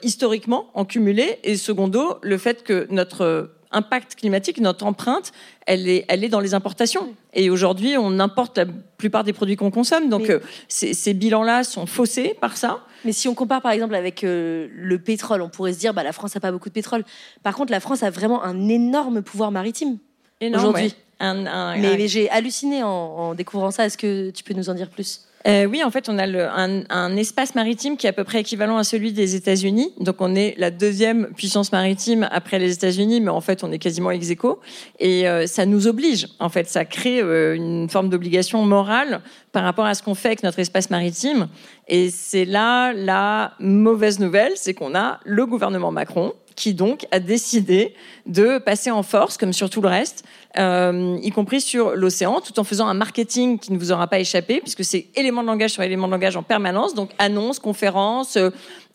historiquement 0.03 0.67
en 0.73 0.83
cumulé 0.83 1.39
et 1.45 1.55
secondo 1.55 2.17
le 2.21 2.37
fait 2.37 2.63
que 2.63 2.87
notre 2.89 3.54
impact 3.75 4.15
climatique, 4.15 4.59
notre 4.59 4.85
empreinte, 4.85 5.31
elle 5.67 5.87
est, 5.87 6.05
elle 6.07 6.23
est 6.23 6.29
dans 6.29 6.39
les 6.39 6.53
importations. 6.53 7.13
Et 7.33 7.49
aujourd'hui, 7.49 7.95
on 7.97 8.19
importe 8.19 8.57
la 8.57 8.65
plupart 8.97 9.23
des 9.23 9.33
produits 9.33 9.55
qu'on 9.55 9.71
consomme. 9.71 10.09
Donc, 10.09 10.29
euh, 10.29 10.39
ces, 10.67 11.13
bilans-là 11.13 11.63
sont 11.63 11.85
faussés 11.85 12.35
par 12.39 12.57
ça. 12.57 12.79
Mais 13.03 13.11
si 13.11 13.27
on 13.27 13.35
compare 13.35 13.61
par 13.61 13.71
exemple 13.71 13.93
avec 13.93 14.23
euh, 14.23 14.67
le 14.73 14.97
pétrole, 14.97 15.41
on 15.41 15.49
pourrait 15.49 15.73
se 15.73 15.79
dire 15.79 15.93
bah 15.93 16.03
la 16.03 16.13
France 16.13 16.35
a 16.35 16.39
pas 16.39 16.51
beaucoup 16.51 16.69
de 16.69 16.73
pétrole. 16.73 17.03
Par 17.43 17.55
contre, 17.55 17.71
la 17.71 17.79
France 17.79 18.01
a 18.01 18.09
vraiment 18.09 18.43
un 18.43 18.67
énorme 18.67 19.21
pouvoir 19.21 19.51
maritime 19.51 19.97
aujourd'hui. 20.41 20.95
mais, 21.21 22.07
j'ai 22.07 22.29
halluciné 22.29 22.81
en, 22.83 22.89
en 22.89 23.35
découvrant 23.35 23.71
ça. 23.71 23.85
Est-ce 23.85 23.97
que 23.97 24.31
tu 24.31 24.43
peux 24.43 24.53
nous 24.53 24.69
en 24.69 24.73
dire 24.73 24.89
plus? 24.89 25.27
Euh, 25.47 25.65
oui, 25.65 25.83
en 25.83 25.91
fait, 25.91 26.09
on 26.09 26.17
a 26.17 26.25
le, 26.25 26.47
un, 26.47 26.83
un, 26.89 27.15
espace 27.17 27.53
maritime 27.53 27.97
qui 27.97 28.07
est 28.07 28.09
à 28.09 28.13
peu 28.13 28.23
près 28.23 28.39
équivalent 28.39 28.77
à 28.77 28.83
celui 28.83 29.13
des 29.13 29.35
États-Unis. 29.35 29.93
Donc, 29.99 30.15
on 30.19 30.33
est 30.33 30.55
la 30.57 30.71
deuxième 30.71 31.27
puissance 31.35 31.71
maritime 31.71 32.27
après 32.31 32.57
les 32.57 32.73
États-Unis, 32.73 33.21
mais 33.21 33.29
en 33.29 33.41
fait, 33.41 33.63
on 33.63 33.71
est 33.71 33.77
quasiment 33.77 34.09
ex 34.09 34.29
aequo. 34.31 34.59
Et 34.99 35.27
euh, 35.27 35.45
ça 35.45 35.67
nous 35.67 35.87
oblige, 35.87 36.27
en 36.39 36.49
fait, 36.49 36.67
ça 36.67 36.83
crée 36.83 37.21
euh, 37.21 37.55
une 37.55 37.87
forme 37.89 38.09
d'obligation 38.09 38.63
morale 38.63 39.21
par 39.51 39.63
rapport 39.63 39.85
à 39.85 39.93
ce 39.93 40.01
qu'on 40.01 40.15
fait 40.15 40.29
avec 40.29 40.43
notre 40.43 40.59
espace 40.59 40.89
maritime. 40.89 41.47
Et 41.87 42.09
c'est 42.09 42.45
là 42.45 42.91
la 42.93 43.53
mauvaise 43.59 44.19
nouvelle, 44.19 44.53
c'est 44.55 44.73
qu'on 44.73 44.95
a 44.95 45.19
le 45.25 45.45
gouvernement 45.45 45.91
Macron 45.91 46.33
qui 46.55 46.73
donc 46.73 47.05
a 47.11 47.19
décidé 47.19 47.93
de 48.25 48.57
passer 48.57 48.91
en 48.91 49.03
force, 49.03 49.37
comme 49.37 49.53
sur 49.53 49.69
tout 49.69 49.81
le 49.81 49.89
reste, 49.89 50.23
euh, 50.57 51.17
y 51.21 51.31
compris 51.31 51.59
sur 51.61 51.95
l'océan, 51.95 52.39
tout 52.41 52.57
en 52.59 52.63
faisant 52.63 52.87
un 52.87 52.93
marketing 52.93 53.59
qui 53.59 53.73
ne 53.73 53.77
vous 53.77 53.91
aura 53.91 54.07
pas 54.07 54.19
échappé, 54.19 54.61
puisque 54.61 54.85
c'est 54.85 55.07
élément 55.15 55.41
de 55.41 55.47
langage 55.47 55.71
sur 55.71 55.83
élément 55.83 56.07
de 56.07 56.13
langage 56.13 56.37
en 56.37 56.43
permanence, 56.43 56.93
donc 56.93 57.11
annonces, 57.17 57.59
conférences, 57.59 58.37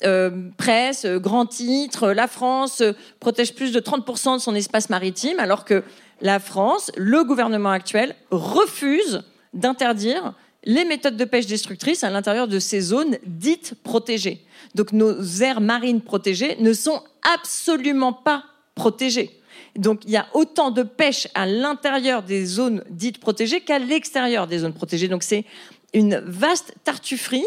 euh, 0.05 0.31
presse, 0.57 1.05
grands 1.07 1.47
titres. 1.47 2.13
La 2.13 2.29
France 2.29 2.83
protège 3.21 3.55
plus 3.55 3.73
de 3.73 3.81
30% 3.81 4.35
de 4.35 4.41
son 4.41 4.55
espace 4.55 4.89
maritime, 4.89 5.39
alors 5.39 5.65
que 5.65 5.83
la 6.23 6.39
France, 6.39 6.91
le 6.97 7.25
gouvernement 7.25 7.71
actuel, 7.71 8.15
refuse 8.31 9.23
d'interdire 9.53 10.35
les 10.65 10.85
méthodes 10.85 11.17
de 11.17 11.25
pêche 11.25 11.47
destructrices 11.47 12.05
à 12.05 12.11
l'intérieur 12.11 12.49
de 12.49 12.59
ces 12.59 12.81
zones 12.81 13.17
dites 13.27 13.75
protégées. 13.83 14.43
Donc 14.75 14.93
nos 14.93 15.23
aires 15.41 15.61
marines 15.61 16.01
protégées 16.01 16.57
ne 16.61 16.73
sont 16.73 17.03
absolument 17.35 18.13
pas 18.13 18.45
protégées. 18.75 19.41
Donc 19.77 20.01
il 20.05 20.11
y 20.11 20.17
a 20.17 20.27
autant 20.35 20.71
de 20.71 20.83
pêche 20.83 21.29
à 21.35 21.47
l'intérieur 21.47 22.23
des 22.23 22.45
zones 22.45 22.85
dites 22.91 23.19
protégées 23.19 23.61
qu'à 23.61 23.79
l'extérieur 23.79 24.47
des 24.47 24.59
zones 24.59 24.73
protégées. 24.73 25.09
Donc 25.09 25.23
c'est 25.23 25.45
une 25.93 26.23
vaste 26.27 26.75
tartufferie. 26.85 27.47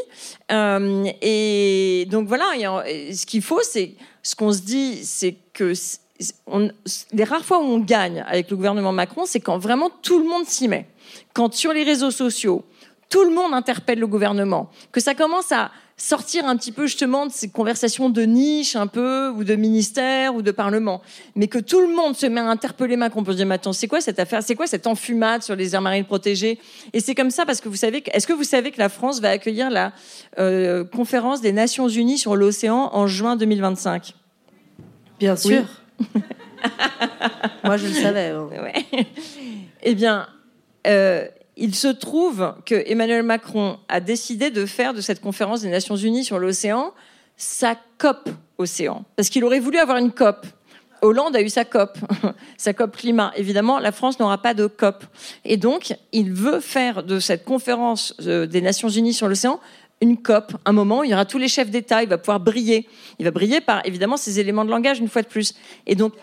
Euh, 0.52 1.06
et 1.22 2.08
donc 2.10 2.28
voilà, 2.28 2.46
ce 2.86 3.26
qu'il 3.26 3.42
faut, 3.42 3.62
c'est 3.62 3.94
ce 4.22 4.36
qu'on 4.36 4.52
se 4.52 4.62
dit, 4.62 5.04
c'est 5.04 5.36
que 5.54 5.74
les 7.12 7.24
rares 7.24 7.44
fois 7.44 7.60
où 7.60 7.64
on 7.64 7.80
gagne 7.80 8.24
avec 8.28 8.50
le 8.50 8.56
gouvernement 8.56 8.92
Macron, 8.92 9.26
c'est 9.26 9.40
quand 9.40 9.58
vraiment 9.58 9.90
tout 10.02 10.20
le 10.20 10.26
monde 10.26 10.46
s'y 10.46 10.68
met. 10.68 10.88
Quand 11.34 11.54
sur 11.54 11.74
les 11.74 11.84
réseaux 11.84 12.12
sociaux, 12.12 12.64
tout 13.10 13.24
le 13.24 13.32
monde 13.32 13.54
interpelle 13.54 14.00
le 14.00 14.08
gouvernement, 14.08 14.70
que 14.92 15.00
ça 15.00 15.14
commence 15.14 15.52
à 15.52 15.72
sortir 15.98 16.46
un 16.46 16.58
petit 16.58 16.72
peu 16.72 16.88
justement 16.88 17.28
de 17.28 17.32
ces 17.32 17.50
conversations 17.50 18.10
de 18.10 18.24
niche 18.24 18.76
un 18.76 18.88
peu, 18.88 19.30
ou 19.30 19.44
de 19.44 19.56
ministère, 19.56 20.36
ou 20.36 20.42
de 20.42 20.52
parlement, 20.52 21.02
mais 21.36 21.48
que 21.48 21.60
tout 21.60 21.82
le 21.82 21.94
monde 21.94 22.16
se 22.16 22.26
met 22.26 22.42
à 22.42 22.50
interpeller 22.50 22.98
Macron 22.98 23.24
pour 23.24 23.34
dire, 23.34 23.46
mais 23.46 23.56
attends, 23.56 23.74
c'est 23.74 23.88
quoi 23.88 24.02
cette 24.02 24.20
affaire, 24.20 24.42
c'est 24.44 24.56
quoi 24.56 24.68
cette 24.68 24.88
enfumade 24.88 25.44
sur 25.44 25.56
les 25.56 25.76
aires 25.76 25.82
marines 25.82 26.06
protégées? 26.06 26.60
Et 26.94 27.00
c'est 27.00 27.16
comme 27.16 27.32
ça 27.32 27.46
parce 27.46 27.62
que 27.62 27.70
vous 27.70 27.76
savez, 27.76 28.04
est-ce 28.12 28.28
que 28.28 28.34
vous 28.34 28.44
savez 28.44 28.72
que 28.72 28.80
la 28.80 28.90
France 28.90 29.22
va 29.22 29.30
accueillir 29.30 29.70
la 29.70 29.94
euh, 30.40 30.84
conférence 30.84 31.42
des 31.42 31.52
Nations 31.52 31.88
Unies 31.88 32.18
sur 32.18 32.36
l'océan 32.36 32.90
en 32.94 33.08
juin 33.08 33.36
2025 33.36 34.14
Bien 35.20 35.36
sûr. 35.36 35.64
Moi, 37.64 37.78
je 37.78 37.88
le 37.88 37.94
savais. 37.94 38.30
Hein. 38.30 38.50
Eh 39.84 39.96
bien, 39.96 40.28
euh, 40.88 41.28
il 41.58 41.76
se 41.76 41.88
trouve 41.88 42.54
que 42.66 42.84
Emmanuel 42.86 43.24
Macron 43.24 43.78
a 43.88 44.00
décidé 44.00 44.50
de 44.50 44.66
faire 44.66 44.94
de 44.94 45.02
cette 45.02 45.22
conférence 45.22 45.62
des 45.62 45.70
Nations 45.70 45.96
Unies 45.96 46.24
sur 46.24 46.40
l'océan 46.40 46.94
sa 47.38 47.76
COP 47.98 48.30
océan. 48.58 49.06
Parce 49.16 49.30
qu'il 49.30 49.44
aurait 49.44 49.60
voulu 49.60 49.78
avoir 49.78 49.98
une 49.98 50.12
COP. 50.12 50.46
Hollande 51.02 51.36
a 51.36 51.42
eu 51.42 51.50
sa 51.50 51.66
COP, 51.66 51.98
sa 52.58 52.74
COP 52.74 52.96
climat. 52.96 53.34
Évidemment, 53.36 53.80
la 53.80 53.92
France 53.92 54.20
n'aura 54.20 54.38
pas 54.38 54.54
de 54.54 54.68
COP. 54.68 55.04
Et 55.44 55.58
donc, 55.58 55.96
il 56.12 56.32
veut 56.32 56.60
faire 56.60 57.04
de 57.04 57.20
cette 57.20 57.44
conférence 57.44 58.16
euh, 58.22 58.46
des 58.46 58.62
Nations 58.62 58.90
Unies 58.90 59.14
sur 59.14 59.28
l'océan 59.28 59.60
une 60.04 60.18
COP, 60.18 60.52
un 60.66 60.74
moment 60.74 61.04
il 61.04 61.12
y 61.12 61.14
aura 61.14 61.24
tous 61.24 61.38
les 61.38 61.48
chefs 61.48 61.70
d'État, 61.70 62.04
il 62.04 62.10
va 62.10 62.18
pouvoir 62.18 62.42
briller. 62.42 62.90
Il 63.20 63.26
va 63.26 63.32
briller 63.32 63.62
par, 63.62 63.86
évidemment, 63.86 64.18
ses 64.18 64.38
éléments 64.40 64.66
de 64.66 64.70
langage, 64.70 65.00
une 65.00 65.08
fois 65.08 65.22
de 65.22 65.28
plus. 65.28 65.56
Et 65.88 65.96
donc, 65.96 66.14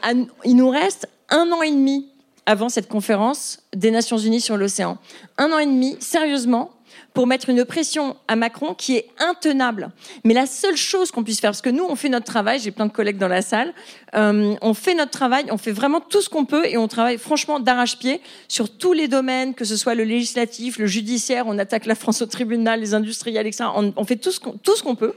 il 0.44 0.54
nous 0.54 0.68
reste 0.68 1.08
un 1.30 1.50
an 1.50 1.62
et 1.62 1.70
demi 1.70 2.09
avant 2.50 2.68
cette 2.68 2.88
conférence 2.88 3.60
des 3.76 3.92
Nations 3.92 4.18
Unies 4.18 4.40
sur 4.40 4.56
l'océan. 4.56 4.98
Un 5.38 5.52
an 5.52 5.58
et 5.58 5.66
demi, 5.66 5.96
sérieusement, 6.00 6.72
pour 7.14 7.28
mettre 7.28 7.48
une 7.48 7.64
pression 7.64 8.16
à 8.26 8.34
Macron 8.34 8.74
qui 8.74 8.96
est 8.96 9.06
intenable. 9.20 9.92
Mais 10.24 10.34
la 10.34 10.46
seule 10.46 10.76
chose 10.76 11.12
qu'on 11.12 11.22
puisse 11.22 11.38
faire, 11.38 11.52
parce 11.52 11.62
que 11.62 11.70
nous, 11.70 11.84
on 11.88 11.94
fait 11.94 12.08
notre 12.08 12.26
travail, 12.26 12.58
j'ai 12.58 12.72
plein 12.72 12.86
de 12.86 12.92
collègues 12.92 13.18
dans 13.18 13.28
la 13.28 13.42
salle, 13.42 13.72
euh, 14.16 14.56
on 14.62 14.74
fait 14.74 14.94
notre 14.94 15.12
travail, 15.12 15.44
on 15.52 15.58
fait 15.58 15.70
vraiment 15.70 16.00
tout 16.00 16.20
ce 16.22 16.28
qu'on 16.28 16.44
peut 16.44 16.66
et 16.66 16.76
on 16.76 16.88
travaille 16.88 17.18
franchement 17.18 17.60
d'arrache-pied 17.60 18.20
sur 18.48 18.68
tous 18.68 18.94
les 18.94 19.06
domaines, 19.06 19.54
que 19.54 19.64
ce 19.64 19.76
soit 19.76 19.94
le 19.94 20.02
législatif, 20.02 20.76
le 20.76 20.86
judiciaire, 20.86 21.46
on 21.46 21.56
attaque 21.56 21.86
la 21.86 21.94
France 21.94 22.20
au 22.20 22.26
tribunal, 22.26 22.80
les 22.80 22.94
industriels, 22.94 23.46
etc. 23.46 23.70
On, 23.76 23.92
on 23.94 24.04
fait 24.04 24.16
tout 24.16 24.32
ce 24.32 24.82
qu'on 24.82 24.96
peut. 24.96 25.14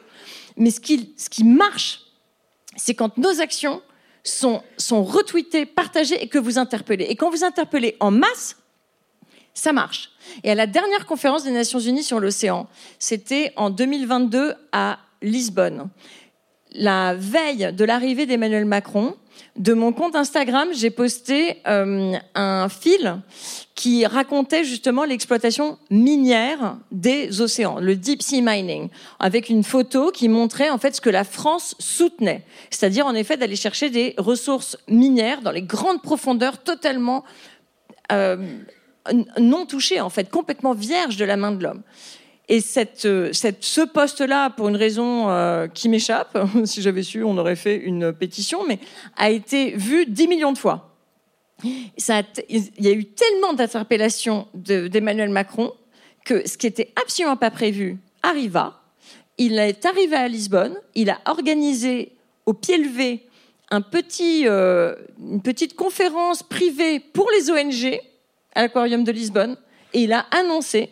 Mais 0.55 0.69
ce 0.69 0.79
qui, 0.79 1.15
ce 1.17 1.31
qui 1.31 1.43
marche, 1.43 2.01
c'est 2.75 2.93
quand 2.93 3.17
nos 3.17 3.41
actions 3.41 3.81
sont, 4.23 4.63
sont 4.77 5.03
retweetés, 5.03 5.65
partagés 5.65 6.21
et 6.21 6.27
que 6.27 6.37
vous 6.37 6.57
interpellez. 6.57 7.05
Et 7.05 7.15
quand 7.15 7.29
vous 7.29 7.43
interpellez 7.43 7.95
en 7.99 8.11
masse, 8.11 8.57
ça 9.53 9.73
marche. 9.73 10.11
Et 10.43 10.51
à 10.51 10.55
la 10.55 10.67
dernière 10.67 11.05
conférence 11.05 11.43
des 11.43 11.51
Nations 11.51 11.79
Unies 11.79 12.03
sur 12.03 12.19
l'océan, 12.19 12.67
c'était 12.99 13.53
en 13.55 13.69
2022 13.69 14.53
à 14.71 14.99
Lisbonne. 15.21 15.89
La 16.71 17.13
veille 17.15 17.71
de 17.71 17.85
l'arrivée 17.85 18.25
d'Emmanuel 18.25 18.65
Macron, 18.65 19.15
de 19.57 19.73
mon 19.73 19.93
compte 19.93 20.15
Instagram, 20.15 20.69
j'ai 20.73 20.89
posté 20.89 21.57
euh, 21.67 22.13
un 22.33 22.69
fil 22.69 23.21
qui 23.75 24.05
racontait 24.05 24.63
justement 24.63 25.03
l'exploitation 25.03 25.77
minière 25.89 26.77
des 26.91 27.41
océans, 27.41 27.79
le 27.79 27.95
deep 27.95 28.21
sea 28.21 28.41
mining, 28.41 28.89
avec 29.19 29.49
une 29.49 29.63
photo 29.63 30.11
qui 30.11 30.29
montrait 30.29 30.69
en 30.69 30.77
fait 30.77 30.95
ce 30.95 31.01
que 31.01 31.09
la 31.09 31.23
France 31.23 31.75
soutenait, 31.79 32.43
c'est-à-dire 32.69 33.05
en 33.05 33.13
effet 33.13 33.37
d'aller 33.37 33.55
chercher 33.55 33.89
des 33.89 34.15
ressources 34.17 34.77
minières 34.87 35.41
dans 35.41 35.51
les 35.51 35.63
grandes 35.63 36.01
profondeurs 36.01 36.63
totalement 36.63 37.23
euh, 38.11 38.37
non 39.39 39.65
touchées, 39.65 39.99
en 39.99 40.09
fait, 40.09 40.29
complètement 40.29 40.73
vierges 40.73 41.17
de 41.17 41.25
la 41.25 41.37
main 41.37 41.51
de 41.51 41.63
l'homme. 41.63 41.81
Et 42.49 42.59
cette, 42.59 42.99
ce 43.01 43.85
poste-là, 43.85 44.49
pour 44.49 44.67
une 44.67 44.75
raison 44.75 45.29
euh, 45.29 45.67
qui 45.67 45.87
m'échappe, 45.87 46.37
si 46.65 46.81
j'avais 46.81 47.03
su, 47.03 47.23
on 47.23 47.37
aurait 47.37 47.55
fait 47.55 47.77
une 47.77 48.11
pétition, 48.11 48.65
mais 48.67 48.79
a 49.15 49.29
été 49.29 49.71
vu 49.77 50.05
10 50.05 50.27
millions 50.27 50.51
de 50.51 50.57
fois 50.57 50.93
il 51.63 52.71
y 52.79 52.87
a 52.87 52.91
eu 52.91 53.05
tellement 53.05 53.53
d'interpellations 53.53 54.47
d'Emmanuel 54.53 55.29
Macron 55.29 55.71
que 56.25 56.47
ce 56.47 56.57
qui 56.57 56.67
était 56.67 56.93
absolument 57.01 57.37
pas 57.37 57.51
prévu 57.51 57.97
arriva. 58.21 58.81
Il 59.37 59.57
est 59.59 59.85
arrivé 59.85 60.15
à 60.15 60.27
Lisbonne, 60.27 60.75
il 60.95 61.09
a 61.09 61.19
organisé 61.25 62.13
au 62.45 62.53
pied 62.53 62.77
levé 62.77 63.27
euh, 63.71 64.95
une 65.19 65.41
petite 65.41 65.75
conférence 65.75 66.43
privée 66.43 66.99
pour 66.99 67.29
les 67.31 67.49
ONG 67.49 67.99
à 68.53 68.61
l'Aquarium 68.61 69.03
de 69.03 69.11
Lisbonne 69.11 69.57
et 69.93 70.03
il 70.03 70.13
a 70.13 70.25
annoncé 70.31 70.89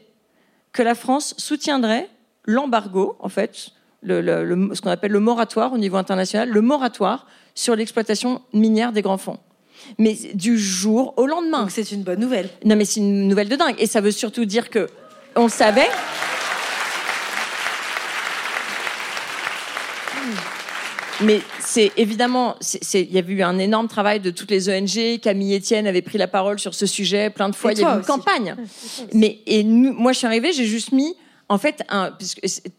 que 0.73 0.81
la 0.81 0.95
France 0.95 1.33
soutiendrait 1.37 2.09
l'embargo, 2.45 3.15
en 3.19 3.29
fait, 3.29 3.71
ce 4.03 4.81
qu'on 4.81 4.89
appelle 4.89 5.11
le 5.11 5.19
moratoire 5.19 5.73
au 5.73 5.77
niveau 5.77 5.97
international, 5.97 6.49
le 6.49 6.61
moratoire 6.61 7.27
sur 7.53 7.75
l'exploitation 7.75 8.41
minière 8.53 8.91
des 8.91 9.01
grands 9.01 9.17
fonds 9.17 9.39
mais 9.97 10.15
du 10.33 10.57
jour 10.57 11.13
au 11.17 11.27
lendemain. 11.27 11.61
Donc 11.61 11.71
c'est 11.71 11.91
une 11.91 12.03
bonne 12.03 12.19
nouvelle. 12.19 12.49
Non, 12.65 12.75
mais 12.75 12.85
c'est 12.85 12.99
une 12.99 13.27
nouvelle 13.27 13.49
de 13.49 13.55
dingue. 13.55 13.75
Et 13.77 13.87
ça 13.87 14.01
veut 14.01 14.11
surtout 14.11 14.45
dire 14.45 14.69
que 14.69 14.87
on 15.35 15.49
savait. 15.49 15.87
Mais 21.23 21.41
c'est 21.59 21.91
évidemment, 21.97 22.55
il 22.93 23.13
y 23.13 23.17
a 23.17 23.21
eu 23.21 23.41
un 23.41 23.59
énorme 23.59 23.87
travail 23.87 24.19
de 24.19 24.31
toutes 24.31 24.51
les 24.51 24.69
ONG. 24.69 25.19
Camille 25.21 25.55
Etienne 25.55 25.87
avait 25.87 26.01
pris 26.01 26.17
la 26.17 26.27
parole 26.27 26.59
sur 26.59 26.73
ce 26.73 26.85
sujet 26.85 27.29
plein 27.29 27.49
de 27.49 27.55
fois. 27.55 27.73
il 27.73 27.79
y 27.79 27.83
a 27.83 27.95
eu 27.95 27.97
une 27.97 28.05
campagne. 28.05 28.55
Mais 29.13 29.39
et 29.45 29.63
moi, 29.63 30.13
je 30.13 30.19
suis 30.19 30.27
arrivée, 30.27 30.51
j'ai 30.53 30.65
juste 30.65 30.91
mis 30.91 31.15
en 31.51 31.57
fait, 31.57 31.83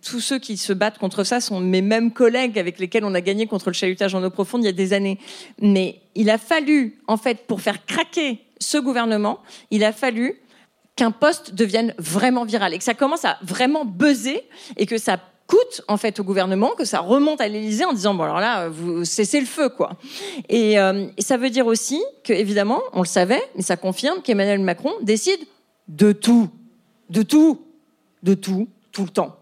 tous 0.01 0.21
ceux 0.21 0.39
qui 0.39 0.57
se 0.57 0.73
battent 0.73 0.97
contre 0.97 1.25
ça 1.25 1.43
sont 1.43 1.61
mes 1.61 1.83
mêmes 1.83 2.11
collègues 2.11 2.59
avec 2.59 2.79
lesquels 2.79 3.05
on 3.05 3.15
a 3.15 3.21
gagné 3.21 3.47
contre 3.47 3.69
le 3.69 3.75
chalutage 3.75 4.15
en 4.15 4.25
eau 4.25 4.31
profonde 4.31 4.63
il 4.63 4.65
y 4.65 4.69
a 4.69 4.73
des 4.73 4.95
années. 4.95 5.19
Mais 5.61 6.01
il 6.15 6.31
a 6.31 6.39
fallu, 6.39 6.99
en 7.07 7.19
fait, 7.19 7.47
pour 7.47 7.61
faire 7.61 7.85
craquer 7.85 8.41
ce 8.59 8.79
gouvernement, 8.79 9.41
il 9.71 9.85
a 9.85 9.93
fallu 9.93 10.41
qu'un 10.97 11.11
poste 11.11 11.55
devienne 11.55 11.95
vraiment 11.99 12.47
viral 12.47 12.73
et 12.73 12.79
que 12.79 12.85
ça 12.85 12.95
commence 12.95 13.27
à 13.27 13.37
vraiment 13.43 13.85
buzzer 13.85 14.43
et 14.79 14.87
que 14.87 14.97
ça 14.97 15.19
coûte 15.53 15.83
en 15.87 15.99
fait 15.99 16.19
au 16.19 16.25
gouvernement, 16.25 16.71
que 16.71 16.87
ça 16.87 17.01
remonte 17.01 17.43
à 17.43 17.49
l'Élysée 17.49 17.85
en 17.85 17.93
disant 17.93 18.15
bon 18.15 18.25
alors 18.25 18.41
là 18.41 18.69
vous 18.69 19.05
cessez 19.05 19.39
le 19.39 19.47
feu 19.47 19.69
quoi. 19.69 19.91
Et, 20.49 20.79
euh, 20.79 21.07
et 21.19 21.23
ça 21.23 21.37
veut 21.37 21.51
dire 21.51 21.67
aussi 21.67 22.03
que 22.25 22.33
évidemment 22.33 22.81
on 22.95 23.01
le 23.01 23.07
savait, 23.07 23.43
mais 23.55 23.63
ça 23.63 23.77
confirme 23.77 24.23
qu'Emmanuel 24.23 24.61
Macron 24.61 24.93
décide 25.03 25.41
de 25.89 26.13
tout, 26.13 26.49
de 27.11 27.23
tout 27.23 27.61
de 28.23 28.35
tout, 28.35 28.69
tout 28.93 29.03
le 29.03 29.11
temps. 29.11 29.37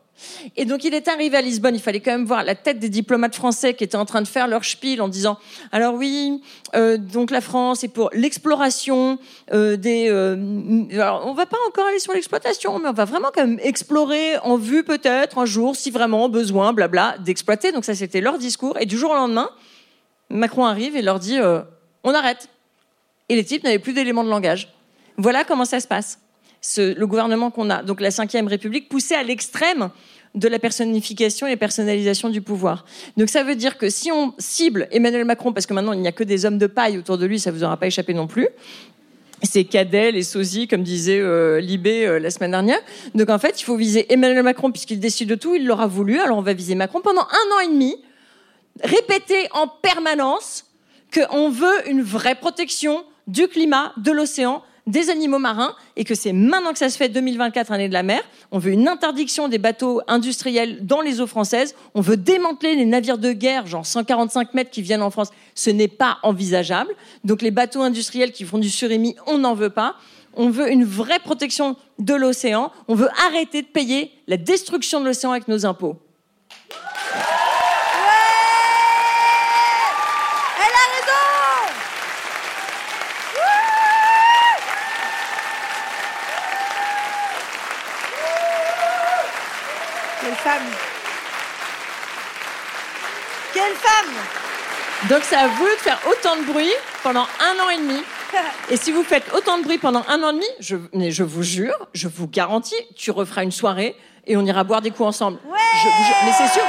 Et 0.57 0.65
donc 0.65 0.85
il 0.85 0.95
est 0.95 1.09
arrivé 1.09 1.37
à 1.37 1.41
Lisbonne, 1.41 1.75
il 1.75 1.81
fallait 1.81 2.01
quand 2.01 2.13
même 2.13 2.25
voir 2.25 2.45
la 2.45 2.55
tête 2.55 2.79
des 2.79 2.89
diplomates 2.89 3.35
français 3.35 3.75
qui 3.75 3.85
étaient 3.85 3.97
en 3.97 4.05
train 4.05 4.23
de 4.23 4.29
faire 4.29 4.49
leur 4.49 4.65
spiel 4.65 5.01
en 5.03 5.09
disant 5.09 5.39
alors 5.73 5.95
oui, 5.95 6.43
euh, 6.75 6.97
donc 6.97 7.31
la 7.31 7.41
France 7.41 7.85
est 7.85 7.89
pour 7.89 8.11
l'exploration 8.13 9.19
euh, 9.53 9.77
des. 9.77 10.09
Euh, 10.09 10.37
alors 10.93 11.27
on 11.27 11.35
va 11.35 11.47
pas 11.47 11.57
encore 11.69 11.87
aller 11.87 11.99
sur 11.99 12.13
l'exploitation, 12.13 12.79
mais 12.79 12.89
on 12.89 12.93
va 12.93 13.05
vraiment 13.05 13.29
quand 13.35 13.47
même 13.47 13.61
explorer 13.63 14.39
en 14.39 14.57
vue 14.57 14.85
peut-être 14.85 15.39
un 15.39 15.47
jour 15.47 15.77
si 15.77 15.91
vraiment 15.91 16.29
besoin, 16.29 16.73
blabla, 16.73 17.17
d'exploiter. 17.19 17.73
Donc 17.73 17.85
ça 17.85 17.95
c'était 17.95 18.21
leur 18.21 18.39
discours. 18.39 18.79
Et 18.81 18.87
du 18.87 18.97
jour 18.97 19.11
au 19.11 19.17
lendemain, 19.17 19.51
Macron 20.29 20.65
arrive 20.65 20.97
et 20.97 21.03
leur 21.03 21.19
dit 21.19 21.39
on 22.05 22.15
arrête. 22.15 22.49
Et 23.29 23.37
les 23.37 23.45
types 23.45 23.63
n'avaient 23.63 23.79
plus 23.79 23.93
d'éléments 23.93 24.25
de 24.25 24.31
langage. 24.31 24.73
Voilà 25.17 25.45
comment 25.45 25.65
ça 25.65 25.81
se 25.81 25.87
passe 25.87 26.19
le 26.77 27.05
gouvernement 27.05 27.51
qu'on 27.51 27.71
a, 27.71 27.83
donc 27.83 28.01
la 28.01 28.11
Ve 28.11 28.47
République, 28.47 28.89
poussée 28.89 29.15
à 29.15 29.23
l'extrême 29.23 29.91
de 30.35 30.49
la 30.49 30.59
personnification 30.59 31.47
et 31.47 31.57
personnalisation 31.57 32.29
du 32.29 32.41
pouvoir. 32.41 32.85
Donc 33.17 33.29
ça 33.29 33.43
veut 33.43 33.57
dire 33.57 33.79
que 33.79 33.89
si 33.89 34.13
on 34.13 34.35
cible 34.39 34.87
Emmanuel 34.93 35.25
Macron, 35.25 35.53
parce 35.53 35.67
que 35.67 35.75
maintenant 35.75 35.93
il 35.93 36.01
n'y 36.01 36.09
a 36.09 36.13
que 36.13 36.25
des 36.25 36.45
hommes 36.45 36.59
de 36.59 36.67
paille 36.67 36.99
autour 36.99 37.19
de 37.19 37.27
lui, 37.27 37.41
ça 37.41 37.51
vous 37.51 37.65
aura 37.65 37.77
pas 37.77 37.87
échappé 37.87 38.15
non 38.15 38.27
plus. 38.27 38.49
C'est 39.43 39.65
Cadel 39.65 40.17
et 40.17 40.23
Sozy, 40.23 40.69
comme 40.69 40.83
disait 40.83 41.19
euh, 41.19 41.61
Libé 41.61 42.07
euh, 42.07 42.19
la 42.19 42.31
semaine 42.31 42.51
dernière. 42.51 42.79
Donc 43.15 43.31
en 43.31 43.39
fait, 43.39 43.61
il 43.61 43.65
faut 43.65 43.77
viser 43.77 44.13
Emmanuel 44.13 44.43
Macron 44.43 44.71
puisqu'il 44.71 45.01
décide 45.01 45.31
de 45.31 45.35
tout, 45.35 45.55
il 45.55 45.67
l'aura 45.67 45.87
voulu. 45.87 46.21
Alors 46.21 46.37
on 46.37 46.43
va 46.43 46.53
viser 46.53 46.75
Macron 46.75 47.01
pendant 47.01 47.23
un 47.23 47.57
an 47.57 47.61
et 47.65 47.69
demi, 47.69 47.97
répéter 48.85 49.49
en 49.53 49.67
permanence 49.67 50.67
qu'on 51.13 51.49
veut 51.49 51.89
une 51.89 52.03
vraie 52.03 52.35
protection 52.35 53.03
du 53.27 53.49
climat, 53.49 53.93
de 53.97 54.13
l'océan, 54.13 54.63
des 54.87 55.11
animaux 55.11 55.39
marins 55.39 55.75
et 55.97 56.05
que 56.05 56.15
c'est 56.15 56.33
maintenant 56.33 56.73
que 56.73 56.79
ça 56.79 56.89
se 56.89 56.97
fait 56.97 57.09
2024 57.09 57.73
année 57.73 57.89
de 57.89 57.93
la 57.93 58.03
mer. 58.03 58.23
On 58.51 58.59
veut 58.59 58.73
une 58.73 58.89
interdiction 58.89 59.49
des 59.49 59.59
bateaux 59.59 60.01
industriels 60.09 60.85
dans 60.85 61.01
les 61.01 61.21
eaux 61.21 61.27
françaises. 61.27 61.75
On 61.95 62.01
veut 62.01 62.17
démanteler 62.17 62.75
les 62.75 62.87
navires 62.87 63.19
de 63.19 63.33
guerre, 63.33 63.67
genre 63.67 63.87
145 63.87 64.55
mètres 64.55 64.71
qui 64.71 64.83
viennent 64.83 65.03
en 65.03 65.11
France. 65.11 65.31
Ce 65.55 65.71
n'est 65.71 65.89
pas 65.89 66.19
envisageable. 66.23 66.93
Donc 67.25 67.43
les 67.43 67.51
bateaux 67.51 67.83
industriels 67.83 68.33
qui 68.33 68.45
font 68.45 68.59
du 68.59 68.71
surémis, 68.71 69.17
on 69.27 69.39
n'en 69.39 69.55
veut 69.55 69.71
pas. 69.71 69.97
On 70.35 70.51
veut 70.51 70.71
une 70.71 70.85
vraie 70.85 71.19
protection 71.19 71.77
de 71.99 72.15
l'océan. 72.15 72.71
On 72.89 72.95
veut 72.95 73.09
arrêter 73.27 73.63
de 73.63 73.67
payer 73.67 74.13
la 74.29 74.37
destruction 74.37 75.01
de 75.01 75.07
l'océan 75.07 75.33
avec 75.33 75.49
nos 75.49 75.67
impôts. 75.67 75.97
Quelle 93.53 93.70
femme 93.83 95.09
Donc 95.09 95.21
c'est 95.25 95.37
à 95.37 95.49
vous 95.49 95.65
de 95.65 95.81
faire 95.81 95.99
autant 96.11 96.37
de 96.37 96.43
bruit 96.43 96.73
pendant 97.03 97.27
un 97.41 97.65
an 97.65 97.71
et 97.71 97.79
demi. 97.79 98.03
Et 98.71 98.77
si 98.77 98.93
vous 98.93 99.03
faites 99.03 99.33
autant 99.35 99.59
de 99.59 99.65
bruit 99.65 99.79
pendant 99.79 100.05
un 100.09 100.23
an 100.23 100.31
et 100.31 100.35
demi, 100.35 100.47
je, 100.61 100.77
mais 100.93 101.11
je 101.11 101.25
vous 101.25 101.43
jure, 101.43 101.75
je 101.95 102.07
vous 102.09 102.29
garantis, 102.29 102.77
tu 102.97 103.11
referas 103.11 103.43
une 103.43 103.51
soirée 103.53 103.97
et 104.27 104.37
on 104.37 104.45
ira 104.45 104.63
boire 104.65 104.83
des 104.83 104.91
coups 104.91 105.09
ensemble. 105.09 105.39
Ouais 105.47 105.59
je 105.83 105.89
mais 106.27 106.33
c'est 106.33 106.53
sûr. 106.53 106.63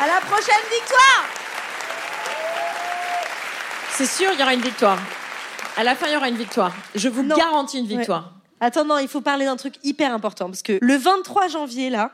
à 0.00 0.06
la 0.06 0.20
prochaine 0.20 0.64
victoire 0.70 1.24
C'est 3.92 4.06
sûr, 4.06 4.30
il 4.34 4.40
y 4.40 4.42
aura 4.42 4.54
une 4.54 4.60
victoire. 4.60 4.98
À 5.76 5.84
la 5.84 5.94
fin, 5.94 6.06
il 6.06 6.12
y 6.14 6.16
aura 6.16 6.28
une 6.28 6.36
victoire. 6.36 6.72
Je 6.94 7.08
vous 7.08 7.22
garantis 7.24 7.78
une 7.78 7.86
victoire. 7.86 8.32
Attends, 8.60 8.84
non, 8.86 8.98
il 8.98 9.08
faut 9.08 9.20
parler 9.20 9.44
d'un 9.44 9.56
truc 9.56 9.74
hyper 9.82 10.14
important 10.14 10.46
parce 10.46 10.62
que 10.62 10.78
le 10.80 10.96
23 10.96 11.48
janvier, 11.48 11.90
là, 11.90 12.12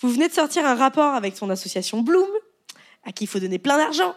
vous 0.00 0.10
venez 0.10 0.28
de 0.28 0.32
sortir 0.32 0.66
un 0.66 0.74
rapport 0.74 1.14
avec 1.14 1.36
son 1.36 1.50
association 1.50 2.00
Bloom, 2.02 2.28
à 3.04 3.12
qui 3.12 3.24
il 3.24 3.26
faut 3.26 3.38
donner 3.38 3.58
plein 3.58 3.76
d'argent, 3.76 4.14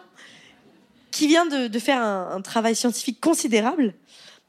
qui 1.10 1.26
vient 1.26 1.46
de, 1.46 1.78
faire 1.78 2.02
un, 2.02 2.40
travail 2.40 2.76
scientifique 2.76 3.20
considérable. 3.20 3.94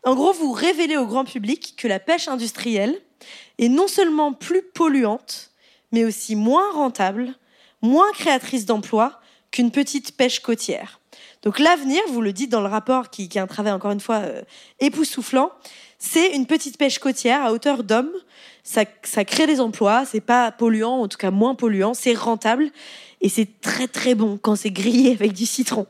En 0.03 0.15
gros, 0.15 0.33
vous 0.33 0.51
révélez 0.51 0.97
au 0.97 1.05
grand 1.05 1.25
public 1.25 1.75
que 1.77 1.87
la 1.87 1.99
pêche 1.99 2.27
industrielle 2.27 2.99
est 3.57 3.69
non 3.69 3.87
seulement 3.87 4.33
plus 4.33 4.61
polluante, 4.61 5.51
mais 5.91 6.05
aussi 6.05 6.35
moins 6.35 6.71
rentable, 6.71 7.33
moins 7.81 8.11
créatrice 8.13 8.65
d'emplois 8.65 9.19
qu'une 9.51 9.71
petite 9.71 10.15
pêche 10.15 10.39
côtière. 10.39 10.99
Donc 11.41 11.59
l'avenir, 11.59 12.01
vous 12.09 12.21
le 12.21 12.33
dites 12.33 12.51
dans 12.51 12.61
le 12.61 12.67
rapport, 12.67 13.09
qui, 13.09 13.23
est 13.23 13.37
un 13.37 13.47
travail 13.47 13.73
encore 13.73 13.91
une 13.91 13.99
fois 13.99 14.17
euh, 14.17 14.41
époustouflant, 14.79 15.51
c'est 15.99 16.29
une 16.29 16.45
petite 16.45 16.77
pêche 16.77 16.97
côtière 16.97 17.43
à 17.43 17.51
hauteur 17.51 17.83
d'homme. 17.83 18.11
Ça, 18.63 18.85
ça 19.03 19.25
crée 19.25 19.47
des 19.47 19.59
emplois, 19.59 20.05
c'est 20.05 20.21
pas 20.21 20.51
polluant, 20.51 21.01
en 21.01 21.07
tout 21.07 21.17
cas 21.17 21.31
moins 21.31 21.55
polluant, 21.55 21.93
c'est 21.93 22.13
rentable 22.13 22.71
et 23.21 23.29
c'est 23.29 23.59
très 23.61 23.87
très 23.87 24.15
bon 24.15 24.37
quand 24.41 24.55
c'est 24.55 24.71
grillé 24.71 25.11
avec 25.19 25.33
du 25.33 25.45
citron. 25.45 25.85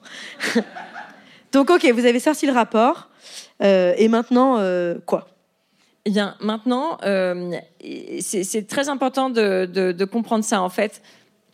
Donc 1.52 1.70
ok, 1.70 1.86
vous 1.94 2.06
avez 2.06 2.20
sorti 2.20 2.46
le 2.46 2.54
rapport 2.54 3.10
euh, 3.62 3.94
et 3.98 4.08
maintenant 4.08 4.58
euh, 4.60 4.96
quoi? 5.06 5.28
Eh 6.06 6.12
bien 6.12 6.36
maintenant, 6.40 6.98
euh, 7.04 7.52
c'est 8.22 8.68
très 8.68 8.90
important 8.90 9.30
de, 9.30 10.06
comprendre 10.06 10.44
ça 10.44 10.62
en 10.62 10.70
fait. 10.70 11.02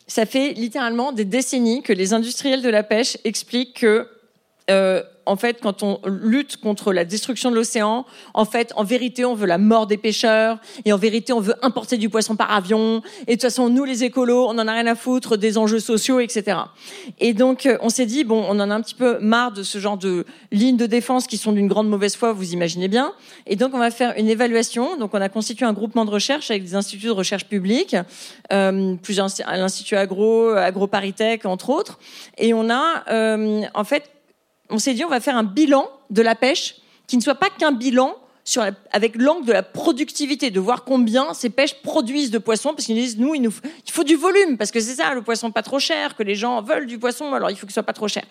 Ça 0.08 0.26
fait 0.26 0.54
littéralement 0.54 1.12
des 1.12 1.26
décennies 1.26 1.82
que 1.82 1.92
les 1.92 2.14
industriels 2.14 2.62
de 2.62 2.70
la 2.70 2.84
pêche 2.84 3.18
expliquent 3.24 3.80
que 3.82 4.08
euh, 4.70 5.04
en 5.26 5.36
fait, 5.36 5.60
quand 5.62 5.84
on 5.84 6.00
lutte 6.06 6.58
contre 6.58 6.94
la 6.94 7.06
destruction 7.06 7.50
de 7.50 7.56
l'océan, 7.56 8.06
en 8.34 8.46
fait, 8.46 8.72
en 8.76 8.84
vérité, 8.84 9.26
on 9.26 9.36
veut 9.36 9.48
la 9.48 9.58
mort 9.58 9.88
des 9.88 9.98
pêcheurs, 9.98 10.60
et 10.86 10.94
en 10.94 10.98
vérité, 10.98 11.34
on 11.34 11.40
veut 11.40 11.56
importer 11.62 11.98
du 11.98 12.10
poisson 12.10 12.36
par 12.36 12.52
avion, 12.52 13.02
et 13.22 13.32
de 13.32 13.32
toute 13.34 13.42
façon, 13.42 13.70
nous, 13.70 13.84
les 13.84 14.04
écolos, 14.04 14.46
on 14.48 14.58
en 14.60 14.68
a 14.68 14.72
rien 14.72 14.88
à 14.88 14.96
foutre 14.96 15.38
des 15.38 15.58
enjeux 15.58 15.80
sociaux, 15.80 16.20
etc. 16.20 16.58
Et 17.20 17.34
donc, 17.34 17.66
euh, 17.66 17.78
on 17.82 17.90
s'est 17.90 18.06
dit, 18.06 18.24
bon, 18.24 18.44
on 18.48 18.60
en 18.60 18.70
a 18.70 18.76
un 18.76 18.82
petit 18.82 18.96
peu 18.96 19.20
marre 19.20 19.52
de 19.52 19.64
ce 19.64 19.80
genre 19.80 19.98
de 19.98 20.26
lignes 20.52 20.78
de 20.78 20.86
défense 20.86 21.28
qui 21.28 21.38
sont 21.38 21.52
d'une 21.52 21.68
grande 21.68 21.90
mauvaise 21.90 22.16
foi, 22.16 22.34
vous 22.34 22.54
imaginez 22.54 22.88
bien. 22.88 23.14
Et 23.48 23.56
donc, 23.56 23.74
on 23.74 23.80
va 23.80 23.92
faire 23.92 24.14
une 24.18 24.30
évaluation. 24.30 24.98
Donc, 24.98 25.14
on 25.14 25.22
a 25.22 25.30
constitué 25.30 25.66
un 25.66 25.74
groupement 25.74 26.06
de 26.06 26.12
recherche 26.12 26.52
avec 26.52 26.64
des 26.64 26.76
instituts 26.76 27.08
de 27.08 27.12
recherche 27.12 27.46
publics, 27.46 27.96
euh, 28.52 28.96
plusieurs 29.02 29.28
l'Institut 29.48 29.96
Agro, 29.96 30.50
AgroParisTech, 30.50 31.46
entre 31.46 31.70
autres. 31.70 32.00
Et 32.38 32.54
on 32.54 32.70
a, 32.70 33.04
euh, 33.10 33.64
en 33.74 33.84
fait, 33.84 34.04
on 34.70 34.78
s'est 34.78 34.94
dit 34.94 35.04
on 35.04 35.10
va 35.10 35.20
faire 35.20 35.38
un 35.38 35.44
bilan 35.44 35.90
de 36.10 36.22
la 36.22 36.36
pêche 36.36 36.76
qui 37.08 37.18
ne 37.18 37.22
soit 37.22 37.36
pas 37.36 37.50
qu'un 37.50 37.72
bilan 37.72 38.16
sur 38.48 38.64
avec 38.92 39.16
l'angle 39.16 39.48
de 39.48 39.52
la 39.52 39.64
productivité, 39.64 40.52
de 40.52 40.60
voir 40.60 40.84
combien 40.84 41.34
ces 41.34 41.50
pêches 41.50 41.82
produisent 41.82 42.30
de 42.30 42.38
poissons, 42.38 42.70
parce 42.70 42.86
qu'ils 42.86 42.96
disent, 42.96 43.18
nous, 43.18 43.34
il, 43.34 43.42
nous, 43.42 43.52
il 43.86 43.92
faut 43.92 44.04
du 44.04 44.16
volume, 44.16 44.58
parce 44.58 44.70
que 44.70 44.80
c'est 44.80 44.94
ça, 44.94 45.16
le 45.16 45.24
poisson 45.24 45.52
pas 45.52 45.64
trop 45.64 45.80
cher, 45.80 46.16
que 46.16 46.22
les 46.22 46.36
gens 46.36 46.62
veulent 46.62 46.86
du 46.86 47.00
poisson, 47.00 47.34
alors 47.34 47.50
il 47.50 47.58
faut 47.58 47.66
qu'il 47.66 47.74
soit 47.74 47.82
pas 47.82 47.94
trop 47.94 48.08
cher. 48.08 48.24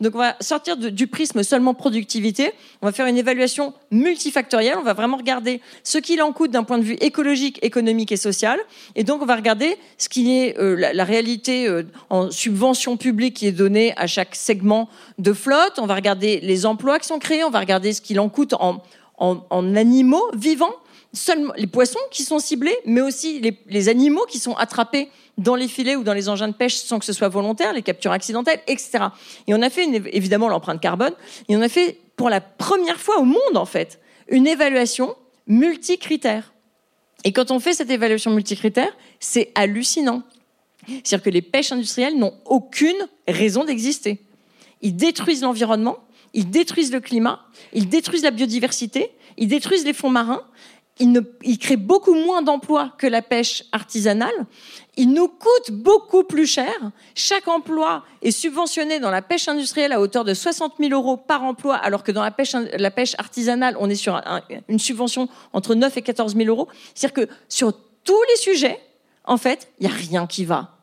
Donc 0.00 0.14
on 0.14 0.18
va 0.18 0.36
sortir 0.40 0.76
du 0.76 1.06
prisme 1.06 1.42
seulement 1.42 1.72
productivité, 1.72 2.52
on 2.82 2.86
va 2.86 2.92
faire 2.92 3.06
une 3.06 3.16
évaluation 3.16 3.72
multifactorielle, 3.90 4.76
on 4.78 4.82
va 4.82 4.92
vraiment 4.92 5.16
regarder 5.16 5.62
ce 5.84 5.96
qu'il 5.96 6.20
en 6.20 6.32
coûte 6.32 6.50
d'un 6.50 6.64
point 6.64 6.78
de 6.78 6.84
vue 6.84 6.98
écologique, 7.00 7.58
économique 7.62 8.12
et 8.12 8.18
social, 8.18 8.60
et 8.94 9.04
donc 9.04 9.22
on 9.22 9.26
va 9.26 9.36
regarder 9.36 9.78
ce 9.96 10.10
qui 10.10 10.36
est 10.36 10.58
euh, 10.58 10.92
la, 10.92 11.04
réalité 11.04 11.66
euh, 11.66 11.84
en 12.10 12.30
subvention 12.30 12.98
publique 12.98 13.36
qui 13.36 13.46
est 13.46 13.52
donnée 13.52 13.94
à 13.96 14.06
chaque 14.06 14.34
segment 14.34 14.90
de 15.18 15.32
flotte, 15.32 15.78
on 15.78 15.86
va 15.86 15.94
regarder 15.94 16.40
les 16.40 16.66
emplois 16.66 16.98
qui 16.98 17.06
sont 17.06 17.18
créés, 17.18 17.42
on 17.42 17.50
va 17.50 17.60
regarder 17.60 17.94
ce 17.94 18.02
qu'il 18.02 18.20
en 18.20 18.28
coûte 18.28 18.52
en 18.52 18.82
en, 19.22 19.76
animaux 19.76 20.24
vivants, 20.34 20.74
seulement 21.12 21.52
les 21.56 21.66
poissons 21.66 22.00
qui 22.10 22.24
sont 22.24 22.38
ciblés, 22.38 22.76
mais 22.84 23.00
aussi 23.00 23.40
les, 23.66 23.88
animaux 23.88 24.26
qui 24.28 24.38
sont 24.38 24.54
attrapés 24.54 25.08
dans 25.38 25.54
les 25.54 25.68
filets 25.68 25.96
ou 25.96 26.02
dans 26.02 26.12
les 26.12 26.28
engins 26.28 26.48
de 26.48 26.54
pêche 26.54 26.76
sans 26.76 26.98
que 26.98 27.04
ce 27.04 27.12
soit 27.12 27.28
volontaire, 27.28 27.72
les 27.72 27.82
captures 27.82 28.12
accidentelles, 28.12 28.60
etc. 28.66 29.04
Et 29.46 29.54
on 29.54 29.62
a 29.62 29.70
fait 29.70 29.84
évidemment 30.12 30.48
l'empreinte 30.48 30.80
carbone, 30.80 31.14
et 31.48 31.56
on 31.56 31.62
a 31.62 31.68
fait 31.68 31.98
pour 32.16 32.30
la 32.30 32.40
première 32.40 33.00
fois 33.00 33.18
au 33.18 33.24
monde 33.24 33.56
en 33.56 33.64
fait 33.64 34.00
une 34.28 34.46
évaluation 34.46 35.14
multicritère. 35.46 36.52
Et 37.24 37.32
quand 37.32 37.50
on 37.50 37.60
fait 37.60 37.74
cette 37.74 37.90
évaluation 37.90 38.32
multicritère, 38.32 38.92
c'est 39.20 39.52
hallucinant. 39.54 40.22
C'est-à-dire 40.88 41.22
que 41.22 41.30
les 41.30 41.42
pêches 41.42 41.70
industrielles 41.70 42.18
n'ont 42.18 42.34
aucune 42.44 42.96
raison 43.28 43.64
d'exister. 43.64 44.18
Ils 44.80 44.96
détruisent 44.96 45.42
l'environnement, 45.42 45.98
ils 46.34 46.50
détruisent 46.50 46.92
le 46.92 47.00
climat, 47.00 47.40
ils 47.72 47.88
détruisent 47.88 48.22
la 48.22 48.30
biodiversité, 48.30 49.10
ils 49.36 49.48
détruisent 49.48 49.84
les 49.84 49.92
fonds 49.92 50.10
marins, 50.10 50.42
ils, 50.98 51.58
créent 51.58 51.76
beaucoup 51.76 52.14
moins 52.14 52.42
d'emplois 52.42 52.92
que 52.98 53.06
la 53.06 53.22
pêche 53.22 53.64
artisanale, 53.72 54.46
ils 54.96 55.10
nous 55.10 55.28
coûtent 55.28 55.70
beaucoup 55.70 56.22
plus 56.22 56.46
cher. 56.46 56.74
Chaque 57.14 57.48
emploi 57.48 58.04
est 58.20 58.30
subventionné 58.30 59.00
dans 59.00 59.10
la 59.10 59.22
pêche 59.22 59.48
industrielle 59.48 59.92
à 59.92 60.00
hauteur 60.00 60.24
de 60.24 60.34
60 60.34 60.74
000 60.78 60.92
euros 60.92 61.16
par 61.16 61.42
emploi, 61.42 61.76
alors 61.76 62.02
que 62.02 62.12
dans 62.12 62.22
la 62.22 62.30
pêche, 62.30 63.14
artisanale, 63.18 63.76
on 63.80 63.88
est 63.88 63.94
sur 63.94 64.20
une 64.68 64.78
subvention 64.78 65.28
entre 65.52 65.74
9 65.74 65.96
et 65.96 66.02
14 66.02 66.36
000 66.36 66.48
euros. 66.48 66.68
C'est-à-dire 66.94 67.26
que 67.26 67.32
sur 67.48 67.72
tous 68.04 68.22
les 68.30 68.36
sujets, 68.36 68.78
en 69.24 69.36
fait, 69.36 69.68
il 69.78 69.86
n'y 69.86 69.92
a 69.92 69.96
rien 69.96 70.26
qui 70.26 70.44
va. 70.44 70.76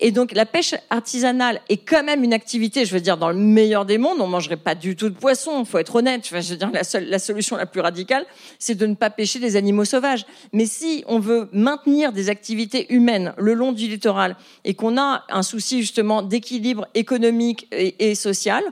Et 0.00 0.10
donc 0.10 0.32
la 0.32 0.46
pêche 0.46 0.74
artisanale 0.90 1.60
est 1.68 1.78
quand 1.78 2.04
même 2.04 2.24
une 2.24 2.32
activité, 2.32 2.84
je 2.84 2.94
veux 2.94 3.00
dire, 3.00 3.16
dans 3.16 3.30
le 3.30 3.36
meilleur 3.36 3.84
des 3.84 3.98
mondes, 3.98 4.20
on 4.20 4.26
mangerait 4.26 4.56
pas 4.56 4.74
du 4.74 4.96
tout 4.96 5.08
de 5.08 5.14
poisson, 5.14 5.64
faut 5.64 5.78
être 5.78 5.96
honnête. 5.96 6.26
je 6.26 6.34
veux 6.34 6.56
dire, 6.56 6.70
la, 6.72 6.84
seule, 6.84 7.08
la 7.08 7.18
solution 7.18 7.56
la 7.56 7.66
plus 7.66 7.80
radicale, 7.80 8.26
c'est 8.58 8.74
de 8.74 8.86
ne 8.86 8.94
pas 8.94 9.10
pêcher 9.10 9.38
des 9.38 9.56
animaux 9.56 9.84
sauvages. 9.84 10.26
Mais 10.52 10.66
si 10.66 11.04
on 11.06 11.18
veut 11.18 11.48
maintenir 11.52 12.12
des 12.12 12.28
activités 12.28 12.92
humaines 12.92 13.34
le 13.36 13.54
long 13.54 13.72
du 13.72 13.88
littoral 13.88 14.36
et 14.64 14.74
qu'on 14.74 14.98
a 14.98 15.24
un 15.28 15.42
souci 15.42 15.80
justement 15.80 16.22
d'équilibre 16.22 16.86
économique 16.94 17.68
et, 17.72 18.10
et 18.10 18.14
social, 18.14 18.62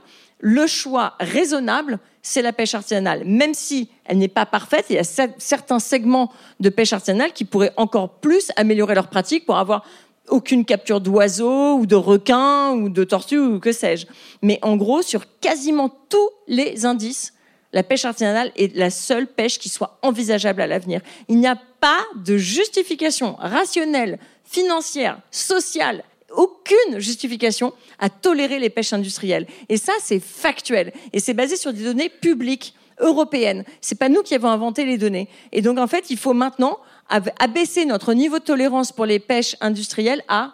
le 0.41 0.65
choix 0.67 1.13
raisonnable, 1.19 1.99
c'est 2.21 2.41
la 2.41 2.53
pêche 2.53 2.75
artisanale. 2.75 3.23
Même 3.25 3.53
si 3.53 3.89
elle 4.05 4.17
n'est 4.17 4.27
pas 4.27 4.45
parfaite, 4.45 4.85
il 4.89 4.95
y 4.95 4.99
a 4.99 5.03
certains 5.03 5.79
segments 5.79 6.31
de 6.59 6.69
pêche 6.69 6.93
artisanale 6.93 7.31
qui 7.33 7.45
pourraient 7.45 7.73
encore 7.77 8.09
plus 8.19 8.51
améliorer 8.55 8.95
leurs 8.95 9.07
pratiques 9.07 9.45
pour 9.45 9.57
avoir 9.57 9.85
aucune 10.27 10.65
capture 10.65 11.01
d'oiseaux 11.01 11.75
ou 11.75 11.85
de 11.85 11.95
requins 11.95 12.71
ou 12.71 12.89
de 12.89 13.03
tortues 13.03 13.39
ou 13.39 13.59
que 13.59 13.71
sais-je. 13.71 14.07
Mais 14.41 14.59
en 14.61 14.77
gros, 14.77 15.01
sur 15.01 15.23
quasiment 15.39 15.89
tous 16.09 16.29
les 16.47 16.85
indices, 16.85 17.33
la 17.73 17.83
pêche 17.83 18.05
artisanale 18.05 18.51
est 18.55 18.75
la 18.75 18.89
seule 18.89 19.27
pêche 19.27 19.59
qui 19.59 19.69
soit 19.69 19.97
envisageable 20.01 20.61
à 20.61 20.67
l'avenir. 20.67 21.01
Il 21.29 21.37
n'y 21.37 21.47
a 21.47 21.57
pas 21.79 22.01
de 22.15 22.37
justification 22.37 23.35
rationnelle, 23.39 24.19
financière, 24.43 25.19
sociale, 25.31 26.03
aucune 26.35 26.99
justification 26.99 27.73
à 27.99 28.09
tolérer 28.09 28.59
les 28.59 28.69
pêches 28.69 28.93
industrielles. 28.93 29.47
Et 29.69 29.77
ça, 29.77 29.93
c'est 30.01 30.19
factuel. 30.19 30.93
Et 31.13 31.19
c'est 31.19 31.33
basé 31.33 31.55
sur 31.55 31.73
des 31.73 31.83
données 31.83 32.09
publiques 32.09 32.75
européennes. 32.99 33.63
C'est 33.81 33.97
pas 33.97 34.09
nous 34.09 34.21
qui 34.21 34.35
avons 34.35 34.49
inventé 34.49 34.85
les 34.85 34.97
données. 34.97 35.27
Et 35.51 35.61
donc, 35.61 35.77
en 35.77 35.87
fait, 35.87 36.09
il 36.09 36.17
faut 36.17 36.33
maintenant 36.33 36.77
abaisser 37.11 37.85
notre 37.85 38.13
niveau 38.13 38.39
de 38.39 38.43
tolérance 38.43 38.91
pour 38.91 39.05
les 39.05 39.19
pêches 39.19 39.55
industrielles 39.61 40.23
à 40.27 40.53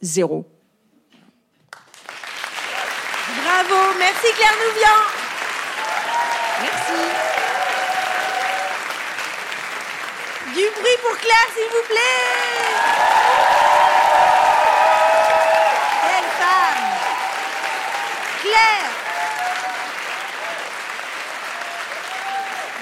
zéro. 0.00 0.44
Bravo, 3.44 3.94
merci 3.98 4.26
Claire 4.36 4.56
Nouvian. 4.66 4.98
Merci. 6.62 7.02
Du 10.54 10.80
bruit 10.80 10.98
pour 11.02 11.16
Claire, 11.18 11.48
s'il 11.54 11.68
vous 11.70 11.86
plaît. 11.86 12.26
Claire 18.42 19.05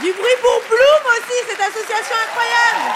Du 0.04 0.12
bruit 0.12 0.36
pour 0.42 0.60
Bloom 0.68 1.12
aussi, 1.12 1.48
cette 1.48 1.60
association 1.60 2.14
incroyable 2.28 2.92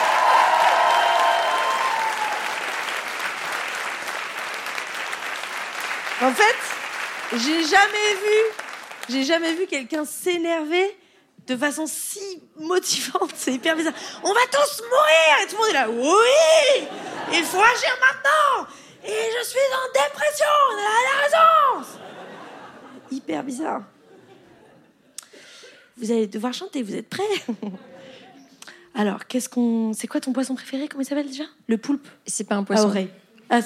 En 6.21 6.33
fait, 6.33 7.39
j'ai 7.39 7.65
jamais 7.65 8.15
vu, 8.15 8.53
j'ai 9.09 9.25
jamais 9.25 9.55
vu 9.55 9.67
quelqu'un 9.67 10.05
s'énerver 10.05 10.99
de 11.47 11.57
façon 11.57 11.87
si 11.87 12.43
motivante. 12.57 13.31
C'est 13.35 13.53
hyper 13.55 13.75
bizarre. 13.75 13.95
On 14.23 14.35
va 14.35 14.41
tous 14.53 14.83
mourir 14.83 15.43
Et 15.43 15.47
tout 15.47 15.57
le 15.57 15.63
monde 15.63 15.71
est 15.71 15.73
là. 15.73 15.89
Oui 15.89 16.89
Il 17.33 17.43
faut 17.43 17.63
agir 17.63 17.97
maintenant 18.03 18.69
Et 19.03 19.31
je 19.39 19.45
suis 19.47 19.59
en 19.73 19.93
dépression 19.95 20.47
Elle 20.73 20.79
a 20.79 21.15
la 21.15 21.23
raison 21.23 21.89
hyper 23.11 23.43
bizarre. 23.43 23.81
Vous 25.99 26.11
allez 26.13 26.27
devoir 26.27 26.53
chanter, 26.53 26.83
vous 26.83 26.95
êtes 26.95 27.09
prêts 27.09 27.23
Alors, 28.95 29.27
qu'est-ce 29.27 29.49
qu'on. 29.49 29.93
C'est 29.93 30.07
quoi 30.07 30.21
ton 30.21 30.33
poisson 30.33 30.55
préféré 30.55 30.89
Comment 30.89 31.03
il 31.03 31.07
s'appelle 31.07 31.29
déjà? 31.29 31.45
Le 31.67 31.79
poulpe 31.79 32.07
C'est 32.27 32.49
pas 32.49 32.57
un 32.57 32.65
poisson. 32.65 32.89
Oreille. 32.89 33.09
Ah, 33.51 33.61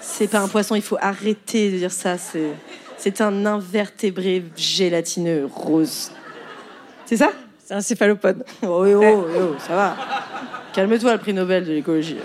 c'est 0.00 0.28
pas 0.28 0.40
un 0.40 0.48
poisson, 0.48 0.74
il 0.74 0.82
faut 0.82 0.96
arrêter 1.00 1.70
de 1.70 1.78
dire 1.78 1.92
ça. 1.92 2.18
C'est, 2.18 2.52
c'est 2.96 3.20
un 3.20 3.46
invertébré 3.46 4.44
gélatineux 4.56 5.46
rose. 5.52 6.10
C'est 7.04 7.16
ça? 7.16 7.32
C'est 7.64 7.74
un 7.74 7.80
céphalopode. 7.80 8.44
Oh, 8.62 8.84
oh, 8.86 9.02
oh, 9.02 9.26
oh 9.38 9.54
ça 9.58 9.74
va. 9.74 9.96
Calme-toi, 10.72 11.12
le 11.12 11.18
prix 11.18 11.32
Nobel 11.32 11.64
de 11.64 11.72
l'écologie. 11.72 12.18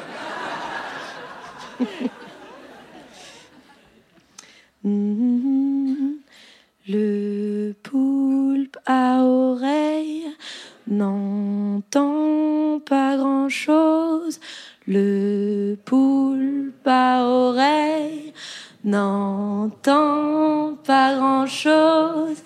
Le 4.85 5.73
poulpe 7.83 8.77
à 8.85 9.23
oreille 9.23 10.25
n'entend 10.87 12.79
pas 12.85 13.17
grand-chose. 13.17 14.39
Le 14.87 15.75
poulpe 15.83 16.87
à 16.87 17.25
oreille 17.25 18.33
n'entend 18.85 20.77
pas 20.85 21.15
grand-chose. 21.15 22.37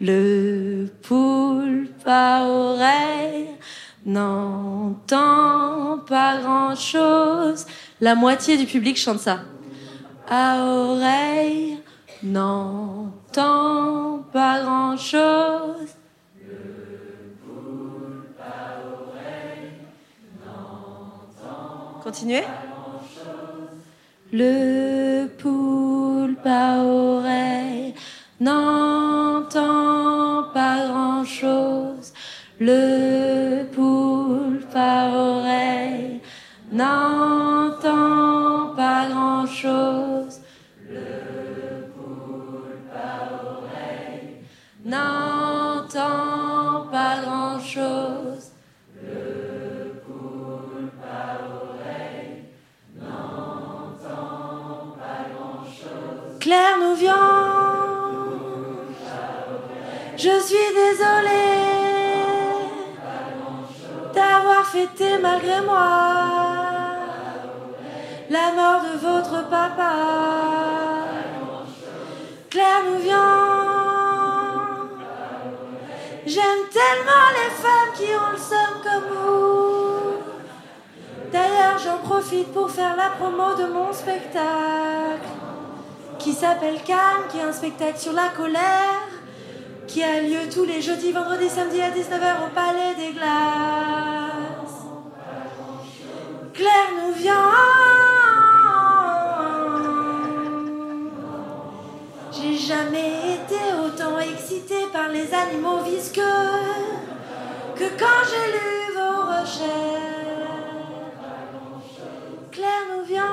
Le 0.00 0.86
poulpe 1.02 2.06
à 2.06 2.44
oreille 2.44 3.48
n'entend 4.06 5.98
pas 6.06 6.38
grand-chose. 6.40 7.66
La 8.00 8.14
moitié 8.14 8.56
du 8.56 8.66
public 8.66 8.96
chante 8.96 9.18
ça 9.18 9.40
à 10.30 10.64
oreille 10.64 11.78
n'entend 12.22 14.22
pas 14.32 14.62
grand 14.62 14.96
chose. 14.96 15.96
Le 16.40 17.34
poulpe 17.42 18.40
à 18.40 18.78
oreille 18.86 19.72
n'entend 20.46 22.00
Continuez. 22.04 22.44
Le 24.32 25.26
poulpe 25.26 26.46
à 26.46 26.78
oreille 26.78 27.94
n'entend 28.38 30.44
pas 30.54 30.86
grand 30.86 31.24
chose. 31.24 32.12
Le 32.60 33.64
poulpe 33.72 34.76
à 34.76 35.08
oreille 35.12 36.20
n'entend 36.70 38.72
pas 38.76 39.08
grand 39.08 39.46
n'entend 44.90 46.86
pas 46.90 47.16
grand-chose. 47.24 48.52
Le 49.02 50.02
pas 55.00 55.22
grand-chose. 55.32 56.38
Claire 56.40 56.76
nous 56.80 56.94
vient. 56.94 57.14
Je 60.16 60.34
suis 60.48 60.70
désolée 60.84 61.60
d'avoir 64.14 64.66
fêté 64.66 65.18
malgré 65.22 65.60
moi 65.62 65.88
la 68.28 68.52
mort 68.58 68.82
de 68.82 68.98
votre 68.98 69.48
papa. 69.48 69.94
Claire 72.50 72.82
nous 72.90 72.98
vient. 72.98 73.89
J'aime 76.32 76.68
tellement 76.70 77.28
les 77.34 77.50
femmes 77.50 77.92
qui 77.96 78.14
ont 78.14 78.30
le 78.30 78.38
seum 78.38 78.80
comme 78.84 79.18
vous. 79.18 80.22
D'ailleurs, 81.32 81.76
j'en 81.82 81.98
profite 82.08 82.52
pour 82.52 82.70
faire 82.70 82.94
la 82.96 83.08
promo 83.18 83.56
de 83.56 83.72
mon 83.72 83.92
spectacle 83.92 85.26
qui 86.20 86.32
s'appelle 86.32 86.80
Calme, 86.84 87.26
qui 87.32 87.38
est 87.38 87.42
un 87.42 87.52
spectacle 87.52 87.98
sur 87.98 88.12
la 88.12 88.28
colère 88.28 89.08
qui 89.88 90.04
a 90.04 90.20
lieu 90.20 90.48
tous 90.54 90.64
les 90.64 90.80
jeudis, 90.80 91.10
vendredis, 91.10 91.48
samedis 91.48 91.82
à 91.82 91.90
19h 91.90 92.46
au 92.46 92.54
Palais 92.54 92.94
des 92.96 93.12
Glaces. 93.12 94.86
Claire 96.54 96.92
nous 97.02 97.12
vient. 97.12 98.09
J'ai 102.32 102.56
jamais 102.56 103.34
été 103.34 103.58
autant 103.84 104.20
excitée 104.20 104.86
par 104.92 105.08
les 105.08 105.34
animaux 105.34 105.78
visqueux 105.78 106.22
que 107.74 107.84
quand 107.98 108.22
j'ai 108.30 108.52
lu 108.52 108.94
vos 108.94 109.22
recherches. 109.26 109.70
Claire 112.52 112.86
nous 112.96 113.04
vient. 113.04 113.24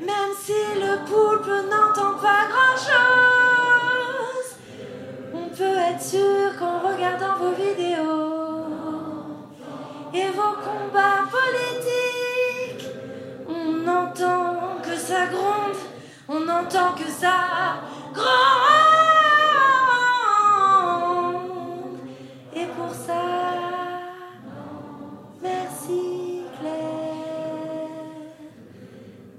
Même 0.00 0.34
si 0.38 0.60
le 0.78 0.98
poulpe 1.06 1.48
n'entend 1.70 2.18
pas 2.20 2.44
grand-chose, 2.52 3.68
on 5.32 5.48
peut 5.56 5.78
être 5.90 6.02
sûr 6.02 6.58
qu'en 6.58 6.80
regardant 6.80 7.36
vos 7.40 7.52
vidéos 7.52 8.66
et 10.12 10.28
vos 10.36 10.54
combats 10.68 11.24
politiques, 11.30 12.90
on 13.48 13.88
entend 13.88 14.82
que 14.82 14.94
ça 14.94 15.26
gronde 15.26 15.57
on 16.28 16.40
n'entend 16.40 16.92
que 16.92 17.08
ça. 17.08 17.80
Grand. 18.12 18.98
Et 22.54 22.66
pour 22.66 22.94
ça 22.94 23.22
merci 25.42 26.42
Claire. 26.60 26.74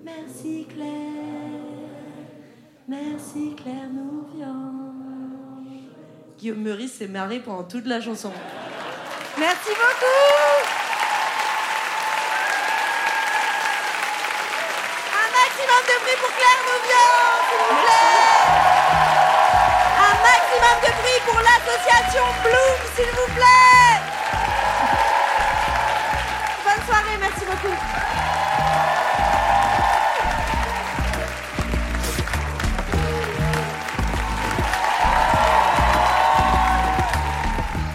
Merci 0.04 0.68
Claire. 0.74 0.90
Merci 2.88 3.56
Claire 3.56 3.90
nous 3.92 4.20
Guillaume 6.40 6.62
Meurice 6.62 6.94
s'est 6.94 7.08
marré 7.08 7.40
pendant 7.40 7.64
toute 7.64 7.86
la 7.86 8.00
chanson. 8.00 8.32
Merci 9.38 9.70
beaucoup. 9.70 10.49
Un 17.70 17.76
maximum 20.26 20.76
de 20.82 20.92
bruit 21.00 21.22
pour 21.28 21.40
l'association 21.40 22.26
Bloom, 22.44 22.80
s'il 22.96 23.12
vous 23.12 23.30
plaît 23.36 23.96
Bonne 26.64 26.84
soirée, 26.88 27.18
merci 27.20 27.46
beaucoup. 27.46 27.76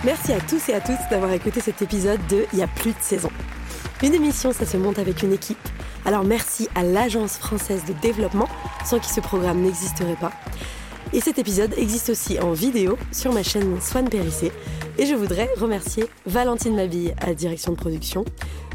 Merci 0.04 0.32
à 0.34 0.40
tous 0.40 0.68
et 0.68 0.74
à 0.74 0.80
toutes 0.80 0.96
d'avoir 1.10 1.32
écouté 1.32 1.60
cet 1.60 1.82
épisode 1.82 2.20
de 2.28 2.46
Il 2.52 2.58
y 2.58 2.62
a 2.62 2.68
plus 2.68 2.92
de 2.92 3.00
saison. 3.00 3.30
Une 4.02 4.12
émission, 4.14 4.52
ça 4.52 4.66
se 4.66 4.76
monte 4.76 4.98
avec 4.98 5.22
une 5.22 5.32
équipe. 5.32 5.56
Alors 6.04 6.24
merci 6.24 6.68
à 6.74 6.82
l'Agence 6.82 7.38
française 7.38 7.84
de 7.86 7.94
développement, 7.94 8.48
sans 8.84 8.98
qui 8.98 9.10
ce 9.10 9.20
programme 9.20 9.62
n'existerait 9.62 10.16
pas. 10.16 10.32
Et 11.12 11.20
cet 11.20 11.38
épisode 11.38 11.74
existe 11.76 12.10
aussi 12.10 12.40
en 12.40 12.52
vidéo 12.52 12.98
sur 13.12 13.32
ma 13.32 13.42
chaîne 13.42 13.80
Swan 13.80 14.08
Périssé. 14.08 14.52
Et 14.98 15.06
je 15.06 15.14
voudrais 15.14 15.48
remercier 15.58 16.06
Valentine 16.26 16.74
Mabille 16.74 17.14
à 17.20 17.26
la 17.26 17.34
direction 17.34 17.72
de 17.72 17.76
production, 17.76 18.24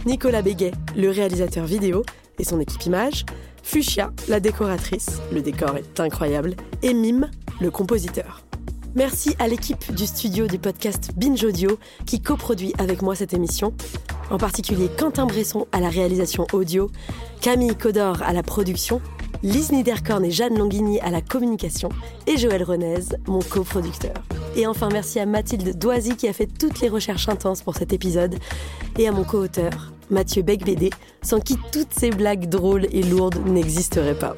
Nicolas 0.05 0.41
Béguet, 0.41 0.71
le 0.95 1.09
réalisateur 1.09 1.65
vidéo 1.65 2.03
et 2.37 2.43
son 2.43 2.59
équipe 2.59 2.85
image, 2.85 3.25
Fuchsia, 3.63 4.11
la 4.27 4.39
décoratrice, 4.39 5.21
le 5.33 5.41
décor 5.41 5.75
est 5.77 5.99
incroyable, 5.99 6.55
et 6.81 6.93
Mime, 6.93 7.29
le 7.59 7.69
compositeur. 7.69 8.41
Merci 8.95 9.35
à 9.37 9.47
l'équipe 9.47 9.93
du 9.93 10.07
studio 10.07 10.47
du 10.47 10.57
podcast 10.57 11.11
Binge 11.15 11.43
Audio 11.43 11.77
qui 12.05 12.21
coproduit 12.21 12.73
avec 12.79 13.01
moi 13.01 13.15
cette 13.15 13.33
émission. 13.33 13.73
En 14.31 14.37
particulier 14.37 14.89
Quentin 14.97 15.25
Bresson 15.25 15.67
à 15.71 15.79
la 15.79 15.89
réalisation 15.89 16.47
audio, 16.53 16.89
Camille 17.41 17.75
Codor 17.75 18.23
à 18.23 18.33
la 18.33 18.41
production, 18.41 19.01
Lise 19.41 19.71
Niederkorn 19.71 20.25
et 20.25 20.31
Jeanne 20.31 20.57
Longhini 20.57 20.99
à 20.99 21.11
la 21.11 21.21
communication 21.21 21.89
et 22.27 22.37
Joël 22.37 22.61
Renez, 22.63 22.99
mon 23.25 23.39
coproducteur. 23.39 24.13
Et 24.57 24.67
enfin 24.67 24.89
merci 24.91 25.19
à 25.19 25.25
Mathilde 25.25 25.77
Doisy 25.77 26.17
qui 26.17 26.27
a 26.27 26.33
fait 26.33 26.47
toutes 26.47 26.81
les 26.81 26.89
recherches 26.89 27.29
intenses 27.29 27.61
pour 27.61 27.75
cet 27.75 27.93
épisode 27.93 28.35
et 28.97 29.07
à 29.07 29.13
mon 29.13 29.23
co-auteur, 29.23 29.93
Mathieu 30.09 30.41
Becbédé, 30.41 30.89
sans 31.21 31.39
qui 31.39 31.57
toutes 31.71 31.93
ces 31.93 32.09
blagues 32.09 32.49
drôles 32.49 32.87
et 32.91 33.03
lourdes 33.03 33.39
n'existeraient 33.45 34.17
pas. 34.17 34.35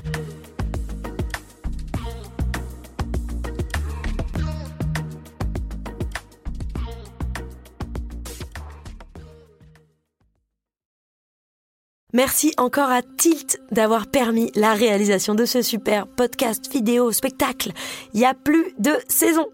Merci 12.14 12.54
encore 12.58 12.90
à 12.90 13.02
Tilt 13.02 13.62
d'avoir 13.72 14.08
permis 14.08 14.52
la 14.56 14.74
réalisation 14.74 15.34
de 15.34 15.46
ce 15.46 15.62
super 15.62 16.08
podcast 16.08 16.72
vidéo 16.72 17.12
spectacle. 17.12 17.72
Il 18.14 18.20
y 18.20 18.26
a 18.26 18.34
plus 18.34 18.74
de 18.80 18.92
saison. 19.08 19.48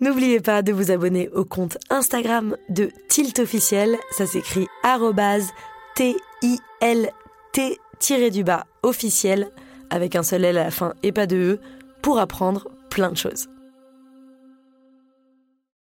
N'oubliez 0.00 0.40
pas 0.40 0.62
de 0.62 0.72
vous 0.72 0.92
abonner 0.92 1.28
au 1.30 1.44
compte 1.44 1.78
Instagram 1.90 2.56
de 2.68 2.90
Tilt 3.08 3.38
officiel. 3.40 3.96
Ça 4.12 4.26
s'écrit 4.26 4.68
T-I-L-T 5.96 7.78
du 8.30 8.44
bas 8.44 8.66
officiel 8.82 9.50
avec 9.90 10.14
un 10.16 10.22
seul 10.22 10.44
L 10.44 10.58
à 10.58 10.64
la 10.64 10.70
fin 10.70 10.94
et 11.02 11.12
pas 11.12 11.26
de 11.26 11.36
E 11.36 11.60
pour 12.02 12.18
apprendre 12.18 12.68
plein 12.90 13.10
de 13.10 13.16
choses. 13.16 13.48